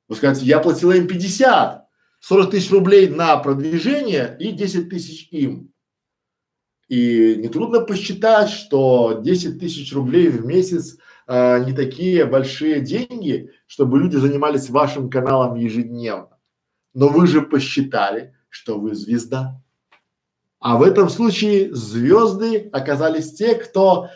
Вы 0.09 0.17
скажете, 0.17 0.47
я 0.47 0.61
платила 0.61 0.93
им 0.93 1.07
50. 1.07 1.85
40 2.21 2.51
тысяч 2.51 2.71
рублей 2.71 3.09
на 3.09 3.37
продвижение 3.37 4.37
и 4.41 4.53
10 4.53 4.89
тысяч 4.89 5.29
им. 5.31 5.73
И 6.89 7.37
нетрудно 7.37 7.81
посчитать, 7.81 8.51
что 8.51 9.21
10 9.23 9.59
тысяч 9.59 9.93
рублей 9.93 10.29
в 10.29 10.45
месяц 10.45 10.99
э, 11.27 11.65
не 11.65 11.73
такие 11.73 12.25
большие 12.25 12.81
деньги, 12.81 13.51
чтобы 13.67 13.99
люди 13.99 14.17
занимались 14.17 14.71
вашим 14.71 15.11
каналом 15.11 15.57
ежедневно. 15.57 16.39
Но 16.93 17.09
вы 17.09 17.27
же 17.27 17.43
посчитали, 17.43 18.35
что 18.49 18.79
вы 18.79 18.95
звезда. 18.95 19.63
А 20.65 20.79
в 20.79 20.83
этом 20.83 21.11
случае 21.11 21.75
звезды 21.75 22.71
оказались 22.73 23.35
те, 23.35 23.55
кто 23.55 24.09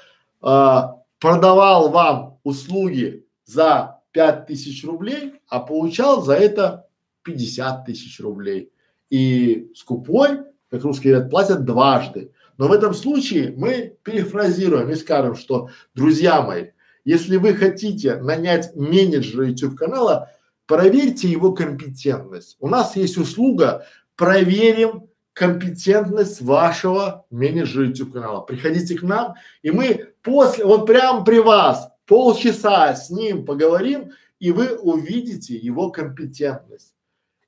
э, 0.42 0.80
продавал 1.20 1.90
вам 1.90 2.38
услуги 2.42 3.26
за 3.44 4.00
пять 4.12 4.46
тысяч 4.46 4.82
рублей, 4.82 5.34
а 5.46 5.60
получал 5.60 6.22
за 6.22 6.32
это 6.32 6.86
50 7.24 7.84
тысяч 7.84 8.18
рублей. 8.20 8.72
И 9.10 9.70
скупой, 9.74 10.38
как 10.70 10.84
русские 10.84 11.12
говорят, 11.12 11.30
платят 11.30 11.66
дважды. 11.66 12.32
Но 12.56 12.68
в 12.68 12.72
этом 12.72 12.94
случае 12.94 13.52
мы 13.54 13.98
перефразируем 14.02 14.88
и 14.88 14.94
скажем, 14.94 15.34
что, 15.34 15.68
друзья 15.94 16.40
мои, 16.40 16.68
если 17.04 17.36
вы 17.36 17.52
хотите 17.52 18.16
нанять 18.16 18.74
менеджера 18.74 19.48
YouTube 19.48 19.76
канала, 19.76 20.30
проверьте 20.64 21.28
его 21.28 21.52
компетентность. 21.52 22.56
У 22.58 22.68
нас 22.68 22.96
есть 22.96 23.18
услуга 23.18 23.84
«Проверим 24.16 25.07
компетентность 25.38 26.42
вашего 26.42 27.26
менеджера 27.30 27.86
YouTube 27.86 28.12
канала». 28.12 28.40
Приходите 28.40 28.98
к 28.98 29.02
нам, 29.02 29.34
и 29.62 29.70
мы 29.70 30.12
после, 30.22 30.64
вот 30.64 30.86
прямо 30.86 31.24
при 31.24 31.38
вас 31.38 31.88
полчаса 32.06 32.94
с 32.94 33.10
ним 33.10 33.44
поговорим, 33.44 34.10
и 34.40 34.50
вы 34.50 34.76
увидите 34.76 35.54
его 35.54 35.90
компетентность. 35.90 36.94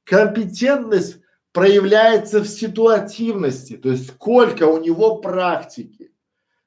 Компетентность 0.05 1.19
проявляется 1.53 2.41
в 2.41 2.47
ситуативности, 2.47 3.77
то 3.77 3.91
есть 3.91 4.09
сколько 4.09 4.65
у 4.65 4.79
него 4.79 5.17
практики. 5.17 6.13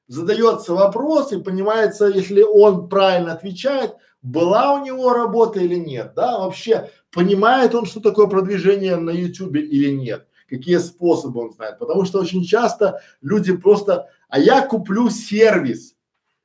Задается 0.06 0.74
вопрос 0.74 1.32
и 1.32 1.42
понимается, 1.42 2.06
если 2.06 2.42
он 2.42 2.88
правильно 2.88 3.32
отвечает, 3.32 3.94
была 4.20 4.74
у 4.74 4.84
него 4.84 5.12
работа 5.12 5.60
или 5.60 5.76
нет, 5.76 6.12
да, 6.14 6.38
вообще 6.38 6.90
понимает 7.10 7.74
он, 7.74 7.86
что 7.86 8.00
такое 8.00 8.26
продвижение 8.26 8.96
на 8.96 9.10
YouTube 9.10 9.56
или 9.56 9.90
нет, 9.90 10.26
какие 10.56 10.78
способы 10.78 11.40
он 11.40 11.52
знает, 11.52 11.78
потому 11.78 12.04
что 12.04 12.20
очень 12.20 12.44
часто 12.44 13.00
люди 13.20 13.56
просто, 13.56 14.08
а 14.28 14.38
я 14.38 14.66
куплю 14.66 15.10
сервис, 15.10 15.94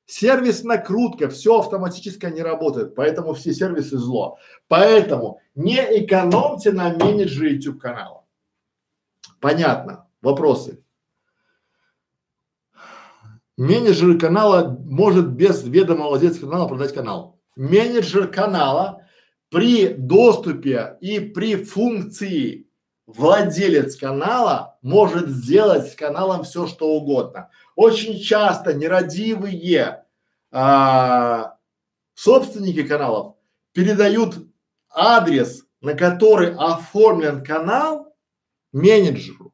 Сервис 0.09 0.63
накрутка, 0.63 1.29
все 1.29 1.59
автоматически 1.59 2.25
не 2.25 2.41
работает, 2.41 2.95
поэтому 2.95 3.35
все 3.35 3.53
сервисы 3.53 3.99
зло. 3.99 4.39
Поэтому 4.67 5.39
не 5.53 5.75
экономьте 5.75 6.71
на 6.71 6.89
менеджере 6.95 7.53
YouTube 7.53 7.79
канала. 7.79 8.25
Понятно. 9.39 10.07
Вопросы? 10.23 10.83
Менеджер 13.55 14.17
канала 14.17 14.79
может 14.83 15.27
без 15.33 15.63
ведома 15.63 16.07
владельца 16.07 16.39
канала 16.39 16.67
продать 16.67 16.93
канал. 16.93 17.39
Менеджер 17.55 18.29
канала 18.29 19.05
при 19.51 19.89
доступе 19.89 20.97
и 21.01 21.19
при 21.19 21.55
функции 21.55 22.68
владелец 23.15 23.95
канала 23.95 24.77
может 24.81 25.29
сделать 25.29 25.91
с 25.91 25.95
каналом 25.95 26.43
все, 26.43 26.67
что 26.67 26.89
угодно. 26.89 27.49
Очень 27.75 28.19
часто 28.19 28.73
нерадивые 28.73 30.05
а, 30.51 31.55
собственники 32.13 32.83
каналов 32.83 33.35
передают 33.73 34.35
адрес, 34.89 35.63
на 35.81 35.93
который 35.93 36.53
оформлен 36.55 37.43
канал 37.43 38.15
менеджеру. 38.71 39.53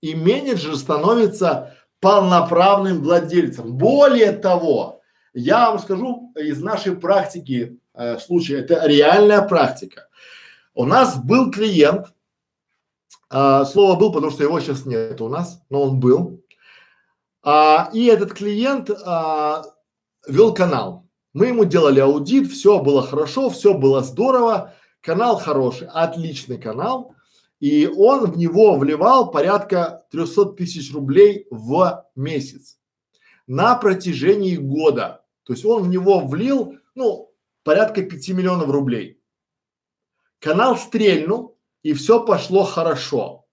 И 0.00 0.14
менеджер 0.14 0.76
становится 0.76 1.76
полноправным 2.00 3.02
владельцем. 3.02 3.76
Более 3.76 4.32
того, 4.32 5.00
я 5.32 5.70
вам 5.70 5.78
скажу 5.78 6.32
из 6.36 6.60
нашей 6.60 6.96
практики 6.96 7.78
э, 7.94 8.18
случая, 8.18 8.58
это 8.58 8.86
реальная 8.86 9.42
практика. 9.42 10.08
У 10.74 10.84
нас 10.84 11.16
был 11.16 11.50
клиент, 11.50 12.08
а, 13.32 13.64
слово 13.64 13.98
был, 13.98 14.12
потому 14.12 14.30
что 14.30 14.42
его 14.42 14.60
сейчас 14.60 14.84
нет 14.84 15.20
у 15.22 15.28
нас, 15.28 15.62
но 15.70 15.82
он 15.82 16.00
был. 16.00 16.44
А, 17.42 17.88
и 17.94 18.04
этот 18.04 18.34
клиент 18.34 18.90
а, 18.90 19.64
вел 20.28 20.52
канал. 20.52 21.08
Мы 21.32 21.46
ему 21.46 21.64
делали 21.64 22.00
аудит, 22.00 22.52
все 22.52 22.80
было 22.80 23.02
хорошо, 23.02 23.48
все 23.48 23.72
было 23.72 24.02
здорово, 24.02 24.74
канал 25.00 25.38
хороший, 25.38 25.88
отличный 25.88 26.58
канал. 26.58 27.14
И 27.58 27.86
он 27.86 28.30
в 28.30 28.36
него 28.36 28.76
вливал 28.76 29.30
порядка 29.30 30.04
300 30.10 30.44
тысяч 30.52 30.92
рублей 30.92 31.46
в 31.50 32.04
месяц 32.14 32.78
на 33.46 33.76
протяжении 33.76 34.56
года. 34.56 35.24
То 35.44 35.54
есть 35.54 35.64
он 35.64 35.84
в 35.84 35.88
него 35.88 36.20
влил, 36.20 36.76
ну, 36.94 37.32
порядка 37.64 38.02
5 38.02 38.28
миллионов 38.30 38.68
рублей. 38.68 39.22
Канал 40.38 40.76
стрельнул, 40.76 41.51
и 41.82 41.92
все 41.94 42.24
пошло 42.24 42.64
хорошо. 42.64 43.46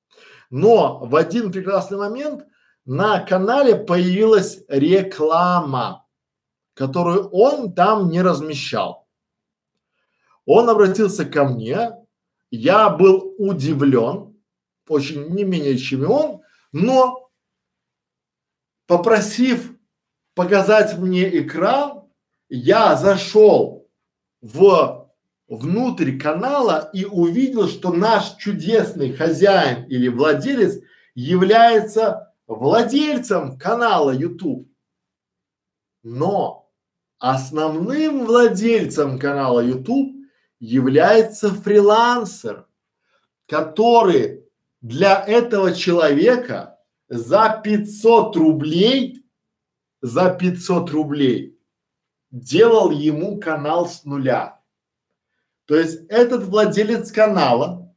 Но 0.50 1.00
в 1.06 1.16
один 1.16 1.52
прекрасный 1.52 1.98
момент 1.98 2.46
на 2.86 3.20
канале 3.20 3.76
появилась 3.76 4.64
реклама, 4.68 6.08
которую 6.74 7.30
он 7.30 7.74
там 7.74 8.10
не 8.10 8.22
размещал. 8.22 9.08
Он 10.46 10.70
обратился 10.70 11.26
ко 11.26 11.46
мне, 11.46 11.92
я 12.50 12.90
был 12.90 13.36
удивлен, 13.38 14.42
очень 14.88 15.28
не 15.30 15.44
менее 15.44 15.78
чем 15.78 16.04
и 16.04 16.08
он, 16.08 16.42
но 16.72 17.30
попросив 18.88 19.72
показать 20.34 20.98
мне 20.98 21.40
экран, 21.42 22.10
я 22.48 22.96
зашел 22.96 23.88
в 24.42 24.99
внутрь 25.50 26.18
канала 26.18 26.90
и 26.94 27.06
увидел, 27.06 27.68
что 27.68 27.92
наш 27.92 28.36
чудесный 28.36 29.12
хозяин 29.12 29.86
или 29.88 30.08
владелец 30.08 30.82
является 31.16 32.34
владельцем 32.48 33.58
канала 33.58 34.12
YouTube. 34.12 34.70
Но 36.04 36.72
основным 37.18 38.26
владельцем 38.26 39.20
канала 39.20 39.60
YouTube 39.60 40.16
является 40.60 41.50
фрилансер, 41.50 42.68
который 43.48 44.46
для 44.82 45.26
этого 45.26 45.74
человека 45.74 46.78
за 47.10 47.60
500 47.64 48.36
рублей, 48.36 49.26
за 50.02 50.30
500 50.30 50.92
рублей 50.92 51.60
делал 52.32 52.92
ему 52.92 53.40
канал 53.40 53.88
с 53.88 54.06
нуля. 54.06 54.59
То 55.70 55.78
есть 55.78 56.08
этот 56.10 56.46
владелец 56.46 57.12
канала, 57.12 57.94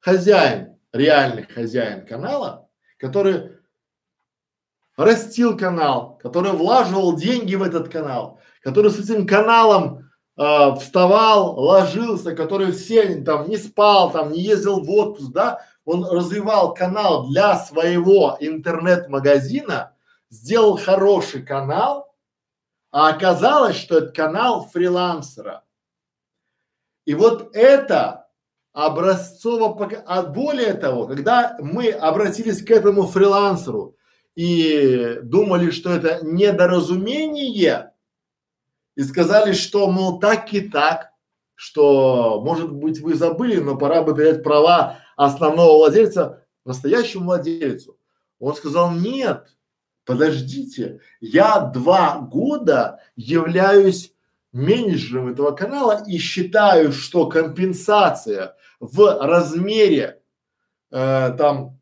хозяин, 0.00 0.76
реальный 0.92 1.44
хозяин 1.44 2.04
канала, 2.04 2.68
который 2.98 3.52
растил 4.94 5.56
канал, 5.56 6.18
который 6.22 6.52
влаживал 6.52 7.16
деньги 7.16 7.54
в 7.54 7.62
этот 7.62 7.88
канал, 7.88 8.38
который 8.62 8.90
с 8.90 8.98
этим 8.98 9.26
каналом 9.26 10.10
э, 10.36 10.74
вставал, 10.74 11.58
ложился, 11.58 12.36
который 12.36 12.72
все 12.72 13.22
там 13.22 13.48
не 13.48 13.56
спал, 13.56 14.10
там 14.12 14.30
не 14.30 14.40
ездил 14.42 14.82
в 14.82 14.90
отпуск, 14.90 15.32
да, 15.32 15.62
он 15.86 16.04
развивал 16.04 16.74
канал 16.74 17.30
для 17.30 17.56
своего 17.56 18.36
интернет-магазина, 18.40 19.94
сделал 20.28 20.76
хороший 20.76 21.42
канал, 21.42 22.14
а 22.90 23.08
оказалось, 23.08 23.76
что 23.76 23.96
это 23.96 24.12
канал 24.12 24.68
фрилансера. 24.70 25.62
И 27.08 27.14
вот 27.14 27.56
это 27.56 28.28
образцово, 28.74 30.02
а 30.04 30.22
более 30.24 30.74
того, 30.74 31.06
когда 31.06 31.56
мы 31.58 31.88
обратились 31.90 32.62
к 32.62 32.70
этому 32.70 33.06
фрилансеру 33.06 33.96
и 34.34 35.16
думали, 35.22 35.70
что 35.70 35.90
это 35.90 36.18
недоразумение, 36.22 37.92
и 38.94 39.02
сказали, 39.04 39.54
что, 39.54 39.90
мол, 39.90 40.20
так 40.20 40.52
и 40.52 40.60
так, 40.60 41.12
что, 41.54 42.42
может 42.44 42.70
быть, 42.70 43.00
вы 43.00 43.14
забыли, 43.14 43.58
но 43.58 43.78
пора 43.78 44.02
бы 44.02 44.14
передать 44.14 44.42
права 44.42 44.98
основного 45.16 45.78
владельца 45.78 46.44
настоящему 46.66 47.24
владельцу. 47.24 47.96
Он 48.38 48.54
сказал, 48.54 48.92
нет, 48.92 49.56
подождите, 50.04 51.00
я 51.22 51.60
два 51.60 52.18
года 52.18 53.00
являюсь 53.16 54.12
менеджером 54.58 55.28
этого 55.28 55.52
канала 55.52 56.02
и 56.06 56.18
считаю, 56.18 56.92
что 56.92 57.26
компенсация 57.26 58.56
в 58.80 59.18
размере 59.20 60.20
э, 60.90 61.34
там 61.38 61.78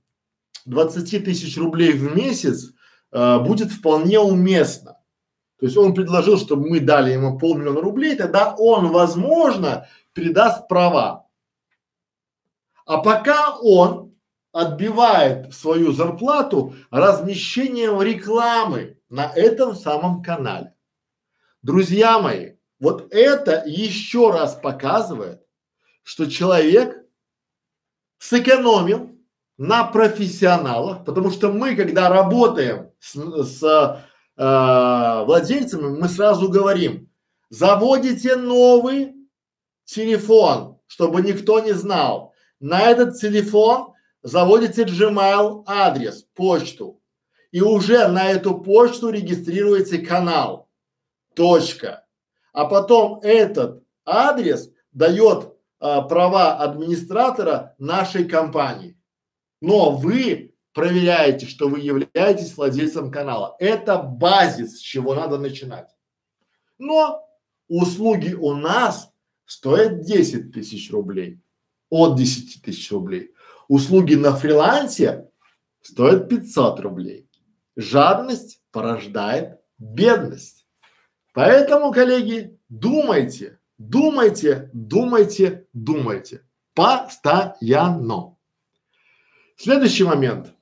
20 0.67 1.25
тысяч 1.25 1.57
рублей 1.57 1.93
в 1.93 2.15
месяц 2.17 2.73
э, 3.13 3.39
будет 3.41 3.71
вполне 3.71 4.21
уместно. 4.21 4.99
То 5.59 5.67
есть 5.67 5.77
он 5.77 5.95
предложил, 5.95 6.39
чтобы 6.39 6.69
мы 6.69 6.81
дали 6.81 7.13
ему 7.13 7.39
полмиллиона 7.39 7.81
рублей, 7.81 8.15
тогда 8.15 8.55
он, 8.55 8.89
возможно, 8.89 9.89
передаст 10.13 10.69
права. 10.69 11.27
А 12.85 12.99
пока 12.99 13.57
он 13.57 14.15
отбивает 14.53 15.55
свою 15.55 15.93
зарплату 15.93 16.75
размещением 16.91 18.01
рекламы 18.03 18.99
на 19.09 19.31
этом 19.35 19.75
самом 19.75 20.23
канале. 20.23 20.75
Друзья 21.63 22.19
мои, 22.19 22.56
вот 22.79 23.13
это 23.13 23.63
еще 23.67 24.31
раз 24.31 24.55
показывает, 24.55 25.43
что 26.03 26.31
человек 26.31 27.05
сэкономил 28.19 29.17
на 29.59 29.85
профессионалах, 29.85 31.05
потому 31.05 31.31
что 31.31 31.51
мы, 31.51 31.75
когда 31.75 32.09
работаем 32.09 32.91
с, 33.01 33.15
с 33.15 33.63
э, 34.37 35.25
владельцами, 35.25 35.99
мы 35.99 36.09
сразу 36.09 36.49
говорим, 36.49 37.11
заводите 37.49 38.37
новый 38.37 39.15
телефон, 39.85 40.79
чтобы 40.87 41.23
никто 41.23 41.61
не 41.61 41.73
знал. 41.73 42.35
На 42.61 42.83
этот 42.83 43.19
телефон 43.19 43.95
заводите 44.23 44.85
Gmail 44.85 45.65
адрес, 45.67 46.27
почту, 46.35 47.01
и 47.53 47.61
уже 47.63 48.09
на 48.09 48.31
эту 48.31 48.59
почту 48.59 49.11
регистрируете 49.11 49.99
канал. 49.99 50.69
Точка. 51.35 52.06
А 52.57 52.65
потом 52.65 53.21
этот 53.21 53.85
адрес 54.07 54.73
дает 54.91 55.53
а, 55.79 56.01
права 56.01 56.57
администратора 56.57 57.75
нашей 57.77 58.25
компании. 58.25 58.99
Но 59.61 59.91
вы 59.91 60.55
проверяете, 60.73 61.45
что 61.45 61.69
вы 61.69 61.81
являетесь 61.81 62.57
владельцем 62.57 63.13
канала. 63.13 63.57
Это 63.59 63.99
базис, 63.99 64.79
с 64.79 64.81
чего 64.81 65.15
надо 65.15 65.37
начинать. 65.37 65.91
Но 66.79 67.29
услуги 67.69 68.33
у 68.33 68.55
нас 68.55 69.13
стоят 69.45 70.01
10 70.01 70.51
тысяч 70.51 70.91
рублей, 70.91 71.39
от 71.91 72.17
10 72.17 72.63
тысяч 72.63 72.91
рублей. 72.91 73.35
Услуги 73.69 74.15
на 74.15 74.35
фрилансе 74.35 75.29
стоят 75.83 76.31
500 76.31 76.81
рублей. 76.81 77.29
Жадность 77.77 78.63
порождает 78.71 79.61
бедность. 79.77 80.56
Поэтому, 81.37 81.93
коллеги, 81.93 82.59
думайте, 82.71 83.61
думайте, 83.77 84.71
думайте, 84.73 85.69
думайте. 85.75 86.47
Постоянно. 86.73 88.39
Следующий 89.59 90.05
момент. 90.05 90.55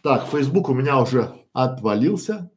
Так, 0.00 0.28
Facebook 0.28 0.68
у 0.68 0.74
меня 0.74 1.00
уже 1.00 1.44
отвалился. 1.52 2.52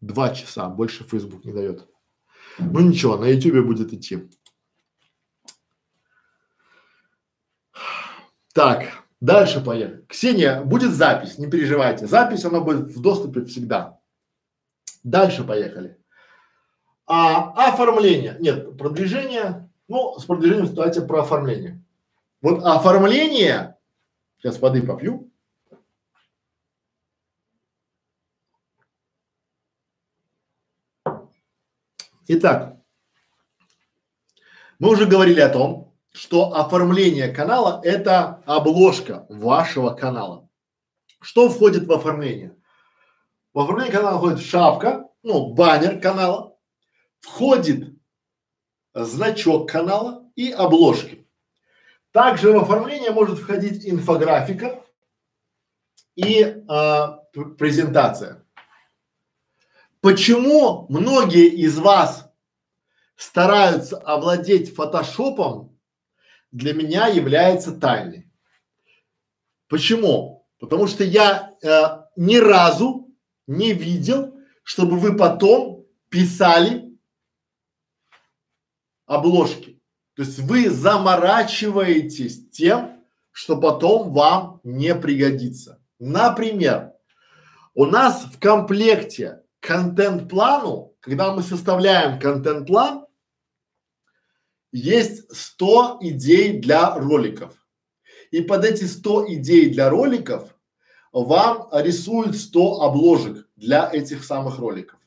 Два 0.00 0.32
часа, 0.32 0.68
больше 0.68 1.02
Facebook 1.02 1.44
не 1.44 1.52
дает. 1.52 1.88
Ну 2.58 2.78
ничего, 2.78 3.16
на 3.16 3.24
YouTube 3.24 3.66
будет 3.66 3.92
идти. 3.92 4.30
Так, 8.54 9.04
дальше 9.20 9.62
поехали. 9.64 10.04
Ксения, 10.08 10.62
будет 10.62 10.92
запись, 10.92 11.38
не 11.38 11.48
переживайте. 11.48 12.06
Запись, 12.06 12.44
она 12.44 12.60
будет 12.60 12.88
в 12.88 13.00
доступе 13.00 13.44
всегда. 13.44 13.98
Дальше 15.02 15.44
поехали. 15.44 15.98
А, 17.06 17.52
оформление. 17.68 18.36
Нет, 18.40 18.76
продвижение. 18.76 19.70
Ну, 19.88 20.18
с 20.18 20.24
продвижением 20.24 20.66
ситуация 20.66 21.06
про 21.06 21.20
оформление. 21.20 21.82
Вот 22.42 22.64
оформление, 22.64 23.76
сейчас 24.38 24.58
воды 24.60 24.82
попью. 24.82 25.30
Итак, 32.28 32.76
мы 34.80 34.90
уже 34.90 35.06
говорили 35.06 35.40
о 35.40 35.48
том, 35.48 35.95
что 36.16 36.54
оформление 36.54 37.28
канала– 37.28 37.78
это 37.84 38.42
обложка 38.46 39.26
вашего 39.28 39.90
канала. 39.90 40.48
Что 41.20 41.50
входит 41.50 41.86
в 41.86 41.92
оформление? 41.92 42.56
В 43.52 43.60
оформление 43.60 43.92
канала 43.92 44.16
входит 44.16 44.40
шапка, 44.40 45.10
ну, 45.22 45.52
баннер 45.52 46.00
канала, 46.00 46.56
входит 47.20 47.94
значок 48.94 49.70
канала 49.70 50.30
и 50.36 50.50
обложки. 50.50 51.28
Также 52.12 52.50
в 52.50 52.56
оформление 52.56 53.10
может 53.10 53.38
входить 53.38 53.86
инфографика 53.86 54.82
и 56.14 56.64
а, 56.66 57.24
презентация. 57.58 58.42
Почему 60.00 60.86
многие 60.88 61.48
из 61.48 61.78
вас 61.78 62.30
стараются 63.16 63.98
овладеть 63.98 64.74
фотошопом 64.74 65.75
для 66.56 66.72
меня 66.72 67.06
является 67.06 67.72
тайной. 67.72 68.30
Почему? 69.68 70.48
Потому 70.58 70.86
что 70.86 71.04
я 71.04 71.54
э, 71.62 71.68
ни 72.16 72.36
разу 72.36 73.14
не 73.46 73.74
видел, 73.74 74.34
чтобы 74.62 74.98
вы 74.98 75.16
потом 75.16 75.84
писали 76.08 76.96
обложки. 79.04 79.82
То 80.14 80.22
есть 80.22 80.38
вы 80.38 80.70
заморачиваетесь 80.70 82.48
тем, 82.48 83.04
что 83.32 83.58
потом 83.58 84.12
вам 84.12 84.60
не 84.64 84.94
пригодится. 84.94 85.82
Например, 85.98 86.92
у 87.74 87.84
нас 87.84 88.24
в 88.24 88.40
комплекте 88.40 89.42
контент-плану, 89.60 90.94
когда 91.00 91.34
мы 91.34 91.42
составляем 91.42 92.18
контент-план, 92.18 93.04
есть 94.76 95.24
100 95.34 95.98
идей 96.02 96.58
для 96.58 96.96
роликов. 96.96 97.54
И 98.30 98.42
под 98.42 98.64
эти 98.64 98.84
100 98.84 99.34
идей 99.34 99.70
для 99.70 99.88
роликов 99.88 100.54
вам 101.12 101.68
рисуют 101.72 102.36
100 102.36 102.82
обложек 102.82 103.48
для 103.56 103.88
этих 103.90 104.22
самых 104.22 104.58
роликов. 104.58 104.98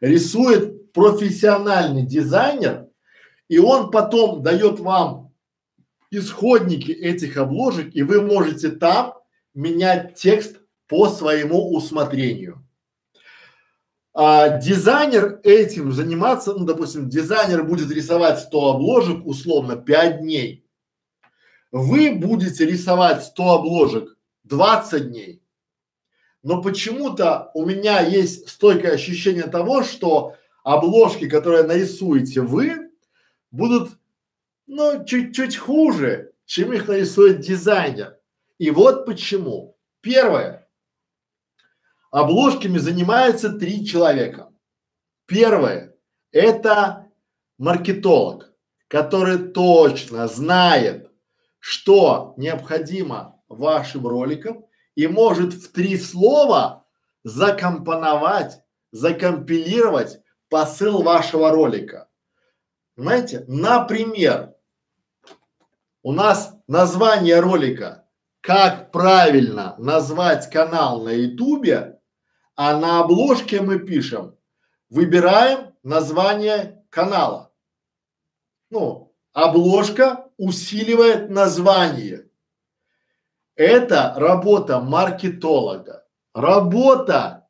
Рисует 0.00 0.92
профессиональный 0.92 2.02
дизайнер, 2.02 2.88
и 3.48 3.58
он 3.58 3.90
потом 3.90 4.42
дает 4.42 4.78
вам 4.78 5.32
исходники 6.10 6.90
этих 6.90 7.38
обложек, 7.38 7.94
и 7.94 8.02
вы 8.02 8.20
можете 8.20 8.70
там 8.70 9.14
менять 9.54 10.16
текст 10.16 10.60
по 10.86 11.08
своему 11.08 11.72
усмотрению 11.74 12.65
а, 14.18 14.48
дизайнер 14.48 15.40
этим 15.42 15.92
заниматься, 15.92 16.54
ну, 16.54 16.64
допустим, 16.64 17.10
дизайнер 17.10 17.64
будет 17.64 17.90
рисовать 17.90 18.38
100 18.38 18.70
обложек 18.70 19.26
условно 19.26 19.76
5 19.76 20.20
дней. 20.20 20.64
Вы 21.70 22.14
будете 22.14 22.64
рисовать 22.64 23.22
100 23.24 23.50
обложек 23.52 24.16
20 24.44 25.10
дней. 25.10 25.42
Но 26.42 26.62
почему-то 26.62 27.50
у 27.52 27.66
меня 27.66 28.00
есть 28.00 28.48
стойкое 28.48 28.92
ощущение 28.92 29.48
того, 29.48 29.82
что 29.82 30.36
обложки, 30.64 31.28
которые 31.28 31.64
нарисуете 31.64 32.40
вы, 32.40 32.90
будут, 33.50 33.90
ну, 34.66 35.04
чуть-чуть 35.04 35.58
хуже, 35.58 36.32
чем 36.46 36.72
их 36.72 36.88
нарисует 36.88 37.40
дизайнер. 37.40 38.16
И 38.56 38.70
вот 38.70 39.04
почему. 39.04 39.76
Первое 40.00 40.65
обложками 42.16 42.78
занимаются 42.78 43.50
три 43.50 43.84
человека. 43.84 44.50
Первое– 45.26 45.94
это 46.32 47.08
маркетолог, 47.58 48.54
который 48.88 49.36
точно 49.50 50.26
знает, 50.26 51.10
что 51.58 52.32
необходимо 52.38 53.42
вашим 53.48 54.06
роликам 54.06 54.64
и 54.94 55.06
может 55.06 55.52
в 55.52 55.72
три 55.72 55.98
слова 55.98 56.86
закомпоновать, 57.22 58.62
закомпилировать 58.92 60.18
посыл 60.48 61.02
вашего 61.02 61.50
ролика. 61.50 62.08
Знаете, 62.96 63.44
например, 63.46 64.54
у 66.02 66.12
нас 66.12 66.54
название 66.66 67.40
ролика 67.40 68.06
«Как 68.40 68.90
правильно 68.90 69.74
назвать 69.76 70.48
канал 70.50 71.02
на 71.02 71.10
ютубе» 71.10 71.95
а 72.56 72.78
на 72.78 73.00
обложке 73.00 73.60
мы 73.60 73.78
пишем, 73.78 74.34
выбираем 74.88 75.74
название 75.82 76.82
канала. 76.90 77.52
Ну, 78.70 79.14
обложка 79.32 80.26
усиливает 80.38 81.30
название. 81.30 82.28
Это 83.54 84.14
работа 84.16 84.80
маркетолога. 84.80 86.06
Работа 86.34 87.46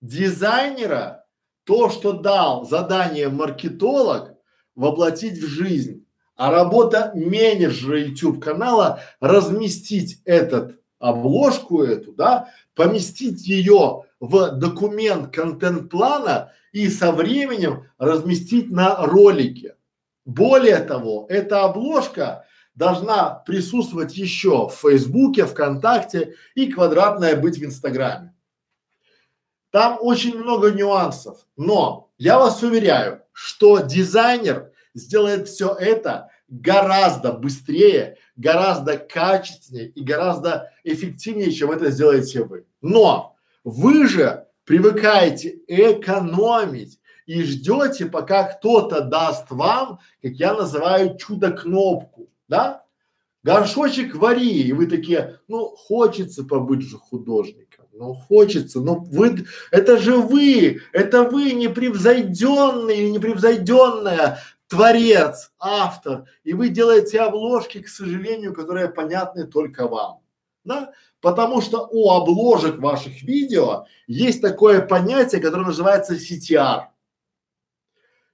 дизайнера, 0.00 1.26
то, 1.64 1.90
что 1.90 2.12
дал 2.12 2.66
задание 2.66 3.28
маркетолог, 3.28 4.34
воплотить 4.74 5.38
в 5.38 5.46
жизнь. 5.46 6.06
А 6.34 6.50
работа 6.50 7.12
менеджера 7.14 7.98
YouTube 7.98 8.42
канала 8.42 9.00
разместить 9.20 10.20
этот 10.24 10.78
обложку 10.98 11.82
эту, 11.82 12.12
да, 12.12 12.50
поместить 12.76 13.48
ее 13.48 14.04
в 14.20 14.50
документ 14.52 15.34
контент-плана 15.34 16.52
и 16.72 16.88
со 16.88 17.10
временем 17.10 17.88
разместить 17.98 18.70
на 18.70 19.04
ролике. 19.04 19.76
Более 20.24 20.78
того, 20.78 21.26
эта 21.28 21.64
обложка 21.64 22.44
должна 22.74 23.30
присутствовать 23.46 24.16
еще 24.16 24.68
в 24.68 24.74
Фейсбуке, 24.74 25.46
ВКонтакте 25.46 26.36
и 26.54 26.70
квадратная 26.70 27.34
быть 27.34 27.58
в 27.58 27.64
Инстаграме. 27.64 28.34
Там 29.70 29.98
очень 30.00 30.36
много 30.38 30.70
нюансов, 30.70 31.46
но 31.56 32.10
я 32.18 32.38
вас 32.38 32.62
уверяю, 32.62 33.22
что 33.32 33.78
дизайнер 33.78 34.70
сделает 34.94 35.48
все 35.48 35.74
это 35.74 36.30
гораздо 36.48 37.32
быстрее, 37.32 38.16
гораздо 38.36 38.98
качественнее 38.98 39.88
и 39.88 40.02
гораздо 40.02 40.72
эффективнее, 40.84 41.52
чем 41.52 41.70
это 41.70 41.90
сделаете 41.90 42.44
вы. 42.44 42.66
Но 42.80 43.36
вы 43.64 44.06
же 44.06 44.46
привыкаете 44.64 45.58
экономить 45.66 46.98
и 47.26 47.42
ждете, 47.42 48.06
пока 48.06 48.44
кто-то 48.44 49.00
даст 49.00 49.50
вам, 49.50 49.98
как 50.22 50.32
я 50.32 50.54
называю, 50.54 51.16
чудо-кнопку, 51.16 52.30
да? 52.48 52.84
Горшочек 53.42 54.16
вари, 54.16 54.62
и 54.62 54.72
вы 54.72 54.86
такие, 54.86 55.38
ну, 55.46 55.68
хочется 55.68 56.44
побыть 56.44 56.82
же 56.82 56.98
художником, 56.98 57.86
ну, 57.92 58.12
хочется, 58.12 58.80
ну, 58.80 59.00
вы, 59.00 59.46
это 59.70 59.98
же 59.98 60.16
вы, 60.16 60.80
это 60.92 61.22
вы 61.22 61.52
непревзойденный 61.52 62.96
или 62.96 63.10
непревзойденная 63.10 64.40
творец, 64.68 65.52
автор, 65.58 66.26
и 66.44 66.52
вы 66.52 66.68
делаете 66.68 67.20
обложки, 67.20 67.82
к 67.82 67.88
сожалению, 67.88 68.54
которые 68.54 68.88
понятны 68.88 69.46
только 69.46 69.86
вам, 69.86 70.20
да? 70.64 70.92
Потому 71.20 71.60
что 71.60 71.88
у 71.90 72.10
обложек 72.10 72.78
ваших 72.78 73.22
видео 73.22 73.86
есть 74.06 74.40
такое 74.42 74.80
понятие, 74.80 75.40
которое 75.40 75.66
называется 75.66 76.14
CTR. 76.14 76.86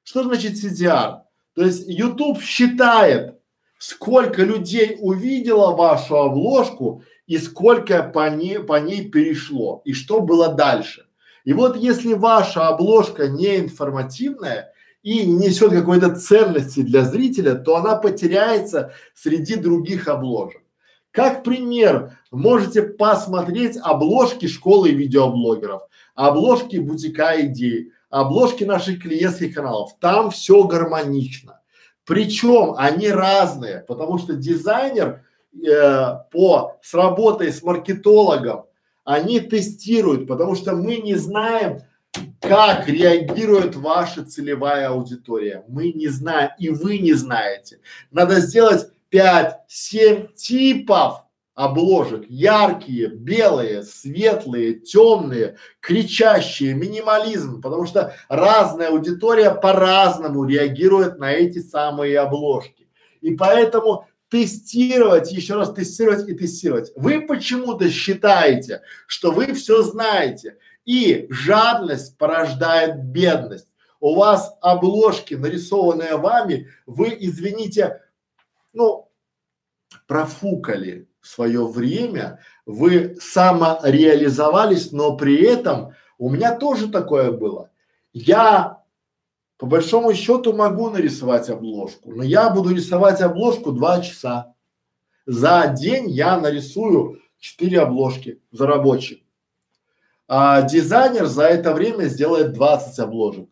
Что 0.02 0.24
значит 0.24 0.54
CTR? 0.54 1.20
То 1.54 1.64
есть 1.64 1.86
YouTube 1.86 2.42
считает, 2.42 3.38
сколько 3.78 4.42
людей 4.42 4.96
увидело 5.00 5.72
вашу 5.76 6.16
обложку 6.16 7.02
и 7.26 7.38
сколько 7.38 8.02
по 8.02 8.30
ней, 8.30 8.58
по 8.58 8.80
ней 8.80 9.10
перешло, 9.10 9.82
и 9.84 9.92
что 9.92 10.20
было 10.20 10.54
дальше. 10.54 11.06
И 11.44 11.52
вот 11.52 11.76
если 11.76 12.14
ваша 12.14 12.68
обложка 12.68 13.28
не 13.28 13.58
информативная 13.58 14.71
и 15.02 15.26
не 15.26 15.46
несет 15.46 15.72
какой-то 15.72 16.14
ценности 16.14 16.80
для 16.80 17.04
зрителя, 17.04 17.54
то 17.54 17.76
она 17.76 17.96
потеряется 17.96 18.92
среди 19.14 19.56
других 19.56 20.08
обложек. 20.08 20.62
Как 21.10 21.44
пример, 21.44 22.18
можете 22.30 22.82
посмотреть 22.82 23.76
обложки 23.82 24.46
школы 24.46 24.90
видеоблогеров, 24.90 25.82
обложки 26.14 26.76
бутика 26.76 27.34
идей, 27.40 27.92
обложки 28.08 28.64
наших 28.64 29.02
клиентских 29.02 29.54
каналов. 29.54 29.90
Там 30.00 30.30
все 30.30 30.62
гармонично. 30.64 31.60
Причем 32.04 32.74
они 32.76 33.08
разные, 33.08 33.84
потому 33.86 34.18
что 34.18 34.34
дизайнер 34.34 35.24
э, 35.54 36.14
по 36.30 36.78
с 36.82 36.94
работой 36.94 37.52
с 37.52 37.62
маркетологом 37.62 38.64
они 39.04 39.40
тестируют, 39.40 40.26
потому 40.26 40.54
что 40.54 40.74
мы 40.74 40.96
не 40.96 41.14
знаем, 41.14 41.80
как 42.40 42.88
реагирует 42.88 43.76
ваша 43.76 44.24
целевая 44.24 44.88
аудитория. 44.88 45.64
Мы 45.68 45.92
не 45.92 46.08
знаем, 46.08 46.50
и 46.58 46.68
вы 46.68 46.98
не 46.98 47.12
знаете. 47.14 47.78
Надо 48.10 48.40
сделать 48.40 48.88
5-7 49.10 50.34
типов 50.34 51.24
обложек. 51.54 52.24
Яркие, 52.28 53.08
белые, 53.08 53.82
светлые, 53.82 54.74
темные, 54.74 55.56
кричащие, 55.80 56.74
минимализм. 56.74 57.62
Потому 57.62 57.86
что 57.86 58.14
разная 58.28 58.88
аудитория 58.88 59.50
по-разному 59.50 60.44
реагирует 60.44 61.18
на 61.18 61.32
эти 61.32 61.60
самые 61.60 62.18
обложки. 62.18 62.88
И 63.20 63.34
поэтому 63.34 64.06
тестировать, 64.28 65.30
еще 65.30 65.54
раз 65.54 65.72
тестировать 65.74 66.26
и 66.26 66.34
тестировать. 66.34 66.90
Вы 66.96 67.20
почему-то 67.20 67.90
считаете, 67.90 68.80
что 69.06 69.30
вы 69.30 69.52
все 69.52 69.82
знаете. 69.82 70.56
И 70.84 71.26
жадность 71.30 72.18
порождает 72.18 73.04
бедность. 73.04 73.68
У 74.00 74.16
вас 74.16 74.56
обложки, 74.60 75.34
нарисованные 75.34 76.16
вами, 76.16 76.68
вы, 76.86 77.16
извините, 77.18 78.00
ну, 78.72 79.08
профукали 80.06 81.08
свое 81.22 81.66
время, 81.66 82.40
вы 82.66 83.16
самореализовались, 83.20 84.92
но 84.92 85.16
при 85.16 85.42
этом 85.42 85.94
у 86.18 86.30
меня 86.30 86.56
тоже 86.56 86.88
такое 86.88 87.30
было. 87.30 87.70
Я 88.12 88.82
по 89.56 89.66
большому 89.66 90.12
счету 90.14 90.52
могу 90.52 90.90
нарисовать 90.90 91.48
обложку, 91.48 92.10
но 92.10 92.24
я 92.24 92.50
буду 92.50 92.74
рисовать 92.74 93.20
обложку 93.20 93.70
два 93.70 94.00
часа. 94.00 94.54
За 95.24 95.68
день 95.68 96.10
я 96.10 96.38
нарисую 96.40 97.22
четыре 97.38 97.80
обложки 97.80 98.42
за 98.50 98.66
рабочий. 98.66 99.21
А 100.34 100.62
дизайнер 100.62 101.26
за 101.26 101.42
это 101.42 101.74
время 101.74 102.06
сделает 102.06 102.54
20 102.54 102.98
обложек. 103.00 103.50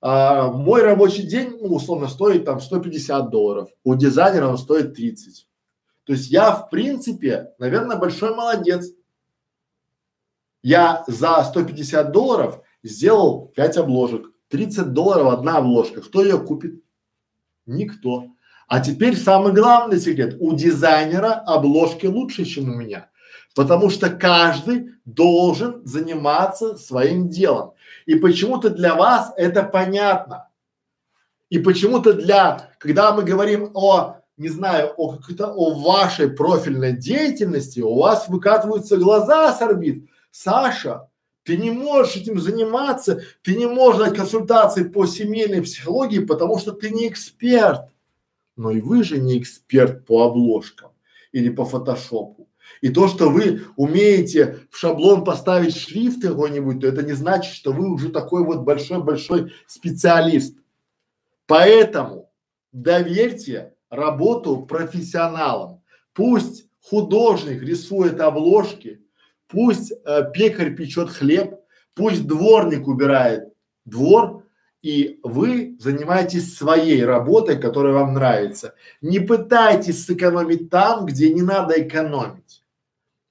А, 0.00 0.50
мой 0.50 0.80
рабочий 0.80 1.22
день, 1.22 1.58
ну, 1.60 1.74
условно, 1.74 2.08
стоит 2.08 2.46
там 2.46 2.60
150 2.60 3.28
долларов. 3.28 3.68
У 3.84 3.94
дизайнера 3.94 4.48
он 4.48 4.56
стоит 4.56 4.94
30. 4.94 5.46
То 6.04 6.14
есть 6.14 6.30
я, 6.30 6.52
в 6.52 6.70
принципе, 6.70 7.52
наверное, 7.58 7.98
большой 7.98 8.34
молодец. 8.34 8.86
Я 10.62 11.04
за 11.08 11.44
150 11.44 12.10
долларов 12.10 12.62
сделал 12.82 13.48
5 13.48 13.76
обложек. 13.76 14.30
30 14.48 14.94
долларов 14.94 15.30
одна 15.30 15.58
обложка. 15.58 16.00
Кто 16.00 16.24
ее 16.24 16.38
купит? 16.38 16.82
Никто. 17.66 18.28
А 18.66 18.80
теперь 18.80 19.14
самый 19.14 19.52
главный 19.52 20.00
секрет. 20.00 20.38
У 20.40 20.54
дизайнера 20.54 21.34
обложки 21.34 22.06
лучше, 22.06 22.46
чем 22.46 22.70
у 22.70 22.76
меня. 22.76 23.10
Потому 23.54 23.90
что 23.90 24.08
каждый 24.08 24.92
должен 25.04 25.84
заниматься 25.84 26.76
своим 26.76 27.28
делом. 27.28 27.72
И 28.06 28.14
почему-то 28.14 28.70
для 28.70 28.94
вас 28.94 29.32
это 29.36 29.62
понятно. 29.62 30.48
И 31.50 31.58
почему-то 31.58 32.14
для, 32.14 32.70
когда 32.78 33.12
мы 33.12 33.24
говорим 33.24 33.72
о, 33.74 34.22
не 34.38 34.48
знаю, 34.48 34.94
о 34.96 35.16
какой-то, 35.16 35.52
о 35.52 35.74
вашей 35.74 36.30
профильной 36.30 36.96
деятельности, 36.96 37.80
у 37.80 37.94
вас 37.94 38.28
выкатываются 38.28 38.96
глаза 38.96 39.52
с 39.52 39.60
орбит. 39.60 40.08
Саша, 40.30 41.08
ты 41.44 41.58
не 41.58 41.70
можешь 41.70 42.16
этим 42.16 42.40
заниматься, 42.40 43.22
ты 43.42 43.54
не 43.54 43.66
можешь 43.66 44.00
дать 44.00 44.16
консультации 44.16 44.84
по 44.84 45.06
семейной 45.06 45.60
психологии, 45.62 46.20
потому 46.20 46.58
что 46.58 46.72
ты 46.72 46.90
не 46.90 47.08
эксперт. 47.08 47.90
Но 48.56 48.70
и 48.70 48.80
вы 48.80 49.02
же 49.02 49.18
не 49.18 49.38
эксперт 49.38 50.06
по 50.06 50.24
обложкам 50.24 50.92
или 51.32 51.50
по 51.50 51.64
фотошопу. 51.64 52.41
И 52.82 52.88
то, 52.88 53.06
что 53.06 53.30
вы 53.30 53.62
умеете 53.76 54.58
в 54.70 54.76
шаблон 54.76 55.24
поставить 55.24 55.76
шрифт 55.76 56.20
какой-нибудь, 56.20 56.80
то 56.80 56.88
это 56.88 57.02
не 57.02 57.12
значит, 57.12 57.54
что 57.54 57.72
вы 57.72 57.88
уже 57.88 58.10
такой 58.10 58.44
вот 58.44 58.62
большой-большой 58.62 59.52
специалист. 59.68 60.58
Поэтому 61.46 62.28
доверьте 62.72 63.74
работу 63.88 64.66
профессионалам. 64.66 65.80
Пусть 66.12 66.66
художник 66.80 67.62
рисует 67.62 68.20
обложки, 68.20 69.00
пусть 69.46 69.92
э, 69.92 70.30
пекарь 70.34 70.74
печет 70.74 71.08
хлеб, 71.08 71.60
пусть 71.94 72.26
дворник 72.26 72.88
убирает 72.88 73.44
двор, 73.84 74.42
и 74.82 75.20
вы 75.22 75.76
занимаетесь 75.78 76.56
своей 76.56 77.04
работой, 77.04 77.60
которая 77.60 77.92
вам 77.92 78.14
нравится. 78.14 78.74
Не 79.00 79.20
пытайтесь 79.20 80.04
сэкономить 80.04 80.70
там, 80.70 81.06
где 81.06 81.32
не 81.32 81.42
надо 81.42 81.80
экономить. 81.80 82.41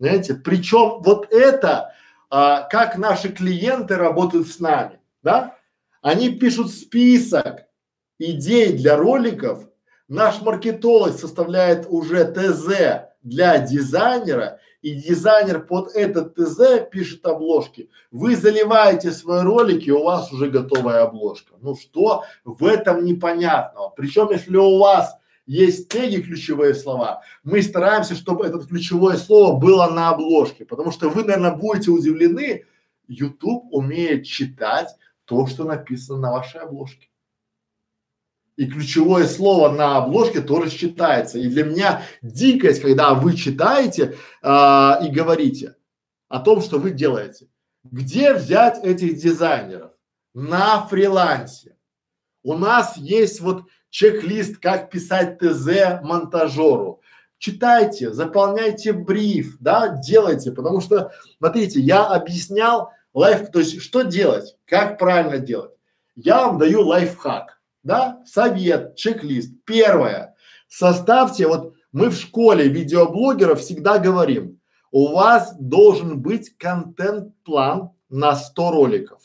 Знаете, 0.02 0.34
причем 0.34 1.04
вот 1.04 1.32
это, 1.32 1.94
а, 2.32 2.64
как 2.64 2.98
наши 2.98 3.30
клиенты 3.30 3.98
работают 3.98 4.48
с 4.48 4.60
нами, 4.60 5.00
да? 5.22 5.58
Они 6.02 6.32
пишут 6.32 6.72
список 6.72 7.68
идей 8.18 8.74
для 8.74 8.98
роликов, 8.98 9.68
наш 10.08 10.42
маркетолог 10.42 11.12
составляет 11.12 11.86
уже 11.88 12.26
ТЗ 12.26 13.12
для 13.22 13.60
дизайнера, 13.60 14.60
и 14.82 14.96
дизайнер 14.96 15.64
под 15.64 15.92
этот 15.94 16.34
ТЗ 16.34 16.90
пишет 16.92 17.24
обложки. 17.28 17.92
Вы 18.10 18.36
заливаете 18.36 19.12
свои 19.12 19.44
ролики, 19.44 19.92
у 19.92 20.04
вас 20.04 20.34
уже 20.34 20.50
готовая 20.50 21.04
обложка. 21.04 21.54
Ну 21.62 21.76
что 21.76 22.24
в 22.44 22.66
этом 22.66 23.06
непонятного? 23.06 23.90
Причем, 23.96 24.32
если 24.32 24.58
у 24.58 24.80
вас 24.80 25.16
есть 25.46 25.90
теги 25.90 26.22
ключевые 26.22 26.74
слова, 26.74 27.24
мы 27.44 27.62
стараемся, 27.62 28.16
чтобы 28.16 28.46
это 28.46 28.60
ключевое 28.60 29.18
слово 29.18 29.58
было 29.58 29.88
на 29.88 30.10
обложке, 30.10 30.66
потому 30.66 30.92
что 30.92 31.10
вы, 31.10 31.24
наверное, 31.24 31.56
будете 31.56 31.92
удивлены, 31.92 32.66
YouTube 33.08 33.66
умеет 33.72 34.26
читать 34.26 34.96
то, 35.26 35.48
что 35.48 35.64
написано 35.64 36.20
на 36.20 36.32
вашей 36.32 36.62
обложке. 36.62 37.10
И 38.58 38.68
ключевое 38.68 39.26
слово 39.26 39.72
на 39.72 39.98
обложке 39.98 40.42
тоже 40.42 40.70
считается. 40.70 41.40
И 41.40 41.48
для 41.48 41.64
меня 41.64 42.04
дикость, 42.22 42.82
когда 42.82 43.14
вы 43.14 43.36
читаете 43.36 44.18
а, 44.42 45.00
и 45.04 45.10
говорите 45.10 45.76
о 46.28 46.40
том, 46.40 46.62
что 46.62 46.78
вы 46.78 46.92
делаете. 46.92 47.48
Где 47.84 48.34
взять 48.34 48.84
этих 48.84 49.18
дизайнеров? 49.18 49.92
На 50.34 50.86
фрилансе. 50.86 51.76
У 52.44 52.54
нас 52.54 52.98
есть 52.98 53.42
вот 53.42 53.64
чек-лист, 53.92 54.58
как 54.58 54.90
писать 54.90 55.38
ТЗ 55.38 56.02
монтажеру. 56.02 57.02
Читайте, 57.38 58.12
заполняйте 58.12 58.94
бриф, 58.94 59.58
да, 59.60 59.88
делайте, 59.90 60.52
потому 60.52 60.82
что, 60.82 61.12
смотрите, 61.38 61.80
я 61.80 62.06
объяснял 62.06 62.92
live, 63.14 63.52
то 63.52 63.60
есть 63.60 63.82
что 63.82 64.04
делать? 64.04 64.56
Как 64.66 64.98
правильно 64.98 65.38
делать? 65.38 65.72
Я 66.16 66.46
вам 66.46 66.58
даю 66.58 66.82
лайфхак, 66.82 67.60
да, 67.84 68.22
совет, 68.26 68.96
чек-лист. 68.96 69.54
Первое. 69.66 70.36
Составьте, 70.68 71.48
вот 71.48 71.74
мы 71.92 72.10
в 72.10 72.16
школе 72.16 72.68
видеоблогеров 72.68 73.60
всегда 73.60 74.00
говорим, 74.00 74.60
у 74.92 75.14
вас 75.14 75.56
должен 75.60 76.22
быть 76.22 76.56
контент-план 76.58 77.92
на 78.10 78.36
100 78.36 78.72
роликов. 78.72 79.22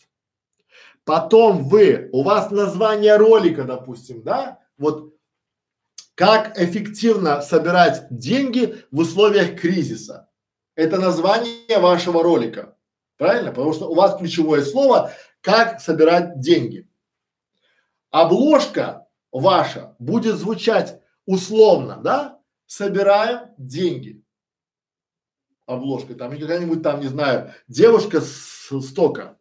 Потом 1.07 1.69
вы, 1.69 2.11
у 2.13 2.25
вас 2.25 2.51
название 2.51 3.17
ролика, 3.17 3.63
допустим, 3.63 4.25
да, 4.25 4.59
вот 4.77 5.15
как 6.17 6.59
эффективно 6.59 7.43
собирать 7.43 8.09
деньги 8.11 8.85
в 8.91 8.99
условиях 8.99 9.61
кризиса. 9.61 10.29
Это 10.75 10.99
название 10.99 11.79
вашего 11.79 12.25
ролика. 12.25 12.77
Правильно? 13.19 13.51
Потому 13.53 13.73
что 13.73 13.89
у 13.89 13.95
вас 13.95 14.19
ключевое 14.19 14.65
слово 14.65 15.13
как 15.43 15.81
собирать 15.81 16.41
деньги. 16.41 16.89
Обложка 18.11 19.07
ваша 19.31 19.95
будет 20.01 20.35
звучать 20.35 21.01
условно, 21.25 22.01
да? 22.03 22.41
Собираем 22.67 23.51
деньги. 23.59 24.25
Обложка 25.67 26.17
там 26.17 26.37
какая-нибудь 26.37 26.83
там, 26.83 26.99
не 26.99 27.07
знаю, 27.07 27.55
девушка 27.69 28.21
с 28.21 28.73
стока. 28.81 29.39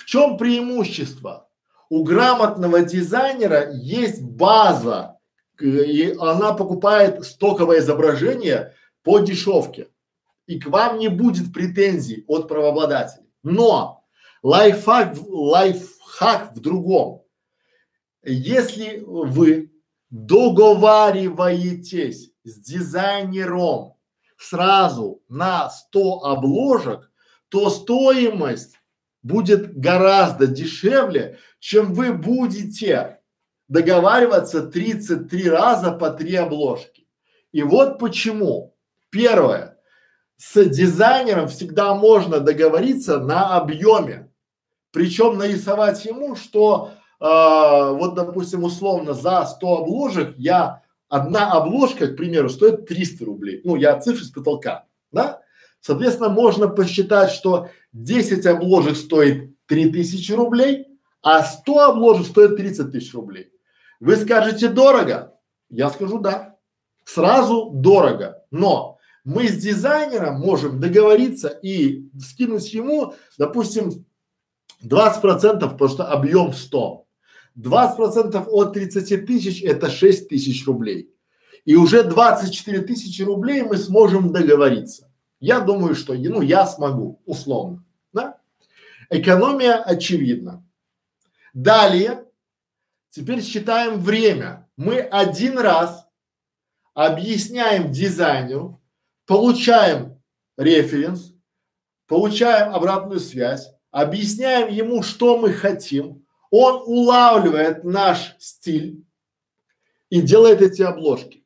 В 0.00 0.06
чем 0.06 0.38
преимущество? 0.38 1.46
У 1.90 2.02
грамотного 2.04 2.82
дизайнера 2.82 3.70
есть 3.70 4.22
база, 4.22 5.18
и 5.60 6.16
она 6.18 6.54
покупает 6.54 7.22
стоковое 7.26 7.80
изображение 7.80 8.74
по 9.02 9.18
дешевке 9.18 9.88
и 10.46 10.58
к 10.58 10.68
вам 10.68 10.98
не 10.98 11.08
будет 11.08 11.52
претензий 11.52 12.24
от 12.26 12.48
правообладателей. 12.48 13.26
Но 13.42 14.06
лайфхак, 14.42 15.18
лайфхак 15.28 16.56
в 16.56 16.60
другом. 16.60 17.24
Если 18.24 19.02
вы 19.04 19.70
договариваетесь 20.08 22.32
с 22.42 22.58
дизайнером 22.58 23.96
сразу 24.38 25.22
на 25.28 25.68
100 25.68 26.24
обложек, 26.24 27.10
то 27.50 27.68
стоимость 27.68 28.79
будет 29.22 29.76
гораздо 29.76 30.46
дешевле, 30.46 31.38
чем 31.58 31.92
вы 31.94 32.12
будете 32.12 33.20
договариваться 33.68 34.62
33 34.62 35.48
раза 35.48 35.92
по 35.92 36.10
три 36.10 36.34
обложки. 36.36 37.06
И 37.52 37.62
вот 37.62 37.98
почему. 37.98 38.76
Первое 39.10 39.80
с 40.40 40.64
дизайнером 40.64 41.48
всегда 41.48 41.94
можно 41.94 42.40
договориться 42.40 43.18
на 43.18 43.56
объеме. 43.56 44.32
Причем 44.90 45.36
нарисовать 45.36 46.02
ему, 46.06 46.34
что 46.34 46.92
э, 47.20 47.24
вот, 47.24 48.14
допустим, 48.14 48.64
условно 48.64 49.12
за 49.12 49.44
100 49.44 49.76
обложек 49.76 50.34
я 50.38 50.82
одна 51.10 51.52
обложка, 51.52 52.06
к 52.06 52.16
примеру, 52.16 52.48
стоит 52.48 52.86
300 52.86 53.24
рублей. 53.26 53.60
Ну, 53.64 53.76
я 53.76 54.00
цифры 54.00 54.24
с 54.24 54.30
потолка, 54.30 54.86
да? 55.12 55.42
Соответственно, 55.80 56.30
можно 56.30 56.68
посчитать, 56.68 57.30
что 57.30 57.68
10 57.92 58.46
обложек 58.46 58.96
стоит 58.96 59.54
3000 59.66 60.32
рублей, 60.32 60.86
а 61.22 61.42
100 61.42 61.78
обложек 61.80 62.26
стоит 62.26 62.56
30 62.56 62.92
тысяч 62.92 63.12
рублей. 63.14 63.50
Вы 64.00 64.16
скажете 64.16 64.68
дорого? 64.68 65.34
Я 65.68 65.90
скажу 65.90 66.18
да. 66.18 66.56
Сразу 67.04 67.70
дорого. 67.72 68.42
Но 68.50 68.98
мы 69.24 69.48
с 69.48 69.56
дизайнером 69.56 70.40
можем 70.40 70.80
договориться 70.80 71.48
и 71.48 72.08
скинуть 72.18 72.72
ему, 72.72 73.14
допустим, 73.36 74.06
20 74.82 75.20
процентов, 75.20 75.72
потому 75.72 75.90
что 75.90 76.04
объем 76.06 76.52
100. 76.52 77.06
20 77.56 77.96
процентов 77.96 78.48
от 78.48 78.72
30 78.72 79.26
тысяч 79.26 79.62
это 79.62 79.90
6 79.90 80.28
тысяч 80.28 80.66
рублей. 80.66 81.10
И 81.66 81.76
уже 81.76 82.02
24 82.02 82.80
тысячи 82.82 83.22
рублей 83.22 83.62
мы 83.62 83.76
сможем 83.76 84.32
договориться. 84.32 85.09
Я 85.40 85.60
думаю, 85.60 85.94
что, 85.94 86.12
ну, 86.14 86.42
я 86.42 86.66
смогу, 86.66 87.20
условно, 87.24 87.82
да? 88.12 88.38
Экономия 89.08 89.76
очевидна. 89.76 90.62
Далее, 91.54 92.26
теперь 93.08 93.42
считаем 93.42 93.98
время. 94.00 94.68
Мы 94.76 95.00
один 95.00 95.58
раз 95.58 96.06
объясняем 96.94 97.90
дизайнеру, 97.90 98.80
получаем 99.26 100.22
референс, 100.58 101.32
получаем 102.06 102.74
обратную 102.74 103.18
связь, 103.18 103.72
объясняем 103.90 104.68
ему, 104.68 105.02
что 105.02 105.38
мы 105.38 105.52
хотим, 105.52 106.26
он 106.50 106.82
улавливает 106.84 107.84
наш 107.84 108.36
стиль 108.38 109.04
и 110.10 110.20
делает 110.20 110.60
эти 110.60 110.82
обложки. 110.82 111.44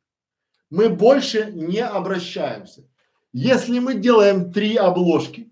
Мы 0.71 0.89
больше 0.89 1.53
не 1.53 1.81
обращаемся. 1.81 2.85
Если 3.35 3.81
мы 3.81 3.95
делаем 3.95 4.53
три 4.53 4.77
обложки, 4.77 5.51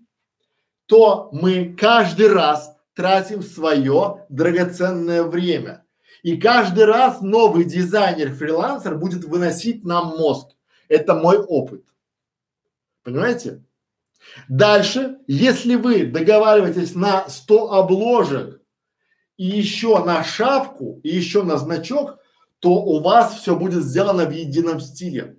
то 0.85 1.27
мы 1.33 1.75
каждый 1.77 2.31
раз 2.31 2.77
тратим 2.95 3.43
свое 3.43 4.25
драгоценное 4.29 5.23
время. 5.23 5.85
И 6.21 6.37
каждый 6.37 6.85
раз 6.85 7.19
новый 7.19 7.65
дизайнер-фрилансер 7.65 8.95
будет 8.95 9.25
выносить 9.25 9.83
нам 9.83 10.15
мозг. 10.17 10.55
Это 10.87 11.13
мой 11.13 11.39
опыт. 11.39 11.83
Понимаете? 13.03 13.65
Дальше, 14.47 15.17
если 15.27 15.75
вы 15.75 16.05
договариваетесь 16.05 16.95
на 16.95 17.27
100 17.27 17.73
обложек 17.73 18.61
и 19.35 19.45
еще 19.45 20.01
на 20.05 20.23
шапку, 20.23 21.01
и 21.03 21.09
еще 21.09 21.43
на 21.43 21.57
значок, 21.57 22.17
то 22.59 22.75
у 22.75 23.01
вас 23.01 23.41
все 23.41 23.57
будет 23.57 23.83
сделано 23.83 24.25
в 24.25 24.31
едином 24.31 24.79
стиле. 24.79 25.37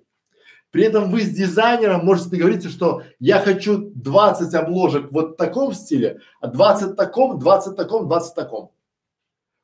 При 0.75 0.83
этом 0.83 1.09
вы 1.09 1.21
с 1.21 1.29
дизайнером 1.29 2.05
можете 2.05 2.31
договориться, 2.31 2.67
что 2.67 3.03
я 3.17 3.39
хочу 3.39 3.91
20 3.95 4.53
обложек 4.55 5.09
вот 5.09 5.31
в 5.31 5.35
таком 5.37 5.73
стиле, 5.73 6.19
а 6.41 6.47
20 6.47 6.97
таком, 6.97 7.39
20 7.39 7.77
таком, 7.77 8.09
20 8.09 8.35
таком. 8.35 8.73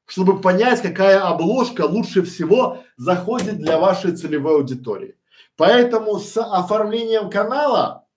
Чтобы 0.05 0.39
понять, 0.39 0.81
какая 0.81 1.21
обложка 1.21 1.81
лучше 1.81 2.21
всего 2.21 2.77
заходит 2.95 3.57
для 3.57 3.77
вашей 3.77 4.15
целевой 4.15 4.55
аудитории. 4.55 5.17
Поэтому 5.57 6.17
с 6.17 6.37
оформлением 6.41 7.29
канала 7.29 8.07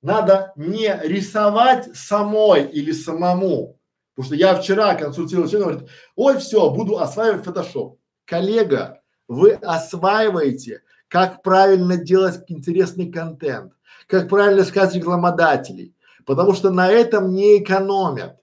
надо 0.00 0.54
не 0.56 0.98
рисовать 1.02 1.94
самой 1.94 2.64
или 2.64 2.92
самому. 2.92 3.78
Потому 4.14 4.24
что 4.24 4.36
я 4.36 4.54
вчера 4.54 4.94
консультировал 4.94 5.50
человека, 5.50 5.70
говорит, 5.70 5.90
ой, 6.16 6.38
все, 6.38 6.70
буду 6.70 6.98
осваивать 6.98 7.44
фотошоп. 7.44 7.98
Коллега, 8.24 9.02
вы 9.28 9.52
осваиваете, 9.52 10.82
как 11.10 11.42
правильно 11.42 11.96
делать 11.96 12.44
интересный 12.46 13.10
контент, 13.10 13.72
как 14.06 14.28
правильно 14.28 14.62
искать 14.62 14.94
рекламодателей, 14.94 15.94
потому 16.24 16.54
что 16.54 16.70
на 16.70 16.88
этом 16.88 17.34
не 17.34 17.58
экономят. 17.58 18.36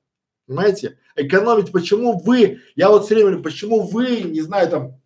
Понимаете? 0.46 1.00
Экономить, 1.16 1.72
почему 1.72 2.20
вы, 2.20 2.62
я 2.76 2.90
вот 2.90 3.06
все 3.06 3.16
время 3.16 3.30
говорю, 3.30 3.44
почему 3.44 3.88
вы, 3.88 4.22
не 4.22 4.42
знаю, 4.42 4.70
там, 4.70 5.02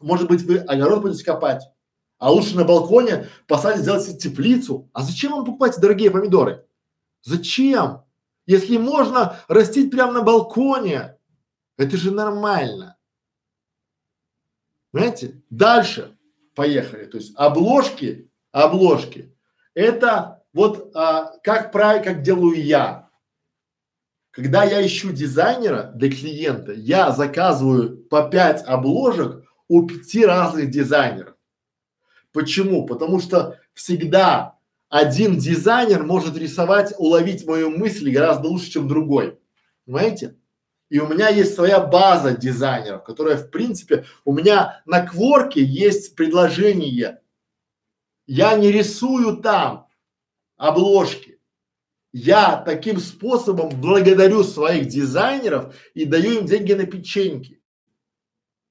может 0.00 0.28
быть, 0.28 0.42
вы 0.42 0.58
огород 0.58 1.00
будете 1.00 1.24
копать, 1.24 1.62
а 2.18 2.30
лучше 2.30 2.56
на 2.56 2.64
балконе 2.64 3.26
посадить, 3.48 3.82
сделать 3.82 4.18
теплицу. 4.18 4.90
А 4.92 5.02
зачем 5.02 5.32
вам 5.32 5.46
покупать 5.46 5.80
дорогие 5.80 6.10
помидоры? 6.10 6.66
Зачем? 7.22 8.02
Если 8.44 8.76
можно 8.76 9.38
растить 9.48 9.90
прямо 9.90 10.12
на 10.12 10.22
балконе, 10.22 11.16
это 11.78 11.96
же 11.96 12.10
нормально. 12.10 12.98
Понимаете? 14.90 15.42
Дальше 15.48 16.16
поехали. 16.54 17.04
То 17.06 17.18
есть 17.18 17.32
обложки, 17.36 18.30
обложки. 18.50 19.34
Это 19.74 20.42
вот 20.52 20.90
а, 20.94 21.38
как 21.42 21.72
правильно, 21.72 22.04
как 22.04 22.22
делаю 22.22 22.62
я. 22.62 23.08
Когда 24.30 24.64
я 24.64 24.84
ищу 24.84 25.12
дизайнера 25.12 25.92
для 25.94 26.10
клиента, 26.10 26.72
я 26.72 27.12
заказываю 27.12 27.98
по 28.04 28.28
пять 28.28 28.64
обложек 28.64 29.44
у 29.68 29.86
пяти 29.86 30.24
разных 30.24 30.70
дизайнеров. 30.70 31.36
Почему? 32.32 32.86
Потому 32.86 33.20
что 33.20 33.58
всегда 33.74 34.58
один 34.88 35.38
дизайнер 35.38 36.02
может 36.02 36.36
рисовать, 36.36 36.94
уловить 36.98 37.46
мою 37.46 37.70
мысль 37.70 38.10
гораздо 38.10 38.48
лучше, 38.48 38.70
чем 38.70 38.88
другой. 38.88 39.38
Понимаете? 39.84 40.36
И 40.92 40.98
у 40.98 41.08
меня 41.08 41.30
есть 41.30 41.54
своя 41.54 41.80
база 41.80 42.36
дизайнеров, 42.36 43.02
которая, 43.02 43.38
в 43.38 43.50
принципе, 43.50 44.04
у 44.26 44.32
меня 44.34 44.82
на 44.84 45.06
кворке 45.06 45.64
есть 45.64 46.14
предложение. 46.16 47.22
Я 48.26 48.54
не 48.56 48.70
рисую 48.70 49.38
там 49.38 49.86
обложки. 50.58 51.40
Я 52.12 52.58
таким 52.58 53.00
способом 53.00 53.70
благодарю 53.80 54.44
своих 54.44 54.88
дизайнеров 54.88 55.74
и 55.94 56.04
даю 56.04 56.40
им 56.40 56.44
деньги 56.44 56.74
на 56.74 56.84
печеньки 56.84 57.62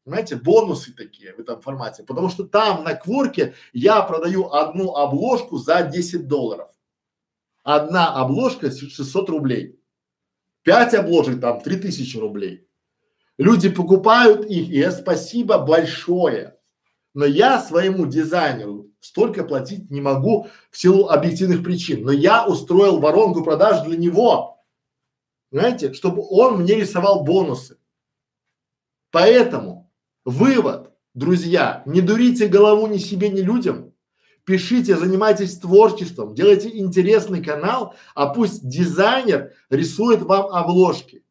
знаете, 0.06 0.35
бонусы 0.35 0.93
такие 0.93 1.34
в 1.34 1.39
этом 1.39 1.61
формате, 1.61 2.03
потому 2.03 2.30
что 2.30 2.43
там 2.43 2.84
на 2.84 2.95
кворке 2.95 3.53
я 3.72 4.02
продаю 4.02 4.52
одну 4.52 4.95
обложку 4.95 5.57
за 5.57 5.84
10 5.84 6.27
долларов. 6.27 6.69
Одна 7.64 8.14
обложка 8.15 8.72
600 8.72 9.30
рублей. 9.30 9.81
Пять 10.63 10.93
обложек 10.93 11.41
там 11.41 11.61
3000 11.61 12.17
рублей. 12.17 12.67
Люди 13.38 13.69
покупают 13.69 14.45
их, 14.45 14.69
и 14.69 14.91
спасибо 14.91 15.57
большое. 15.57 16.57
Но 17.13 17.25
я 17.25 17.59
своему 17.59 18.05
дизайнеру 18.05 18.91
столько 18.99 19.43
платить 19.43 19.89
не 19.89 19.99
могу 19.99 20.47
в 20.69 20.77
силу 20.77 21.09
объективных 21.09 21.63
причин. 21.63 22.03
Но 22.03 22.11
я 22.11 22.45
устроил 22.45 22.99
воронку 22.99 23.43
продаж 23.43 23.85
для 23.85 23.97
него. 23.97 24.63
Знаете, 25.51 25.93
чтобы 25.93 26.23
он 26.29 26.61
мне 26.61 26.75
рисовал 26.75 27.23
бонусы. 27.23 27.77
Поэтому 29.09 29.91
вывод, 30.23 30.93
друзья, 31.13 31.83
не 31.85 32.01
дурите 32.01 32.47
голову 32.47 32.88
ни 32.88 32.97
себе, 32.97 33.29
ни 33.29 33.41
людям. 33.41 33.90
Пишите, 34.45 34.97
занимайтесь 34.97 35.57
творчеством, 35.57 36.34
делайте 36.34 36.69
интересный 36.77 37.43
канал, 37.43 37.93
а 38.15 38.27
пусть 38.27 38.68
дизайнер 38.68 39.53
рисует 39.69 40.22
вам 40.22 40.47
обложки. 40.47 41.23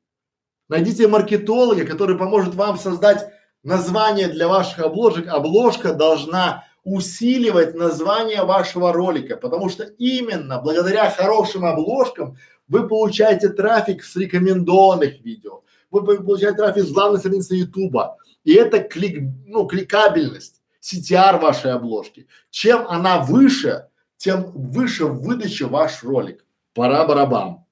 Найдите 0.69 1.09
маркетолога, 1.09 1.85
который 1.85 2.17
поможет 2.17 2.55
вам 2.55 2.79
создать 2.79 3.33
название 3.65 4.29
для 4.29 4.47
ваших 4.47 4.79
обложек. 4.79 5.27
Обложка 5.27 5.93
должна 5.93 6.65
усиливать 6.85 7.75
название 7.75 8.45
вашего 8.45 8.93
ролика, 8.93 9.37
потому 9.37 9.69
что 9.69 9.85
именно 9.85 10.61
благодаря 10.61 11.11
хорошим 11.11 11.65
обложкам 11.65 12.39
вы 12.69 12.87
получаете 12.89 13.49
трафик 13.49 14.05
с 14.05 14.17
рекомендованных 14.17 15.21
видео, 15.23 15.63
вы 15.91 16.03
получаете 16.23 16.57
трафик 16.57 16.85
с 16.85 16.93
главной 16.93 17.19
страницы 17.19 17.57
Ютуба, 17.57 18.17
и 18.45 18.55
это 18.55 18.81
клик, 18.81 19.23
ну, 19.47 19.67
кликабельность, 19.67 20.60
CTR 20.81 21.41
вашей 21.41 21.73
обложки. 21.73 22.27
Чем 22.51 22.87
она 22.89 23.23
выше, 23.23 23.89
тем 24.17 24.53
выше 24.53 25.07
в 25.07 25.23
выдаче 25.23 25.67
ваш 25.67 26.03
ролик. 26.03 26.45
Пора 26.75 27.07
барабан. 27.07 27.65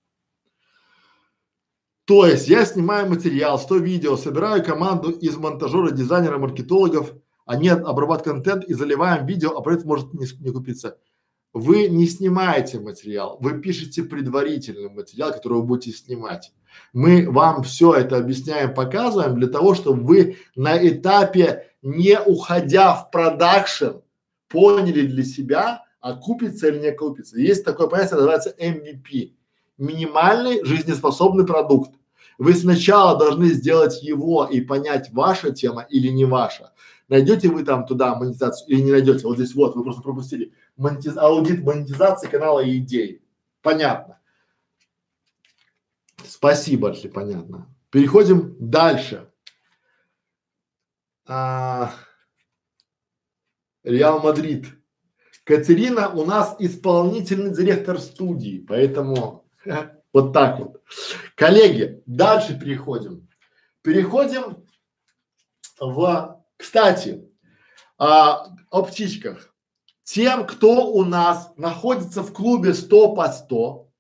То 2.05 2.27
есть 2.27 2.49
я 2.49 2.65
снимаю 2.65 3.09
материал, 3.09 3.59
100 3.59 3.77
видео, 3.77 4.17
собираю 4.17 4.65
команду 4.65 5.11
из 5.11 5.37
монтажера, 5.37 5.91
дизайнера, 5.91 6.39
маркетологов, 6.39 7.13
они 7.45 7.69
обрабатывают 7.69 8.45
контент 8.45 8.65
и 8.65 8.73
заливаем 8.73 9.27
видео, 9.27 9.57
а 9.57 9.61
проект 9.61 9.85
может 9.85 10.15
не, 10.15 10.27
не 10.41 10.51
купиться. 10.51 10.97
Вы 11.53 11.89
не 11.89 12.07
снимаете 12.07 12.79
материал, 12.79 13.39
вы 13.41 13.61
пишете 13.61 14.03
предварительный 14.03 14.91
материал, 14.91 15.33
который 15.33 15.55
вы 15.59 15.65
будете 15.65 15.97
снимать. 15.97 16.53
Мы 16.93 17.31
вам 17.31 17.63
все 17.63 17.95
это 17.95 18.19
объясняем, 18.19 18.75
показываем 18.75 19.35
для 19.37 19.49
того, 19.49 19.75
чтобы 19.75 20.03
вы 20.03 20.37
на 20.57 20.77
этапе, 20.77 21.67
не 21.83 22.21
уходя 22.21 22.95
в 22.95 23.11
продакшн, 23.11 23.99
поняли 24.49 25.07
для 25.07 25.25
себя, 25.25 25.85
а 26.01 26.15
купится 26.15 26.69
или 26.69 26.79
не 26.79 26.93
купится. 26.93 27.39
Есть 27.39 27.65
такое 27.65 27.87
понятие, 27.87 28.17
называется 28.17 28.55
MVP– 28.59 29.33
минимальный 29.79 30.65
жизнеспособный 30.65 31.47
продукт. 31.47 31.93
Вы 32.37 32.55
сначала 32.55 33.19
должны 33.19 33.47
сделать 33.47 34.03
его 34.03 34.45
и 34.45 34.61
понять, 34.61 35.11
ваша 35.13 35.51
тема 35.51 35.87
или 35.89 36.09
не 36.09 36.25
ваша. 36.25 36.73
Найдете 37.09 37.49
вы 37.49 37.65
там 37.65 37.87
туда 37.87 38.15
монетизацию 38.15 38.69
или 38.69 38.83
не 38.83 38.93
найдете? 38.93 39.27
Вот 39.27 39.39
здесь 39.39 39.55
вот, 39.55 39.75
вы 39.75 39.83
просто 39.83 40.03
пропустили. 40.03 40.53
Монетиз... 40.77 41.17
Аудит 41.17 41.65
монетизации 41.65 42.29
канала 42.29 42.61
и 42.61 42.79
идей. 42.79 43.23
Понятно. 43.63 44.19
Спасибо, 46.25 46.91
если 46.91 47.09
понятно. 47.09 47.67
Переходим 47.91 48.55
дальше. 48.61 49.28
А... 51.29 51.93
Реал 53.85 54.21
Мадрид. 54.21 54.67
Катерина 55.45 56.11
у 56.11 56.25
нас 56.25 56.57
исполнительный 56.59 57.55
директор 57.55 57.99
студии, 57.99 58.65
поэтому 58.67 59.49
вот 60.13 60.33
так 60.33 60.59
вот. 60.59 60.83
Коллеги, 61.35 62.03
дальше 62.07 62.59
переходим. 62.59 63.29
Переходим 63.83 64.67
в, 65.79 66.45
кстати, 66.57 67.25
а, 67.97 68.49
о 68.71 68.83
птичках. 68.83 69.55
Тем, 70.03 70.47
кто 70.47 70.91
у 70.91 71.05
нас 71.05 71.53
находится 71.57 72.23
в 72.23 72.33
клубе 72.33 72.75
100 72.75 73.15
по 73.15 73.29
100, 73.29 73.91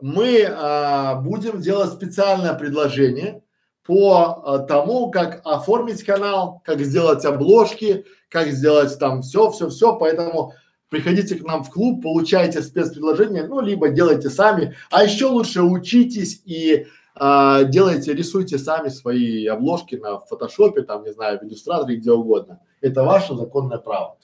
мы 0.00 0.44
а, 0.48 1.16
будем 1.16 1.60
делать 1.60 1.92
специальное 1.92 2.54
предложение 2.54 3.41
по 3.84 4.42
а, 4.44 4.58
тому, 4.60 5.10
как 5.10 5.40
оформить 5.44 6.04
канал, 6.04 6.62
как 6.64 6.80
сделать 6.80 7.24
обложки, 7.24 8.04
как 8.28 8.48
сделать 8.48 8.98
там 8.98 9.22
все, 9.22 9.50
все, 9.50 9.68
все. 9.68 9.96
Поэтому 9.96 10.54
приходите 10.88 11.36
к 11.36 11.44
нам 11.44 11.64
в 11.64 11.70
клуб, 11.70 12.02
получайте 12.02 12.62
спецпредложение, 12.62 13.46
ну, 13.46 13.60
либо 13.60 13.88
делайте 13.88 14.30
сами, 14.30 14.76
а 14.90 15.04
еще 15.04 15.26
лучше 15.26 15.62
учитесь 15.62 16.42
и 16.44 16.86
а, 17.14 17.64
делайте, 17.64 18.14
рисуйте 18.14 18.58
сами 18.58 18.88
свои 18.88 19.46
обложки 19.46 19.96
на 19.96 20.18
фотошопе, 20.18 20.82
там, 20.82 21.04
не 21.04 21.12
знаю, 21.12 21.38
в 21.38 21.44
иллюстраторе, 21.44 21.96
где 21.96 22.12
угодно. 22.12 22.60
Это 22.80 23.02
ваше 23.04 23.34
законное 23.34 23.78
право. 23.78 24.16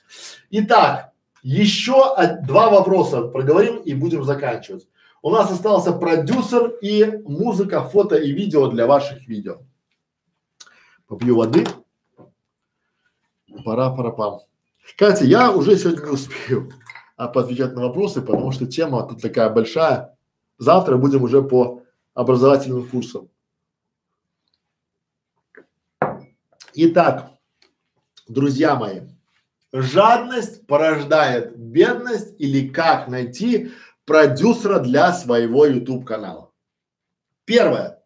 Итак, 0.51 1.13
еще 1.43 2.15
два 2.47 2.71
вопроса 2.71 3.23
проговорим 3.23 3.77
и 3.79 3.95
будем 3.95 4.25
заканчивать. 4.25 4.87
У 5.23 5.31
нас 5.31 5.51
остался 5.51 5.93
продюсер 5.93 6.77
и 6.81 7.23
музыка, 7.25 7.83
фото 7.83 8.17
и 8.17 8.33
видео 8.33 8.69
для 8.69 8.87
ваших 8.87 9.27
видео. 9.27 9.63
Попью 11.07 11.37
воды. 11.37 11.65
Пора, 13.65 13.91
пора, 13.91 14.11
пам. 14.11 14.41
Катя, 14.97 15.25
я 15.25 15.51
уже 15.51 15.77
сегодня 15.77 16.05
не 16.05 16.11
успею 16.11 16.73
а, 17.17 17.29
поотвечать 17.29 17.75
на 17.75 17.83
вопросы, 17.83 18.23
потому 18.23 18.53
что 18.53 18.67
тема 18.67 19.07
тут 19.07 19.21
такая 19.21 19.51
большая. 19.51 20.17
Завтра 20.59 20.97
будем 20.97 21.23
уже 21.23 21.43
по 21.43 21.83
образовательным 22.15 22.89
курсам. 22.89 23.29
Итак, 26.75 27.33
друзья 28.29 28.77
мои, 28.77 29.01
жадность 29.73 30.67
порождает 30.67 31.57
бедность 31.59 32.35
или 32.39 32.69
как 32.69 33.09
найти 33.09 33.73
продюсера 34.09 34.79
для 34.79 35.13
своего 35.13 35.67
YouTube 35.67 36.07
канала. 36.07 36.51
Первое. 37.45 38.03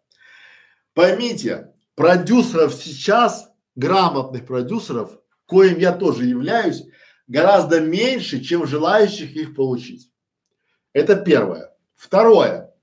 Поймите, 0.94 1.72
продюсеров 1.94 2.74
сейчас, 2.74 3.48
грамотных 3.76 4.44
продюсеров, 4.44 5.16
коим 5.46 5.78
я 5.78 5.92
тоже 5.92 6.24
являюсь, 6.24 6.82
гораздо 7.28 7.80
меньше, 7.80 8.40
чем 8.40 8.66
желающих 8.66 9.36
их 9.36 9.54
получить. 9.54 10.10
Это 10.92 11.14
первое. 11.14 11.72
Второе. 11.94 12.74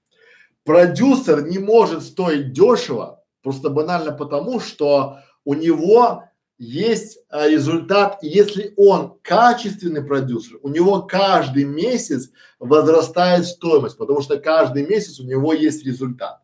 Продюсер 0.63 1.45
не 1.45 1.59
может 1.59 2.03
стоить 2.03 2.53
дешево, 2.53 3.21
просто 3.43 3.69
банально 3.69 4.13
потому, 4.13 4.61
что 4.61 5.19
у 5.43 5.55
него 5.55 6.23
есть 6.59 7.19
а, 7.29 7.47
результат, 7.47 8.19
если 8.21 8.73
он 8.75 9.17
качественный 9.21 10.03
продюсер, 10.03 10.59
у 10.61 10.69
него 10.69 11.01
каждый 11.01 11.63
месяц 11.63 12.31
возрастает 12.59 13.45
стоимость, 13.45 13.97
потому 13.97 14.21
что 14.21 14.37
каждый 14.37 14.85
месяц 14.85 15.19
у 15.21 15.23
него 15.23 15.53
есть 15.53 15.85
результат. 15.85 16.41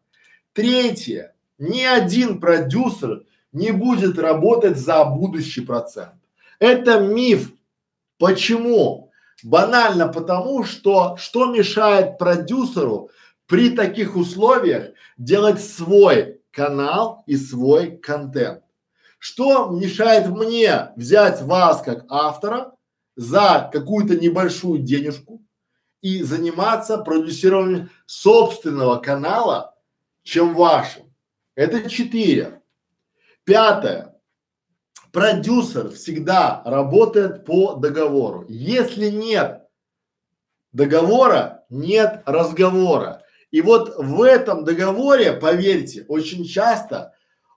Третье. 0.54 1.36
Ни 1.58 1.82
один 1.82 2.40
продюсер 2.40 3.26
не 3.52 3.72
будет 3.72 4.18
работать 4.18 4.78
за 4.78 5.04
будущий 5.04 5.62
процент. 5.62 6.14
Это 6.60 7.00
миф. 7.00 7.52
Почему? 8.18 9.12
Банально 9.44 10.08
потому, 10.08 10.64
что 10.64 11.18
что 11.18 11.54
мешает 11.54 12.18
продюсеру 12.18 13.10
при 13.48 13.70
таких 13.70 14.16
условиях 14.16 14.94
делать 15.18 15.62
свой 15.62 16.40
канал 16.52 17.24
и 17.28 17.36
свой 17.36 17.98
контент? 17.98 18.65
Что 19.28 19.72
мешает 19.72 20.28
мне 20.28 20.92
взять 20.96 21.42
вас 21.42 21.82
как 21.82 22.06
автора 22.10 22.74
за 23.16 23.72
какую-то 23.74 24.16
небольшую 24.16 24.84
денежку 24.84 25.44
и 26.00 26.22
заниматься 26.22 27.00
продюсированием 27.00 27.90
собственного 28.06 28.98
канала, 28.98 29.74
чем 30.22 30.54
вашим? 30.54 31.12
Это 31.56 31.90
четыре. 31.90 32.62
Пятое. 33.46 34.16
Продюсер 35.12 35.90
всегда 35.90 36.62
работает 36.64 37.46
по 37.46 37.74
договору. 37.74 38.46
Если 38.48 39.10
нет 39.10 39.64
договора, 40.72 41.66
нет 41.72 42.22
разговора. 42.28 43.24
И 43.50 43.62
вот 43.62 43.96
в 43.98 44.22
этом 44.22 44.66
договоре, 44.66 45.34
поверьте, 45.34 46.06
очень 46.10 46.46
часто 46.46 47.15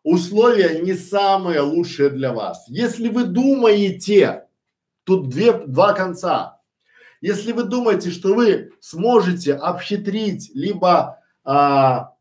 условия 0.08 0.80
не 0.80 0.94
самые 0.94 1.60
лучшие 1.60 2.10
для 2.10 2.32
вас. 2.32 2.64
Если 2.68 3.08
вы 3.08 3.24
думаете, 3.24 4.46
тут 5.04 5.28
две, 5.28 5.52
два 5.52 5.92
конца. 5.92 6.60
Если 7.20 7.52
вы 7.52 7.64
думаете, 7.64 8.10
что 8.10 8.34
вы 8.34 8.72
сможете 8.80 9.54
обхитрить 9.54 10.50
либо 10.54 11.18
а, 11.44 12.14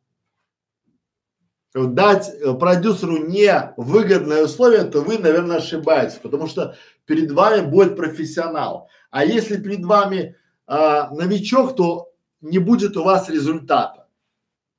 дать 1.73 2.29
э, 2.29 2.53
продюсеру 2.55 3.25
невыгодное 3.27 4.45
условие, 4.45 4.83
то 4.85 5.01
вы, 5.01 5.19
наверное, 5.19 5.57
ошибаетесь, 5.57 6.17
потому 6.17 6.47
что 6.47 6.75
перед 7.05 7.31
вами 7.31 7.65
будет 7.65 7.95
профессионал. 7.95 8.89
А 9.11 9.23
если 9.23 9.57
перед 9.57 9.85
вами 9.85 10.35
а, 10.65 11.09
новичок, 11.11 11.75
то 11.75 12.11
не 12.41 12.59
будет 12.59 12.97
у 12.97 13.03
вас 13.03 13.29
результата. 13.29 14.07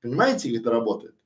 Понимаете, 0.03 0.51
как 0.51 0.61
это 0.61 0.71
работает? 0.71 1.18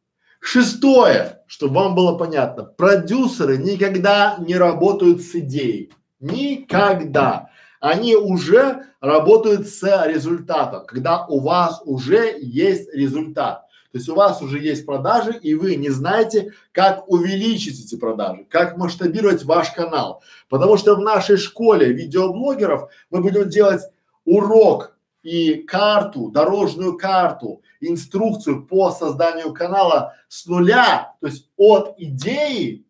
Шестое, 0.45 1.45
чтобы 1.47 1.77
вам 1.77 1.95
было 1.95 2.19
понятно, 2.19 2.65
продюсеры 2.65 3.59
никогда 3.59 4.37
не 4.41 4.57
работают 4.57 5.23
с 5.23 5.37
идеей. 5.37 5.93
Никогда. 6.19 7.51
Они 7.79 8.17
уже 8.17 8.87
работают 9.01 9.69
с 9.69 10.05
результатом, 10.05 10.85
когда 10.85 11.27
у 11.27 11.39
вас 11.39 11.81
уже 11.85 12.37
есть 12.41 12.93
результат. 12.93 13.63
То 13.93 13.99
есть 13.99 14.09
у 14.09 14.17
вас 14.17 14.43
уже 14.43 14.59
есть 14.59 14.85
продажи, 14.85 15.39
и 15.41 15.55
вы 15.55 15.77
не 15.77 15.91
знаете, 15.91 16.53
как 16.73 17.09
увеличить 17.09 17.79
эти 17.79 17.97
продажи, 17.97 18.45
как 18.51 18.77
масштабировать 18.77 19.45
ваш 19.45 19.71
канал. 19.71 20.25
Потому 20.49 20.77
что 20.77 20.97
в 20.97 21.01
нашей 21.01 21.37
школе 21.37 21.93
видеоблогеров 21.93 22.91
мы 23.11 23.21
будем 23.21 23.49
делать 23.49 23.83
урок 24.25 24.97
и 25.23 25.55
карту, 25.55 26.31
дорожную 26.31 26.99
карту, 26.99 27.63
инструкцию 27.83 28.67
по 28.67 28.91
созданию 28.91 29.53
канала 29.53 30.15
с 30.29 30.47
нуля, 30.47 31.15
то 31.21 31.27
есть 31.27 31.51
от 31.57 31.95
идеи 31.99 32.87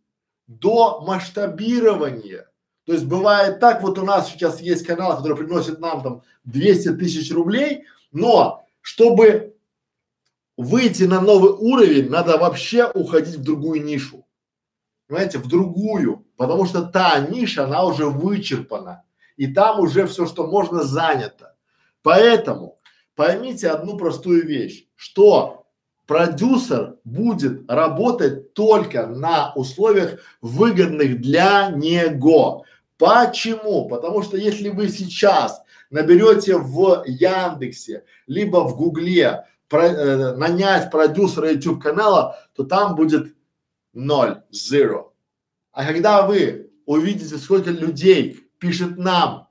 до 0.47 1.01
масштабирования. 1.01 2.48
То 2.85 2.93
есть 2.93 3.05
бывает 3.05 3.60
так, 3.60 3.82
вот 3.82 3.98
у 3.98 4.05
нас 4.05 4.31
сейчас 4.31 4.60
есть 4.60 4.85
канал, 4.85 5.16
который 5.16 5.36
приносит 5.36 5.78
нам 5.81 6.02
там 6.02 6.23
200 6.44 6.97
тысяч 6.97 7.32
рублей, 7.32 7.85
но 8.10 8.66
чтобы 8.81 9.56
выйти 10.56 11.05
на 11.05 11.20
новый 11.20 11.52
уровень, 11.52 12.10
надо 12.10 12.39
вообще 12.39 12.90
уходить 12.90 13.36
в 13.36 13.43
другую 13.43 13.85
нишу. 13.85 14.27
Понимаете, 15.06 15.39
в 15.39 15.48
другую, 15.48 16.27
потому 16.36 16.66
что 16.66 16.82
та 16.82 17.19
ниша, 17.20 17.64
она 17.64 17.85
уже 17.85 18.06
вычерпана. 18.06 19.05
И 19.36 19.47
там 19.47 19.81
уже 19.81 20.06
все, 20.06 20.27
что 20.27 20.47
можно, 20.47 20.82
занято. 20.82 21.56
Поэтому 22.02 22.78
поймите 23.14 23.68
одну 23.68 23.97
простую 23.97 24.47
вещь, 24.47 24.86
что 24.97 25.66
продюсер 26.06 26.97
будет 27.05 27.70
работать 27.70 28.55
только 28.55 29.06
на 29.06 29.52
условиях 29.55 30.20
выгодных 30.40 31.20
для 31.20 31.70
него. 31.70 32.64
Почему? 32.98 33.89
Потому 33.89 34.22
что 34.22 34.36
если 34.36 34.68
вы 34.68 34.89
сейчас 34.89 35.62
наберете 35.90 36.56
в 36.56 37.05
Яндексе, 37.06 38.05
либо 38.26 38.66
в 38.66 38.76
Гугле 38.76 39.47
про, 39.68 39.86
э, 39.86 40.36
нанять 40.36 40.90
продюсера 40.90 41.52
YouTube 41.52 41.82
канала, 41.82 42.39
то 42.55 42.64
там 42.64 42.94
будет 42.94 43.34
ноль, 43.93 44.43
zero. 44.52 45.12
А 45.72 45.86
когда 45.86 46.26
вы 46.26 46.70
увидите, 46.86 47.36
сколько 47.39 47.70
людей 47.70 48.48
пишет 48.59 48.98
нам 48.98 49.48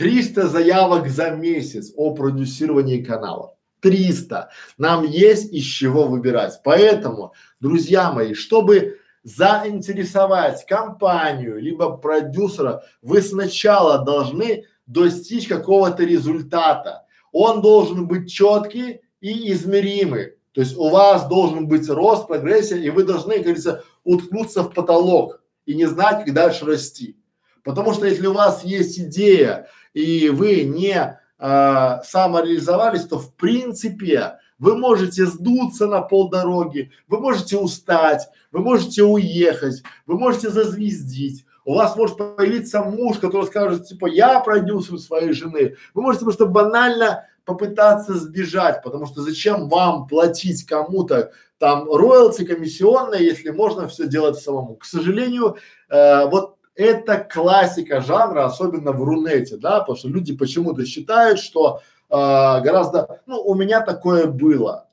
300 0.00 0.48
заявок 0.48 1.08
за 1.10 1.28
месяц 1.28 1.92
о 1.94 2.14
продюсировании 2.14 3.02
канала. 3.02 3.54
300. 3.80 4.48
Нам 4.78 5.04
есть 5.04 5.52
из 5.52 5.64
чего 5.64 6.06
выбирать. 6.06 6.58
Поэтому, 6.64 7.34
друзья 7.60 8.10
мои, 8.10 8.32
чтобы 8.32 8.98
заинтересовать 9.24 10.64
компанию 10.64 11.60
либо 11.60 11.98
продюсера, 11.98 12.82
вы 13.02 13.20
сначала 13.20 14.02
должны 14.02 14.64
достичь 14.86 15.46
какого-то 15.46 16.02
результата. 16.02 17.04
Он 17.30 17.60
должен 17.60 18.08
быть 18.08 18.32
четкий 18.32 19.02
и 19.20 19.52
измеримый. 19.52 20.36
То 20.52 20.62
есть 20.62 20.78
у 20.78 20.88
вас 20.88 21.28
должен 21.28 21.68
быть 21.68 21.86
рост, 21.90 22.26
прогрессия, 22.26 22.78
и 22.78 22.88
вы 22.88 23.04
должны, 23.04 23.34
как 23.34 23.42
говорится, 23.42 23.84
уткнуться 24.04 24.62
в 24.62 24.72
потолок 24.72 25.42
и 25.66 25.74
не 25.74 25.84
знать, 25.84 26.24
как 26.24 26.32
дальше 26.32 26.64
расти. 26.64 27.18
Потому 27.62 27.92
что 27.92 28.06
если 28.06 28.26
у 28.26 28.32
вас 28.32 28.64
есть 28.64 28.98
идея 28.98 29.68
и 29.94 30.28
вы 30.28 30.62
не 30.64 31.18
а, 31.38 32.02
самореализовались, 32.02 33.04
то 33.04 33.18
в 33.18 33.34
принципе 33.34 34.38
вы 34.58 34.76
можете 34.76 35.26
сдуться 35.26 35.86
на 35.86 36.02
полдороги, 36.02 36.92
вы 37.08 37.20
можете 37.20 37.56
устать, 37.56 38.28
вы 38.52 38.60
можете 38.60 39.02
уехать, 39.02 39.82
вы 40.06 40.18
можете 40.18 40.50
зазвездить, 40.50 41.46
у 41.64 41.74
вас 41.74 41.96
может 41.96 42.16
появиться 42.16 42.82
муж, 42.82 43.18
который 43.18 43.46
скажет, 43.46 43.86
типа, 43.86 44.06
я 44.06 44.40
продюсер 44.40 44.98
своей 44.98 45.32
жены. 45.32 45.76
Вы 45.94 46.02
можете 46.02 46.24
просто 46.24 46.46
банально 46.46 47.26
попытаться 47.44 48.14
сбежать, 48.14 48.82
потому 48.82 49.06
что 49.06 49.22
зачем 49.22 49.68
вам 49.68 50.06
платить 50.06 50.64
кому-то 50.64 51.32
там 51.58 51.90
роялти 51.90 52.44
комиссионные, 52.44 53.24
если 53.24 53.50
можно 53.50 53.88
все 53.88 54.06
делать 54.06 54.38
самому. 54.38 54.76
К 54.76 54.84
сожалению, 54.84 55.56
э, 55.90 56.26
вот 56.26 56.56
это 56.74 57.18
классика 57.18 58.00
жанра, 58.00 58.46
особенно 58.46 58.92
в 58.92 59.02
Рунете, 59.02 59.56
да, 59.56 59.80
потому 59.80 59.96
что 59.96 60.08
люди 60.08 60.36
почему-то 60.36 60.84
считают, 60.86 61.38
что 61.40 61.80
э, 62.08 62.14
гораздо, 62.14 63.22
ну, 63.26 63.40
у 63.42 63.54
меня 63.54 63.80
такое 63.80 64.26
было 64.26 64.88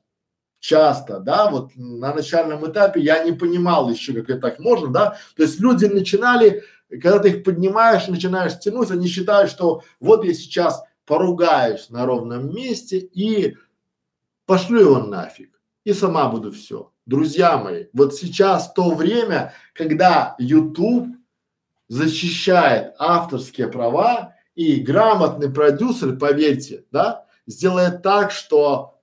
часто, 0.59 1.19
да, 1.19 1.49
вот 1.49 1.71
на 1.75 2.13
начальном 2.13 2.69
этапе 2.69 2.99
я 2.99 3.23
не 3.23 3.31
понимал 3.31 3.89
еще, 3.89 4.13
как 4.13 4.29
это 4.29 4.41
так 4.41 4.59
можно, 4.59 4.89
да, 4.89 5.17
то 5.35 5.43
есть 5.43 5.59
люди 5.59 5.85
начинали, 5.85 6.63
когда 6.89 7.19
ты 7.19 7.29
их 7.29 7.43
поднимаешь, 7.43 8.07
начинаешь 8.07 8.59
тянуть, 8.59 8.91
они 8.91 9.07
считают, 9.07 9.51
что 9.51 9.83
вот 9.99 10.25
я 10.25 10.33
сейчас 10.33 10.83
поругаюсь 11.05 11.89
на 11.89 12.05
ровном 12.05 12.53
месте 12.53 12.97
и 12.97 13.55
пошлю 14.45 14.79
его 14.79 14.99
нафиг 14.99 15.57
и 15.87 15.93
сама 15.93 16.27
буду 16.27 16.51
все. 16.51 16.91
Друзья 17.05 17.57
мои, 17.57 17.85
вот 17.93 18.13
сейчас 18.13 18.73
то 18.73 18.93
время, 18.93 19.53
когда 19.73 20.35
YouTube 20.37 21.16
защищает 21.87 22.93
авторские 22.99 23.67
права 23.67 24.35
и 24.55 24.81
грамотный 24.81 25.51
продюсер, 25.51 26.17
поверьте, 26.17 26.85
да, 26.91 27.25
сделает 27.45 28.01
так, 28.01 28.31
что 28.31 28.99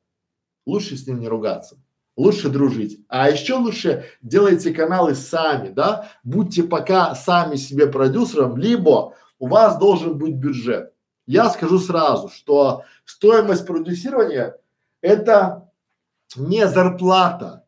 лучше 0.67 0.97
с 0.97 1.07
ним 1.07 1.21
не 1.21 1.29
ругаться, 1.29 1.79
лучше 2.17 2.49
дружить. 2.49 3.01
А 3.09 3.31
еще 3.31 3.55
лучше 3.55 4.05
делайте 4.23 4.73
каналы 4.73 5.15
сами, 5.15 5.69
да, 5.69 6.09
будьте 6.23 6.63
пока 6.63 7.15
сами 7.15 7.57
себе 7.57 7.87
продюсером, 7.87 8.57
либо 8.57 9.15
у 9.39 9.49
вас 9.49 9.79
должен 9.79 10.19
быть 10.19 10.35
бюджет. 10.35 10.93
Я 11.27 11.49
скажу 11.49 11.79
сразу, 11.79 12.29
что 12.29 12.83
стоимость 13.05 13.67
продюсирования 13.67 14.59
это 15.01 15.71
не 16.37 16.67
зарплата, 16.67 17.65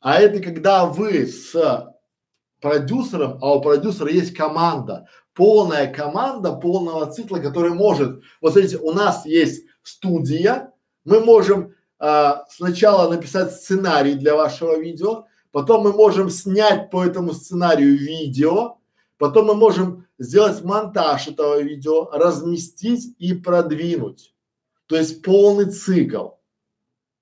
а 0.00 0.20
это 0.20 0.40
когда 0.40 0.86
вы 0.86 1.26
с 1.26 1.89
продюсером, 2.60 3.38
а 3.42 3.54
у 3.54 3.60
продюсера 3.60 4.10
есть 4.10 4.34
команда, 4.34 5.08
полная 5.34 5.92
команда 5.92 6.52
полного 6.52 7.10
цикла, 7.10 7.38
который 7.38 7.72
может, 7.72 8.20
вот 8.40 8.52
смотрите, 8.52 8.78
у 8.78 8.92
нас 8.92 9.24
есть 9.26 9.64
студия, 9.82 10.72
мы 11.04 11.20
можем 11.20 11.74
а, 11.98 12.44
сначала 12.50 13.10
написать 13.10 13.52
сценарий 13.52 14.14
для 14.14 14.34
вашего 14.34 14.78
видео, 14.78 15.26
потом 15.52 15.84
мы 15.84 15.92
можем 15.92 16.30
снять 16.30 16.90
по 16.90 17.04
этому 17.04 17.32
сценарию 17.32 17.96
видео, 17.96 18.78
потом 19.18 19.46
мы 19.46 19.54
можем 19.54 20.06
сделать 20.18 20.62
монтаж 20.62 21.28
этого 21.28 21.60
видео, 21.60 22.10
разместить 22.10 23.14
и 23.18 23.34
продвинуть. 23.34 24.34
То 24.86 24.96
есть 24.96 25.22
полный 25.22 25.66
цикл. 25.66 26.30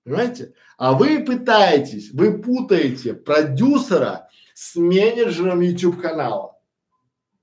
Понимаете? 0.05 0.55
А 0.79 0.95
вы 0.95 1.21
пытаетесь, 1.21 2.13
вы 2.13 2.39
путаете 2.39 3.15
продюсера 3.15 4.28
с 4.59 4.75
менеджером 4.75 5.61
YouTube 5.61 6.03
канала. 6.03 6.59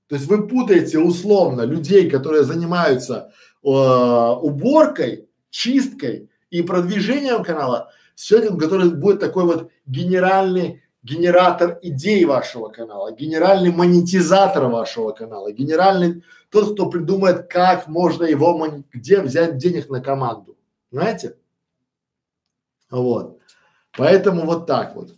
То 0.07 0.15
есть 0.15 0.27
вы 0.27 0.49
путаете 0.49 0.99
условно 0.99 1.61
людей, 1.61 2.09
которые 2.09 2.43
занимаются 2.43 3.31
э, 3.63 3.67
уборкой, 3.69 5.29
чисткой 5.49 6.29
и 6.49 6.61
продвижением 6.61 7.45
канала 7.45 7.89
с 8.15 8.23
человеком, 8.23 8.59
который 8.59 8.89
будет 8.89 9.21
такой 9.21 9.45
вот 9.45 9.71
генеральный 9.85 10.83
генератор 11.03 11.79
идей 11.81 12.25
вашего 12.25 12.67
канала, 12.67 13.13
генеральный 13.13 13.71
монетизатор 13.71 14.65
вашего 14.65 15.11
канала, 15.11 15.53
генеральный 15.53 16.21
тот, 16.49 16.73
кто 16.73 16.89
придумает, 16.89 17.47
как 17.47 17.87
можно 17.87 18.25
его, 18.25 18.83
где 18.91 19.21
взять 19.21 19.57
денег 19.57 19.89
на 19.89 20.01
команду. 20.01 20.57
Знаете? 20.91 21.37
Вот. 22.89 23.39
Поэтому 23.97 24.45
вот 24.45 24.67
так 24.67 24.95
вот. 24.95 25.14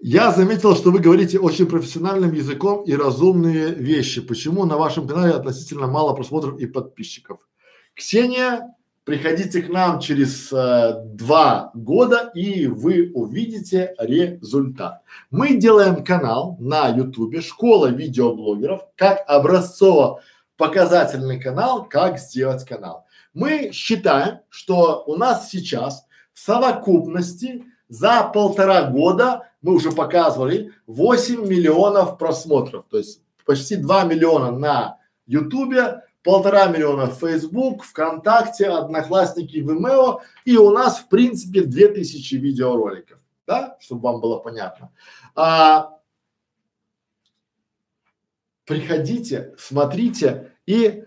Я 0.00 0.30
заметил, 0.30 0.76
что 0.76 0.92
вы 0.92 1.00
говорите 1.00 1.40
очень 1.40 1.66
профессиональным 1.66 2.32
языком 2.32 2.84
и 2.84 2.94
разумные 2.94 3.74
вещи. 3.74 4.20
Почему 4.20 4.64
на 4.64 4.76
вашем 4.76 5.08
канале 5.08 5.32
относительно 5.32 5.88
мало 5.88 6.14
просмотров 6.14 6.60
и 6.60 6.66
подписчиков? 6.66 7.40
Ксения, 7.94 8.76
приходите 9.02 9.60
к 9.60 9.68
нам 9.68 9.98
через 9.98 10.52
э, 10.52 11.02
два 11.04 11.72
года 11.74 12.30
и 12.32 12.68
вы 12.68 13.10
увидите 13.12 13.96
результат. 13.98 15.02
Мы 15.32 15.56
делаем 15.56 16.04
канал 16.04 16.56
на 16.60 16.86
ютубе 16.90 17.40
«Школа 17.40 17.88
видеоблогеров» 17.88 18.82
как 18.94 19.24
образцово-показательный 19.26 21.40
канал, 21.40 21.88
как 21.88 22.20
сделать 22.20 22.64
канал. 22.64 23.04
Мы 23.34 23.72
считаем, 23.72 24.38
что 24.48 25.02
у 25.08 25.16
нас 25.16 25.50
сейчас 25.50 26.06
в 26.32 26.38
совокупности 26.38 27.64
за 27.88 28.30
полтора 28.32 28.84
года 28.84 29.47
мы 29.62 29.74
уже 29.74 29.92
показывали 29.92 30.72
8 30.86 31.46
миллионов 31.46 32.18
просмотров, 32.18 32.86
то 32.88 32.98
есть 32.98 33.22
почти 33.44 33.76
2 33.76 34.04
миллиона 34.04 34.50
на 34.50 34.98
Ютубе, 35.26 36.02
полтора 36.22 36.66
миллиона 36.66 37.06
в 37.06 37.18
Facebook, 37.18 37.84
ВКонтакте, 37.84 38.66
Одноклассники, 38.66 39.56
Vimeo 39.58 40.20
и 40.44 40.56
у 40.56 40.70
нас 40.70 40.98
в 40.98 41.08
принципе 41.08 41.62
две 41.62 41.88
тысячи 41.88 42.34
видеороликов, 42.34 43.18
да, 43.46 43.76
чтобы 43.80 44.02
вам 44.02 44.20
было 44.20 44.38
понятно. 44.38 44.92
А, 45.34 45.98
приходите, 48.64 49.54
смотрите 49.58 50.52
и 50.66 51.04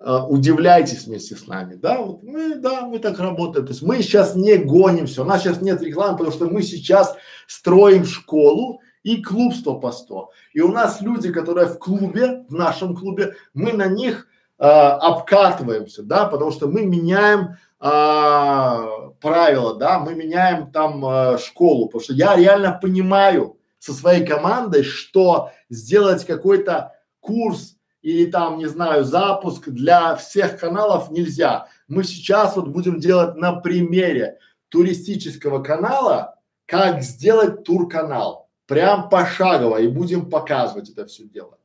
а, 0.00 0.24
удивляйтесь 0.24 1.06
вместе 1.06 1.34
с 1.34 1.46
нами, 1.46 1.74
да, 1.74 2.00
вот 2.00 2.22
мы, 2.22 2.54
да, 2.54 2.82
мы 2.82 3.00
так 3.00 3.18
работаем, 3.18 3.66
то 3.66 3.72
есть 3.72 3.82
мы 3.82 4.00
сейчас 4.00 4.36
не 4.36 4.56
гонимся, 4.56 5.22
у 5.22 5.24
нас 5.24 5.42
сейчас 5.42 5.60
нет 5.60 5.82
рекламы, 5.82 6.16
потому 6.16 6.32
что 6.32 6.46
мы 6.46 6.62
сейчас 6.62 7.16
строим 7.48 8.04
школу 8.04 8.80
и 9.02 9.22
клуб 9.22 9.54
100 9.54 9.80
по 9.80 9.90
100. 9.90 10.30
И 10.52 10.60
у 10.60 10.70
нас 10.70 11.00
люди, 11.00 11.32
которые 11.32 11.66
в 11.66 11.78
клубе, 11.78 12.44
в 12.48 12.54
нашем 12.54 12.94
клубе, 12.94 13.34
мы 13.54 13.72
на 13.72 13.86
них 13.86 14.28
а, 14.58 14.96
обкатываемся, 14.96 16.02
да, 16.02 16.26
потому 16.26 16.50
что 16.50 16.68
мы 16.68 16.84
меняем 16.84 17.56
а, 17.80 19.10
правила, 19.20 19.76
да, 19.76 19.98
мы 19.98 20.14
меняем 20.14 20.70
там 20.70 21.04
а, 21.04 21.38
школу, 21.38 21.86
потому 21.86 22.02
что 22.02 22.12
я 22.12 22.36
реально 22.36 22.78
понимаю 22.80 23.56
со 23.78 23.92
своей 23.92 24.26
командой, 24.26 24.82
что 24.82 25.50
сделать 25.70 26.24
какой-то 26.24 26.94
курс 27.20 27.77
или 28.08 28.30
там, 28.30 28.56
не 28.56 28.64
знаю, 28.66 29.04
запуск 29.04 29.68
для 29.68 30.16
всех 30.16 30.58
каналов 30.58 31.10
нельзя. 31.10 31.68
Мы 31.88 32.04
сейчас 32.04 32.56
вот 32.56 32.68
будем 32.68 33.00
делать 33.00 33.36
на 33.36 33.60
примере 33.60 34.38
туристического 34.70 35.62
канала, 35.62 36.40
как 36.64 37.02
сделать 37.02 37.64
тур-канал. 37.64 38.48
Прям 38.64 39.10
пошагово 39.10 39.76
и 39.82 39.88
будем 39.88 40.30
показывать 40.30 40.88
это 40.88 41.04
все 41.04 41.24
дело. 41.24 41.58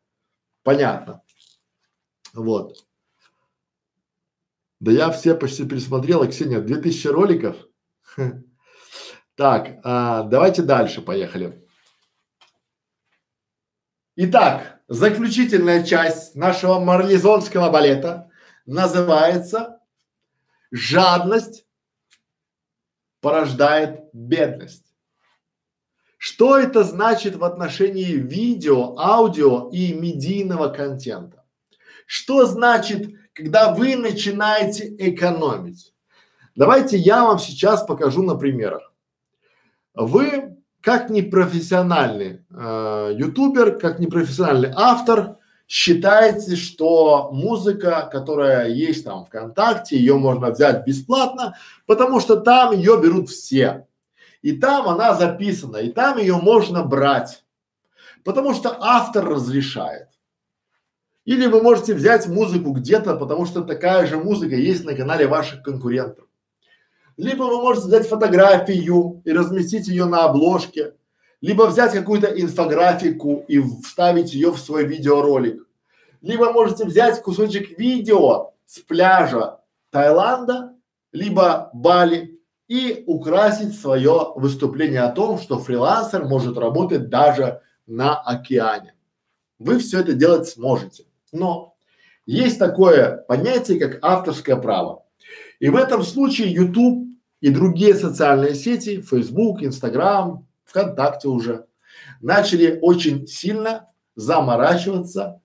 Понятно. 0.64 1.22
Вот. 2.34 2.86
Да 4.82 4.92
я 4.92 5.12
все 5.12 5.36
почти 5.36 5.66
пересмотрел, 5.66 6.28
Ксения, 6.28 6.60
2000 6.60 7.08
роликов. 7.08 7.56
Так, 9.36 9.80
а, 9.84 10.22
давайте 10.22 10.62
дальше, 10.62 11.02
поехали. 11.02 11.68
Итак, 14.16 14.73
заключительная 14.88 15.84
часть 15.84 16.36
нашего 16.36 16.80
марлезонского 16.80 17.70
балета 17.70 18.30
называется 18.66 19.80
«Жадность 20.72 21.66
порождает 23.22 24.06
бедность». 24.14 24.84
Что 26.18 26.58
это 26.58 26.84
значит 26.84 27.36
в 27.36 27.44
отношении 27.44 28.14
видео, 28.14 28.98
аудио 28.98 29.70
и 29.72 29.94
медийного 29.94 30.70
контента? 30.70 31.44
Что 32.06 32.46
значит, 32.46 33.10
когда 33.34 33.74
вы 33.74 33.98
начинаете 33.98 34.96
экономить? 35.00 35.94
Давайте 36.56 36.98
я 36.98 37.26
вам 37.26 37.40
сейчас 37.40 37.84
покажу 37.84 38.24
на 38.24 38.36
примерах. 38.36 38.94
Вы 39.94 40.63
как 40.84 41.10
непрофессиональный 41.10 42.42
э, 42.52 43.14
ютубер, 43.18 43.80
как 43.80 44.00
непрофессиональный 44.00 44.74
автор, 44.76 45.38
считаете, 45.66 46.58
что 46.58 47.32
музыка, 47.32 48.10
которая 48.12 48.68
есть 48.68 49.06
там 49.06 49.24
ВКонтакте, 49.24 49.98
ее 49.98 50.18
можно 50.18 50.52
взять 50.52 50.86
бесплатно, 50.86 51.56
потому 51.86 52.20
что 52.20 52.36
там 52.36 52.74
ее 52.74 53.00
берут 53.02 53.30
все. 53.30 53.88
И 54.42 54.52
там 54.52 54.90
она 54.90 55.16
записана, 55.16 55.78
и 55.78 55.90
там 55.90 56.18
ее 56.18 56.36
можно 56.36 56.84
брать, 56.84 57.46
потому 58.26 58.54
что 58.54 58.76
автор 58.78 59.26
разрешает. 59.26 60.10
Или 61.24 61.48
вы 61.48 61.62
можете 61.62 61.94
взять 61.94 62.28
музыку 62.28 62.72
где-то, 62.72 63.16
потому 63.16 63.46
что 63.46 63.62
такая 63.62 64.06
же 64.06 64.18
музыка 64.18 64.56
есть 64.56 64.84
на 64.84 64.94
канале 64.94 65.28
ваших 65.28 65.64
конкурентов. 65.64 66.26
Либо 67.18 67.44
вы 67.44 67.62
можете 67.62 67.88
взять 67.88 68.08
фотографию 68.08 69.22
и 69.24 69.32
разместить 69.32 69.88
ее 69.88 70.06
на 70.06 70.26
обложке, 70.26 70.96
либо 71.42 71.64
взять 71.64 71.94
какую-то 71.94 72.28
инфографику 72.28 73.44
и 73.48 73.60
вставить 73.60 74.34
ее 74.34 74.52
в 74.52 74.58
свой 74.58 74.86
видеоролик. 74.86 75.68
Либо 76.22 76.52
можете 76.52 76.86
взять 76.86 77.22
кусочек 77.22 77.78
видео 77.78 78.54
с 78.66 78.80
пляжа 78.80 79.60
Таиланда, 79.92 80.74
либо 81.12 81.70
Бали 81.74 82.40
и 82.68 83.04
украсить 83.06 83.80
свое 83.80 84.32
выступление 84.36 85.02
о 85.02 85.12
том, 85.12 85.38
что 85.38 85.60
фрилансер 85.60 86.26
может 86.26 86.58
работать 86.58 87.10
даже 87.10 87.62
на 87.86 88.20
океане. 88.20 88.96
Вы 89.60 89.80
все 89.80 90.00
это 90.00 90.14
делать 90.14 90.48
сможете. 90.48 91.06
Но 91.32 91.76
есть 92.26 92.58
такое 92.58 93.18
понятие, 93.28 93.80
как 93.80 94.00
авторское 94.02 94.56
право. 94.56 95.03
И 95.64 95.70
в 95.70 95.78
этом 95.78 96.04
случае 96.04 96.52
YouTube 96.52 97.08
и 97.40 97.50
другие 97.50 97.96
социальные 97.96 98.54
сети, 98.54 99.00
Facebook, 99.00 99.62
Instagram, 99.62 100.46
ВКонтакте 100.66 101.30
уже, 101.30 101.68
начали 102.20 102.80
очень 102.82 103.26
сильно 103.28 103.88
заморачиваться 104.14 105.42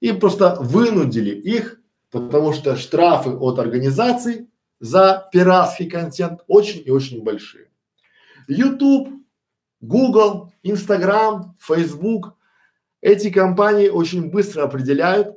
и 0.00 0.12
просто 0.12 0.56
вынудили 0.58 1.34
их, 1.34 1.82
потому 2.10 2.54
что 2.54 2.76
штрафы 2.76 3.28
от 3.28 3.58
организаций 3.58 4.48
за 4.80 5.28
пиратский 5.32 5.90
контент 5.90 6.40
очень 6.46 6.82
и 6.86 6.90
очень 6.90 7.22
большие. 7.22 7.68
YouTube, 8.46 9.22
Google, 9.82 10.50
Instagram, 10.62 11.56
Facebook 11.58 12.38
эти 13.02 13.30
компании 13.30 13.88
очень 13.88 14.30
быстро 14.30 14.62
определяют 14.62 15.36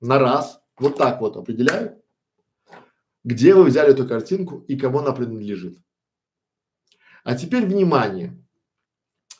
на 0.00 0.18
раз, 0.18 0.62
вот 0.78 0.96
так 0.96 1.20
вот 1.20 1.36
определяют, 1.36 1.98
где 3.26 3.54
вы 3.54 3.64
взяли 3.64 3.90
эту 3.90 4.06
картинку 4.06 4.64
и 4.68 4.76
кому 4.76 5.00
она 5.00 5.10
принадлежит. 5.10 5.76
А 7.24 7.34
теперь 7.34 7.66
внимание. 7.66 8.40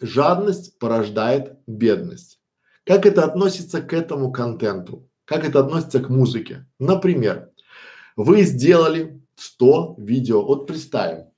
Жадность 0.00 0.76
порождает 0.81 1.56
бедность. 1.68 2.40
Как 2.84 3.06
это 3.06 3.24
относится 3.24 3.81
к 3.81 3.92
этому 3.92 4.32
контенту? 4.32 5.08
Как 5.24 5.44
это 5.44 5.60
относится 5.60 6.00
к 6.00 6.08
музыке? 6.08 6.66
Например, 6.81 7.52
вы 8.16 8.42
сделали 8.42 9.23
100 9.36 9.94
видео, 9.98 10.44
вот 10.44 10.66
представим, 10.66 11.31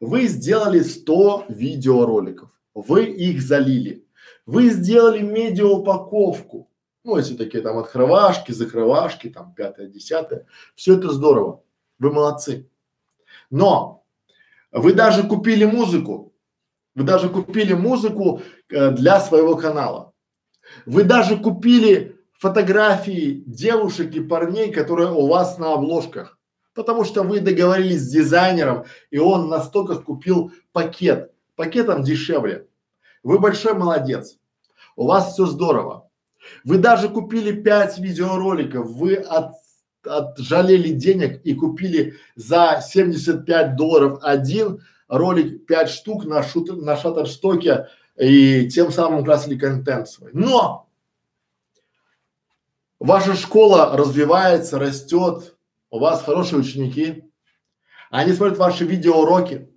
вы 0.00 0.28
сделали 0.28 0.80
100 0.80 1.46
видеороликов, 1.50 2.50
вы 2.72 3.04
их 3.04 3.42
залили, 3.42 4.08
вы 4.46 4.70
сделали 4.70 5.20
медиаупаковку, 5.20 6.71
ну, 7.04 7.16
эти 7.16 7.34
такие 7.34 7.62
там 7.62 7.78
открывашки, 7.78 8.52
закрывашки, 8.52 9.28
там 9.28 9.54
пятое, 9.54 9.88
десятое. 9.88 10.46
Все 10.74 10.96
это 10.96 11.10
здорово. 11.10 11.62
Вы 11.98 12.12
молодцы. 12.12 12.68
Но 13.50 14.04
вы 14.70 14.92
даже 14.94 15.24
купили 15.24 15.64
музыку. 15.64 16.32
Вы 16.94 17.04
даже 17.04 17.28
купили 17.28 17.72
музыку 17.72 18.42
э, 18.68 18.90
для 18.90 19.20
своего 19.20 19.56
канала. 19.56 20.12
Вы 20.86 21.04
даже 21.04 21.36
купили 21.38 22.16
фотографии 22.32 23.42
девушек 23.46 24.14
и 24.14 24.20
парней, 24.20 24.72
которые 24.72 25.10
у 25.10 25.26
вас 25.26 25.58
на 25.58 25.74
обложках. 25.74 26.38
Потому 26.74 27.04
что 27.04 27.22
вы 27.22 27.40
договорились 27.40 28.02
с 28.02 28.10
дизайнером, 28.10 28.84
и 29.10 29.18
он 29.18 29.48
настолько 29.48 29.96
купил 29.96 30.52
пакет. 30.72 31.32
Пакетом 31.56 32.02
дешевле. 32.02 32.66
Вы 33.22 33.38
большой 33.38 33.74
молодец. 33.74 34.38
У 34.96 35.06
вас 35.06 35.32
все 35.32 35.46
здорово. 35.46 36.08
Вы 36.64 36.78
даже 36.78 37.08
купили 37.08 37.52
пять 37.52 37.98
видеороликов, 37.98 38.90
вы 38.90 39.14
от, 39.14 39.54
отжалели 40.04 40.90
денег 40.90 41.40
и 41.44 41.54
купили 41.54 42.16
за 42.34 42.82
75 42.84 43.76
долларов 43.76 44.18
один 44.22 44.82
ролик 45.08 45.66
5 45.66 45.90
штук 45.90 46.24
на, 46.24 46.42
шут, 46.42 46.82
на 46.82 46.96
шаттерстоке 46.96 47.88
и 48.16 48.68
тем 48.68 48.90
самым 48.90 49.20
украсили 49.20 49.58
контент 49.58 50.08
свой. 50.08 50.30
Но 50.32 50.88
ваша 52.98 53.34
школа 53.34 53.96
развивается, 53.96 54.78
растет, 54.78 55.56
у 55.90 55.98
вас 55.98 56.22
хорошие 56.22 56.58
ученики, 56.58 57.30
они 58.10 58.32
смотрят 58.32 58.58
ваши 58.58 58.84
видеоуроки. 58.84 59.68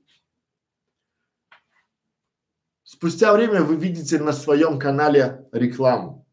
Спустя 2.84 3.34
время 3.34 3.62
вы 3.62 3.76
видите 3.76 4.20
на 4.20 4.32
своем 4.32 4.80
канале 4.80 5.48
рекламу 5.52 6.25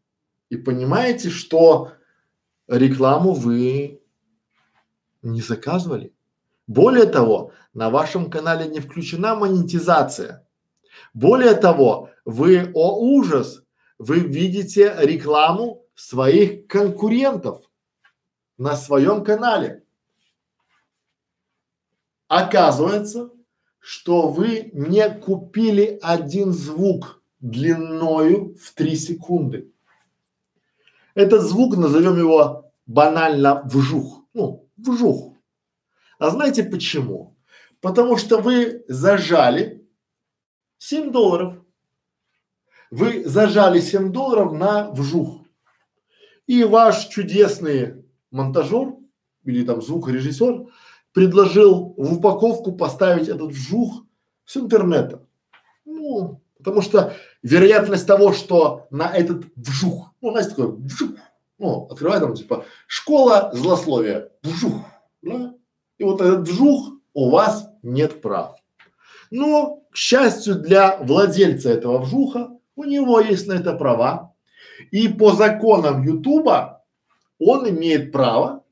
и 0.53 0.57
понимаете, 0.57 1.31
что 1.31 1.93
рекламу 2.67 3.33
вы 3.33 4.03
не 5.23 5.41
заказывали. 5.41 6.13
Более 6.67 7.07
того, 7.07 7.51
на 7.73 7.89
вашем 7.89 8.29
канале 8.29 8.67
не 8.67 8.79
включена 8.79 9.33
монетизация. 9.33 10.47
Более 11.15 11.55
того, 11.55 12.11
вы, 12.23 12.71
о 12.75 12.99
ужас, 12.99 13.63
вы 13.97 14.19
видите 14.19 14.95
рекламу 14.99 15.87
своих 15.95 16.67
конкурентов 16.67 17.67
на 18.59 18.75
своем 18.75 19.23
канале. 19.23 19.83
Оказывается, 22.27 23.31
что 23.79 24.27
вы 24.27 24.69
не 24.73 25.09
купили 25.09 25.97
один 26.03 26.53
звук 26.53 27.23
длиною 27.39 28.55
в 28.55 28.71
три 28.75 28.95
секунды. 28.95 29.72
Этот 31.15 31.43
звук, 31.43 31.77
назовем 31.77 32.17
его 32.17 32.71
банально 32.85 33.61
вжух, 33.65 34.23
ну, 34.33 34.67
вжух. 34.77 35.33
А 36.19 36.29
знаете 36.29 36.63
почему? 36.63 37.35
Потому 37.81 38.17
что 38.17 38.39
вы 38.39 38.83
зажали 38.87 39.85
7 40.77 41.11
долларов. 41.11 41.55
Вы 42.89 43.25
зажали 43.25 43.79
7 43.79 44.11
долларов 44.11 44.53
на 44.53 44.91
вжух. 44.91 45.41
И 46.47 46.63
ваш 46.63 47.07
чудесный 47.07 48.05
монтажер 48.31 48.95
или 49.43 49.65
там 49.65 49.81
звукорежиссер 49.81 50.67
предложил 51.13 51.93
в 51.97 52.17
упаковку 52.17 52.73
поставить 52.73 53.27
этот 53.27 53.51
вжух 53.51 54.05
с 54.45 54.57
интернета. 54.57 55.25
Ну, 55.85 56.42
потому 56.63 56.81
что 56.81 57.13
вероятность 57.41 58.07
того, 58.07 58.33
что 58.33 58.87
на 58.89 59.11
этот 59.13 59.45
вжух, 59.55 60.13
ну, 60.21 60.31
знаете, 60.31 60.49
такой 60.51 60.75
вжух, 60.77 61.11
ну, 61.59 61.87
открывай 61.89 62.19
там 62.19 62.33
типа 62.33 62.65
школа 62.87 63.51
злословия, 63.53 64.29
вжух, 64.41 64.81
да? 65.21 65.53
И 65.97 66.03
вот 66.03 66.21
этот 66.21 66.47
вжух 66.47 66.93
у 67.13 67.29
вас 67.29 67.69
нет 67.81 68.21
прав. 68.21 68.57
Но, 69.29 69.83
к 69.91 69.95
счастью 69.95 70.55
для 70.55 70.97
владельца 70.97 71.69
этого 71.69 71.99
вжуха, 71.99 72.51
у 72.75 72.83
него 72.83 73.19
есть 73.19 73.47
на 73.47 73.53
это 73.53 73.73
права. 73.73 74.33
И 74.91 75.07
по 75.07 75.33
законам 75.33 76.03
Ютуба 76.03 76.83
он 77.39 77.69
имеет 77.69 78.11
право 78.11 78.63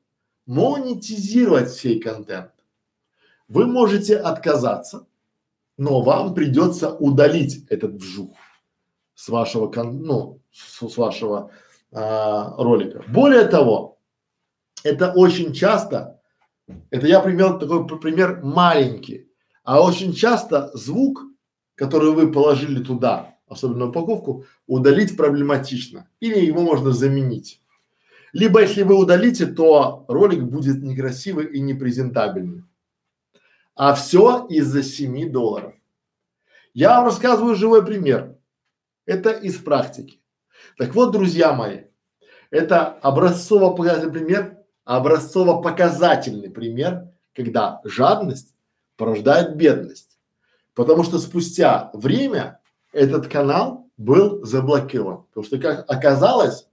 монетизировать 0.46 1.70
сей 1.70 2.00
контент. 2.00 2.50
Вы 3.48 3.66
можете 3.66 4.16
отказаться, 4.16 5.06
но 5.76 6.02
вам 6.02 6.34
придется 6.34 6.94
удалить 6.94 7.66
этот 7.70 7.94
вжух 7.94 8.36
с 9.14 9.28
вашего, 9.28 9.68
кон, 9.68 10.02
ну, 10.02 10.40
с, 10.50 10.88
с 10.88 10.96
вашего 10.96 11.50
а, 11.92 12.54
ролика. 12.62 13.04
Более 13.08 13.44
того, 13.44 13.98
это 14.84 15.12
очень 15.12 15.52
часто, 15.52 16.20
это 16.90 17.06
я 17.06 17.20
привел 17.20 17.58
такой 17.58 17.86
пример 17.86 18.40
маленький, 18.42 19.28
а 19.64 19.80
очень 19.80 20.12
часто 20.12 20.70
звук, 20.74 21.22
который 21.74 22.12
вы 22.12 22.32
положили 22.32 22.82
туда, 22.82 23.36
особенно 23.46 23.86
упаковку, 23.86 24.44
удалить 24.66 25.16
проблематично 25.16 26.08
или 26.20 26.38
его 26.44 26.62
можно 26.62 26.92
заменить. 26.92 27.60
Либо 28.32 28.62
если 28.62 28.82
вы 28.82 28.96
удалите, 28.96 29.46
то 29.46 30.04
ролик 30.08 30.42
будет 30.42 30.82
некрасивый 30.82 31.46
и 31.46 31.60
непрезентабельный. 31.60 32.64
А 33.74 33.94
все 33.94 34.46
из-за 34.48 34.82
7 34.82 35.30
долларов. 35.30 35.74
Я 36.74 36.96
вам 36.96 37.06
рассказываю 37.06 37.54
живой 37.54 37.84
пример. 37.84 38.36
Это 39.06 39.30
из 39.30 39.56
практики. 39.56 40.20
Так 40.78 40.94
вот, 40.94 41.12
друзья 41.12 41.52
мои, 41.52 41.84
это 42.50 42.98
образцово-показательный 43.02 44.12
пример, 44.12 44.58
образцово-показательный 44.84 46.50
пример, 46.50 47.08
когда 47.34 47.80
жадность 47.84 48.54
порождает 48.96 49.56
бедность. 49.56 50.18
Потому 50.74 51.02
что 51.02 51.18
спустя 51.18 51.90
время 51.94 52.60
этот 52.92 53.28
канал 53.28 53.90
был 53.96 54.44
заблокирован. 54.44 55.24
Потому 55.24 55.46
что, 55.46 55.58
как 55.58 55.90
оказалось, 55.90 56.68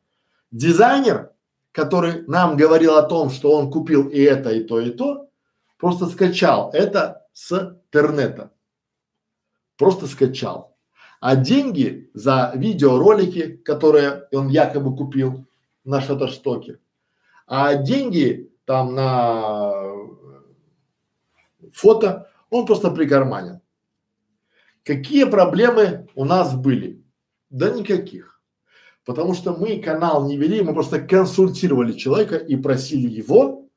дизайнер, 0.51 1.31
который 1.71 2.23
нам 2.27 2.57
говорил 2.57 2.95
о 2.95 3.03
том, 3.03 3.29
что 3.29 3.55
он 3.55 3.71
купил 3.71 4.09
и 4.09 4.19
это, 4.21 4.51
и 4.51 4.63
то, 4.63 4.79
и 4.79 4.91
то, 4.91 5.28
просто 5.79 6.05
скачал 6.07 6.69
это 6.73 7.25
с 7.33 7.51
интернета. 7.51 8.51
Просто 9.77 10.05
скачал. 10.05 10.77
А 11.21 11.35
деньги 11.35 12.11
за 12.13 12.51
видеоролики, 12.55 13.57
которые 13.57 14.27
он 14.31 14.49
якобы 14.49 14.95
купил 14.95 15.47
на 15.83 16.01
Шаттерстоке, 16.01 16.79
а 17.47 17.75
деньги 17.75 18.51
там 18.65 18.93
на 18.93 19.73
фото 21.73 22.29
он 22.49 22.65
просто 22.65 22.91
прикарманил. 22.91 23.61
Какие 24.83 25.25
проблемы 25.25 26.07
у 26.15 26.25
нас 26.25 26.55
были? 26.55 27.03
Да 27.49 27.69
никаких. 27.71 28.41
Потому 29.05 29.33
что 29.33 29.53
мы 29.55 29.81
канал 29.81 30.27
не 30.27 30.37
вели, 30.37 30.61
мы 30.61 30.73
просто 30.73 31.01
консультировали 31.01 31.93
человека 31.93 32.35
и 32.35 32.55
просили 32.55 33.09
его 33.09 33.68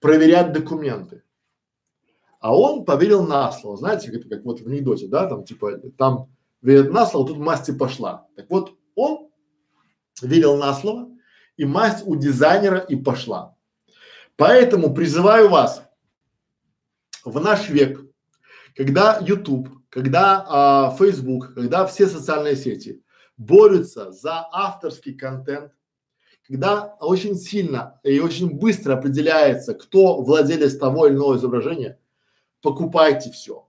проверять 0.00 0.52
документы. 0.52 1.22
А 2.40 2.56
он 2.56 2.84
поверил 2.84 3.26
на 3.26 3.50
слово. 3.52 3.76
Знаете, 3.76 4.12
как, 4.12 4.28
как 4.28 4.44
вот 4.44 4.60
в 4.60 4.66
анекдоте, 4.66 5.08
да, 5.08 5.26
там 5.26 5.44
типа, 5.44 5.78
там 5.96 6.30
верят 6.62 6.92
на 6.92 7.06
слово, 7.06 7.28
тут 7.28 7.38
масти 7.38 7.72
пошла. 7.72 8.26
Так 8.36 8.48
вот, 8.48 8.76
он 8.94 9.28
верил 10.22 10.56
на 10.56 10.72
слово, 10.74 11.10
и 11.56 11.64
масть 11.64 12.06
у 12.06 12.16
дизайнера 12.16 12.78
и 12.78 12.96
пошла. 12.96 13.56
Поэтому 14.36 14.94
призываю 14.94 15.48
вас 15.48 15.82
в 17.24 17.40
наш 17.40 17.68
век, 17.68 18.00
когда 18.76 19.18
YouTube, 19.20 19.68
когда 19.88 20.44
а, 20.48 20.96
Facebook, 20.96 21.54
когда 21.54 21.86
все 21.86 22.06
социальные 22.06 22.54
сети 22.54 23.02
борются 23.36 24.12
за 24.12 24.46
авторский 24.52 25.14
контент, 25.14 25.72
когда 26.48 26.96
очень 27.00 27.36
сильно 27.36 28.00
и 28.02 28.20
очень 28.20 28.58
быстро 28.58 28.94
определяется, 28.94 29.74
кто 29.74 30.22
владелец 30.22 30.78
того 30.78 31.06
или 31.06 31.14
иного 31.14 31.36
изображения, 31.36 31.98
покупайте 32.62 33.30
все. 33.30 33.68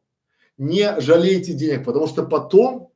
Не 0.58 1.00
жалейте 1.02 1.54
денег, 1.54 1.86
потому 1.86 2.08
что 2.08 2.24
потом 2.24 2.92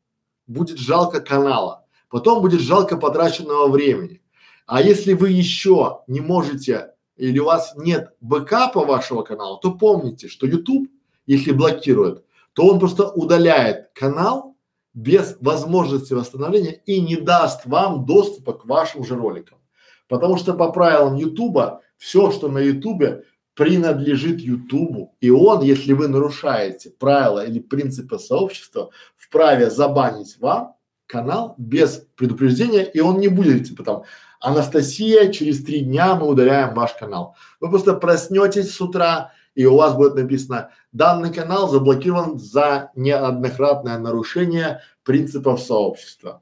будет 0.48 0.78
жалко 0.78 1.20
канала, 1.20 1.86
потом 2.10 2.42
будет 2.42 2.62
жалко 2.62 2.96
потраченного 2.96 3.68
времени. 3.68 4.22
А 4.66 4.82
если 4.82 5.14
вы 5.14 5.32
еще 5.32 6.02
не 6.08 6.22
можете 6.22 6.94
или 7.18 7.38
у 7.40 7.46
вас 7.46 7.74
нет 7.76 8.14
бэкапа 8.22 8.86
вашего 8.86 9.22
канала, 9.24 9.60
то 9.62 9.74
помните, 9.74 10.30
что 10.30 10.48
YouTube, 10.48 10.90
если 11.26 11.52
блокирует, 11.52 12.24
то 12.54 12.68
он 12.68 12.80
просто 12.80 13.10
удаляет 13.10 13.92
канал 13.94 14.56
без 14.94 15.36
возможности 15.42 16.14
восстановления 16.14 16.82
и 16.86 17.02
не 17.02 17.18
даст 17.18 17.66
вам 17.66 18.06
доступа 18.06 18.54
к 18.54 18.66
вашим 18.66 19.04
же 19.04 19.16
роликам. 19.16 19.58
Потому 20.08 20.38
что 20.38 20.54
по 20.54 20.72
правилам 20.72 21.16
Ютуба 21.16 21.82
все, 21.98 22.32
что 22.32 22.50
на 22.50 22.60
Ютубе, 22.60 23.24
принадлежит 23.56 24.40
Ютубу, 24.40 25.16
и 25.22 25.30
он, 25.30 25.62
если 25.62 25.94
вы 25.94 26.08
нарушаете 26.08 26.90
правила 26.90 27.46
или 27.46 27.60
принципы 27.60 28.18
сообщества, 28.18 28.90
вправе 29.16 29.70
забанить 29.70 30.38
вам 30.40 30.76
канал 31.06 31.54
без 31.60 32.08
предупреждения, 32.16 32.84
и 32.84 33.00
он 33.00 33.20
не 33.20 33.28
будет 33.28 33.68
типа 33.68 33.84
там 33.84 34.04
Анастасия, 34.40 35.32
через 35.32 35.64
три 35.64 35.82
дня 35.82 36.16
мы 36.16 36.28
удаляем 36.28 36.74
ваш 36.74 36.94
канал. 36.94 37.36
Вы 37.60 37.70
просто 37.70 37.94
проснетесь 37.94 38.74
с 38.74 38.82
утра 38.82 39.32
и 39.56 39.66
у 39.66 39.78
вас 39.78 39.96
будет 39.96 40.16
написано 40.16 40.72
данный 40.92 41.32
канал 41.34 41.70
заблокирован 41.70 42.40
за 42.40 42.92
неоднократное 42.96 43.98
нарушение 43.98 44.82
принципов 45.04 45.62
сообщества. 45.62 46.42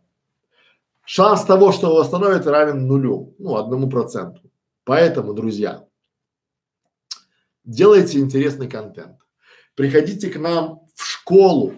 Шанс 1.14 1.44
того, 1.44 1.74
что 1.74 1.88
его 1.88 1.98
восстановят, 1.98 2.48
равен 2.48 2.88
нулю, 2.88 3.36
ну 3.38 3.58
одному 3.58 3.90
проценту. 3.90 4.50
Поэтому, 4.86 5.34
друзья, 5.34 5.86
делайте 7.66 8.20
интересный 8.20 8.70
контент. 8.70 9.18
Приходите 9.76 10.30
к 10.30 10.40
нам 10.40 10.86
в 10.96 11.04
школу 11.04 11.74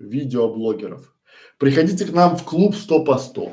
видеоблогеров. 0.00 1.14
Приходите 1.58 2.04
к 2.04 2.12
нам 2.12 2.36
в 2.36 2.42
клуб 2.42 2.74
100 2.74 3.04
по 3.04 3.18
100. 3.18 3.52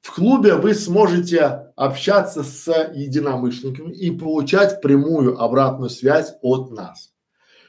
В 0.00 0.14
клубе 0.14 0.54
вы 0.54 0.74
сможете 0.74 1.72
общаться 1.74 2.44
с 2.44 2.72
единомышленниками 2.94 3.92
и 3.92 4.16
получать 4.16 4.80
прямую 4.80 5.40
обратную 5.40 5.90
связь 5.90 6.34
от 6.40 6.70
нас. 6.70 7.12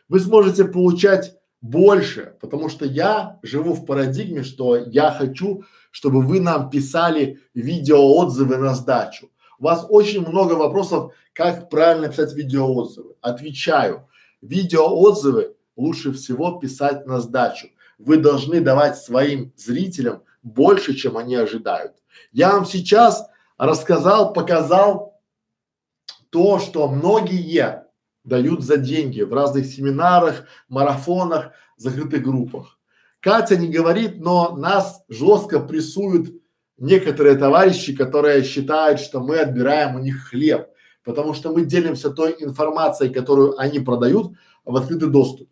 Вы 0.09 0.19
сможете 0.19 0.65
получать 0.65 1.35
больше, 1.63 2.35
потому 2.41 2.67
что 2.67 2.85
я 2.85 3.39
живу 3.41 3.73
в 3.73 3.85
парадигме, 3.85 4.43
что 4.43 4.75
я 4.75 5.11
хочу, 5.11 5.63
чтобы 5.91 6.21
вы 6.21 6.41
нам 6.41 6.69
писали 6.69 7.39
видеоотзывы 7.53 8.57
на 8.57 8.75
сдачу. 8.75 9.31
У 9.59 9.63
вас 9.63 9.85
очень 9.89 10.27
много 10.27 10.53
вопросов, 10.53 11.13
как 11.31 11.69
правильно 11.69 12.09
писать 12.09 12.33
видеоотзывы. 12.33 13.15
Отвечаю, 13.21 14.09
видеоотзывы 14.41 15.55
лучше 15.77 16.11
всего 16.11 16.59
писать 16.59 17.07
на 17.07 17.21
сдачу. 17.21 17.69
Вы 17.97 18.17
должны 18.17 18.59
давать 18.59 18.97
своим 18.97 19.53
зрителям 19.55 20.23
больше, 20.43 20.93
чем 20.93 21.17
они 21.17 21.35
ожидают. 21.35 21.93
Я 22.33 22.51
вам 22.51 22.65
сейчас 22.65 23.25
рассказал, 23.57 24.33
показал 24.33 25.17
то, 26.29 26.59
что 26.59 26.89
многие 26.89 27.82
дают 28.23 28.63
за 28.63 28.77
деньги 28.77 29.21
в 29.21 29.33
разных 29.33 29.65
семинарах, 29.65 30.45
марафонах, 30.69 31.51
закрытых 31.77 32.23
группах. 32.23 32.79
Катя 33.19 33.57
не 33.57 33.69
говорит, 33.69 34.19
но 34.19 34.55
нас 34.55 35.03
жестко 35.09 35.59
прессуют 35.59 36.33
некоторые 36.77 37.35
товарищи, 37.35 37.95
которые 37.95 38.43
считают, 38.43 38.99
что 38.99 39.19
мы 39.19 39.39
отбираем 39.39 39.95
у 39.95 39.99
них 39.99 40.29
хлеб, 40.29 40.67
потому 41.03 41.33
что 41.33 41.53
мы 41.53 41.65
делимся 41.65 42.09
той 42.09 42.35
информацией, 42.39 43.13
которую 43.13 43.59
они 43.59 43.79
продают 43.79 44.33
в 44.65 44.75
открытый 44.75 45.09
доступ. 45.09 45.49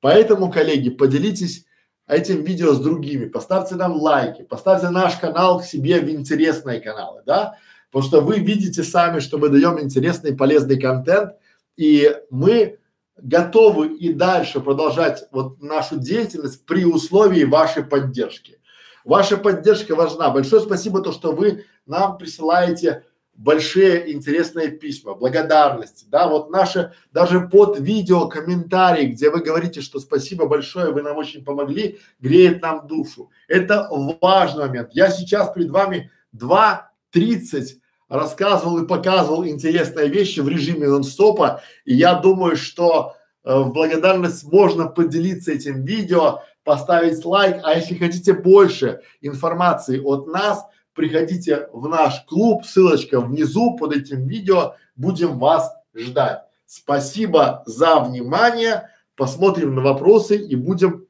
Поэтому, 0.00 0.50
коллеги, 0.50 0.90
поделитесь 0.90 1.66
этим 2.06 2.44
видео 2.44 2.72
с 2.72 2.80
другими, 2.80 3.26
поставьте 3.26 3.74
нам 3.74 3.96
лайки, 3.96 4.42
поставьте 4.42 4.90
наш 4.90 5.16
канал 5.16 5.60
к 5.60 5.64
себе 5.64 6.00
в 6.00 6.08
интересные 6.08 6.80
каналы, 6.80 7.22
да, 7.26 7.56
Потому 7.90 8.06
что 8.06 8.20
вы 8.20 8.38
видите 8.38 8.82
сами, 8.82 9.20
что 9.20 9.38
мы 9.38 9.48
даем 9.48 9.80
интересный 9.80 10.36
полезный 10.36 10.78
контент, 10.78 11.32
и 11.78 12.12
мы 12.28 12.78
готовы 13.16 13.94
и 13.96 14.12
дальше 14.12 14.60
продолжать 14.60 15.24
вот 15.30 15.62
нашу 15.62 15.96
деятельность 15.96 16.66
при 16.66 16.84
условии 16.84 17.44
вашей 17.44 17.84
поддержки. 17.84 18.60
Ваша 19.04 19.36
поддержка 19.36 19.94
важна. 19.94 20.28
Большое 20.30 20.60
спасибо 20.60 21.00
то, 21.00 21.12
что 21.12 21.32
вы 21.32 21.64
нам 21.86 22.18
присылаете 22.18 23.04
большие 23.32 24.12
интересные 24.12 24.72
письма, 24.72 25.14
благодарности, 25.14 26.04
да, 26.08 26.26
вот 26.26 26.50
наши, 26.50 26.92
даже 27.12 27.48
под 27.48 27.78
видео 27.78 28.26
комментарии, 28.26 29.06
где 29.06 29.30
вы 29.30 29.40
говорите, 29.40 29.80
что 29.80 30.00
спасибо 30.00 30.46
большое, 30.46 30.90
вы 30.90 31.02
нам 31.02 31.16
очень 31.16 31.44
помогли, 31.44 32.00
греет 32.18 32.60
нам 32.60 32.88
душу. 32.88 33.30
Это 33.46 33.88
важный 34.20 34.66
момент. 34.66 34.90
Я 34.92 35.10
сейчас 35.10 35.52
перед 35.52 35.70
вами 35.70 36.10
2.30 36.36 37.78
рассказывал 38.08 38.78
и 38.78 38.86
показывал 38.86 39.46
интересные 39.46 40.08
вещи 40.08 40.40
в 40.40 40.48
режиме 40.48 40.88
нон-стопа, 40.88 41.62
и 41.84 41.94
я 41.94 42.14
думаю, 42.14 42.56
что 42.56 43.16
э, 43.44 43.58
в 43.58 43.72
благодарность 43.72 44.44
можно 44.44 44.86
поделиться 44.86 45.52
этим 45.52 45.84
видео, 45.84 46.42
поставить 46.64 47.24
лайк, 47.24 47.60
а 47.62 47.74
если 47.74 47.94
хотите 47.94 48.34
больше 48.34 49.00
информации 49.20 50.00
от 50.00 50.26
нас, 50.26 50.64
приходите 50.92 51.68
в 51.72 51.88
наш 51.88 52.24
клуб, 52.24 52.64
ссылочка 52.64 53.20
внизу 53.20 53.76
под 53.76 53.94
этим 53.94 54.26
видео, 54.26 54.74
будем 54.96 55.38
вас 55.38 55.72
ждать. 55.94 56.42
Спасибо 56.66 57.62
за 57.64 58.00
внимание, 58.00 58.90
посмотрим 59.16 59.74
на 59.74 59.80
вопросы 59.80 60.36
и 60.36 60.56
будем, 60.56 61.06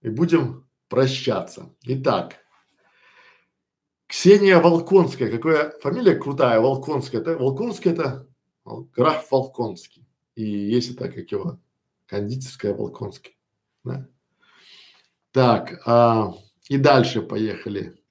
и 0.00 0.08
будем 0.08 0.66
прощаться. 0.88 1.74
Итак, 1.82 2.36
Ксения 4.08 4.58
Волконская, 4.58 5.30
какая 5.30 5.78
фамилия 5.80 6.14
крутая, 6.14 6.60
Волконская, 6.60 7.20
это, 7.20 7.36
Волконская 7.36 7.92
это 7.92 8.26
граф 8.64 9.30
Волконский. 9.30 10.06
И 10.34 10.44
есть 10.44 10.92
это, 10.92 11.10
как 11.10 11.30
его, 11.30 11.60
кондитерская 12.06 12.74
Волконский. 12.74 13.36
Да? 13.84 14.08
Так, 15.32 15.82
а, 15.86 16.34
и 16.68 16.78
дальше 16.78 17.20
поехали. 17.20 18.02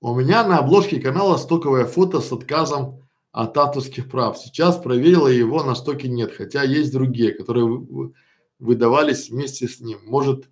У 0.00 0.14
меня 0.14 0.46
на 0.46 0.58
обложке 0.58 1.00
канала 1.00 1.38
стоковое 1.38 1.86
фото 1.86 2.20
с 2.20 2.30
отказом 2.30 3.08
от 3.32 3.56
авторских 3.56 4.10
прав. 4.10 4.38
Сейчас 4.38 4.76
проверила 4.76 5.28
его, 5.28 5.64
на 5.64 5.74
стоке 5.74 6.08
нет, 6.08 6.32
хотя 6.32 6.62
есть 6.62 6.92
другие, 6.92 7.32
которые 7.32 7.66
вы, 7.66 8.12
выдавались 8.58 9.30
вместе 9.30 9.68
с 9.68 9.80
ним. 9.80 10.00
Может, 10.04 10.50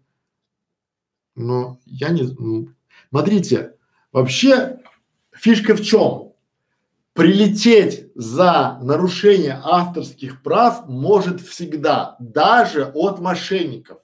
но 1.35 1.79
я 1.85 2.09
не, 2.09 2.23
ну, 2.23 2.71
смотрите, 3.11 3.76
вообще 4.17 4.79
фишка 5.35 5.75
в 5.75 5.83
чем? 5.83 6.33
Прилететь 7.13 8.11
за 8.15 8.79
нарушение 8.81 9.61
авторских 9.63 10.43
прав 10.43 10.89
может 10.89 11.43
всегда, 11.43 12.17
даже 12.19 12.87
от 12.95 13.19
мошенников. 13.19 13.99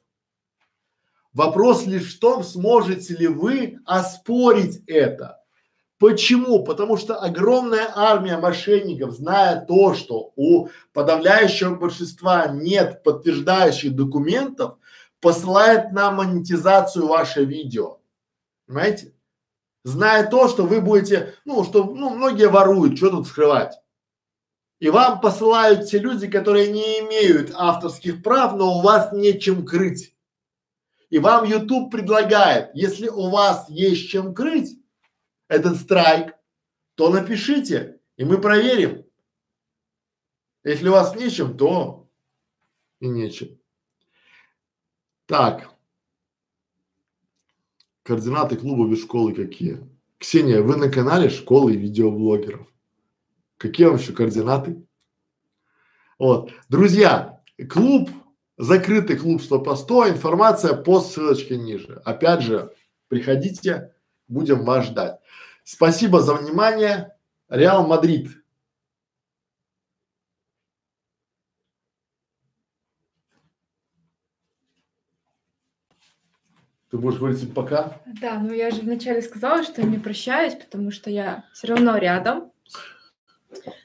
Вопрос 1.32 1.86
лишь 1.86 2.14
в 2.14 2.20
том, 2.20 2.44
сможете 2.44 3.14
ли 3.16 3.26
вы 3.26 3.78
оспорить 3.86 4.82
это. 4.86 5.40
Почему? 5.98 6.62
Потому 6.62 6.98
что 6.98 7.16
огромная 7.16 7.90
армия 7.94 8.36
мошенников, 8.36 9.12
зная 9.12 9.64
то, 9.64 9.94
что 9.94 10.32
у 10.36 10.68
подавляющего 10.92 11.76
большинства 11.76 12.48
нет 12.48 13.02
подтверждающих 13.02 13.94
документов, 13.94 14.76
посылает 15.20 15.92
на 15.92 16.10
монетизацию 16.10 17.06
ваше 17.06 17.46
видео. 17.46 17.98
Понимаете? 18.66 19.14
Зная 19.84 20.28
то, 20.28 20.48
что 20.48 20.64
вы 20.64 20.80
будете, 20.80 21.34
ну, 21.44 21.64
что, 21.64 21.84
ну, 21.84 22.10
многие 22.10 22.48
воруют, 22.48 22.96
что 22.96 23.10
тут 23.10 23.26
скрывать. 23.26 23.74
И 24.78 24.90
вам 24.90 25.20
посылают 25.20 25.88
те 25.88 25.98
люди, 25.98 26.28
которые 26.28 26.70
не 26.70 27.00
имеют 27.00 27.52
авторских 27.54 28.22
прав, 28.22 28.54
но 28.56 28.78
у 28.78 28.82
вас 28.82 29.12
нечем 29.12 29.64
крыть. 29.64 30.16
И 31.10 31.18
вам 31.18 31.44
YouTube 31.44 31.90
предлагает, 31.90 32.70
если 32.74 33.08
у 33.08 33.30
вас 33.30 33.68
есть 33.68 34.08
чем 34.08 34.34
крыть 34.34 34.78
этот 35.48 35.76
страйк, 35.76 36.34
то 36.94 37.10
напишите, 37.10 38.00
и 38.16 38.24
мы 38.24 38.40
проверим. 38.40 39.04
Если 40.64 40.88
у 40.88 40.92
вас 40.92 41.14
нечем, 41.16 41.56
то 41.56 42.08
и 43.00 43.08
нечем. 43.08 43.58
Так. 45.26 45.71
Координаты 48.02 48.56
клуба 48.56 48.88
без 48.88 49.02
школы 49.02 49.34
какие? 49.34 49.78
Ксения, 50.18 50.62
вы 50.62 50.76
на 50.76 50.90
канале 50.90 51.30
школы 51.30 51.76
видеоблогеров. 51.76 52.66
Какие 53.58 53.86
вам 53.86 53.96
еще 53.96 54.12
координаты? 54.12 54.84
Вот. 56.18 56.52
Друзья, 56.68 57.40
клуб 57.68 58.10
закрытый 58.58 59.16
клуб 59.16 59.42
100 59.42 59.60
по 59.60 59.76
100, 59.76 60.10
информация 60.10 60.74
по 60.74 61.00
ссылочке 61.00 61.56
ниже. 61.56 62.00
Опять 62.04 62.42
же, 62.42 62.72
приходите, 63.08 63.94
будем 64.28 64.64
вас 64.64 64.86
ждать. 64.86 65.18
Спасибо 65.64 66.20
за 66.20 66.34
внимание. 66.34 67.16
Реал 67.48 67.86
Мадрид. 67.86 68.41
Ты 76.92 76.98
будешь 76.98 77.18
говорить 77.18 77.54
пока? 77.54 78.02
Да, 78.04 78.38
ну 78.38 78.52
я 78.52 78.70
же 78.70 78.82
вначале 78.82 79.22
сказала, 79.22 79.62
что 79.62 79.82
не 79.82 79.96
прощаюсь, 79.96 80.54
потому 80.54 80.90
что 80.90 81.08
я 81.08 81.46
все 81.54 81.68
равно 81.68 81.96
рядом. 81.96 82.52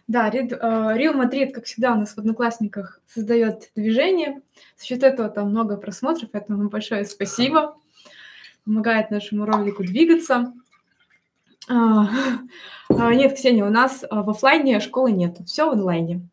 Да, 0.08 0.28
э, 0.28 0.98
Реал 0.98 1.14
Мадрид, 1.14 1.56
как 1.56 1.64
всегда, 1.64 1.94
у 1.94 2.00
нас 2.00 2.16
в 2.16 2.18
Одноклассниках 2.18 3.00
создает 3.08 3.72
движение. 3.78 4.42
За 4.78 4.86
счет 4.86 5.04
этого 5.04 5.30
там 5.30 5.52
много 5.52 5.78
просмотров, 5.78 6.32
поэтому 6.32 6.68
большое 6.68 7.06
спасибо. 7.06 7.78
Помогает 8.66 9.10
нашему 9.10 9.46
ролику 9.46 9.86
двигаться. 9.86 10.54
А, 11.70 12.10
а, 12.90 13.14
нет, 13.14 13.36
Ксения, 13.36 13.64
у 13.64 13.70
нас 13.70 14.04
а, 14.10 14.22
в 14.22 14.30
офлайне 14.32 14.82
школы 14.82 15.14
нет, 15.14 15.38
все 15.46 15.70
в 15.70 15.72
онлайне. 15.72 16.28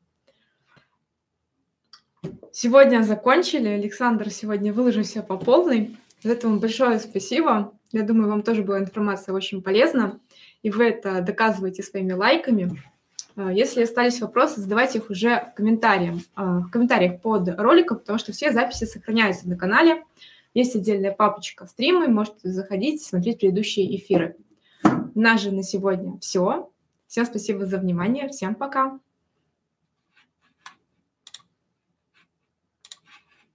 Сегодня 2.50 3.02
закончили, 3.02 3.68
Александр 3.68 4.30
сегодня 4.30 4.72
выложился 4.72 5.22
по 5.22 5.36
полной. 5.36 5.96
Вам 6.24 6.58
большое 6.58 6.98
спасибо. 6.98 7.72
Я 7.92 8.02
думаю, 8.02 8.30
вам 8.30 8.42
тоже 8.42 8.62
была 8.62 8.78
информация 8.78 9.34
очень 9.34 9.62
полезна, 9.62 10.20
и 10.62 10.70
вы 10.70 10.84
это 10.84 11.20
доказываете 11.20 11.82
своими 11.82 12.12
лайками. 12.12 12.82
А, 13.36 13.52
если 13.52 13.82
остались 13.82 14.20
вопросы, 14.20 14.60
задавайте 14.60 14.98
их 14.98 15.10
уже 15.10 15.50
в 15.52 15.54
комментариях, 15.54 16.16
а, 16.34 16.60
в 16.60 16.70
комментариях 16.70 17.20
под 17.20 17.48
роликом, 17.60 17.98
потому 17.98 18.18
что 18.18 18.32
все 18.32 18.52
записи 18.52 18.84
сохраняются 18.84 19.48
на 19.48 19.56
канале. 19.56 20.02
Есть 20.54 20.74
отдельная 20.74 21.12
папочка 21.12 21.66
стримы, 21.66 22.08
можете 22.08 22.48
заходить, 22.48 23.02
смотреть 23.02 23.40
предыдущие 23.40 23.94
эфиры. 23.96 24.36
У 24.82 25.20
нас 25.20 25.42
же 25.42 25.52
на 25.52 25.62
сегодня 25.62 26.18
все. 26.20 26.70
Всем 27.06 27.26
спасибо 27.26 27.66
за 27.66 27.78
внимание, 27.78 28.28
всем 28.28 28.54
пока. 28.54 28.98